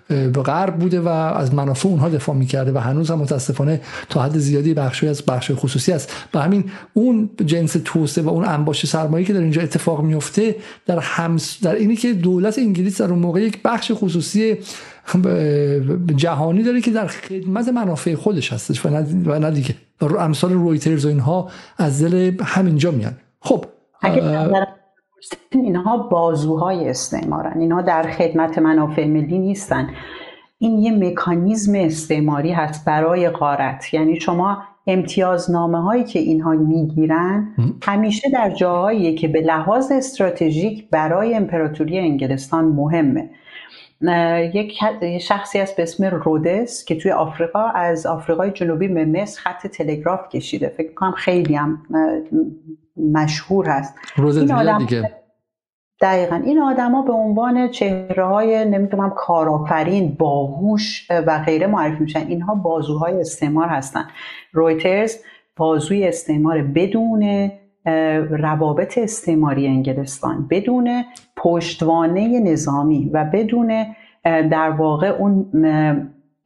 به 0.08 0.42
غرب 0.44 0.78
بوده 0.78 1.00
و 1.00 1.08
از 1.08 1.54
منافع 1.54 1.88
اونها 1.88 2.08
دفاع 2.08 2.36
می‌کرده 2.36 2.72
و 2.72 2.78
هنوز 2.78 3.10
هم 3.10 3.18
متاسفانه 3.18 3.80
تا 4.08 4.22
حد 4.22 4.38
زیادی 4.38 4.74
بخشی 4.74 5.08
از 5.08 5.22
بخش 5.22 5.50
خصوصی 5.54 5.92
است. 5.92 6.12
و 6.34 6.40
همین 6.40 6.64
اون 6.92 7.30
جنس 7.46 7.76
توسعه 7.84 8.24
و 8.24 8.28
اون 8.28 8.44
انباش 8.44 8.86
سرمایه 8.86 9.26
که 9.26 9.32
در 9.32 9.40
اینجا 9.40 9.62
اتفاق 9.62 10.02
میفته 10.02 10.56
در 10.86 10.98
همس 10.98 11.58
در 11.62 11.74
اینی 11.74 11.96
که 11.96 12.12
دولت 12.12 12.58
انگلیس 12.58 13.00
در 13.00 13.10
اون 13.10 13.18
موقع 13.18 13.40
یک 13.40 13.62
بخش 13.64 13.92
خصوصی 13.94 14.56
جهانی 16.16 16.62
داره 16.62 16.80
که 16.80 16.90
در 16.90 17.06
خدمت 17.06 17.68
منافع 17.68 18.14
خودش 18.14 18.52
هستش 18.52 18.86
و 18.86 18.90
نه 19.38 19.50
دیگه. 19.50 19.74
امثال 20.18 20.52
رویترز 20.52 21.04
و 21.04 21.08
اینها 21.08 21.48
از 21.78 22.02
دل 22.02 22.32
همینجا 22.44 22.90
میان. 22.90 23.12
خب 23.40 23.64
اینها 25.50 25.96
بازوهای 25.96 26.88
استعمارن. 26.88 27.60
اینها 27.60 27.82
در 27.82 28.02
خدمت 28.02 28.58
منافع 28.58 29.06
ملی 29.06 29.38
نیستن. 29.38 29.88
این 30.58 30.78
یه 30.78 30.92
مکانیزم 30.92 31.72
استعماری 31.74 32.52
هست 32.52 32.84
برای 32.84 33.28
غارت. 33.28 33.94
یعنی 33.94 34.20
شما 34.20 34.58
امتیازنامه 34.86 35.82
هایی 35.82 36.04
که 36.04 36.18
اینها 36.18 36.52
می‌گیرن 36.52 37.48
همیشه 37.82 38.30
در 38.30 38.50
جاهایی 38.50 39.14
که 39.14 39.28
به 39.28 39.40
لحاظ 39.40 39.92
استراتژیک 39.92 40.90
برای 40.90 41.34
امپراتوری 41.34 41.98
انگلستان 41.98 42.64
مهمه. 42.64 43.30
یک 44.54 44.78
شخصی 45.20 45.60
است 45.60 45.76
به 45.76 45.82
اسم 45.82 46.04
رودس 46.04 46.84
که 46.84 46.94
توی 46.96 47.12
آفریقا 47.12 47.62
از 47.62 48.06
آفریقای 48.06 48.50
جنوبی 48.50 48.88
به 48.88 49.04
مصر 49.04 49.40
خط 49.40 49.66
تلگراف 49.66 50.28
کشیده. 50.28 50.68
فکر 50.68 50.94
کنم 50.94 51.12
خیلی 51.12 51.54
هم 51.54 51.82
مشهور 53.12 53.66
هست. 53.66 53.94
این 54.18 54.52
آدم 54.52 54.78
دیگه. 54.78 55.12
دقیقا. 56.00 56.36
این 56.36 56.58
آدما 56.58 57.02
به 57.02 57.12
عنوان 57.12 57.68
چهره 57.68 58.24
های 58.24 58.64
نمی‌دونم 58.64 59.10
کارآفرین 59.16 60.16
باهوش 60.18 61.10
و 61.10 61.42
غیره 61.46 61.66
معرفی 61.66 62.02
میشن. 62.02 62.26
اینها 62.26 62.54
بازوهای 62.54 63.20
استعمار 63.20 63.68
هستن. 63.68 64.08
رویترز 64.52 65.16
بازوی 65.56 66.08
استعمار 66.08 66.62
بدون 66.62 67.50
روابط 68.30 68.98
استعماری 68.98 69.66
انگلستان 69.66 70.46
بدون 70.50 71.04
پشتوانه 71.36 72.40
نظامی 72.40 73.10
و 73.12 73.24
بدون 73.24 73.94
در 74.24 74.70
واقع 74.70 75.08
اون 75.08 75.50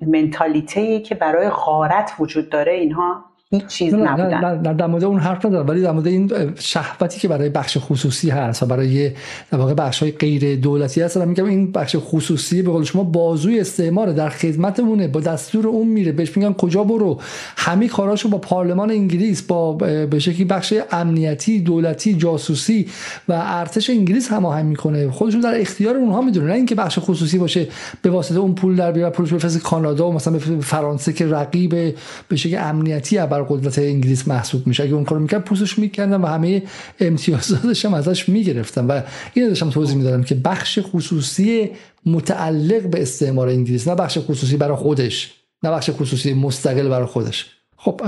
منتالیته 0.01 1.01
که 1.01 1.15
برای 1.15 1.49
غارت 1.49 2.13
وجود 2.19 2.51
داره 2.51 2.73
اینها 2.73 3.25
هیچ 3.51 3.67
چیز 3.67 3.95
نبودن. 3.95 4.63
در, 4.63 4.73
در 4.73 4.87
مورد 4.87 5.05
اون 5.05 5.21
حرف 5.21 5.47
ندارم 5.47 5.69
ولی 5.69 5.83
در 5.83 5.93
مورد 5.93 6.07
این 6.07 6.33
شهوتی 6.59 7.21
که 7.21 7.29
برای 7.29 7.49
بخش 7.49 7.79
خصوصی 7.81 8.31
هست 8.31 8.63
و 8.63 8.67
برای 8.67 9.11
در 9.51 9.59
واقع 9.59 9.75
بخش 9.75 10.03
های 10.03 10.13
غیر 10.13 10.57
دولتی 10.57 11.03
هست 11.03 11.17
میگم 11.17 11.45
این 11.45 11.73
بخش 11.73 11.97
خصوصی 11.99 12.63
به 12.63 12.71
قول 12.71 12.85
شما 12.85 13.05
بازوی 13.05 13.61
استعمار 13.61 14.13
در 14.13 14.29
خدمتمونه 14.29 15.09
با 15.09 15.21
دستور 15.21 15.67
اون 15.67 15.89
میره. 15.89 16.13
بهش 16.13 16.37
میگن 16.37 16.53
کجا 16.53 16.85
برو. 16.85 17.21
همه 17.57 17.89
کاراشو 17.89 18.29
با 18.29 18.39
پارلمان 18.39 18.91
انگلیس 18.91 19.43
با 19.43 19.73
به 19.73 20.19
شکلی 20.19 20.45
بخش 20.45 20.75
امنیتی 20.93 21.61
دولتی 21.61 22.15
جاسوسی 22.15 22.89
و 23.29 23.33
ارتش 23.47 23.91
انگلیس 23.91 24.33
هماهنگ 24.33 24.67
می‌کنه. 24.67 25.11
خودشون 25.11 25.41
در 25.41 25.61
اختیار 25.61 25.97
اونها 25.97 26.21
می‌دونه 26.21 26.47
نه 26.47 26.55
اینکه 26.55 26.75
بخش 26.75 26.99
خصوصی 26.99 27.39
باشه 27.39 27.67
به 28.03 28.11
واسطه 28.11 28.39
اون 28.39 28.55
پول 28.55 28.77
در 28.77 28.93
بیاره 28.93 29.13
پولش 29.13 29.33
بفرسته 29.33 29.61
کانادا 29.61 30.09
و 30.09 30.13
مثلا 30.13 30.39
فرانسه 30.61 31.13
که 31.13 31.27
رقیب 31.27 31.95
به 32.29 32.37
شکلی 32.37 32.57
امنیتی 32.57 33.19
قدرت 33.49 33.79
انگلیس 33.79 34.29
محسوب 34.29 34.67
میشه. 34.67 34.83
اگه 34.83 34.95
اون 34.95 35.05
کارو 35.05 35.21
می‌کرد 35.21 35.45
پوستش 35.45 35.79
می‌کردن 35.79 36.21
و 36.21 36.27
همه 36.27 36.63
امتیازاتش 37.01 37.85
هم 37.85 37.95
ازش 37.95 38.29
می‌گرفتن. 38.29 38.87
و 38.87 39.01
این 39.35 39.49
داشتم 39.49 39.71
توضیح 39.71 39.97
می‌دادم 39.97 40.23
که 40.23 40.35
بخش 40.35 40.79
خصوصی 40.83 41.71
متعلق 42.07 42.83
به 42.91 43.03
استعمار 43.03 43.49
انگلیس 43.49 43.89
نه 43.89 43.95
بخش 43.95 44.19
خصوصی 44.19 44.57
برای 44.57 44.77
خودش 44.77 45.35
نه 45.63 45.71
بخش 45.71 45.91
خصوصی 45.91 46.35
مستقل 46.35 46.89
برای 46.89 47.07
خودش. 47.07 47.47
خب 47.77 48.01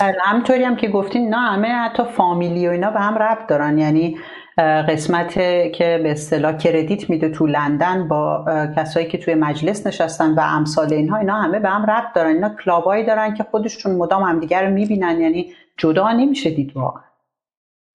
بله، 0.00 0.16
همطوری 0.24 0.64
هم 0.64 0.76
که 0.76 0.88
گفتین 0.88 1.28
نه 1.28 1.36
همه 1.36 1.68
حتی 1.68 2.02
فامیلی 2.16 2.68
و 2.68 2.70
اینا 2.70 2.90
به 2.90 3.00
هم 3.00 3.18
ربط 3.18 3.48
دارن. 3.48 3.78
یعنی 3.78 4.16
قسمت 4.58 5.34
که 5.72 6.00
به 6.02 6.10
اصطلاح 6.10 6.56
کردیت 6.56 7.10
میده 7.10 7.28
تو 7.28 7.46
لندن 7.46 8.08
با 8.08 8.44
کسایی 8.76 9.06
که 9.06 9.18
توی 9.18 9.34
مجلس 9.34 9.86
نشستن 9.86 10.34
و 10.34 10.40
امثال 10.40 10.92
اینها 10.92 11.16
اینا 11.16 11.34
همه 11.34 11.58
به 11.58 11.68
هم 11.68 11.90
ربط 11.90 12.12
دارن. 12.14 12.34
اینا 12.34 12.48
کلابایی 12.64 13.06
دارن 13.06 13.34
که 13.34 13.42
خودشون 13.42 13.96
مدام 13.96 14.22
همدیگر 14.22 14.66
رو 14.66 14.74
می‌بینن 14.74 15.20
یعنی 15.20 15.52
جدا 15.76 16.12
نمیشه 16.12 16.50
دید 16.50 16.76
واقعا. 16.76 17.02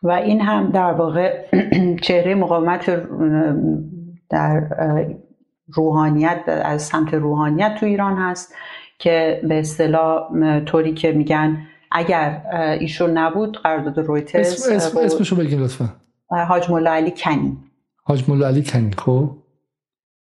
و 0.03 0.11
این 0.11 0.41
هم 0.41 0.71
در 0.71 0.91
واقع 0.91 1.45
چهره 2.03 2.35
مقاومت 2.35 3.01
در 4.29 4.61
روحانیت 5.73 6.43
از 6.47 6.81
سمت 6.81 7.13
روحانیت 7.13 7.75
تو 7.79 7.85
ایران 7.85 8.17
هست 8.17 8.55
که 8.99 9.41
به 9.49 9.59
اصطلاح 9.59 10.29
طوری 10.65 10.93
که 10.93 11.11
میگن 11.11 11.57
اگر 11.91 12.41
ایشون 12.79 13.17
نبود 13.17 13.57
قرارداد 13.57 13.99
رویترز 13.99 14.47
اسم 14.47 14.75
اسم 14.75 14.97
اسمشو 14.97 15.35
بگین 15.35 15.59
لطفا. 15.59 15.89
حاج 16.29 16.69
مولا 16.69 16.93
علی 16.93 17.11
کنی. 17.11 17.57
حاج 18.03 18.29
مولا 18.29 18.47
علی 18.47 18.63
کنی 18.63 18.91
خب؟ 18.97 19.29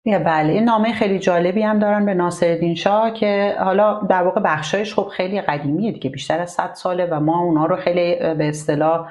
بله. 0.06 0.54
این 0.54 0.64
نامه 0.64 0.94
خیلی 0.94 1.20
جالبی 1.20 1.62
هم 1.62 1.80
دارن 1.80 2.06
به 2.06 2.14
ناصرالدین 2.14 2.76
شاه 2.76 3.14
که 3.14 3.56
حالا 3.60 4.00
در 4.00 4.24
واقع 4.24 4.42
بخشایش 4.42 4.94
خب 4.96 5.08
خیلی 5.08 5.42
قدیمیه 5.42 5.92
دیگه 5.92 6.10
بیشتر 6.10 6.40
از 6.40 6.52
100 6.52 6.74
ساله 6.74 7.06
و 7.06 7.20
ما 7.20 7.40
اونا 7.40 7.66
رو 7.66 7.76
خیلی 7.76 8.16
به 8.16 8.50
اصطلاح 8.50 9.08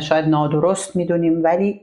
شاید 0.00 0.24
نادرست 0.24 0.96
می‌دونیم 0.96 1.44
ولی 1.44 1.80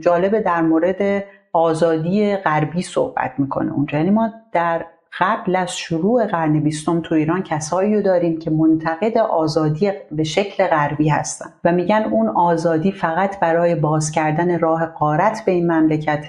جالبه 0.00 0.40
در 0.40 0.62
مورد 0.62 1.24
آزادی 1.52 2.36
غربی 2.36 2.82
صحبت 2.82 3.34
می‌کنه 3.38 3.72
اونجا. 3.72 3.98
یعنی 3.98 4.10
ما 4.10 4.32
در 4.52 4.86
قبل 5.20 5.56
از 5.56 5.76
شروع 5.76 6.26
قرن 6.26 6.60
بیستم 6.60 7.00
تو 7.00 7.14
ایران 7.14 7.42
کسایی 7.42 7.94
رو 7.94 8.02
داریم 8.02 8.38
که 8.38 8.50
منتقد 8.50 9.18
آزادی 9.18 9.90
به 10.12 10.24
شکل 10.24 10.66
غربی 10.66 11.08
هستن 11.08 11.50
و 11.64 11.72
میگن 11.72 12.04
اون 12.10 12.28
آزادی 12.28 12.92
فقط 12.92 13.40
برای 13.40 13.74
باز 13.74 14.10
کردن 14.10 14.58
راه 14.58 14.86
قارت 14.86 15.42
به 15.46 15.52
این 15.52 15.72
مملکت 15.72 16.24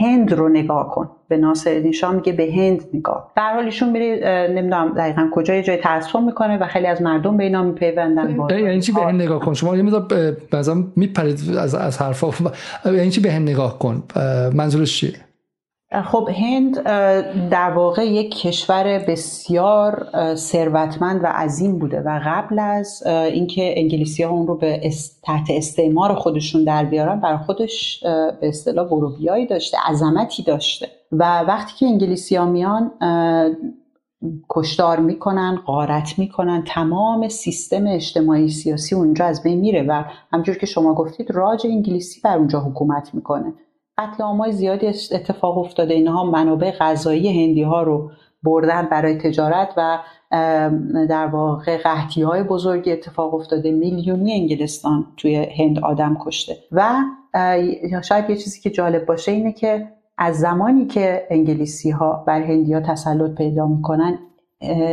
هند 0.00 0.32
رو 0.32 0.48
نگاه 0.48 0.90
کن. 0.90 1.10
به 1.28 1.36
ناصر 1.36 1.90
شاه 1.90 2.14
میگه 2.14 2.32
به 2.32 2.52
هند 2.56 2.82
نگاه. 2.94 3.32
در 3.36 3.54
حال 3.54 3.64
ایشون 3.64 3.90
میره 3.90 4.48
نمی‌دونم 4.50 4.94
دقیقا 4.94 5.28
کجا 5.32 5.54
یه 5.54 5.62
جای 5.62 5.76
تعصب 5.76 6.18
می‌کنه 6.20 6.58
و 6.58 6.66
خیلی 6.66 6.86
از 6.86 7.02
مردم 7.02 7.36
به 7.36 7.44
اینا 7.44 7.62
میپیوندن 7.62 8.36
یعنی 8.50 8.80
چی 8.80 8.92
به 8.92 9.00
هند 9.00 9.22
نگاه 9.22 9.40
کن؟ 9.40 9.54
شما 9.54 9.76
یه 9.76 9.82
مقدار 9.82 10.36
بعضا 10.50 10.84
میپرید 10.96 11.56
از 11.58 11.74
از 11.74 12.02
حرفا. 12.02 12.30
یعنی 12.84 13.10
چی 13.10 13.20
به 13.20 13.32
هند 13.32 13.48
نگاه 13.48 13.78
کن؟ 13.78 14.02
منظورش 14.54 15.00
چیه؟ 15.00 15.12
خب 16.02 16.28
هند 16.34 16.82
در 17.50 17.70
واقع 17.70 18.06
یک 18.06 18.40
کشور 18.40 18.98
بسیار 18.98 20.06
ثروتمند 20.34 21.24
و 21.24 21.26
عظیم 21.26 21.78
بوده 21.78 22.00
و 22.00 22.20
قبل 22.24 22.58
از 22.58 23.02
اینکه 23.06 23.80
انگلیسی 23.80 24.22
ها 24.22 24.30
اون 24.30 24.46
رو 24.46 24.56
به 24.56 24.90
تحت 25.22 25.46
استعمار 25.50 26.14
خودشون 26.14 26.64
در 26.64 26.84
بیارن 26.84 27.20
برای 27.20 27.38
خودش 27.38 28.00
به 28.40 28.48
اصطلاح 28.48 28.88
بروبیایی 28.88 29.46
داشته 29.46 29.78
عظمتی 29.88 30.42
داشته. 30.42 30.88
و 31.12 31.40
وقتی 31.40 31.72
که 31.78 31.86
انگلیسی 31.86 32.36
ها 32.36 32.44
میان 32.44 32.90
کشتار 34.50 35.00
می‌کنن 35.00 35.58
غارت 35.66 36.18
می‌کنن 36.18 36.64
تمام 36.66 37.28
سیستم 37.28 37.86
اجتماعی 37.86 38.48
سیاسی 38.48 38.94
اونجا 38.94 39.24
از 39.24 39.42
بین 39.42 39.60
میره 39.60 39.82
و 39.82 40.04
همجور 40.32 40.56
که 40.58 40.66
شما 40.66 40.94
گفتید 40.94 41.30
راج 41.30 41.66
انگلیسی 41.66 42.20
بر 42.24 42.38
اونجا 42.38 42.60
حکومت 42.60 43.14
می‌کنه. 43.14 43.52
قتل 43.98 44.50
زیادی 44.50 44.86
اتفاق 44.86 45.58
افتاده. 45.58 45.94
اینها 45.94 46.24
منابع 46.24 46.70
غذایی 46.70 47.44
هندی 47.44 47.62
ها 47.62 47.82
رو 47.82 48.10
بردن 48.42 48.88
برای 48.90 49.18
تجارت 49.18 49.68
و 49.76 49.98
در 51.08 51.26
واقع 51.26 51.76
قحطی 51.76 52.22
های 52.22 52.42
بزرگی 52.42 52.92
اتفاق 52.92 53.34
افتاده. 53.34 53.70
میلیونی 53.70 54.32
انگلستان 54.32 55.06
توی 55.16 55.36
هند 55.36 55.78
آدم 55.78 56.16
کشته. 56.20 56.56
و 56.72 56.94
شاید 58.04 58.30
یه 58.30 58.36
چیزی 58.36 58.60
که 58.60 58.70
جالب 58.70 59.06
باشه 59.06 59.32
اینه 59.32 59.52
که 59.52 59.88
از 60.18 60.38
زمانی 60.38 60.86
که 60.86 61.26
انگلیسی 61.30 61.90
ها 61.90 62.24
بر 62.26 62.42
هندی 62.42 62.72
ها 62.72 62.80
تسلط 62.80 63.34
پیدا 63.34 63.66
می‌کنن 63.66 64.18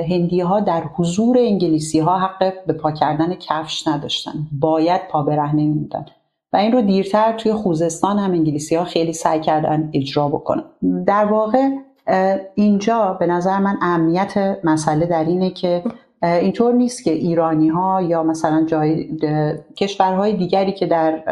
هندی 0.10 0.42
ها 0.42 0.60
در 0.60 0.84
حضور 0.96 1.38
انگلیسی 1.38 2.00
ها 2.00 2.20
حق 2.20 2.66
به 2.68 2.74
پا 2.74 2.92
کردن 2.92 3.34
کفش 3.34 3.88
نداشتن. 3.88 4.34
باید 4.60 5.02
پا 5.12 5.24
برهنه 5.24 5.62
میموندن 5.62 6.06
و 6.54 6.58
این 6.58 6.72
رو 6.72 6.82
دیرتر 6.82 7.34
توی 7.34 7.54
خوزستان 7.54 8.20
هم 8.20 8.32
انگلیسی 8.32 8.76
ها 8.76 8.84
خیلی 8.84 9.14
سعی 9.14 9.40
کردن 9.40 9.90
اجرا 9.94 10.28
بکنن. 10.28 10.64
در 11.08 11.26
واقع 11.26 11.70
اینجا 12.56 13.18
به 13.20 13.28
نظر 13.28 13.60
من 13.60 13.78
اهمیت 13.82 14.58
مسئله 14.64 15.06
در 15.06 15.24
اینه 15.24 15.50
که 15.50 15.84
اینطور 16.24 16.74
نیست 16.74 17.04
که 17.04 17.12
ایرانی 17.12 17.70
ها 17.70 18.02
یا 18.02 18.24
مثلا 18.24 18.66
جای 18.66 19.18
کشورهای 19.78 20.34
دیگری 20.34 20.72
که 20.72 20.86
در 20.86 21.24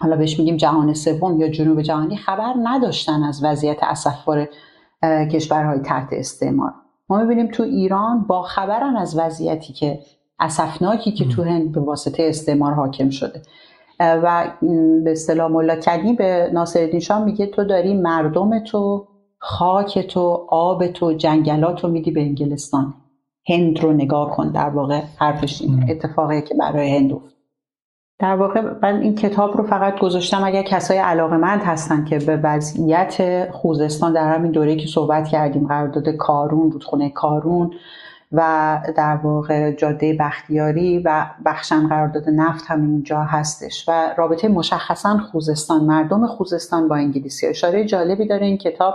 حالا 0.00 0.16
بهش 0.16 0.38
میگیم 0.38 0.56
جهان 0.56 0.94
سوم 0.94 1.40
یا 1.40 1.48
جنوب 1.48 1.82
جهانی 1.82 2.16
خبر 2.16 2.54
نداشتن 2.62 3.22
از 3.22 3.44
وضعیت 3.44 3.82
اسفبار 3.82 4.48
کشورهای 5.32 5.78
تحت 5.78 6.08
استعمار. 6.12 6.72
ما 7.08 7.18
می‌بینیم 7.18 7.46
تو 7.46 7.62
ایران 7.62 8.26
با 8.26 8.42
خبرن 8.42 8.96
از 8.96 9.18
وضعیتی 9.18 9.72
که 9.72 9.98
اسفناکی 10.40 11.12
که 11.12 11.24
تو 11.24 11.42
هند 11.42 11.72
به 11.72 11.80
واسطه 11.80 12.22
استعمار 12.22 12.72
حاکم 12.72 13.10
شده. 13.10 13.42
و 14.00 14.52
به 15.04 15.12
اصطلاح 15.12 15.50
ملا 15.50 15.76
به 16.18 16.50
ناصرالدین 16.52 17.00
شاه 17.00 17.24
میگه 17.24 17.46
تو 17.46 17.64
داری 17.64 17.94
مردم 17.94 18.64
تو 18.64 19.06
خاک 19.38 19.98
تو 19.98 20.46
آب 20.48 20.86
تو 20.86 21.12
جنگلات 21.12 21.84
رو 21.84 21.90
میدی 21.90 22.10
به 22.10 22.20
انگلستان. 22.20 22.94
هند 23.48 23.80
رو 23.80 23.92
نگاه 23.92 24.30
کن 24.30 24.50
در 24.50 24.68
واقع 24.68 25.00
حرفش 25.16 25.62
این 25.62 25.86
اتفاقی 25.90 26.42
که 26.42 26.54
برای 26.54 26.96
هند 26.96 27.12
افت 27.12 27.34
در 28.18 28.36
واقع 28.36 28.60
من 28.82 29.00
این 29.00 29.14
کتاب 29.14 29.56
رو 29.56 29.64
فقط 29.64 29.98
گذاشتم 29.98 30.44
اگر 30.44 30.62
کسای 30.62 30.98
علاقمند 30.98 31.62
هستن 31.62 32.04
که 32.04 32.18
به 32.18 32.36
وضعیت 32.36 33.48
خوزستان 33.50 34.12
در 34.12 34.34
همین 34.34 34.52
دوره 34.52 34.76
که 34.76 34.86
صحبت 34.86 35.28
کردیم 35.28 35.66
قرارداد 35.66 36.08
کارون 36.08 36.70
رودخونه 36.70 37.10
کارون 37.10 37.70
و 38.36 38.80
در 38.96 39.16
واقع 39.16 39.72
جاده 39.72 40.16
بختیاری 40.20 40.98
و 40.98 41.26
بخشن 41.44 41.88
قرارداد 41.88 42.28
نفت 42.28 42.64
هم 42.66 42.82
اینجا 42.82 43.22
هستش 43.22 43.88
و 43.88 44.14
رابطه 44.16 44.48
مشخصا 44.48 45.18
خوزستان 45.18 45.84
مردم 45.84 46.26
خوزستان 46.26 46.88
با 46.88 46.96
انگلیسی. 46.96 47.46
اشاره 47.46 47.84
جالبی 47.84 48.26
داره 48.26 48.46
این 48.46 48.58
کتاب 48.58 48.94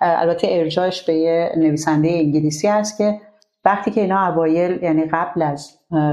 البته 0.00 0.48
ارجاش 0.50 1.06
به 1.06 1.14
یه 1.14 1.52
نویسنده 1.56 2.08
انگلیسی 2.08 2.68
هست 2.68 2.98
که 2.98 3.20
وقتی 3.64 3.90
که 3.90 4.00
اینا 4.00 4.26
اوایل 4.26 4.82
یعنی 4.82 5.04
قبل 5.04 5.42
از 5.42 5.70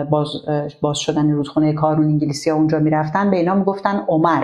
باز, 0.09 0.27
باز 0.81 0.97
شدن 0.97 1.31
رودخونه 1.31 1.73
کارون 1.73 2.05
انگلیسی 2.05 2.49
ها 2.49 2.55
اونجا 2.55 2.79
می‌رفتن 2.79 3.31
به 3.31 3.37
اینا 3.37 3.55
می‌گفتن 3.55 4.03
عمر. 4.07 4.43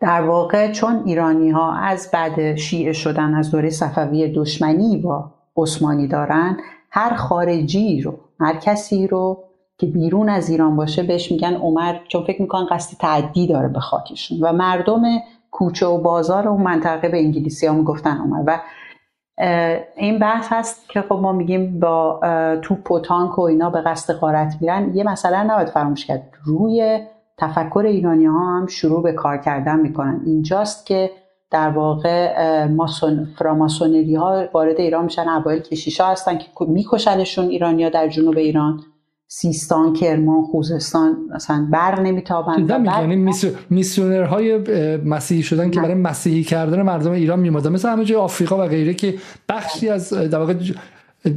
در 0.00 0.22
واقع 0.22 0.72
چون 0.72 1.02
ایرانی 1.04 1.50
ها 1.50 1.74
از 1.74 2.10
بعد 2.12 2.54
شیعه 2.54 2.92
شدن 2.92 3.34
از 3.34 3.50
دوره 3.50 3.70
صفوی 3.70 4.32
دشمنی 4.32 4.96
با 4.96 5.33
عثمانی 5.56 6.06
دارن 6.06 6.56
هر 6.90 7.14
خارجی 7.14 8.00
رو 8.00 8.18
هر 8.40 8.56
کسی 8.56 9.06
رو 9.06 9.44
که 9.78 9.86
بیرون 9.86 10.28
از 10.28 10.50
ایران 10.50 10.76
باشه 10.76 11.02
بهش 11.02 11.32
میگن 11.32 11.54
عمر 11.54 11.96
چون 12.08 12.24
فکر 12.24 12.42
می‌کنن 12.42 12.66
قصد 12.70 12.96
تعدی 12.98 13.46
داره 13.46 13.68
به 13.68 13.80
خاکشون. 13.80 14.38
و 14.40 14.52
مردم 14.52 15.02
کوچه 15.50 15.86
و 15.86 15.98
بازار 15.98 16.48
اون 16.48 16.62
منطقه 16.62 17.08
به 17.08 17.18
انگلیسی 17.18 17.66
ها 17.66 17.74
می‌گفتن 17.74 18.16
عمر. 18.16 18.42
و 18.46 18.60
این 19.96 20.18
بحث 20.18 20.48
هست 20.52 20.88
که 20.88 21.02
خب 21.02 21.14
ما 21.14 21.32
میگیم 21.32 21.80
با 21.80 22.20
توپ 22.62 22.90
و 22.90 23.00
تانک 23.00 23.38
و 23.38 23.42
اینا 23.42 23.70
به 23.70 23.80
قصد 23.80 24.14
غارت 24.14 24.56
میرن. 24.60 24.94
یه 24.94 25.04
مسئله 25.04 25.42
نباید 25.42 25.68
فراموش 25.68 26.06
کرد. 26.06 26.30
روی 26.44 27.00
تفکر 27.38 27.84
ایرانی 27.86 28.24
ها 28.24 28.56
هم 28.56 28.66
شروع 28.66 29.02
به 29.02 29.12
کار 29.12 29.38
کردن 29.38 29.80
می‌کنن. 29.80 30.20
اینجاست 30.26 30.86
که 30.86 31.10
در 31.54 31.68
واقع 31.68 32.64
ماسون 32.66 33.28
فراماسونری 33.38 34.14
ها 34.14 34.44
وارد 34.52 34.80
ایران 34.80 35.04
میشن. 35.04 35.28
اوایل 35.28 35.62
کشیشا 35.62 36.06
هستن 36.06 36.38
که 36.38 36.44
میکشنشون 36.68 37.48
ایرانیا 37.48 37.88
در 37.88 38.08
جنوب 38.08 38.38
ایران. 38.38 38.80
سیستان 39.26 39.92
کرمان 39.92 40.42
خوزستان 40.42 41.16
مثلا 41.34 41.68
بر 41.72 42.00
نمیتابند 42.00 42.70
یعنی 42.70 43.34
میسیونرهای 43.70 44.58
مسیحی 45.04 45.42
شدن 45.42 45.70
که 45.70 45.80
برای 45.80 45.94
مسیحی 45.94 46.44
کردن 46.44 46.82
مردم 46.82 47.12
ایران 47.12 47.40
میمادن 47.40 47.72
مثل 47.72 47.88
همه 47.88 48.04
جای 48.04 48.18
آفریقا 48.18 48.64
و 48.64 48.68
غیره 48.68 48.94
که 48.94 49.14
بخشی 49.48 49.88
از 49.88 50.12
در 50.12 50.38
واقع 50.38 50.54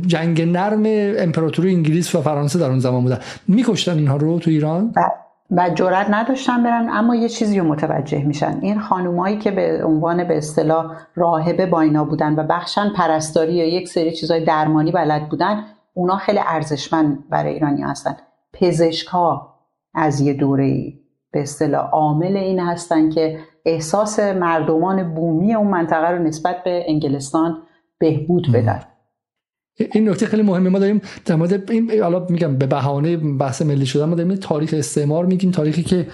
جنگ 0.08 0.42
نرم 0.42 0.84
امپراتوری 1.18 1.74
انگلیس 1.74 2.16
و 2.16 2.22
فرانسه 2.22 2.60
در 2.60 2.70
اون 2.70 2.80
زمان 2.80 3.04
بودن. 3.04 3.20
میکشتن 3.48 3.98
اینها 3.98 4.18
رو 4.18 4.40
تو 4.40 4.50
ایران؟ 4.50 4.94
و 5.52 5.70
جرات 5.70 6.08
نداشتن 6.10 6.64
برن 6.64 6.90
اما 6.92 7.16
یه 7.16 7.30
چیزی 7.30 7.60
رو 7.60 7.68
متوجه 7.68 8.24
میشن. 8.24 8.60
این 8.62 8.80
خانومایی 8.80 9.38
که 9.38 9.52
به 9.52 9.84
عنوان 9.84 10.24
به 10.24 10.38
اصطلاح 10.38 10.98
راهبه 11.16 11.66
با 11.66 11.82
اینا 11.82 12.06
بودن 12.06 12.40
و 12.40 12.44
بخشن 12.44 12.94
پرستاری 12.94 13.54
یا 13.54 13.66
یک 13.66 13.88
سری 13.88 14.12
چیزای 14.12 14.46
درمانی 14.46 14.92
بلد 14.92 15.30
بودن 15.30 15.64
اونا 15.94 16.18
خیلی 16.18 16.40
ارزشمند 16.46 17.30
برای 17.30 17.54
ایرانی 17.54 17.82
هستن. 17.82 18.18
پزشک 18.54 19.08
ها 19.08 19.56
از 19.94 20.22
یه 20.22 20.34
دوره 20.34 20.94
به 21.32 21.42
اصطلاح 21.42 21.90
عامل 21.90 22.38
این 22.38 22.60
هستن 22.60 23.10
که 23.10 23.40
احساس 23.66 24.20
مردمان 24.20 25.14
بومی 25.14 25.56
اون 25.56 25.68
منطقه 25.68 26.10
رو 26.12 26.24
نسبت 26.24 26.64
به 26.64 26.84
انگلستان 26.88 27.58
بهبود 28.00 28.52
بدن. 28.54 28.80
این 29.78 30.10
نکته 30.10 30.26
خیلی 30.26 30.44
مهمه. 30.44 30.70
ما 30.70 30.80
داریم 30.80 31.02
در 31.26 31.36
مورد 31.36 31.72
این 31.72 32.02
حالا 32.02 32.26
میگم 32.30 32.58
به 32.58 32.66
بهانه 32.66 33.18
بحث 33.18 33.62
ملی 33.62 33.86
شدن 33.86 34.06
ما 34.06 34.16
داریم 34.16 34.36
تاریخ 34.36 34.74
استعمار 34.78 35.26
میگیم 35.26 35.52
تاریخی 35.52 35.84
که 35.84 36.08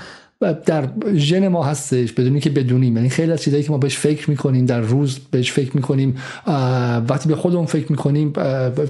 در 0.65 0.89
ژن 1.13 1.47
ما 1.47 1.63
هستش 1.63 2.11
بدونی 2.11 2.39
که 2.39 2.49
بدونیم. 2.49 2.97
یعنی 2.97 3.09
خیلی 3.09 3.31
از 3.31 3.41
چیزایی 3.41 3.63
که 3.63 3.71
ما 3.71 3.77
بهش 3.77 3.97
فکر 3.97 4.29
می‌کنیم 4.29 4.65
در 4.65 4.81
روز 4.81 5.19
بهش 5.31 5.51
فکر 5.51 5.71
می‌کنیم 5.75 6.15
وقتی 7.09 7.29
به 7.29 7.35
خودمون 7.35 7.65
فکر 7.65 7.91
می‌کنیم 7.91 8.33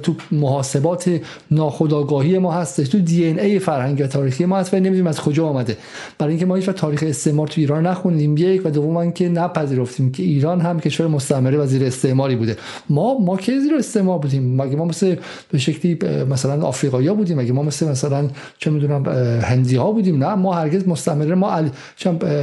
تو 0.04 0.16
محاسبات 0.32 1.22
ناخودآگاهی 1.52 2.38
ما 2.38 2.54
هستش 2.54 2.90
تو 2.90 3.00
دی 3.00 3.28
ان 3.28 3.40
ای 3.40 3.60
فرهنگ 3.60 4.02
و 4.02 4.08
تاریخی 4.08 4.46
ما 4.46 4.58
هست 4.58 4.74
و 4.74 4.78
نمی‌دونیم 4.78 5.08
از 5.08 5.22
کجا 5.22 5.48
آمده. 5.48 5.78
برای 6.18 6.32
اینکه 6.32 6.46
ما 6.46 6.56
هیچ 6.56 6.70
تاریخ 6.70 7.04
استعمار 7.08 7.48
تو 7.48 7.62
ایران 7.62 7.88
نخوندیم 7.88 8.38
یک 8.38 8.66
و 8.66 8.70
دوم 8.70 9.12
که 9.12 9.30
نپذیرفتیم 9.30 10.12
که 10.12 10.24
ایران 10.24 10.62
هم 10.62 10.80
کشور 10.80 11.08
مستعمره 11.08 11.58
و 11.58 11.66
زیر 11.66 11.84
استعماری 11.84 12.36
بوده. 12.36 12.58
ما 12.90 13.20
ما 13.20 13.38
که 13.38 13.60
زیر 13.60 13.76
استعمار 13.76 14.20
بودیم؟ 14.20 14.62
مگه 14.62 14.76
ما 14.76 14.86
مثل 14.86 15.16
به 15.52 15.58
شکلی 15.58 16.00
مثلا 16.30 16.66
آفریقایی 16.66 17.10
بودیم؟ 17.10 17.38
مگه 17.38 17.54
ما 17.54 17.64
مثل 17.64 17.88
مثلا 17.88 18.28
چه 18.58 18.72
می‌دونم 18.72 19.06
هندی 19.42 19.76
ها 19.76 19.92
بودیم؟ 19.92 20.24
نه 20.24 20.36
ما 20.36 20.54
هرگز 20.54 20.88
مستعمره 20.88 21.33
ما 21.36 21.62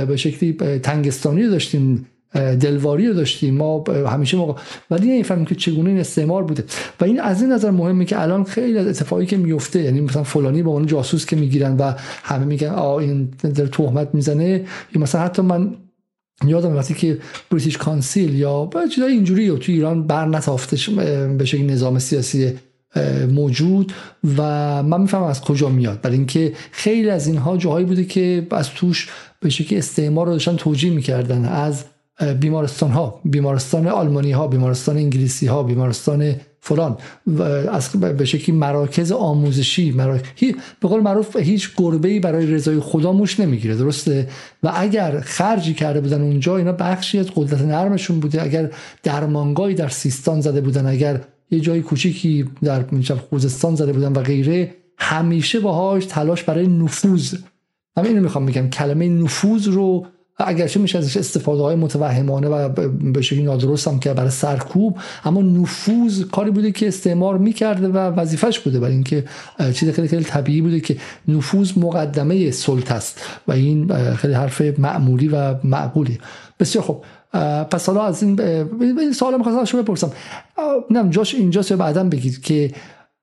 به 0.07 0.17
شکلی 0.17 0.53
تنگستانی 0.79 1.49
داشتیم 1.49 2.07
دلواری 2.61 3.09
رو 3.09 3.15
داشتیم. 3.15 3.55
ما 3.55 3.85
همیشه 4.07 4.37
موقع 4.37 4.61
ولی 4.91 5.09
نمی‌فهمیم 5.09 5.45
که 5.45 5.55
چگونه 5.55 5.89
این 5.89 5.99
استعمار 5.99 6.45
بوده. 6.45 6.65
و 7.01 7.05
این 7.05 7.21
از 7.21 7.43
این 7.43 7.53
نظر 7.53 7.71
مهمه 7.71 8.05
که 8.05 8.23
الان 8.23 8.45
خیلی 8.45 8.79
از 8.79 8.87
اتفاقی 8.87 9.27
که 9.27 9.37
میفته 9.37 9.83
یعنی 9.83 10.01
مثلا 10.01 10.23
فلانی 10.23 10.63
با 10.63 10.71
اون 10.71 10.87
جاسوس 10.87 11.27
که 11.27 11.37
می‌گیرن 11.37 11.77
و 11.77 11.95
همه 12.23 12.45
میگن 12.45 12.69
آ 12.69 12.99
این 12.99 13.25
در 13.55 13.67
تهمت 13.67 14.09
می‌زنه. 14.15 14.65
یا 14.95 15.03
مثلا 15.03 15.21
حتی 15.21 15.43
من 15.43 15.75
یادم 16.47 16.77
وقتی 16.77 16.95
که 16.95 17.19
بریتیش 17.51 17.77
کانسیل 17.77 18.35
یا 18.35 18.71
چیزای 18.95 19.13
اینجوری 19.13 19.51
تو 19.51 19.73
ایران 19.73 20.07
بر 20.07 20.27
نتافتش 20.27 20.91
به 21.39 21.45
شکل 21.45 21.63
نظام 21.63 21.99
سیاسی 21.99 22.53
موجود 23.31 23.93
و 24.37 24.43
من 24.83 25.01
می‌فهمم 25.01 25.25
از 25.25 25.41
کجا 25.41 25.69
میاد. 25.69 26.01
برای 26.01 26.17
اینکه 26.17 26.53
خیلی 26.71 27.11
از 27.11 27.27
اینها 27.27 27.57
جاهایی 27.57 27.87
بوده 27.87 28.05
که 28.05 28.47
از 28.51 28.71
توش 28.71 29.09
به 29.41 29.51
شکلی 29.51 29.79
استعمار 29.79 30.27
رو 30.27 30.33
داشتن 30.33 30.57
توجیه 30.57 30.91
می‌کردن. 30.91 31.45
از 31.45 31.85
بیمارستان 32.41 32.91
ها 32.91 33.21
بیمارستان 33.25 33.87
آلمانی 33.87 34.33
ها 34.33 34.47
بیمارستان 34.49 34.97
انگلیسی 34.97 35.47
ها 35.47 35.63
بیمارستان 35.63 36.35
فلان 36.61 36.97
از 37.73 37.89
به 37.91 38.25
شکلی 38.25 38.57
مراکز 38.57 39.13
آموزشی 39.13 39.93
به 39.93 40.89
قول 40.89 41.01
معروف 41.01 41.37
هیچ 41.37 41.71
گربه 41.77 42.09
ای 42.09 42.21
برای 42.21 42.47
رضای 42.47 42.81
خدا 42.81 43.13
موش 43.13 43.41
نمی‌گیره 43.41 43.77
درسته؟ 43.77 44.29
و 44.63 44.73
اگر 44.75 45.21
خرجی 45.21 45.75
کرده 45.75 46.01
بودن 46.01 46.23
اونجا 46.23 46.57
اینا 46.57 46.73
بخشی 46.73 47.19
از 47.19 47.27
قدرت 47.35 47.63
نرمشون 47.63 48.21
بوده. 48.21 48.43
اگر 48.43 48.71
درمانگاهی 49.03 49.75
در 49.75 49.89
سیستان 49.89 50.41
زده 50.41 50.61
بودن 50.61 50.87
اگر 50.87 51.21
یه 51.51 51.61
جای 51.61 51.83
کوچیکی 51.83 52.45
در 52.63 52.85
خوزستان 53.31 53.75
زده 53.75 53.93
بودن 53.93 54.13
و 54.13 54.21
غیره 54.23 54.75
همیشه 54.99 55.61
باهاش 55.61 56.07
تلاش 56.07 56.43
برای 56.43 56.67
نفوذ. 56.67 57.35
من 57.97 58.07
اینو 58.07 58.21
می‌خوام 58.21 58.47
بگم 58.47 58.71
کلمه 58.71 59.09
نفوذ 59.09 59.69
رو 59.69 60.07
اگرچه 60.37 60.81
میشه 60.81 60.99
ازش 60.99 61.17
استفاده 61.17 61.63
های 61.63 61.77
متوهمانه 61.77 62.49
و 62.49 62.69
به 63.13 63.23
شکلی 63.23 63.43
نادرست 63.43 63.89
هم 63.89 64.01
که 64.01 64.15
برای 64.15 64.31
سرکوب 64.31 64.99
اما 65.25 65.43
نفوذ 65.43 66.25
کاری 66.25 66.51
بوده 66.51 66.73
که 66.73 66.89
استعمار 66.89 67.39
می‌کرده 67.39 67.89
و 67.89 67.97
وظیفش 67.97 68.59
بوده 68.59 68.81
برای 68.81 68.95
اینکه 68.95 69.25
چیز 69.75 69.91
خیلی 69.91 70.09
خیلی 70.09 70.25
طبیعی 70.25 70.63
بوده 70.63 70.81
که 70.81 70.97
نفوذ 71.29 71.79
مقدمه 71.79 72.51
سلطه 72.51 72.95
است. 72.95 73.21
و 73.49 73.53
این 73.53 74.15
خیلی 74.15 74.35
حرف 74.35 74.61
معمولی 74.79 75.29
و 75.29 75.55
معقولی. 75.65 76.19
بسیار 76.61 76.85
خوب. 76.85 77.05
پس 77.71 77.87
حالا 77.87 78.05
از 78.05 78.23
این 78.23 78.41
این 78.81 79.13
سوال 79.13 79.37
می‌خواستم 79.37 79.65
شما 79.65 79.83
بپرسم. 79.83 80.11
نم 80.91 81.11
جاش 81.11 81.35
اینجاست 81.35 81.71
یا 81.71 81.77
بعدا 81.77 82.05
بگید 82.05 82.43
که 82.43 82.71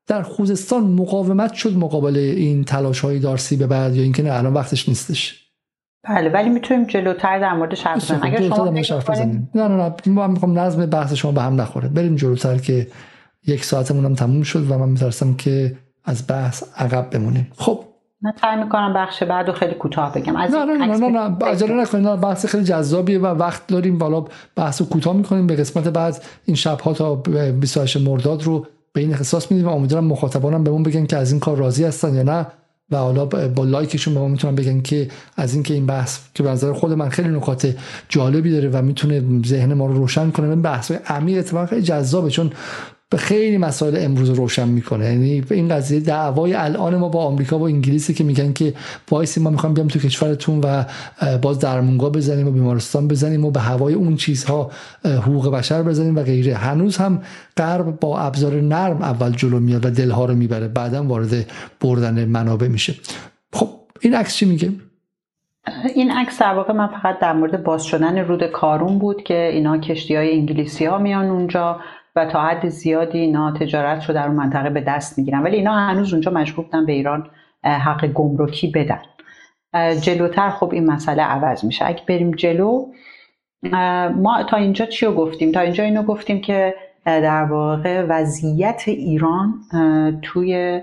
در 0.07 0.21
خوزستان 0.21 0.83
مقاومت 0.83 1.53
شد 1.53 1.77
مقابل 1.77 2.17
این 2.17 2.63
تلاش 2.63 2.99
های 2.99 3.19
دارسی 3.19 3.55
به 3.55 3.67
بعد 3.67 3.95
یا 3.95 4.03
اینکه 4.03 4.23
نه 4.23 4.33
الان 4.33 4.53
وقتش 4.53 4.89
نیستش؟ 4.89 5.43
بله 6.09 6.29
ولی 6.29 6.49
می‌تونیم 6.49 6.85
جلوتر 6.85 7.39
در 7.39 7.53
مورد 7.53 7.77
حرف 7.77 8.03
بزنیم. 8.03 8.21
اگر 8.23 8.49
شما 8.49 8.69
نه 9.55 9.67
نه 9.67 9.67
نه 9.67 9.93
من 10.05 10.31
می‌خوام 10.31 10.59
نظم 10.59 10.85
بحث 10.85 11.13
شما 11.13 11.31
به 11.31 11.41
هم 11.41 11.61
نخوره. 11.61 11.87
بریم 11.87 12.15
جلوتر 12.15 12.57
که 12.57 12.87
یک 13.47 13.65
ساعتمون 13.65 14.05
هم 14.05 14.15
تموم 14.15 14.43
شد 14.43 14.71
و 14.71 14.77
من 14.77 14.89
میترسم 14.89 15.33
که 15.33 15.77
از 16.05 16.23
بحث 16.27 16.63
عقب 16.77 17.09
بمونیم. 17.09 17.47
خب 17.57 17.83
من 18.21 18.33
سعی 18.41 18.63
می‌کنم 18.63 18.93
بخش 18.93 19.23
بعد 19.23 19.51
خیلی 19.51 19.73
کوتاه 19.73 20.13
بگم. 20.13 20.35
از 20.35 20.51
نه 20.51 20.65
نه 20.65 20.85
نه 20.85 20.97
نه 20.97 21.09
نه 21.09 21.45
عجله 21.45 21.81
نکنید. 21.81 22.21
بحث 22.21 22.45
خیلی 22.45 22.63
جذابیه 22.63 23.19
و 23.19 23.25
وقت 23.25 23.67
داریم. 23.67 23.97
بالا 23.97 24.25
بحث 24.55 24.81
کوتاه 24.81 25.15
می‌کنیم. 25.15 25.47
به 25.47 25.55
قسمت 25.55 25.87
بعد 25.87 26.23
این 26.45 26.55
شب 26.55 26.81
ها 26.81 26.93
تا 26.93 27.15
28 27.15 27.97
مرداد 27.97 28.43
رو 28.43 28.65
به 28.93 29.01
این 29.01 29.13
اختصاص 29.13 29.51
میدیم. 29.51 29.67
و 29.67 29.71
امیدوارم 29.71 30.05
مخاطبانم 30.05 30.63
بهمون 30.63 30.83
بگن 30.83 31.05
که 31.05 31.17
از 31.17 31.31
این 31.31 31.39
کار 31.39 31.57
راضی 31.57 31.83
هستن 31.83 32.15
یا 32.15 32.23
نه. 32.23 32.47
و 32.91 32.97
حالا 32.97 33.25
با 33.25 33.63
لایکشون 33.63 34.13
به 34.13 34.19
ما 34.19 34.27
می‌تونن 34.27 34.55
بگن 34.55 34.81
که 34.81 35.07
از 35.37 35.53
اینکه 35.53 35.73
این 35.73 35.85
بحث 35.85 36.19
که 36.33 36.43
به 36.43 36.49
نظر 36.49 36.73
خود 36.73 36.93
من 36.93 37.09
خیلی 37.09 37.29
نکات 37.29 37.75
جالبی 38.09 38.51
داره 38.51 38.69
و 38.69 38.81
می‌تونه 38.81 39.23
ذهن 39.45 39.73
ما 39.73 39.85
رو 39.85 39.93
روشن 39.93 40.31
کنه. 40.31 40.49
این 40.49 40.61
بحث 40.61 40.91
عمیق 40.91 41.37
اتفاقا 41.37 41.65
خیلی 41.65 41.81
جذابه. 41.81 42.29
چون 42.29 42.51
به 43.09 43.17
خیلی 43.17 43.57
مسائل 43.57 43.95
امروز 43.99 44.29
روشن 44.29 44.67
می‌کنه. 44.67 45.05
یعنی 45.05 45.43
این 45.51 45.69
قضیه 45.69 45.99
دعوای 45.99 46.53
الان 46.53 46.95
ما 46.95 47.09
با 47.09 47.23
آمریکا 47.25 47.59
و 47.59 47.63
انگلیسی 47.63 48.13
که 48.13 48.23
میگن 48.23 48.53
که 48.53 48.73
وایسی 49.11 49.41
ما 49.41 49.49
می‌خوام 49.49 49.73
بیام 49.73 49.87
تو 49.87 49.99
کشورتون 49.99 50.59
و 50.63 50.83
باز 51.41 51.59
درمونگاه 51.59 52.11
بزنیم 52.11 52.47
و 52.47 52.51
بیمارستان 52.51 53.07
بزنیم 53.07 53.45
و 53.45 53.51
به 53.51 53.59
هوای 53.59 53.93
اون 53.93 54.15
چیزها 54.15 54.71
حقوق 55.05 55.51
بشر 55.51 55.83
بزنیم 55.83 56.15
و 56.15 56.23
غیره. 56.23 56.55
هنوز 56.55 56.97
هم 56.97 57.21
غرب 57.57 57.99
با 57.99 58.19
ابزار 58.19 58.61
نرم 58.61 59.01
اول 59.01 59.31
جلو 59.31 59.59
میاد 59.59 59.85
و 59.85 59.89
دلها 59.89 60.25
رو 60.25 60.33
می‌بره. 60.33 60.67
بعدا 60.67 61.03
وارد 61.03 61.51
بردن 61.81 62.25
منابع 62.25 62.67
میشه. 62.67 62.95
خب 63.53 63.69
این 64.01 64.15
عکس 64.15 64.35
چی 64.35 64.45
میگه؟ 64.45 64.71
این 65.95 66.11
عکس 66.11 66.41
در 66.41 66.53
واقع 66.53 66.73
من 66.73 66.87
فقط 66.87 67.19
در 67.19 67.33
مورد 67.33 67.63
باز 67.63 67.83
شدن 67.83 68.17
رود 68.17 68.43
کارون 68.43 68.99
بود 68.99 69.23
که 69.23 69.49
اینا 69.53 69.77
کشتی 69.77 70.15
های 70.15 70.31
انگلیسی 70.31 70.85
ها 70.85 70.97
میان 70.97 71.25
اونجا. 71.25 71.79
و 72.17 72.25
تا 72.25 72.41
حد 72.41 72.67
زیادی 72.67 73.19
اینا 73.19 73.51
تجارت 73.51 74.05
رو 74.05 74.13
در 74.13 74.27
اون 74.27 74.35
منطقه 74.35 74.69
به 74.69 74.81
دست 74.81 75.17
می‌گیرن. 75.17 75.43
ولی 75.43 75.55
اینا 75.55 75.73
هنوز 75.73 76.13
اونجا 76.13 76.31
مجبور 76.31 76.65
بودن 76.65 76.85
به 76.85 76.93
ایران 76.93 77.29
حق 77.63 78.07
گمرکی 78.07 78.67
بدن. 78.67 79.01
جلوتر 80.01 80.49
خب 80.49 80.73
این 80.73 80.91
مسئله 80.91 81.23
عوض 81.23 81.65
میشه. 81.65 81.85
اگه 81.85 82.01
بریم 82.07 82.31
جلو 82.31 82.85
ما 84.15 84.43
تا 84.49 84.57
اینجا 84.57 84.85
چی 84.85 85.05
رو 85.05 85.13
گفتیم؟ 85.13 85.51
تا 85.51 85.59
اینجا 85.59 85.83
اینو 85.83 86.03
گفتیم 86.03 86.41
که 86.41 86.75
در 87.05 87.43
واقع 87.43 88.05
وضعیت 88.09 88.83
ایران 88.87 89.53
توی 90.21 90.81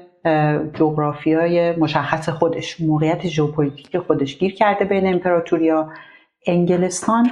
جغرافی 0.75 1.35
های 1.35 1.77
مشخص 1.77 2.29
خودش 2.29 2.81
موقعیت 2.81 3.27
ژئوپلیتیک 3.27 3.99
خودش 3.99 4.39
گیر 4.39 4.55
کرده 4.55 4.85
بین 4.85 5.07
امپراتوریا. 5.07 5.89
انگلستان 6.47 7.31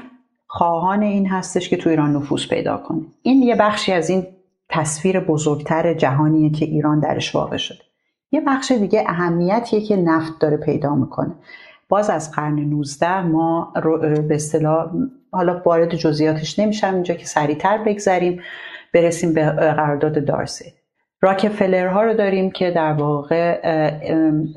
خواهان 0.55 1.03
این 1.03 1.27
هستش 1.27 1.69
که 1.69 1.77
تو 1.77 1.91
ایران 1.91 2.17
نفوذ 2.17 2.49
پیدا 2.49 2.77
کنه. 2.77 3.01
این 3.23 3.43
یه 3.43 3.57
بخشی 3.57 3.93
از 3.93 4.11
این 4.11 4.27
تصویر 4.69 5.21
بزرگتر 5.21 5.95
جهانیه 5.95 6.51
که 6.51 6.65
ایران 6.65 7.01
درش 7.01 7.35
واقع 7.35 7.57
شده. 7.57 7.79
یه 8.33 8.41
بخش 8.47 8.73
دیگه 8.73 9.05
اهمیتیه 9.07 9.81
که 9.81 9.97
نفت 9.97 10.33
داره 10.41 10.57
پیدا 10.57 10.95
می‌کنه. 10.95 11.33
باز 11.89 12.11
از 12.11 12.31
قرن 12.31 12.59
19 12.59 13.23
ما 13.23 13.73
به 14.29 14.35
اصطلاح 14.35 14.91
حالا 15.31 15.63
وارد 15.65 15.95
جزئیاتش 15.95 16.59
نمیشم 16.59 16.95
اینجا 16.95 17.15
که 17.15 17.27
سریعتر 17.27 17.79
بگذریم. 17.79 18.41
برسیم 18.95 19.35
به 19.35 19.45
قرارداد 19.45 20.25
دارسی. 20.25 20.73
راکفلرها 21.21 22.03
رو 22.03 22.15
داریم 22.15 22.51
که 22.51 22.71
در 22.71 22.93
واقع 22.93 23.61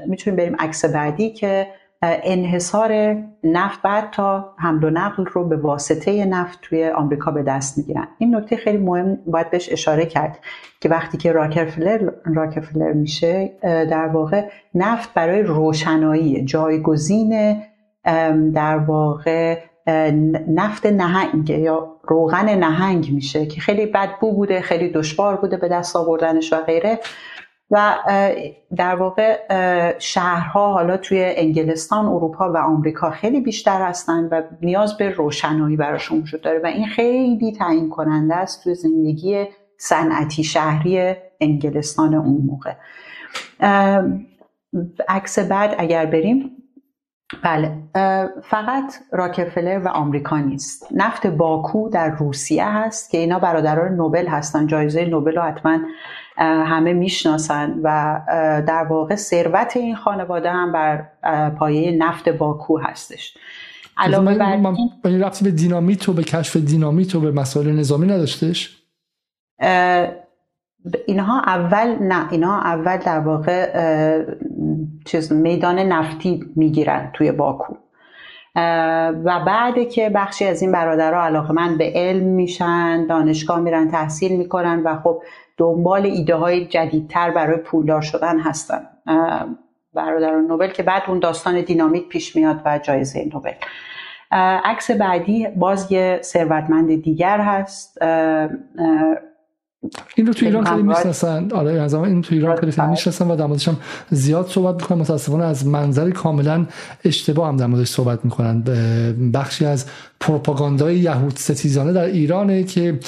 می‌تونیم 0.07 0.37
بریم 0.37 0.55
عکس 0.59 0.85
بعدی 0.85 1.29
که 1.29 1.67
انحصار 2.23 3.15
نفت 3.43 3.81
بعد 3.81 4.11
تا 4.11 4.53
حمل 4.57 4.83
و 4.83 4.89
نقل 4.89 5.25
رو 5.25 5.47
به 5.47 5.57
واسطه 5.57 6.25
نفت 6.25 6.59
توی 6.61 6.89
آمریکا 6.89 7.31
به 7.31 7.43
دست 7.43 7.77
می‌گیرن. 7.77 8.07
این 8.17 8.35
نکته 8.35 8.55
خیلی 8.55 8.77
مهم 8.77 9.17
باید 9.27 9.49
بهش 9.49 9.71
اشاره 9.71 10.05
کرد 10.05 10.39
که 10.81 10.89
وقتی 10.89 11.17
که 11.17 11.31
راکفلر 11.31 12.09
راکفلر 12.25 12.93
میشه 12.93 13.51
در 13.63 14.07
واقع 14.07 14.49
نفت 14.75 15.13
برای 15.13 15.41
روشنایی 15.41 16.45
جایگزین 16.45 17.61
در 18.53 18.77
واقع 18.77 19.57
نفت 20.47 20.85
نهنگ 20.85 21.49
یا 21.49 21.87
روغن 22.03 22.49
نهنگ 22.49 23.11
میشه 23.13 23.45
که 23.45 23.61
خیلی 23.61 23.85
بدبو 23.85 24.31
بوده 24.31 24.61
خیلی 24.61 24.89
دشوار 24.89 25.35
بوده 25.35 25.57
به 25.57 25.67
دست 25.67 25.95
آوردنش 25.95 26.53
و 26.53 26.55
غیره. 26.55 26.99
و 27.71 27.95
در 28.75 28.95
واقع 28.95 29.39
شهرها 29.99 30.73
حالا 30.73 30.97
توی 30.97 31.23
انگلستان 31.37 32.05
اروپا 32.05 32.51
و 32.53 32.57
آمریکا 32.57 33.09
خیلی 33.09 33.41
بیشتر 33.41 33.81
هستن 33.81 34.23
و 34.31 34.41
نیاز 34.61 34.97
به 34.97 35.09
روشنایی 35.09 35.77
براشون 35.77 36.19
وجود 36.19 36.41
داره 36.41 36.59
و 36.63 36.65
این 36.65 36.85
خیلی 36.85 37.51
تعیین 37.51 37.89
کننده 37.89 38.35
است 38.35 38.63
توی 38.63 38.75
زندگی 38.75 39.45
صنعتی 39.77 40.43
شهری 40.43 41.15
انگلستان 41.41 42.13
اون 42.13 42.41
موقع. 42.45 42.73
عکس 45.07 45.39
بعد 45.39 45.75
اگر 45.77 46.05
بریم 46.05 46.51
بله 47.43 47.77
فقط 48.43 48.95
راکفلر 49.11 49.81
و 49.85 49.87
آمریکا 49.87 50.39
نیست. 50.39 50.87
نفت 50.91 51.27
باکو 51.27 51.89
در 51.89 52.09
روسیه 52.09 52.67
هست 52.67 53.11
که 53.11 53.17
اینا 53.17 53.39
برادران 53.39 53.95
نوبل 53.95 54.27
هستن. 54.27 54.67
جایزه 54.67 55.05
نوبل 55.05 55.35
رو 55.35 55.41
حتما 55.41 55.79
همه 56.37 56.93
می‌شناسن 56.93 57.79
و 57.83 58.21
در 58.67 58.83
واقع 58.83 59.15
ثروت 59.15 59.77
این 59.77 59.95
خانواده 59.95 60.51
هم 60.51 60.71
بر 60.71 61.05
پایه 61.49 61.91
نفت 61.91 62.29
باکو 62.29 62.77
هستش. 62.77 63.37
علاوه 63.97 64.35
بر 64.35 64.73
این 65.05 65.23
رفتی 65.23 65.45
به 65.45 65.51
دینامیت 65.51 66.09
و 66.09 66.13
به 66.13 66.23
کشف 66.23 66.55
دینامیت 66.55 67.15
و 67.15 67.19
به 67.19 67.31
مسائل 67.31 67.71
نظامی 67.71 68.07
نداشتش؟ 68.07 68.81
اینها 71.07 71.41
اول 71.41 71.95
نه 72.01 72.31
اینها 72.31 72.61
اول 72.61 72.97
در 72.97 73.19
واقع 73.19 74.25
چیز 75.05 75.33
میدان 75.33 75.79
نفتی 75.79 76.45
می‌گیرن 76.55 77.11
توی 77.13 77.31
باکو. 77.31 77.73
و 79.25 79.39
بعد 79.45 79.89
که 79.89 80.09
بخشی 80.09 80.45
از 80.45 80.61
این 80.61 80.71
برادرها 80.71 81.23
علاقه 81.23 81.53
من 81.53 81.77
به 81.77 81.91
علم 81.95 82.23
میشن 82.23 83.07
دانشگاه 83.07 83.59
میرن 83.59 83.87
تحصیل 83.91 84.37
می‌کنن 84.37 84.81
و 84.85 84.99
خب 85.03 85.21
دنبال 85.57 86.05
ایده 86.05 86.35
های 86.35 86.65
جدیدتر 86.65 87.31
برای 87.31 87.57
پولدار 87.57 88.01
شدن 88.01 88.39
هستن. 88.39 88.81
برادران 89.93 90.45
نوبل 90.45 90.67
که 90.67 90.83
بعد 90.83 91.03
اون 91.07 91.19
داستان 91.19 91.61
دینامیت 91.61 92.07
پیش 92.07 92.35
میاد 92.35 92.61
و 92.65 92.79
جایزه 92.83 93.29
نوبل. 93.33 93.51
عکس 94.65 94.91
بعدی 94.91 95.47
باز 95.47 95.91
یه 95.91 96.19
ثروتمند 96.23 97.01
دیگر 97.01 97.39
هست. 97.39 98.01
این 100.15 100.27
رو 100.27 100.33
تو 100.33 100.45
ایران 100.45 100.65
خیلی 100.65 100.83
می‌شناسن. 100.83 101.51
آره 101.51 101.81
از 101.81 101.93
این 101.93 102.21
تو 102.21 102.35
ایران 102.35 102.55
خیلی 102.55 102.71
خیلی 102.71 102.87
می‌شناسن 102.87 103.31
و 103.31 103.35
در 103.35 103.45
موردش 103.45 103.67
هم 103.67 103.77
زیاد 104.09 104.47
صحبت 104.47 104.81
می‌کنن. 104.81 104.97
متاسفانه 104.97 105.43
از 105.45 105.67
منظر 105.67 106.09
کاملا 106.09 106.65
اشتباه 107.05 107.47
هم 107.47 107.57
در 107.57 107.65
موردش 107.65 107.89
صحبت 107.89 108.25
می‌کنن. 108.25 108.63
بخشی 109.33 109.65
از 109.65 109.85
پروپاگاندای 110.25 110.99
یهود 110.99 111.37
ستیزانه 111.37 111.93
در 111.93 112.05
ایرانه 112.05 112.63
که 112.63 112.99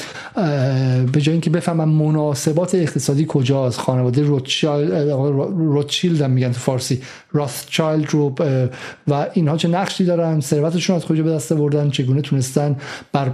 به 1.14 1.22
جای 1.22 1.32
اینکه 1.32 1.50
بفهمن 1.50 1.90
مناسبات 1.90 2.76
اقتصادی 2.76 3.26
کجاست 3.28 3.80
خانواده 3.80 4.24
روتشیلد 4.24 6.22
هم 6.22 6.32
میگن 6.32 6.52
تو 6.52 6.60
فارسی 6.60 7.02
راثچایلد 7.32 8.10
رو 8.10 8.36
و 9.08 9.28
اینها 9.34 9.58
چه 9.58 9.68
نقشی 9.68 10.06
دارن 10.06 10.40
ثروتشون 10.40 10.96
از 10.96 11.06
کجا 11.06 11.24
به 11.24 11.32
دست 11.32 11.52
آوردن 11.52 11.90
چگونه 11.90 12.22
تونستن 12.22 12.76
بر 13.12 13.30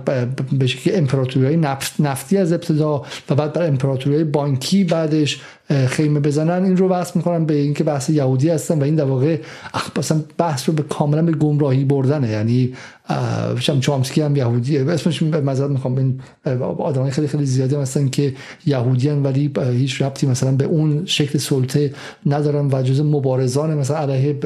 به 0.60 0.68
شکل 0.68 0.92
امپراتوری 0.94 1.58
نفتی 2.00 2.38
از 2.38 2.54
ابتدا 2.54 3.02
و 3.30 3.36
بعد 3.36 3.54
بر 3.54 3.68
امپراتوری 3.68 4.24
بانکی 4.24 4.84
بعدش 4.84 5.42
خیمه 5.88 6.20
بزنن. 6.20 6.64
این 6.64 6.78
رو 6.78 6.90
وصل 6.90 7.12
می‌کنن 7.16 7.46
به 7.46 7.54
اینکه 7.54 7.84
بحث 7.84 8.10
یهودی 8.10 8.50
هستن 8.50 8.80
و 8.80 8.84
این 8.84 8.96
در 8.96 9.04
واقع 9.04 9.38
مثلا 9.98 10.24
بحث 10.38 10.70
رو 10.70 10.76
به 10.76 10.84
کاملا 10.84 11.22
به 11.22 11.32
گمراهی 11.32 11.86
بردنه. 11.86 12.30
یعنی 12.30 12.74
شم 13.60 13.80
چامسکی 13.80 14.22
هم 14.22 14.36
یهودیه 14.36 14.86
اسمش 14.86 15.24
مزد 15.24 15.70
می‌خوام 15.70 15.98
این 15.98 16.22
آدمای 16.78 17.12
خیلی 17.12 17.28
خیلی 17.28 17.46
زیادی 17.46 17.76
هستن 17.76 18.10
که 18.10 18.34
یهودیان 18.66 19.24
ولی 19.24 19.52
هیچ 19.72 20.02
ربطی 20.02 20.28
مثلا 20.28 20.52
به 20.52 20.66
اون 20.66 21.06
شکل 21.06 21.40
سلطه 21.40 21.94
ندارن 22.26 22.70
و 22.72 22.84
جز 22.84 23.02
مبارزان 23.02 23.78
مثلا 23.78 23.98
علیه 23.98 24.40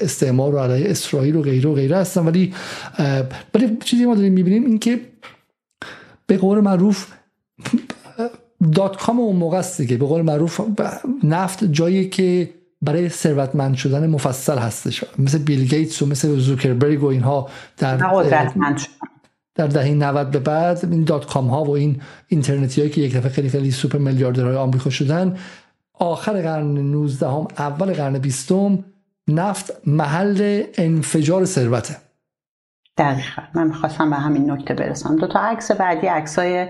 استعمار 0.00 0.54
و 0.54 0.58
علیه 0.58 0.90
اسرائیل 0.90 1.36
و 1.36 1.42
غیره 1.42 1.70
و 1.70 1.74
غیره 1.74 1.96
هستن. 1.96 2.26
ولی 2.26 2.54
ولی 3.54 3.76
چیزی 3.84 4.06
ما 4.06 4.14
داریم 4.14 4.32
می‌بینیم 4.32 4.64
این 4.64 4.78
که 4.78 5.00
به 6.26 6.36
قول 6.36 6.60
معروف 6.60 7.06
dot 8.74 8.96
com 8.96 9.20
اون 9.20 9.36
موقع 9.36 9.58
است 9.58 9.80
دیگه. 9.80 9.96
به 9.96 10.06
قول 10.06 10.22
معروف 10.22 10.60
نفت 11.24 11.64
جایی 11.64 12.08
که 12.08 12.50
برای 12.82 13.08
ثروتمند 13.08 13.74
شدن 13.74 14.06
مفصل 14.06 14.58
هستش. 14.58 15.04
مثل 15.18 15.38
بیل 15.38 15.64
گیتس 15.64 16.02
و 16.02 16.06
مثل 16.06 16.38
زوکربرگ 16.38 17.02
و 17.02 17.06
اینها 17.06 17.48
در 17.78 17.96
در 19.54 19.66
دهه 19.66 19.94
90 19.94 20.30
به 20.30 20.38
بعد 20.38 20.78
این 20.90 21.04
dot 21.04 21.26
com 21.26 21.46
ها 21.46 21.64
و 21.64 21.70
این 21.70 22.00
اینترنتی 22.28 22.80
هایی 22.80 22.92
که 22.92 23.00
یک 23.00 23.16
دفعه 23.16 23.28
خیلی 23.28 23.48
خیلی 23.48 23.70
سوپر 23.70 23.98
میلیاردرهای 23.98 24.56
آمریکا 24.56 24.90
شدن 24.90 25.36
آخر 25.94 26.42
قرن 26.42 26.78
19 26.78 27.26
هم 27.26 27.48
اول 27.58 27.92
قرن 27.92 28.18
20 28.18 28.52
نفت 29.28 29.72
محل 29.86 30.62
انفجار 30.78 31.44
ثروته. 31.44 31.96
دقیقا. 32.98 33.42
من 33.54 33.66
می‌خواستم 33.66 34.10
به 34.10 34.16
همین 34.16 34.50
نکته 34.50 34.74
برسم. 34.74 35.16
دو 35.16 35.26
تا 35.26 35.40
عکس 35.40 35.70
بعدی 35.72 36.06
عکسای 36.06 36.66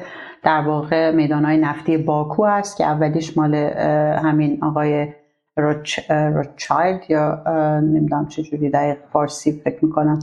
در 0.46 0.60
واقع 0.60 1.10
میدان 1.10 1.44
های 1.44 1.56
نفتی 1.56 1.96
باکو 1.96 2.44
هست 2.44 2.76
که 2.76 2.84
اولیش 2.84 3.38
مال 3.38 3.54
همین 3.54 4.64
آقای 4.64 5.08
روچ، 5.56 6.00
روچایلد 6.10 7.10
یا 7.10 7.42
نمی‌دونم 7.80 8.28
چجوری 8.28 8.70
دقیق 8.70 8.96
فارسی 9.12 9.52
فکر 9.64 9.84
می‌کنم. 9.84 10.20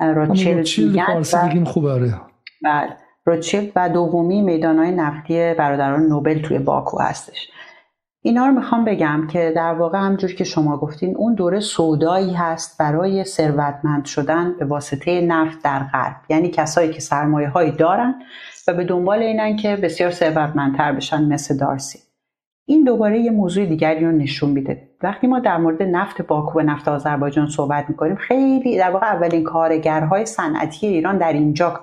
روچیلد 0.00 1.06
فارسی 1.06 1.64
خوبه 1.64 1.92
آره. 1.92 2.14
بله. 2.62 2.88
روچیلد 3.24 3.72
و 3.76 3.88
دومی 3.88 4.42
میدان 4.42 4.78
های 4.78 4.90
نفتی 4.90 5.54
برادران 5.54 6.02
نوبل 6.06 6.42
توی 6.42 6.58
باکو 6.58 6.98
هستش. 6.98 7.50
اینا 8.22 8.46
رو 8.46 8.52
می‌خوام 8.52 8.84
بگم 8.84 9.26
که 9.30 9.52
در 9.56 9.74
واقع 9.74 9.98
همجور 9.98 10.32
که 10.32 10.44
شما 10.44 10.76
گفتین 10.76 11.16
اون 11.16 11.34
دوره 11.34 11.60
سودایی 11.60 12.34
هست 12.34 12.78
برای 12.78 13.24
ثروتمند 13.24 14.04
شدن 14.04 14.54
به 14.58 14.64
واسطه 14.64 15.20
نفت 15.20 15.64
در 15.64 15.78
غرب. 15.92 16.16
یعنی 16.28 16.48
کسایی 16.48 16.90
که 16.90 17.00
سرمایه 17.00 17.48
هایی 17.48 17.72
دارن 17.72 18.14
و 18.68 18.72
به 18.72 18.84
دنبال 18.84 19.18
اینن 19.18 19.56
که 19.56 19.76
بسیار 19.76 20.10
ثروتمندتر 20.10 20.92
بشن 20.92 21.24
مثل 21.24 21.56
دارسی. 21.56 21.98
این 22.66 22.84
دوباره 22.84 23.20
یه 23.20 23.30
موضوع 23.30 23.66
دیگری 23.66 24.04
رو 24.04 24.12
نشون 24.12 24.50
میده. 24.50 24.88
وقتی 25.02 25.26
ما 25.26 25.38
در 25.40 25.56
مورد 25.56 25.82
نفت 25.82 26.22
باکو 26.22 26.58
و 26.58 26.62
نفت 26.62 26.88
آذربایجان 26.88 27.46
صحبت 27.46 27.84
می‌کنیم 27.88 28.16
خیلی 28.16 28.78
در 28.78 28.90
واقع 28.90 29.06
اولین 29.06 29.44
کارگرهای 29.44 30.26
صنعتی 30.26 30.86
ایران 30.86 31.18
در 31.18 31.32
اینجا 31.32 31.80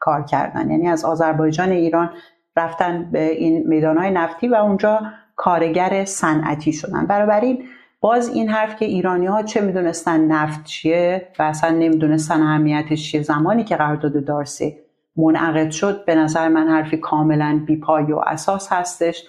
کار 0.00 0.22
کردن. 0.22 0.70
یعنی 0.70 0.88
از 0.88 1.04
آذربایجان 1.04 1.70
ایران 1.70 2.10
رفتن 2.56 3.08
به 3.12 3.30
این 3.30 3.66
میدانهای 3.66 4.10
نفتی 4.10 4.48
و 4.48 4.54
اونجا 4.54 5.00
کارگر 5.36 6.04
صنعتی 6.04 6.72
شدن. 6.72 7.06
بنابراین 7.06 7.64
باز 8.00 8.28
این 8.34 8.48
حرف 8.48 8.76
که 8.76 8.84
ایرانی 8.84 9.26
ها 9.26 9.42
چه 9.42 9.60
می‌دونستن 9.60 10.20
نفت 10.20 10.64
چیه 10.64 11.28
و 11.38 11.42
اصلا 11.42 11.70
نمی‌دونستن 11.70 12.42
اهمیتش 12.42 13.10
چیه 13.10 13.22
زمانی 13.22 13.64
که 13.64 13.76
قرارداد 13.76 14.24
دارسی 14.24 14.76
منعقد 15.16 15.70
شد. 15.70 16.04
به 16.04 16.14
نظر 16.14 16.48
من 16.48 16.68
حرفی 16.68 16.96
کاملا 16.96 17.62
بیپای 17.66 18.12
و 18.12 18.20
اساس 18.26 18.72
هستش 18.72 19.24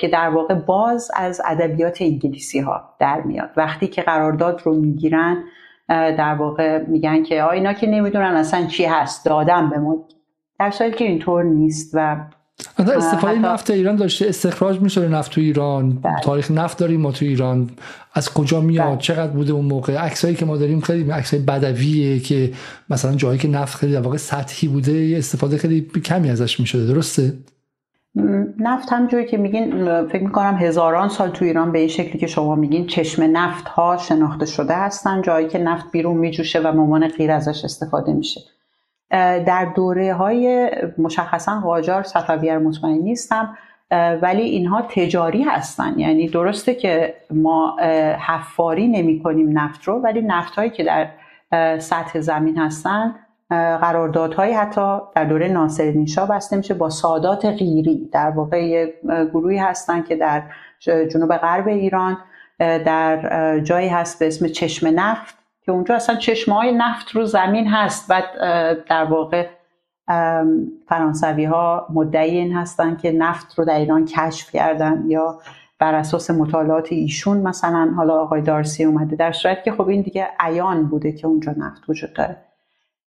که 0.00 0.08
در 0.12 0.28
واقع 0.28 0.54
باز 0.54 1.10
از 1.14 1.42
ادبیات 1.44 2.02
انگلیسی 2.02 2.60
ها 2.60 2.94
در 2.98 3.20
میاد. 3.20 3.50
وقتی 3.56 3.86
که 3.86 4.02
قرارداد 4.02 4.62
رو 4.64 4.74
می‌گیرن 4.74 5.44
در 5.88 6.34
واقع 6.34 6.78
میگن 6.86 7.22
که 7.22 7.42
آ 7.42 7.50
اینا 7.50 7.72
که 7.72 7.86
نمی‌دونن 7.86 8.36
اصلا 8.36 8.66
چی 8.66 8.84
هست. 8.84 9.26
دادم 9.26 9.70
به 9.70 9.78
ما. 9.78 9.96
در 10.58 10.70
که 10.70 11.04
اینطور 11.04 11.44
نیست 11.44 11.90
و 11.94 12.16
استفاده 12.78 13.38
نفت 13.38 13.70
ایران 13.70 13.96
داشته 13.96 14.26
استخراج 14.26 14.80
میشه 14.80 15.08
نفت 15.08 15.32
تو 15.32 15.40
ایران. 15.40 15.90
بله. 15.90 16.20
تاریخ 16.22 16.50
نفت 16.50 16.78
داریم 16.78 17.00
ما 17.00 17.12
تو 17.12 17.24
ایران. 17.24 17.70
از 18.14 18.34
کجا 18.34 18.60
میاد؟ 18.60 18.88
بله. 18.88 18.98
چقدر 18.98 19.32
بوده 19.32 19.52
اون 19.52 19.64
موقع؟ 19.64 19.96
عکسایی 19.96 20.34
که 20.34 20.44
ما 20.44 20.56
داریم 20.56 20.80
خیلی 20.80 21.10
عکسای 21.10 21.40
بدویه 21.40 22.20
که 22.20 22.52
مثلا 22.90 23.14
جایی 23.14 23.38
که 23.38 23.48
نفت 23.48 23.78
خیلی 23.78 23.92
در 23.92 24.00
واقع 24.00 24.16
سطحی 24.16 24.68
بوده 24.68 25.14
استفاده 25.18 25.58
خیلی 25.58 25.80
کمی 25.80 26.30
ازش 26.30 26.60
می‌شده. 26.60 26.86
درسته؟ 26.86 27.32
نفت 28.58 28.92
همجوری 28.92 29.26
که 29.26 29.36
میگین 29.36 29.72
فکر 30.06 30.22
می‌کنم 30.22 30.56
هزاران 30.60 31.08
سال 31.08 31.30
تو 31.30 31.44
ایران 31.44 31.72
به 31.72 31.78
این 31.78 31.88
شکلی 31.88 32.18
که 32.18 32.26
شما 32.26 32.54
میگین 32.54 32.86
چشم 32.86 33.22
نفت 33.32 33.68
ها 33.68 33.96
شناخته 33.96 34.46
شده 34.46 34.74
هستن. 34.74 35.22
جایی 35.22 35.48
که 35.48 35.58
نفت 35.58 35.84
بیرون 35.92 36.16
میجوشه 36.16 36.60
و 36.60 36.72
مامان 36.72 37.08
غیر 37.08 37.30
ازش 37.30 37.64
استفاده 37.64 38.12
میشه. 38.12 38.40
در 39.10 39.64
دوره 39.64 40.14
های 40.14 40.70
مشخصا 40.98 41.60
قاجار 41.60 42.02
صفوی 42.02 42.58
مطمئن 42.58 42.98
نیستم 42.98 43.56
ولی 44.22 44.42
اینها 44.42 44.82
تجاری 44.82 45.42
هستن. 45.42 45.98
یعنی 45.98 46.28
درسته 46.28 46.74
که 46.74 47.14
ما 47.30 47.76
حفاری 48.28 48.88
نمی 48.88 49.22
کنیم 49.22 49.58
نفت 49.58 49.84
رو 49.84 49.94
ولی 49.94 50.22
نفت 50.22 50.54
هایی 50.54 50.70
که 50.70 50.84
در 50.84 51.08
سطح 51.78 52.20
زمین 52.20 52.58
هستن 52.58 53.14
قراردادهایی 53.50 54.52
حتی 54.52 54.98
در 55.14 55.24
دوره 55.24 55.48
ناصر 55.48 55.90
نیشا 55.90 56.26
بسته 56.26 56.56
میشه 56.56 56.74
با 56.74 56.90
سادات 56.90 57.44
غیری. 57.44 58.10
در 58.12 58.30
واقع 58.30 58.90
گروهی 59.32 59.58
هستن 59.58 60.02
که 60.02 60.16
در 60.16 60.42
جنوب 61.10 61.36
غرب 61.36 61.68
ایران 61.68 62.18
در 62.58 63.60
جایی 63.60 63.88
هست 63.88 64.18
به 64.18 64.26
اسم 64.26 64.48
چشم 64.48 65.00
نفت 65.00 65.35
که 65.66 65.72
اونجا 65.72 65.94
اصلا 65.94 66.16
چشمه 66.16 66.54
های 66.54 66.72
نفت 66.72 67.10
رو 67.10 67.24
زمین 67.24 67.68
هست. 67.68 68.06
و 68.08 68.22
در 68.88 69.04
واقع 69.04 69.46
فرانسوی 70.88 71.44
ها 71.44 71.86
مدعی 71.94 72.38
این 72.38 72.56
هستن 72.56 72.96
که 72.96 73.12
نفت 73.12 73.58
رو 73.58 73.64
در 73.64 73.78
ایران 73.78 74.04
کشف 74.04 74.50
کردن 74.52 75.04
یا 75.06 75.38
بر 75.78 75.94
اساس 75.94 76.30
مطالعات 76.30 76.92
ایشون 76.92 77.36
مثلا. 77.36 77.92
حالا 77.96 78.14
آقای 78.14 78.42
دارسی 78.42 78.84
اومده 78.84 79.16
در 79.16 79.32
صورت 79.32 79.64
که 79.64 79.72
خب 79.72 79.88
این 79.88 80.02
دیگه 80.02 80.28
عیان 80.40 80.86
بوده 80.86 81.12
که 81.12 81.26
اونجا 81.26 81.54
نفت 81.58 81.88
وجود 81.88 82.12
داره. 82.12 82.36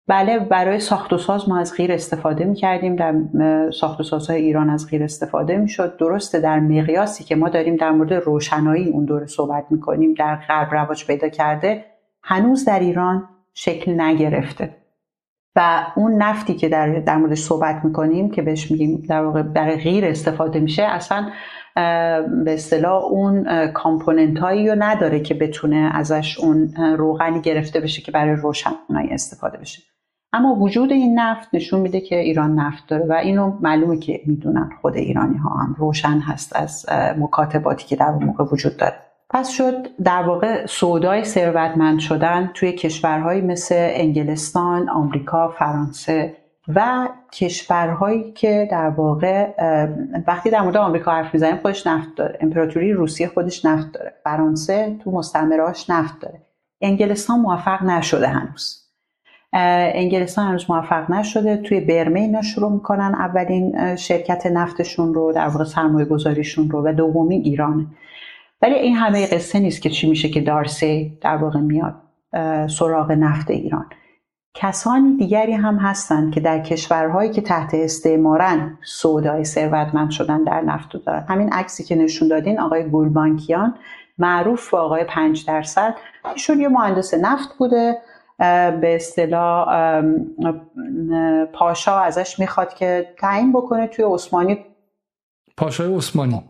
بله 0.07 0.39
برای 0.39 0.79
ساخت 0.79 1.13
و 1.13 1.17
ساز 1.17 1.49
ما 1.49 1.57
از 1.57 1.75
غیر 1.75 1.91
استفاده 1.91 2.45
می 2.45 2.55
کردیم 2.55 2.95
در 2.95 3.13
ساخت 3.71 3.99
و 3.99 4.03
سازهای 4.03 4.41
ایران 4.41 4.69
از 4.69 4.89
غیر 4.89 5.03
استفاده 5.03 5.57
می 5.57 5.69
شد 5.69 5.97
درسته 5.97 6.39
در 6.39 6.59
مقیاسی 6.59 7.23
که 7.23 7.35
ما 7.35 7.49
داریم 7.49 7.75
در 7.75 7.91
مورد 7.91 8.13
روشنایی 8.13 8.89
اون 8.89 9.05
دوره 9.05 9.25
صحبت 9.25 9.65
می 9.69 9.79
کنیم 9.79 10.13
در 10.13 10.35
غرب 10.35 10.73
رواج 10.73 11.07
پیدا 11.07 11.29
کرده. 11.29 11.85
هنوز 12.23 12.65
در 12.65 12.79
ایران 12.79 13.29
شکل 13.53 14.01
نگرفته. 14.01 14.75
و 15.55 15.85
اون 15.95 16.21
نفتی 16.21 16.53
که 16.53 16.69
در, 16.69 16.99
در 16.99 17.17
موردش 17.17 17.39
صحبت 17.39 17.85
می‌کنیم 17.85 18.31
که 18.31 18.41
بهش 18.41 18.71
میگیم 18.71 19.05
در 19.09 19.21
واقع 19.21 19.41
برای 19.41 19.77
غیر 19.77 20.05
استفاده 20.05 20.59
میشه 20.59 20.83
اصلا 20.83 21.29
به 22.45 22.53
اصطلاح 22.53 23.03
اون 23.03 23.67
کامپوننت 23.67 24.39
هایی 24.39 24.69
رو 24.69 24.75
نداره 24.79 25.19
که 25.19 25.33
بتونه 25.33 25.91
ازش 25.93 26.39
اون 26.39 26.73
روغنی 26.97 27.41
گرفته 27.41 27.79
بشه 27.79 28.01
که 28.01 28.11
برای 28.11 28.35
روشنایی 28.35 29.09
استفاده 29.11 29.57
بشه. 29.57 29.81
اما 30.33 30.55
وجود 30.55 30.91
این 30.91 31.19
نفت 31.19 31.49
نشون 31.53 31.79
میده 31.79 32.01
که 32.01 32.19
ایران 32.19 32.59
نفت 32.59 32.87
داره 32.87 33.05
و 33.05 33.13
اینو 33.13 33.57
معلومه 33.61 33.97
که 33.97 34.21
می‌دونن 34.25 34.69
خود 34.81 34.95
ایرانی 34.95 35.37
ها 35.37 35.49
هم 35.49 35.75
روشن 35.77 36.19
هست 36.19 36.55
از 36.55 36.85
مکاتباتی 37.17 37.87
که 37.87 37.95
در 37.95 38.09
اون 38.09 38.23
موقع 38.23 38.43
وجود 38.51 38.77
داره. 38.77 39.08
پس 39.29 39.49
شد 39.49 39.87
در 40.03 40.23
واقع 40.23 40.65
سودای 40.65 41.23
ثروتمند 41.23 41.99
شدن 41.99 42.51
توی 42.53 42.71
کشورهایی 42.71 43.41
مثل 43.41 43.75
انگلستان، 43.77 44.89
آمریکا، 44.89 45.47
فرانسه 45.47 46.35
و 46.75 47.09
کشورهایی 47.33 48.31
که 48.31 48.67
در 48.71 48.89
واقع 48.89 49.49
وقتی 50.27 50.49
در 50.49 50.61
مورد 50.61 50.77
آمریکا 50.77 51.11
حرف 51.11 51.33
می‌زنیم 51.33 51.57
خودش 51.57 51.87
نفت 51.87 52.15
داره. 52.15 52.37
امپراتوری 52.41 52.93
روسیه 52.93 53.27
خودش 53.27 53.65
نفت 53.65 53.91
داره. 53.91 54.13
فرانسه 54.23 54.95
تو 55.03 55.11
مستعمرهاش 55.11 55.89
نفت 55.89 56.21
داره. 56.21 56.41
انگلستان 56.81 57.39
موفق 57.39 57.83
نشده 57.83 58.27
هنوز. 58.27 58.85
انگلستان 59.53 60.47
هنوز 60.47 60.71
موفق 60.71 61.11
نشده. 61.11 61.57
توی 61.57 61.79
برمه 61.79 62.19
اینا 62.19 62.41
شروع 62.41 62.71
می‌کنن 62.71 63.15
اولین 63.15 63.95
شرکت 63.95 64.45
نفتشون 64.45 65.13
رو 65.13 65.33
در 65.33 65.47
واقع 65.47 65.63
سرمایه 65.63 66.05
گذاریشون 66.05 66.69
رو 66.69 66.87
و 66.87 66.93
دومی 66.93 67.35
ایرانه. 67.35 67.85
ولی 68.61 68.75
این 68.75 68.95
همه 68.95 69.27
قصه 69.27 69.59
نیست 69.59 69.81
که 69.81 69.89
چی 69.89 70.09
میشه 70.09 70.29
که 70.29 70.41
دارسی 70.41 71.17
در 71.21 71.35
واقع 71.35 71.59
میاد 71.59 71.95
سراغ 72.69 73.11
نفت 73.11 73.51
ایران. 73.51 73.89
کسانی 74.53 75.17
دیگری 75.17 75.53
هم 75.53 75.77
هستند 75.77 76.33
که 76.33 76.39
در 76.39 76.59
کشورهایی 76.59 77.31
که 77.31 77.41
تحت 77.41 77.73
استعمارن 77.73 78.77
سودای 78.81 79.43
ثروتمند 79.43 80.09
شدن 80.11 80.43
در 80.43 80.61
نفت 80.61 81.05
دارن. 81.05 81.25
همین 81.29 81.53
عکسی 81.53 81.83
که 81.83 81.95
نشون 81.95 82.27
دادین 82.27 82.59
آقای 82.59 82.89
گلبانکیان 82.89 83.75
معروف 84.17 84.69
با 84.69 84.81
آقای 84.81 85.03
پنج 85.03 85.45
درصد. 85.45 85.95
ایشون 86.33 86.59
یه 86.59 86.67
مهندس 86.69 87.13
نفت 87.13 87.57
بوده 87.57 87.97
به 88.81 88.95
اصطلاح 88.95 90.03
پاشا 91.53 91.99
ازش 91.99 92.39
می‌خواد 92.39 92.73
که 92.73 93.15
تعیین 93.17 93.53
بکنه 93.53 93.87
توی 93.87 94.05
عثمانی. 94.05 94.65
پاشای 95.57 95.95
عثمانی. 95.95 96.43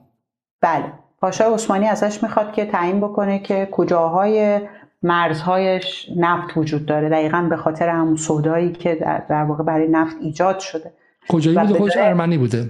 بله. 0.62 0.94
پاشای 1.22 1.54
عثمانی 1.54 1.88
ازش 1.88 2.24
می‌خواد 2.24 2.52
که 2.52 2.66
تعیین 2.66 3.00
بکنه 3.00 3.40
که 3.40 3.68
کجاهای 3.72 4.60
مرزهایش 5.04 6.10
نفت 6.18 6.58
وجود 6.58 6.86
داره. 6.86 7.10
دقیقا 7.10 7.42
به 7.42 7.58
خاطر 7.58 7.90
همون 7.90 8.16
سودایی 8.16 8.72
که 8.72 8.96
در 9.30 9.44
واقع 9.44 9.64
برای 9.64 9.88
نفت 9.88 10.18
ایجاد 10.22 10.60
شده. 10.60 10.92
کجایی 11.30 11.58
بوده؟ 11.58 11.80
خودش 11.80 11.98
ارمنی 11.98 12.38
بوده. 12.38 12.70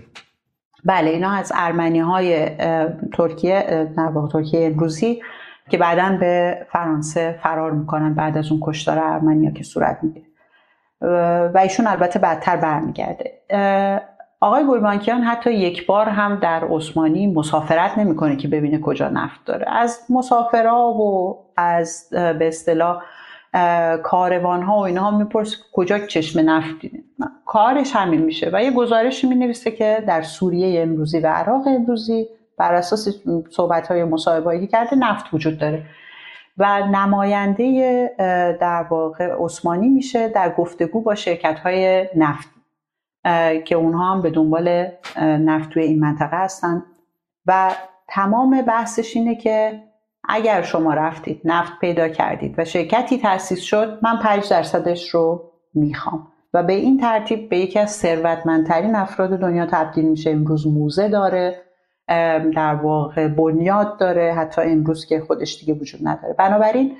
بله 0.86 1.10
اینا 1.10 1.32
از 1.32 1.52
ارمنی 1.56 2.00
های 2.00 2.50
ترکیه 3.14 3.88
در 3.98 4.12
ترکیه 4.32 4.66
امروزی 4.66 5.22
که 5.70 5.78
بعدا 5.78 6.18
به 6.20 6.58
فرانسه 6.72 7.40
فرار 7.44 7.72
می‌کنن 7.72 8.14
بعد 8.14 8.38
از 8.38 8.52
اون 8.52 8.60
کشتار 8.64 9.00
ارمنیا 9.00 9.52
که 9.52 9.64
صورت 9.64 10.00
می‌گیره. 10.02 10.26
و 11.54 11.58
ایشون 11.58 11.88
البته 11.88 12.20
بعدتر 12.20 12.58
برمیگرده. 12.58 13.32
آقای 14.42 14.68
گلبانکیان 14.68 15.22
حتی 15.22 15.54
یک 15.54 15.86
بار 15.86 16.10
هم 16.10 16.36
در 16.36 16.64
عثمانی 16.64 17.28
مسافرت 17.28 17.98
نمی‌کنه 17.98 18.36
که 18.36 18.48
ببینه 18.48 18.80
کجا 18.80 19.10
نفت 19.10 19.46
داره. 19.46 19.66
از 19.70 20.00
مسافرها 20.10 20.94
و 20.94 21.38
از 21.58 22.08
به 22.12 22.48
اصطلاح 22.48 23.02
کاروان 24.04 24.64
ها 24.64 24.78
و 24.78 24.86
اینها 24.86 25.12
می‌پرسه 25.12 25.58
کجا 25.74 26.00
چشم 26.00 26.50
نفت 26.50 26.80
دیده 26.80 27.00
کارش 27.46 27.96
همین 27.96 28.22
میشه 28.22 28.50
و 28.54 28.64
یه 28.64 28.72
گزارشی 28.72 29.28
می 29.28 29.36
نویسه 29.36 29.72
که 29.72 30.04
در 30.08 30.22
سوریه 30.22 30.82
امروزی 30.82 31.20
و 31.20 31.28
عراق 31.28 31.68
امروزی 31.68 32.28
بر 32.58 32.74
اساس 32.74 33.08
صحبت 33.50 33.88
های 33.88 34.04
مصاحبه 34.04 34.68
کرده 34.68 34.96
نفت 34.96 35.34
وجود 35.34 35.58
داره. 35.58 35.84
و 36.58 36.80
نماینده 36.88 38.12
در 38.62 38.86
واقع 38.90 39.36
عثمانی 39.40 39.90
میشه 39.90 40.30
در 40.30 40.54
گفتگو 40.54 41.02
با 41.02 41.16
شرکت 41.16 41.60
های 41.60 42.08
نفت 42.16 42.59
که 43.66 43.76
اونها 43.76 44.14
هم 44.14 44.22
به 44.22 44.30
دنبال 44.30 44.88
نفت 45.22 45.70
توی 45.70 45.84
این 45.84 46.00
منطقه 46.00 46.38
هستن. 46.38 46.84
و 47.46 47.72
تمام 48.08 48.62
بحثش 48.62 49.16
اینه 49.16 49.36
که 49.36 49.84
اگر 50.30 50.62
شما 50.62 50.94
رفتید 50.94 51.42
نفت 51.46 51.80
پیدا 51.80 52.08
کردید 52.08 52.56
و 52.58 52.66
شرکتی 52.66 53.18
تأسیس 53.18 53.60
شد 53.60 54.00
من 54.02 54.20
5 54.20 54.50
درصدش 54.50 55.10
رو 55.10 55.52
می‌خوام. 55.74 56.28
و 56.54 56.64
به 56.64 56.74
این 56.74 57.00
ترتیب 57.00 57.50
به 57.50 57.58
یکی 57.58 57.80
از 57.80 57.92
ثروتمندترین 57.92 58.96
افراد 58.96 59.30
دنیا 59.40 59.66
تبدیل 59.66 60.06
میشه. 60.06 60.32
امروز 60.32 60.68
موزه 60.68 61.10
داره 61.10 61.62
در 62.56 62.76
واقع 62.76 63.28
بنیاد 63.28 64.00
داره 64.00 64.34
حتی 64.34 64.62
امروز 64.62 65.06
که 65.06 65.20
خودش 65.20 65.60
دیگه 65.60 65.74
وجود 65.74 66.08
نداره. 66.08 66.34
بنابراین 66.34 66.98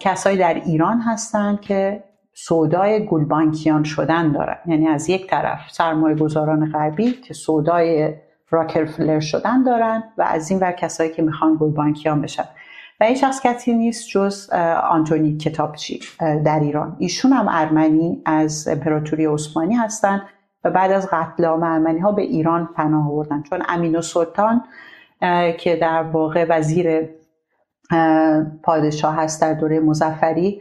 کسایی 0.00 0.38
در 0.38 0.54
ایران 0.54 1.00
هستن 1.00 1.58
که 1.62 2.04
سودای 2.40 3.06
گلبانکیان 3.06 3.84
شدن 3.84 4.32
دارن 4.32 4.56
یعنی 4.66 4.88
از 4.88 5.08
یک 5.08 5.30
طرف 5.30 5.60
سرمایه 5.72 6.16
گذاران 6.16 6.72
غربی 6.72 7.12
که 7.12 7.34
سودای 7.34 8.14
راکرفلر 8.50 9.20
شدن 9.20 9.62
دارن 9.62 10.02
و 10.18 10.22
از 10.22 10.50
این 10.50 10.60
ور 10.60 10.72
کسایی 10.72 11.10
که 11.10 11.22
می‌خوان 11.22 11.56
گلبانکیان 11.60 12.22
بشن. 12.22 12.44
و 13.00 13.04
این 13.04 13.14
شخص 13.14 13.40
کسی 13.42 13.74
نیست 13.74 14.08
جز 14.08 14.50
آنتونی 14.90 15.36
کتابچی 15.36 16.00
در 16.44 16.60
ایران. 16.60 16.96
ایشون 16.98 17.32
هم 17.32 17.46
ارمنی 17.50 18.22
از 18.24 18.68
امپراتوری 18.68 19.26
عثمانی 19.26 19.74
هستند 19.74 20.22
و 20.64 20.70
بعد 20.70 20.92
از 20.92 21.08
قتل 21.12 21.44
عام 21.44 21.62
ارمنی 21.62 21.98
ها 21.98 22.12
به 22.12 22.22
ایران 22.22 22.68
پناه 22.76 23.08
آوردن. 23.08 23.42
چون 23.42 23.62
امین 23.68 23.96
و 23.96 24.02
سلطان 24.02 24.64
که 25.58 25.76
در 25.80 26.02
واقع 26.02 26.46
وزیر 26.48 27.08
پادشاه 28.62 29.16
هست 29.16 29.42
در 29.42 29.54
دوره 29.54 29.80
مزفری 29.80 30.60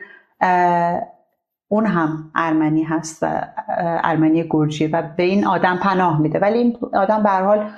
اون 1.68 1.86
هم 1.86 2.32
ارمنی 2.36 2.84
هست 2.84 3.24
و 3.24 3.42
ارمنی 4.04 4.46
گرجیه 4.50 4.90
و 4.94 5.04
به 5.18 5.24
این 5.24 5.48
آدم 5.48 5.78
پناه 5.78 6.22
میده. 6.22 6.40
ولی 6.40 6.58
این 6.58 6.78
آدم 6.94 7.24
به 7.24 7.30
حال 7.30 7.70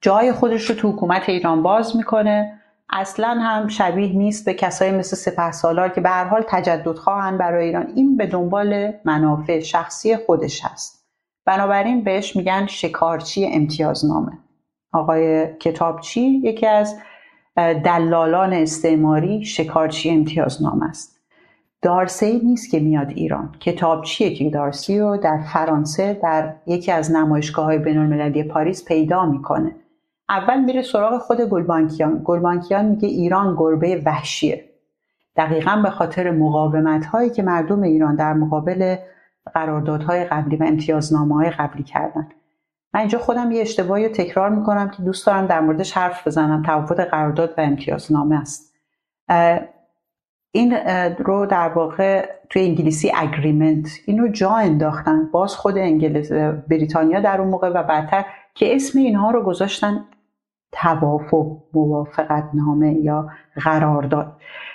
جای 0.00 0.32
خودش 0.32 0.70
رو 0.70 0.76
تو 0.76 0.92
حکومت 0.92 1.28
ایران 1.28 1.62
باز 1.62 1.96
می‌کنه. 1.96 2.54
اصلا 2.90 3.28
هم 3.28 3.68
شبیه 3.68 4.16
نیست 4.16 4.46
به 4.46 4.54
کسایی 4.54 4.92
مثل 4.92 5.16
سپه 5.16 5.52
سالار 5.52 5.88
که 5.88 6.00
به 6.00 6.08
هر 6.08 6.24
حال 6.24 6.44
تجدد 6.48 6.96
خواهن 6.96 7.38
برای 7.38 7.66
ایران. 7.66 7.86
این 7.94 8.16
به 8.16 8.26
دنبال 8.26 8.92
منافع 9.04 9.60
شخصی 9.60 10.16
خودش 10.16 10.64
هست. 10.64 11.08
بنابراین 11.46 12.04
بهش 12.04 12.36
میگن 12.36 12.66
شکارچی 12.66 13.46
امتیازنامه. 13.46 14.32
آقای 14.92 15.56
کتابچی 15.56 16.20
یکی 16.20 16.66
از 16.66 16.94
دلالان 17.56 18.52
استعماری 18.52 19.44
شکارچی 19.44 20.10
امتیازنامه 20.10 20.88
است. 20.88 21.17
دارسی 21.82 22.40
نیست 22.44 22.70
که 22.70 22.80
میاد 22.80 23.10
ایران. 23.10 23.54
کتابچیه 23.60 24.34
که 24.34 24.50
دارسی 24.50 25.00
رو 25.00 25.16
در 25.16 25.38
فرانسه 25.52 26.20
در 26.22 26.54
یکی 26.66 26.92
از 26.92 27.12
نمایشگاه 27.12 27.64
های 27.64 27.78
بین 27.78 27.98
المللی 27.98 28.42
پاریس 28.42 28.84
پیدا 28.84 29.26
می‌کنه؟ 29.26 29.74
اول 30.28 30.64
میره 30.64 30.82
سراغ 30.82 31.18
خود 31.18 31.40
گلبانکیان. 31.40 32.20
گلبانکیان 32.24 32.84
میگه 32.84 33.08
ایران 33.08 33.54
گربه 33.54 34.02
وحشیه. 34.06 34.64
دقیقا 35.36 35.80
به 35.82 35.90
خاطر 35.90 36.30
مقاومت 36.30 37.06
هایی 37.06 37.30
که 37.30 37.42
مردم 37.42 37.82
ایران 37.82 38.16
در 38.16 38.32
مقابل 38.32 38.96
قراردادهای 39.54 40.24
قبلی 40.24 40.56
و 40.56 40.64
امتیازنامه 40.64 41.34
های 41.34 41.50
قبلی 41.50 41.82
کردن. 41.82 42.28
من 42.94 43.00
اینجا 43.00 43.18
خودم 43.18 43.52
یه 43.52 43.60
اشتباهی 43.60 44.08
رو 44.08 44.14
تکرار 44.14 44.50
می‌کنم 44.50 44.88
که 44.88 45.02
دوست 45.02 45.26
دارم 45.26 45.46
در 45.46 45.60
موردش 45.60 45.92
حرف 45.92 46.26
بزنم. 46.26 46.62
تفاوت 46.66 47.00
قرارداد 47.00 47.54
و 47.58 47.60
امتیازنامه 47.60 48.40
است. 48.40 48.74
این 50.52 50.72
رو 51.18 51.46
در 51.46 51.68
واقع 51.68 52.28
توی 52.50 52.62
انگلیسی 52.62 53.12
اگریمنت 53.14 53.88
اینو 54.06 54.28
جا 54.28 54.50
انداختن. 54.50 55.30
باز 55.32 55.56
خود 55.56 55.78
انگلیس 55.78 56.32
بریتانیا 56.68 57.20
در 57.20 57.40
اون 57.40 57.50
موقع 57.50 57.68
و 57.68 57.82
بعدتر 57.82 58.24
که 58.54 58.76
اسم 58.76 58.98
اینها 58.98 59.30
رو 59.30 59.42
گذاشتن 59.42 60.04
توافق 60.72 61.46
موافقت 61.74 62.44
نامه 62.54 62.92
یا 62.92 63.28
قرارداد. 63.64 64.32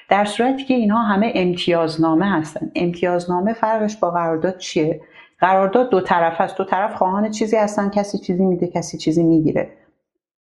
در 0.10 0.26
صورتی 0.26 0.64
که 0.64 0.74
اینها 0.74 1.02
همه 1.02 1.32
امتیازنامه 1.36 2.32
هستن. 2.32 2.72
امتیازنامه 2.76 3.54
فرقش 3.54 3.98
با 3.98 4.12
قرارداد 4.12 4.58
چیه؟ 4.58 5.02
قرارداد 5.40 5.90
دو 5.90 6.02
طرف 6.02 6.42
است. 6.42 6.58
دو 6.58 6.64
طرف 6.64 6.96
خواهان 6.96 7.32
چیزی 7.32 7.58
هستن. 7.58 7.90
کسی 7.90 8.18
چیزی 8.18 8.46
میده 8.46 8.68
کسی 8.68 8.98
چیزی 8.98 9.24
می‌گیره. 9.24 9.70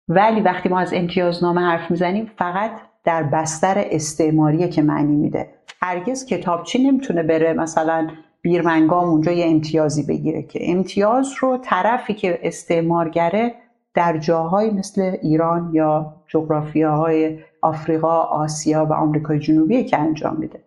ولی 0.08 0.42
وقتی 0.42 0.70
ما 0.70 0.80
از 0.80 0.94
امتیازنامه 0.94 1.62
حرف 1.62 1.92
می‌زنیم 1.92 2.32
فقط 2.38 2.72
در 3.04 3.24
بستر 3.24 3.86
استعماریه 3.92 4.68
که 4.68 4.82
معنی 4.82 5.16
میده. 5.16 5.50
هرگز 5.82 6.26
کتابچی 6.26 6.84
نمی‌تونه 6.84 7.24
بره 7.24 7.54
مثلا 7.54 8.08
بیرمنگام 8.42 9.10
اونجا 9.10 9.32
یه 9.32 9.46
امتیازی 9.48 10.04
بگیره 10.04 10.44
که 10.44 10.60
امتیاز 10.72 11.34
رو 11.40 11.58
طرفی 11.58 12.14
که 12.14 12.40
استعمارگره 12.44 13.56
در 13.94 14.18
جاهای 14.18 14.70
مثل 14.70 15.02
ایران 15.22 15.72
یا 15.74 16.16
جغرافیاهای 16.28 17.40
آفریقا، 17.62 18.20
آسیا 18.20 18.86
و 18.86 18.94
آمریکای 18.94 19.40
جنوبی 19.40 19.84
که 19.84 19.98
انجام 19.98 20.38
میده. 20.40 20.60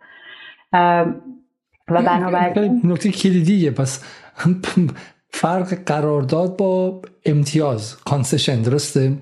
و 1.88 2.02
بنابراین 2.02 2.80
نکته 2.84 3.10
کلیدیه. 3.10 3.70
پس 3.70 4.04
فرق 5.30 5.74
قرارداد 5.74 6.56
با 6.56 7.02
امتیاز 7.26 7.96
کانسشن 7.96 8.62
درسته؟ 8.62 9.12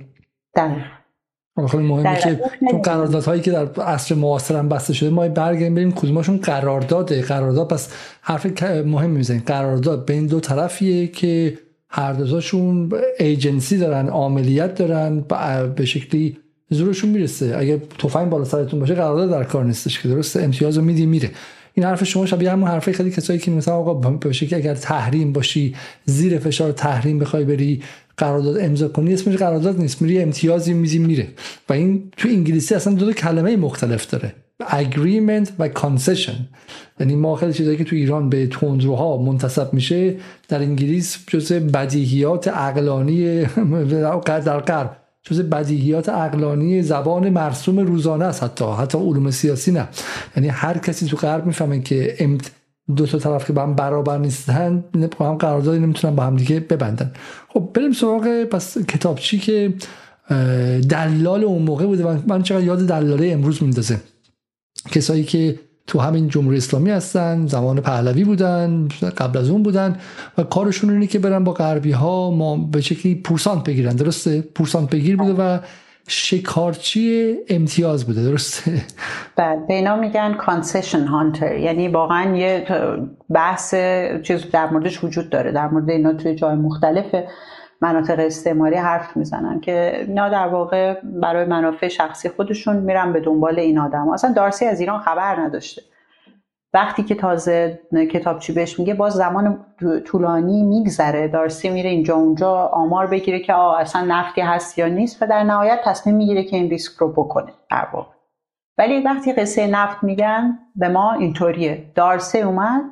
خیلی 1.70 1.82
مهمه 1.82 2.18
که 2.18 2.40
چون 2.70 2.82
قراردادهایی 2.82 3.40
که 3.40 3.50
در 3.50 3.82
عصر 3.82 4.14
معاصر 4.14 4.56
هم 4.56 4.68
بسته 4.68 4.94
شده 4.94 5.10
ما 5.10 5.28
برگردیم 5.28 5.74
بریم 5.74 5.92
کدومشون 5.92 6.36
قرارداده 6.36 7.22
قرارداد 7.22 7.68
پس 7.68 7.88
حرف 8.20 8.62
مهم 8.62 9.10
می‌زنیم 9.10 9.42
قرارداد 9.46 10.06
بین 10.06 10.26
دو 10.26 10.40
طرفیه 10.40 11.06
که 11.06 11.58
هر 11.88 12.12
دوتاشون 12.12 12.92
ایجنسی 13.18 13.78
دارن 13.78 14.08
عاملیت 14.08 14.74
دارن 14.74 15.24
به 15.76 15.84
شکلی 15.84 16.36
زورشون 16.70 17.10
می‌رسه. 17.10 17.54
اگه 17.58 17.82
تفنگ 17.98 18.30
بالا 18.30 18.44
سرتون 18.44 18.80
باشه 18.80 18.94
قرارداد 18.94 19.30
در 19.30 19.44
کار 19.44 19.64
نیستش 19.64 20.00
که 20.00 20.08
درسته؟ 20.08 20.42
امتیاز 20.42 20.76
رو 20.76 20.84
میدی 20.84 21.06
میره. 21.06 21.30
این 21.74 21.86
حرف 21.86 22.04
شما 22.04 22.26
شبیه 22.26 22.52
همون 22.52 22.68
حرفه 22.68 22.92
خیلی 22.92 23.10
کسایی 23.10 23.38
که 23.38 23.50
مثلا 23.50 23.74
آقا 23.74 23.94
باشه 23.94 24.46
که 24.46 24.56
اگر 24.56 24.74
تحریم 24.74 25.32
باشی 25.32 25.74
زیر 26.04 26.38
فشار 26.38 26.72
تحریم 26.72 27.18
بخوای 27.18 27.44
بری 27.44 27.82
قرارداد 28.22 28.58
امضا 28.58 28.88
کنی 28.88 29.14
اسمش 29.14 29.36
قرارداد 29.36 29.80
نیست. 29.80 30.02
میری 30.02 30.22
امتیازی 30.22 30.74
میزی 30.74 30.98
میره. 30.98 31.28
و 31.68 31.72
این 31.72 32.12
تو 32.16 32.28
انگلیسی 32.28 32.74
اصلا 32.74 32.94
دو, 32.94 33.06
دو 33.06 33.12
کلمه 33.12 33.56
مختلف 33.56 34.10
داره. 34.10 34.34
Agreement 34.62 35.48
و 35.58 35.68
concession. 35.68 36.34
یعنی 37.00 37.14
ما 37.14 37.36
خیلی 37.36 37.52
چیزایی 37.52 37.76
که 37.76 37.84
تو 37.84 37.96
ایران 37.96 38.28
به 38.28 38.46
تندروها 38.46 39.16
منتصب 39.16 39.74
میشه 39.74 40.14
در 40.48 40.58
انگلیس 40.58 41.18
جز 41.26 41.52
بدیهیات 41.52 42.48
عقلانی 42.48 43.44
در 44.24 44.60
غرب 44.60 44.96
جز 45.22 45.40
بدیهیات 45.40 46.08
عقلانی 46.08 46.82
زبان 46.82 47.30
مرسوم 47.30 47.78
روزانه 47.78 48.24
است 48.24 48.42
حتی. 48.42 48.64
حتی 48.64 48.98
علوم 48.98 49.30
سیاسی 49.30 49.72
نه. 49.72 49.88
یعنی 50.36 50.48
هر 50.48 50.78
کسی 50.78 51.06
تو 51.06 51.16
غرب 51.16 51.46
می‌فهمه 51.46 51.80
که 51.80 52.16
دو 52.96 53.06
تا 53.06 53.18
طرف 53.18 53.46
که 53.46 53.52
با 53.52 53.62
هم 53.62 53.74
برابر 53.74 54.18
نیستن 54.18 54.84
با 55.18 55.28
هم 55.28 55.34
قراردادی 55.34 55.78
نمی‌تونن 55.78 56.16
با 56.16 56.22
هم 56.22 56.36
دیگه 56.36 56.60
ببندن. 56.60 57.12
خب 57.48 57.70
بریم 57.74 57.92
سراغ 57.92 58.44
پس 58.44 58.78
کتابچی 58.78 59.38
که 59.38 59.74
دلال 60.88 61.44
اون 61.44 61.62
موقع 61.62 61.86
بوده. 61.86 62.22
من 62.26 62.42
چقدر 62.42 62.64
یاد 62.64 62.86
دلاله 62.86 63.26
امروز 63.32 63.62
میندازه. 63.62 64.00
کسایی 64.90 65.24
که 65.24 65.58
تو 65.86 65.98
همین 65.98 66.28
جمهوری 66.28 66.56
اسلامی 66.56 66.90
هستن 66.90 67.46
زمان 67.46 67.80
پهلوی 67.80 68.24
بودن 68.24 68.88
قبل 69.16 69.38
از 69.38 69.50
اون 69.50 69.62
بودن 69.62 69.96
و 70.38 70.42
کارشون 70.42 70.90
اینه 70.90 71.06
که 71.06 71.18
برن 71.18 71.44
با 71.44 71.52
غربی 71.52 71.92
ها 71.92 72.30
ما 72.30 72.56
به 72.56 72.80
شکلی 72.80 73.14
پورسانت 73.14 73.64
بگیرن. 73.64 73.96
درسته؟ 73.96 74.40
پورسانت 74.40 74.90
بگیر 74.90 75.16
بوده 75.16 75.32
و 75.32 75.58
شکارچی 76.08 77.36
امتیاز 77.48 78.06
بوده 78.06 78.22
درسته؟ 78.22 78.72
بله 79.36 79.56
به 79.68 79.74
اینا 79.74 79.96
میگن 79.96 80.34
کانسشن 80.34 81.04
هانتر 81.04 81.56
یعنی 81.56 81.88
واقعا 81.88 82.36
یه 82.36 82.66
بحث 83.30 83.74
چیز 84.22 84.50
در 84.50 84.70
موردش 84.70 85.04
وجود 85.04 85.30
داره. 85.30 85.52
در 85.52 85.68
مورد 85.68 85.90
اینا 85.90 86.12
توی 86.12 86.34
جای 86.34 86.54
مختلف 86.54 87.14
مناطق 87.80 88.18
استعماری 88.18 88.76
حرف 88.76 89.16
می‌زنن 89.16 89.60
که 89.60 90.04
اینا 90.08 90.28
در 90.28 90.46
واقع 90.46 91.00
برای 91.02 91.44
منافع 91.44 91.88
شخصی 91.88 92.28
خودشون 92.28 92.76
میرن 92.76 93.12
به 93.12 93.20
دنبال 93.20 93.58
این 93.58 93.78
آدم 93.78 94.08
اصلا 94.08 94.32
دارسی 94.32 94.64
از 94.64 94.80
ایران 94.80 95.00
خبر 95.00 95.40
نداشته. 95.40 95.82
وقتی 96.74 97.02
که 97.02 97.14
تازه 97.14 97.80
کتابچی 98.12 98.52
بهش 98.52 98.78
میگه 98.78 98.94
باز 98.94 99.12
زمان 99.12 99.64
طولانی 100.04 100.62
میگذره. 100.62 101.28
دارسی 101.28 101.70
میره 101.70 101.90
اینجا 101.90 102.14
اونجا 102.14 102.52
آمار 102.52 103.06
بگیره 103.06 103.40
که 103.40 103.54
آه 103.54 103.80
اصلا 103.80 104.04
نفتی 104.04 104.40
هست 104.40 104.78
یا 104.78 104.88
نیست 104.88 105.22
و 105.22 105.26
در 105.26 105.42
نهایت 105.44 105.80
تصمیم 105.84 106.16
می‌گیره 106.16 106.44
که 106.44 106.56
این 106.56 106.70
ریسک 106.70 106.92
رو 106.98 107.12
بکنه 107.12 107.52
در 107.70 107.88
واقع. 107.92 108.14
ولی 108.78 109.00
وقتی 109.00 109.32
قصه 109.32 109.66
نفت 109.66 110.02
میگن 110.02 110.58
به 110.76 110.88
ما 110.88 111.12
اینطوریه. 111.12 111.92
دارسی 111.94 112.40
اومد 112.40 112.82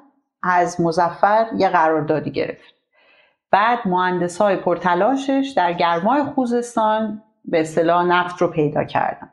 از 0.43 0.81
مزفر 0.81 1.47
یه 1.57 1.69
قراردادی 1.69 2.31
گرفت. 2.31 2.75
بعد 3.53 3.79
مهندس 3.89 4.39
های 4.39 4.57
پرتلاشش 4.57 5.53
در 5.57 5.73
گرمای 5.73 6.25
خوزستان 6.25 7.23
به 7.45 7.61
اصطلاح 7.61 8.05
نفت 8.07 8.43
رو 8.43 8.49
پیدا 8.49 8.85
کردن. 8.85 9.31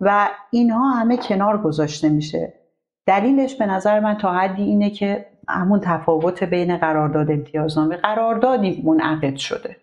و 0.00 0.28
اینها 0.50 0.90
همه 0.90 1.16
کنار 1.16 1.62
گذاشته 1.62 2.08
میشه. 2.08 2.61
دلیلش 3.06 3.54
به 3.54 3.66
نظر 3.66 4.00
من 4.00 4.14
تا 4.14 4.32
حدی 4.32 4.62
اینه 4.62 4.90
که 4.90 5.26
همون 5.48 5.80
تفاوت 5.80 6.44
بین 6.44 6.76
قرارداد 6.76 7.30
امتیازنامه 7.30 7.96
قراردادی 7.96 8.82
منعقد 8.86 9.36
شده. 9.36 9.76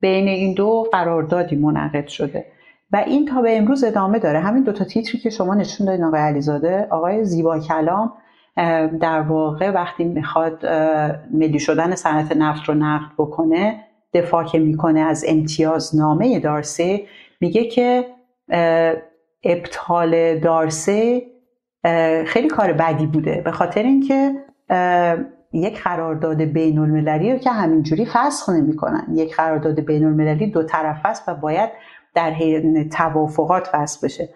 بین 0.00 0.28
این 0.28 0.54
دو 0.54 0.86
قراردادی 0.92 1.56
منعقد 1.56 2.06
شده. 2.06 2.46
و 2.92 2.96
این 3.06 3.26
تا 3.26 3.42
به 3.42 3.56
امروز 3.58 3.84
ادامه 3.84 4.18
داره. 4.18 4.40
همین 4.40 4.62
دوتا 4.62 4.84
تیتری 4.84 5.18
که 5.18 5.30
شما 5.30 5.54
نشون 5.54 5.86
دادین 5.86 6.04
آقای 6.04 6.20
علیزاده 6.20 6.86
آقای 6.90 7.24
زیبا 7.24 7.58
کلام 7.58 8.12
در 9.00 9.20
واقع 9.20 9.70
وقتی 9.70 10.04
می‌خواد 10.04 10.66
ملی 11.32 11.58
شدن 11.58 11.94
صنعت 11.94 12.36
نفت 12.36 12.64
رو 12.64 12.74
نقد 12.74 13.12
بکنه 13.18 13.84
دفاع 14.14 14.44
که 14.44 14.58
می‌کنه 14.58 15.00
از 15.00 15.24
امتیاز 15.28 15.96
نامه 15.96 16.38
دارسه 16.38 17.02
میگه 17.40 17.64
که 17.64 18.06
ابطال 19.44 20.38
دارسه 20.38 21.22
خیلی 22.26 22.48
کار 22.48 22.72
بدی 22.72 23.06
بوده. 23.06 23.42
به 23.44 23.52
خاطر 23.52 23.82
اینکه 23.82 24.34
یک 25.52 25.82
قرارداد 25.82 26.42
بین 26.42 26.78
المللی 26.78 27.32
رو 27.32 27.38
که 27.38 27.50
همینجوری 27.50 28.06
فسخ 28.06 28.48
نمی‌کنن. 28.48 29.06
یک 29.14 29.36
قرارداد 29.36 29.80
بین 29.80 30.04
المللی 30.04 30.50
دو 30.50 30.62
طرف 30.62 31.00
است 31.04 31.28
و 31.28 31.34
باید 31.34 31.70
در 32.14 32.34
توافقات 32.92 33.68
فسخ 33.72 34.04
بشه. 34.04 34.28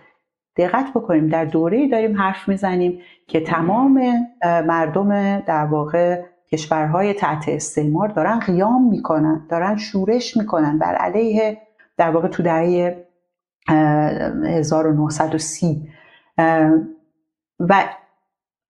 دقت 0.57 0.87
بکنیم 0.95 1.29
در 1.29 1.45
دوره 1.45 1.89
داریم 1.89 2.17
حرف 2.17 2.49
می‌زنیم 2.49 3.01
که 3.29 3.41
تمام 3.41 4.03
مردم 4.45 5.41
در 5.41 5.65
واقع 5.65 6.23
کشورهای 6.53 7.15
تحت 7.15 7.45
استعمار 7.49 8.09
دارن 8.09 8.39
قیام 8.39 8.89
می‌کنن 8.89 9.47
دارن 9.51 9.77
شورش 9.77 10.37
می‌کنن. 10.37 10.79
بر 10.79 10.95
علیه 10.95 11.59
در 11.97 12.11
واقع 12.11 12.29
تو 12.29 12.43
دهه 12.43 12.97
1930 13.69 15.89
و 17.59 17.85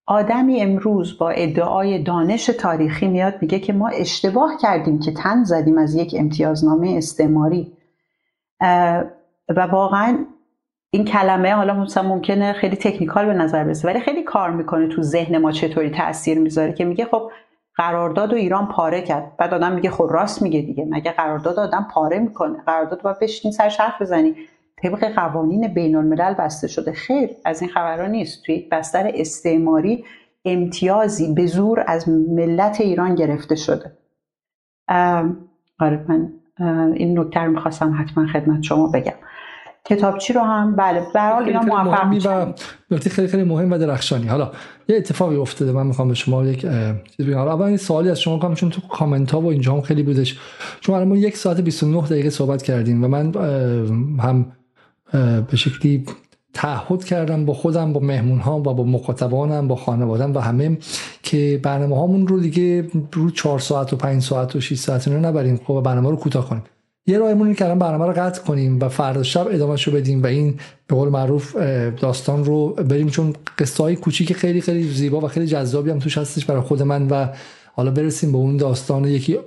آدمی 0.07 0.61
امروز 0.61 1.19
با 1.19 1.31
ادعای 1.31 2.03
دانش 2.03 2.47
تاریخی 2.47 3.09
میاد 3.09 3.35
میگه 3.41 3.59
که 3.59 3.73
ما 3.73 3.89
اشتباه 3.89 4.57
کردیم 4.57 4.99
که 4.99 5.13
تن 5.13 5.45
زدیم 5.45 5.79
از 5.79 5.95
یک 5.95 6.15
امتیازنامه 6.19 6.95
استعماری. 6.97 7.73
و 9.49 9.67
واقعا 9.73 10.25
این 10.91 11.05
کلمه 11.05 11.55
حالا 11.55 11.75
مثلا 11.75 12.09
ممکنه 12.09 12.53
خیلی 12.53 12.77
تکنیکال 12.77 13.27
به 13.27 13.35
نظر 13.35 13.65
برسه 13.65 13.89
ولی 13.89 14.01
خیلی 14.01 14.23
کار 14.23 14.51
می‌کنه 14.51 14.89
تو 14.89 15.03
ذهن 15.03 15.39
ما 15.39 15.53
چطوری 15.53 15.91
تاثیر 15.91 16.39
می‌ذاره 16.39 16.73
که 16.73 16.85
میگه 16.85 17.05
خب 17.05 17.31
قرارداد 17.77 18.33
و 18.33 18.37
ایران 18.37 18.69
پاره 18.69 19.03
کرد. 19.03 19.37
بعد 19.37 19.55
آدم 19.55 19.73
میگه 19.73 19.91
خب 19.91 20.09
راست 20.11 20.43
میگه 20.43 20.61
دیگه 20.61 20.87
مگه 20.91 21.13
قرارداد 21.13 21.59
آدم 21.59 21.89
پاره 21.95 22.19
می‌کنه؟ 22.19 22.63
قرارداد 22.67 23.03
باید 23.03 23.19
بشینی 23.19 23.53
سر 23.53 23.69
حرف 23.69 24.03
بزنی 24.03 24.37
طبق 24.83 25.05
قوانین 25.15 25.75
بین 25.75 25.97
الملل 25.97 26.35
بسته 26.35 26.69
شده. 26.69 26.93
خیر 26.93 27.31
از 27.45 27.63
این 27.63 27.71
خبرها 27.71 28.07
نیست. 28.07 28.43
توی 28.47 28.69
بستر 28.73 29.11
استعماری 29.15 30.05
امتیازی 30.45 31.35
به 31.35 31.47
زور 31.47 31.85
از 31.87 32.09
ملت 32.09 32.81
ایران 32.81 33.15
گرفته 33.15 33.55
شده. 33.57 33.93
آره 35.79 36.05
من 36.09 36.33
این 36.95 37.19
نکته 37.19 37.41
رو 37.41 37.53
می‌خواستم 37.53 37.97
حتما 38.01 38.27
خدمت 38.27 38.63
شما 38.63 38.89
بگم. 38.89 39.13
کتابچی 39.85 40.33
رو 40.33 40.41
هم 40.41 40.77
بله 40.77 41.03
برحال 41.15 41.45
اینا 41.45 41.61
موفق 41.61 42.55
و 42.91 42.97
خیلی 42.97 43.29
خیلی 43.29 43.45
مهم 43.45 43.73
و 43.73 43.79
درخشانی. 43.79 44.27
حالا 44.27 44.51
یه 44.89 44.97
اتفاقی 44.97 45.37
افتاده 45.37 45.73
من 45.73 45.87
می‌خوام 45.87 46.09
به 46.09 46.15
شما 46.15 46.45
یک 46.45 46.61
چیز 47.17 47.27
بگم. 47.27 47.39
اول 47.39 47.63
این 47.63 47.77
سوالی 47.77 48.11
از 48.11 48.21
شما 48.21 48.39
کنم 48.39 48.55
چون 48.55 48.71
تو 48.71 48.81
کامنت 48.89 49.31
ها 49.31 49.41
و 49.41 49.47
اینجا 49.47 49.73
هم 49.73 49.81
خیلی 49.81 50.03
بودش. 50.03 50.41
چون 50.81 50.95
الان 50.95 51.09
ما 51.09 51.17
یک 51.17 51.37
ساعت 51.37 51.61
29 51.61 52.03
دقیقه 52.03 52.31
صحبت 52.31 52.63
کردیم 52.63 53.05
و 53.05 53.09
من 53.09 53.33
هم 54.21 54.53
به 55.51 55.57
شکلی 55.57 56.05
تعهد 56.55 57.05
کردم 57.05 57.45
با 57.45 57.55
خودم 57.55 57.93
با 57.93 58.01
مهمون 58.01 58.39
ها 58.39 58.59
و 58.59 58.63
با 58.63 58.85
مخاطبانم 58.85 59.69
با 59.69 59.77
خانوادم 59.77 60.35
و 60.35 60.39
همه 60.39 60.79
که 61.23 61.61
برنامه 61.63 61.97
هامون 61.97 62.27
رو 62.27 62.41
دیگه 62.41 62.89
رو 63.13 63.31
4 63.31 63.59
ساعت 63.59 63.93
و 63.93 63.97
5 63.97 64.23
ساعت 64.23 64.57
و 64.57 64.61
6 64.61 64.79
ساعت 64.79 65.09
رو 65.09 65.21
نبریم. 65.21 65.61
خب 65.67 65.83
برنامه 65.85 66.11
رو 66.11 66.17
کوتاه 66.17 66.49
کنیم. 66.49 66.63
یه 67.07 67.19
راهمون 67.19 67.55
که 67.55 67.65
الان 67.65 67.79
برنامه 67.79 68.07
رو 68.07 68.13
قطع 68.13 68.43
کنیم 68.43 68.81
و 68.81 68.89
فردا 68.89 69.23
شب 69.23 69.47
ادامهش 69.51 69.83
رو 69.83 69.93
بدیم 69.93 70.23
و 70.23 70.27
این 70.27 70.55
به 70.87 70.97
قول 70.97 71.09
معروف 71.09 71.57
داستان 72.01 72.45
رو 72.45 72.69
بریم. 72.69 73.09
چون 73.09 73.35
قصه 73.59 73.83
های 73.83 73.97
کوچیک 73.97 74.33
خیلی 74.33 74.61
خیلی 74.61 74.89
زیبا 74.89 75.21
و 75.21 75.29
خیلی 75.29 75.47
جذابی 75.47 75.91
هم 75.91 75.99
توش 75.99 76.19
هستش 76.19 76.45
برای 76.45 76.63
خود 76.63 76.83
من 76.83 77.09
و 77.09 77.27
حالا 77.75 77.91
برسیم 77.91 78.33
به 78.33 78.39
اون 78.39 78.57
داستان 78.57 79.05
یکی 79.05 79.39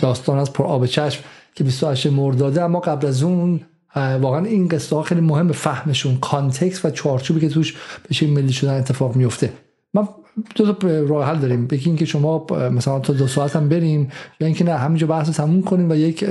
داستان 0.00 0.38
از 0.38 0.52
پر 0.52 0.64
آب 0.64 0.86
چشم 0.86 1.24
که 1.54 1.64
28 1.64 2.06
مرداده. 2.06 2.62
اما 2.62 2.80
قبل 2.80 3.06
از 3.06 3.22
اون 3.22 3.60
واقعا 3.96 4.44
این 4.44 4.68
قصه 4.68 4.96
ها 4.96 5.02
خیلی 5.02 5.20
مهم 5.20 5.52
فهمشون 5.52 6.16
کانتکست 6.16 6.84
و 6.84 6.90
چارچوبی 6.90 7.40
که 7.40 7.48
توش 7.48 7.76
بشه 8.10 8.26
ملی 8.26 8.52
شدن 8.52 8.78
اتفاق 8.78 9.16
میفته. 9.16 9.52
ما 9.94 10.08
دو 10.54 10.72
تا 10.72 10.88
راه 11.08 11.28
حل 11.28 11.36
داریم. 11.36 11.64
یکی 11.64 11.90
اینکه 11.90 12.04
شما 12.04 12.46
مثلا 12.72 13.00
تا 13.00 13.12
دو 13.12 13.26
ساعت 13.26 13.56
هم 13.56 13.68
بریم 13.68 14.10
یا 14.40 14.46
اینکه 14.46 14.64
نه 14.64 14.74
همینجا 14.74 15.06
بحث 15.06 15.30
تموم 15.30 15.62
کنیم 15.62 15.90
و 15.90 15.94
یک 15.94 16.24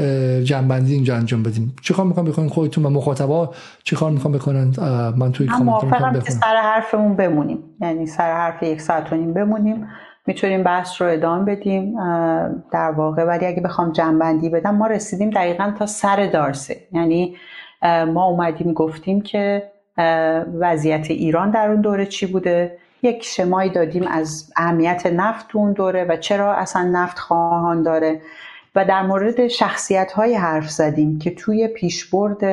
جنبندی 0.44 0.94
اینجا 0.94 1.16
انجام 1.16 1.44
بدیم 1.44 1.76
چه 1.82 1.94
کار 1.94 2.06
می‌خوام 2.06 2.26
بکنین 2.26 2.50
خودتون 2.50 2.86
و 2.86 2.90
مخاطبا؟ 2.90 3.54
چه 3.84 3.96
کار 3.96 4.12
می‌خوام 4.12 4.34
بکنن؟ 4.34 4.74
من 5.18 5.32
توی 5.32 5.48
کامنت 5.48 5.84
می‌خوام 5.84 6.20
سر 6.20 6.62
حرفمون 6.64 7.16
بمونیم. 7.16 7.60
یعنی 7.82 8.06
سر 8.06 8.34
حرف 8.34 8.64
یک 8.64 8.82
ساعت 8.82 9.14
و 9.14 9.16
نیم 9.16 9.34
بمونیم. 9.34 9.88
می‌تونیم 10.28 10.64
بحث 10.64 11.02
رو 11.02 11.08
ادامه 11.08 11.56
بدیم 11.56 11.96
در 12.72 12.92
واقع. 12.92 13.24
ولی 13.24 13.46
اگه 13.46 13.62
بخوام 13.62 13.92
جنبندی 13.92 14.50
بدم 14.50 14.76
ما 14.76 14.88
رسیدیم 14.88 15.30
دقیقا 15.30 15.74
تا 15.80 15.86
سر 15.86 16.28
دارسه. 16.28 16.78
یعنی 16.92 17.36
ما 18.14 18.26
اومدیم 18.26 18.74
گفتیم 18.74 19.22
که 19.22 19.72
وضعیت 20.60 21.12
ایران 21.12 21.52
در 21.52 21.72
اون 21.72 21.82
دوره 21.82 22.06
چی 22.06 22.26
بوده؟ 22.26 22.78
یک 23.04 23.24
شمایی 23.24 23.70
دادیم 23.70 24.08
از 24.08 24.54
اهمیت 24.56 25.06
نفت 25.06 25.48
تو 25.48 25.58
اون 25.58 25.74
دوره 25.74 26.04
و 26.04 26.18
چرا 26.18 26.54
اصلا 26.54 26.84
نفت 26.84 27.20
خواهان 27.20 27.84
داره؟ 27.84 28.22
و 28.76 28.86
در 28.86 29.02
مورد 29.02 29.48
شخصیت 29.48 30.12
های 30.12 30.36
حرف 30.36 30.70
زدیم 30.70 31.20
که 31.20 31.36
توی 31.36 31.68
پیشبرد 31.68 32.44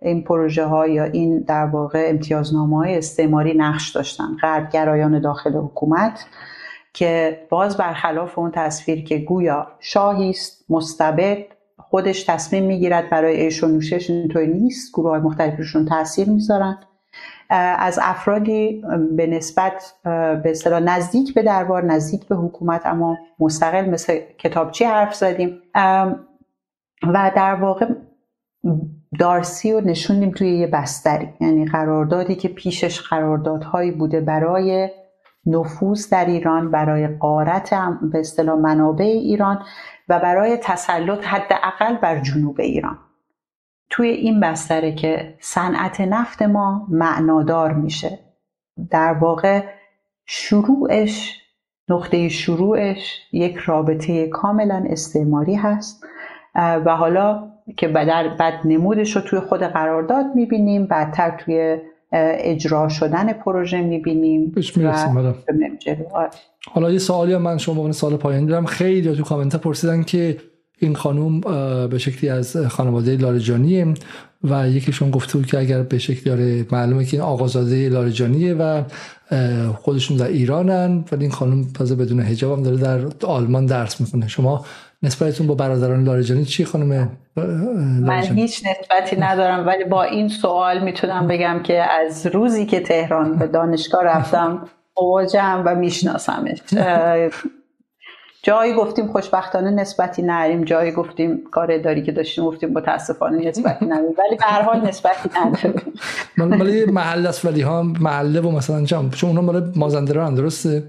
این 0.00 0.24
پروژه 0.24 0.64
ها 0.64 0.86
یا 0.86 1.04
این 1.04 1.38
در 1.40 1.64
واقع 1.64 2.06
امتیازنامه 2.08 2.76
های 2.76 2.98
استعماری 2.98 3.54
نقش 3.54 3.90
داشتن. 3.90 4.36
غربگرایان 4.42 5.20
داخل 5.20 5.56
حکومت. 5.56 6.26
که 6.94 7.40
باز 7.50 7.76
برخلاف 7.76 8.38
اون 8.38 8.50
تصویر 8.50 9.04
که 9.04 9.18
گویا 9.18 9.66
شاهی 9.80 10.30
است 10.30 10.64
مستبد 10.68 11.38
خودش 11.78 12.22
تصمیم 12.24 12.64
می‌گیرد 12.64 13.10
برای 13.10 13.36
عیش 13.36 13.64
و 13.64 13.68
نوشش 13.68 14.10
اینطوری 14.10 14.46
نیست 14.46 14.92
گروه 14.92 15.10
های 15.10 15.20
مختلفشون 15.20 15.86
تاثیر 15.86 16.28
می‌ذارن. 16.28 16.78
از 17.78 17.98
افرادی 18.02 18.84
به 19.16 19.26
نسبت 19.26 19.94
به 20.42 20.50
اصطلاح 20.50 20.80
نزدیک 20.80 21.34
به 21.34 21.42
دربار 21.42 21.84
نزدیک 21.84 22.28
به 22.28 22.36
حکومت 22.36 22.86
اما 22.86 23.18
مستقل 23.38 23.90
مثل 23.90 24.20
کتابچی 24.38 24.84
حرف 24.84 25.14
زدیم؟ 25.14 25.58
و 27.02 27.30
در 27.36 27.54
واقع 27.54 27.86
دارسی 29.18 29.72
رو 29.72 29.80
نشوندیم 29.80 30.30
توی 30.30 30.58
یه 30.58 30.66
بستری. 30.66 31.28
یعنی 31.40 31.64
قراردادی 31.64 32.34
که 32.34 32.48
پیشش 32.48 33.00
قراردادهایی 33.00 33.90
بوده 33.90 34.20
برای 34.20 34.90
نفوذ 35.46 36.10
در 36.10 36.24
ایران 36.24 36.70
برای 36.70 37.06
قارت 37.08 37.74
به 38.12 38.20
اصطلاح 38.20 38.58
منابع 38.58 39.04
ایران 39.04 39.64
و 40.08 40.18
برای 40.18 40.56
تسلط 40.56 41.24
حداقل 41.24 41.96
بر 41.96 42.20
جنوب 42.20 42.60
ایران. 42.60 42.98
توی 43.90 44.08
این 44.08 44.40
بستره 44.40 44.94
که 44.94 45.34
صنعت 45.40 46.00
نفت 46.00 46.42
ما 46.42 46.86
معنادار 46.90 47.72
میشه. 47.72 48.18
در 48.90 49.12
واقع 49.12 49.64
شروعش 50.26 51.42
نقطه 51.88 52.28
شروعش 52.28 53.20
یک 53.32 53.56
رابطه 53.56 54.28
کاملا 54.28 54.84
استعماری 54.88 55.54
هست. 55.54 56.04
و 56.54 56.96
حالا 56.96 57.52
که 57.76 57.88
بد 57.88 58.60
نمودش 58.64 59.16
رو 59.16 59.22
توی 59.22 59.40
خود 59.40 59.62
قرارداد 59.62 60.26
می‌بینیم 60.34 60.86
بعدتر 60.86 61.30
توی 61.30 61.78
اجرا 62.12 62.88
شدن 62.88 63.32
پروژه 63.32 63.80
می‌بینیم 63.80 64.52
آره. 66.14 66.30
حالا 66.72 66.90
یه 66.90 66.98
سوالی 66.98 67.36
من 67.36 67.58
شما 67.58 67.92
سال 67.92 68.16
پایانی 68.16 68.46
دارم. 68.46 68.66
خیلی 68.66 69.16
تو 69.16 69.22
کامنت 69.22 69.56
پرسیدن 69.56 70.02
که 70.02 70.36
این 70.78 70.94
خانوم 70.94 71.40
به 71.88 71.98
شکلی 71.98 72.30
از 72.30 72.56
خانواده 72.56 73.16
لارجانیه 73.16 73.94
و 74.44 74.68
یکیشون 74.68 75.10
گفته 75.10 75.38
بود 75.38 75.46
که 75.46 75.58
اگر 75.58 75.82
به 75.82 75.98
شکلی 75.98 76.24
داره 76.24 76.66
معلومه 76.72 77.04
که 77.04 77.16
این 77.16 77.26
آقازاده 77.26 77.88
لارجانیه 77.88 78.54
و 78.54 78.82
خودشون 79.72 80.16
در 80.16 80.28
ایرانن 80.28 81.04
ولی 81.12 81.22
این 81.22 81.30
خانم 81.30 81.64
تازه 81.74 81.94
بدون 81.94 82.20
حجاب 82.20 82.58
هم 82.58 82.64
داره 82.64 82.76
در 82.76 83.26
آلمان 83.26 83.66
درس 83.66 84.00
می‌کنه 84.00 84.28
شما 84.28 84.64
نسبتتون 85.02 85.46
با 85.46 85.54
برادران 85.54 86.04
لارجانی 86.04 86.44
چی 86.44 86.64
خانم 86.64 87.10
من 88.00 88.22
هیچ 88.22 88.62
نسبتی 88.66 89.16
ندارم 89.16 89.66
ولی 89.66 89.84
با 89.84 90.02
این 90.02 90.28
سوال 90.28 90.84
می‌تونم 90.84 91.26
بگم 91.26 91.60
که 91.62 91.82
از 91.82 92.26
روزی 92.26 92.66
که 92.66 92.80
تهران 92.80 93.36
به 93.36 93.46
دانشگاه 93.46 94.04
رفتم 94.04 94.68
مواجهم 95.00 95.62
و 95.66 95.74
میشناسمش. 95.74 96.58
جایی 98.42 98.74
گفتیم 98.74 99.06
خوشبختانه 99.06 99.70
نسبتی 99.70 100.22
نریم 100.22 100.64
جایی 100.64 100.92
گفتیم 100.92 101.42
کار 101.50 101.78
داری 101.78 102.02
که 102.02 102.12
داشتیم 102.12 102.44
گفتیم 102.44 102.72
متاسفانه 102.72 103.48
نسبتی 103.48 103.84
نریم 103.84 104.04
ولی 104.18 104.36
به 104.38 104.44
هر 104.44 104.62
حال 104.62 104.80
نسبتی 104.80 105.30
نداریم. 105.40 105.82
ولی 106.60 106.84
محل 106.84 107.26
است 107.26 107.44
ولی 107.44 107.60
ها 107.60 107.82
محله 107.82 108.40
و 108.40 108.50
مثلا 108.50 108.84
چون 108.84 109.10
اونها 109.22 109.42
مال 109.42 109.72
مازندران 109.76 110.34
درسته؟ 110.34 110.82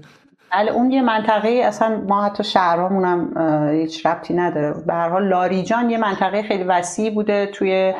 بله 0.56 0.72
اون 0.72 0.90
یه 0.90 1.02
منطقه 1.02 1.62
اصلا 1.64 2.02
ما 2.08 2.24
حتی 2.24 2.44
شهرامون 2.44 3.04
هم 3.04 3.70
هیچ 3.72 4.06
ربطی 4.06 4.34
نداره. 4.34 4.74
به 4.86 4.92
هر 4.92 5.08
حال 5.08 5.28
لاریجان 5.28 5.90
یه 5.90 5.98
منطقه 5.98 6.42
خیلی 6.42 6.64
وسیع 6.64 7.14
بوده 7.14 7.46
توی 7.46 7.94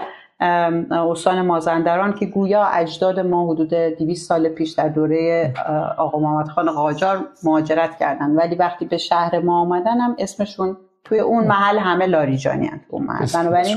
استان 0.91 1.41
مازندران 1.41 2.15
که 2.15 2.27
گویا 2.27 2.65
اجداد 2.65 3.21
ما 3.21 3.53
حدود 3.53 3.75
200 3.75 4.29
سال 4.29 4.49
پیش 4.49 4.73
در 4.73 4.89
دوره 4.89 5.53
آقا 5.99 6.19
محمد 6.19 6.49
خان 6.49 6.73
قاجار 6.73 7.19
مهاجرت 7.45 7.99
کردن. 7.99 8.31
ولی 8.31 8.55
وقتی 8.55 8.85
به 8.85 8.97
شهر 8.97 9.39
ما 9.39 9.61
آمدن 9.61 10.01
هم 10.01 10.17
اسمشون 10.19 10.77
توی 11.05 11.21
اون 11.21 11.47
محل 11.47 11.79
همه 11.79 12.07
لاریجانی 12.07 12.67
هست 12.67 12.85
اون 12.89 13.05
محل. 13.05 13.27
بنابراین 13.35 13.77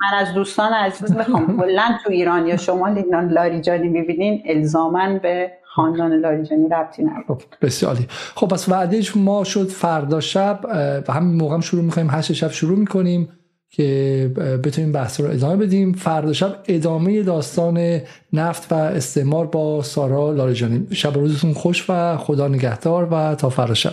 من 0.00 0.18
از 0.18 0.34
دوستان 0.34 0.72
عزیز 0.72 1.16
می‌خوام 1.16 1.60
کلا 1.60 1.84
تو 2.04 2.10
ایران 2.10 2.46
یا 2.46 2.56
شمال 2.56 2.98
ایران 2.98 3.28
لاریجانی 3.28 3.88
می‌بینین 3.88 4.42
الزامن 4.46 5.18
به 5.18 5.52
خاندان 5.74 6.12
لاریجانی 6.12 6.68
ربطی 6.68 7.02
نداره. 7.02 7.24
خب، 7.28 7.42
بسیاری 7.62 8.06
خب 8.34 8.48
پس 8.48 8.68
وعده 8.68 9.02
ما 9.16 9.44
شد 9.44 9.68
فردا 9.68 10.20
شب 10.20 10.60
و 11.08 11.12
همین 11.12 11.34
موقع 11.34 11.54
هم 11.54 11.60
شروع 11.60 11.82
می‌کنیم 11.82 12.10
هشت 12.10 12.32
شب 12.32 12.50
شروع 12.50 12.78
می‌کنیم 12.78 13.28
که 13.68 14.30
بتونیم 14.64 14.92
بحث 14.92 15.20
رو 15.20 15.30
ادامه 15.30 15.56
بدیم. 15.56 15.92
فردا 15.92 16.32
شب 16.32 16.56
ادامه 16.68 17.22
داستان 17.22 18.00
نفت 18.32 18.72
و 18.72 18.74
استعمار 18.74 19.46
با 19.46 19.82
سارا 19.82 20.32
لاریجانی. 20.32 20.86
شب 20.92 21.14
روزتون 21.14 21.52
خوش 21.52 21.86
و 21.88 22.16
خدا 22.16 22.48
نگهدار 22.48 23.08
و 23.10 23.34
تا 23.34 23.48
فردا 23.50 23.74
شب. 23.74 23.92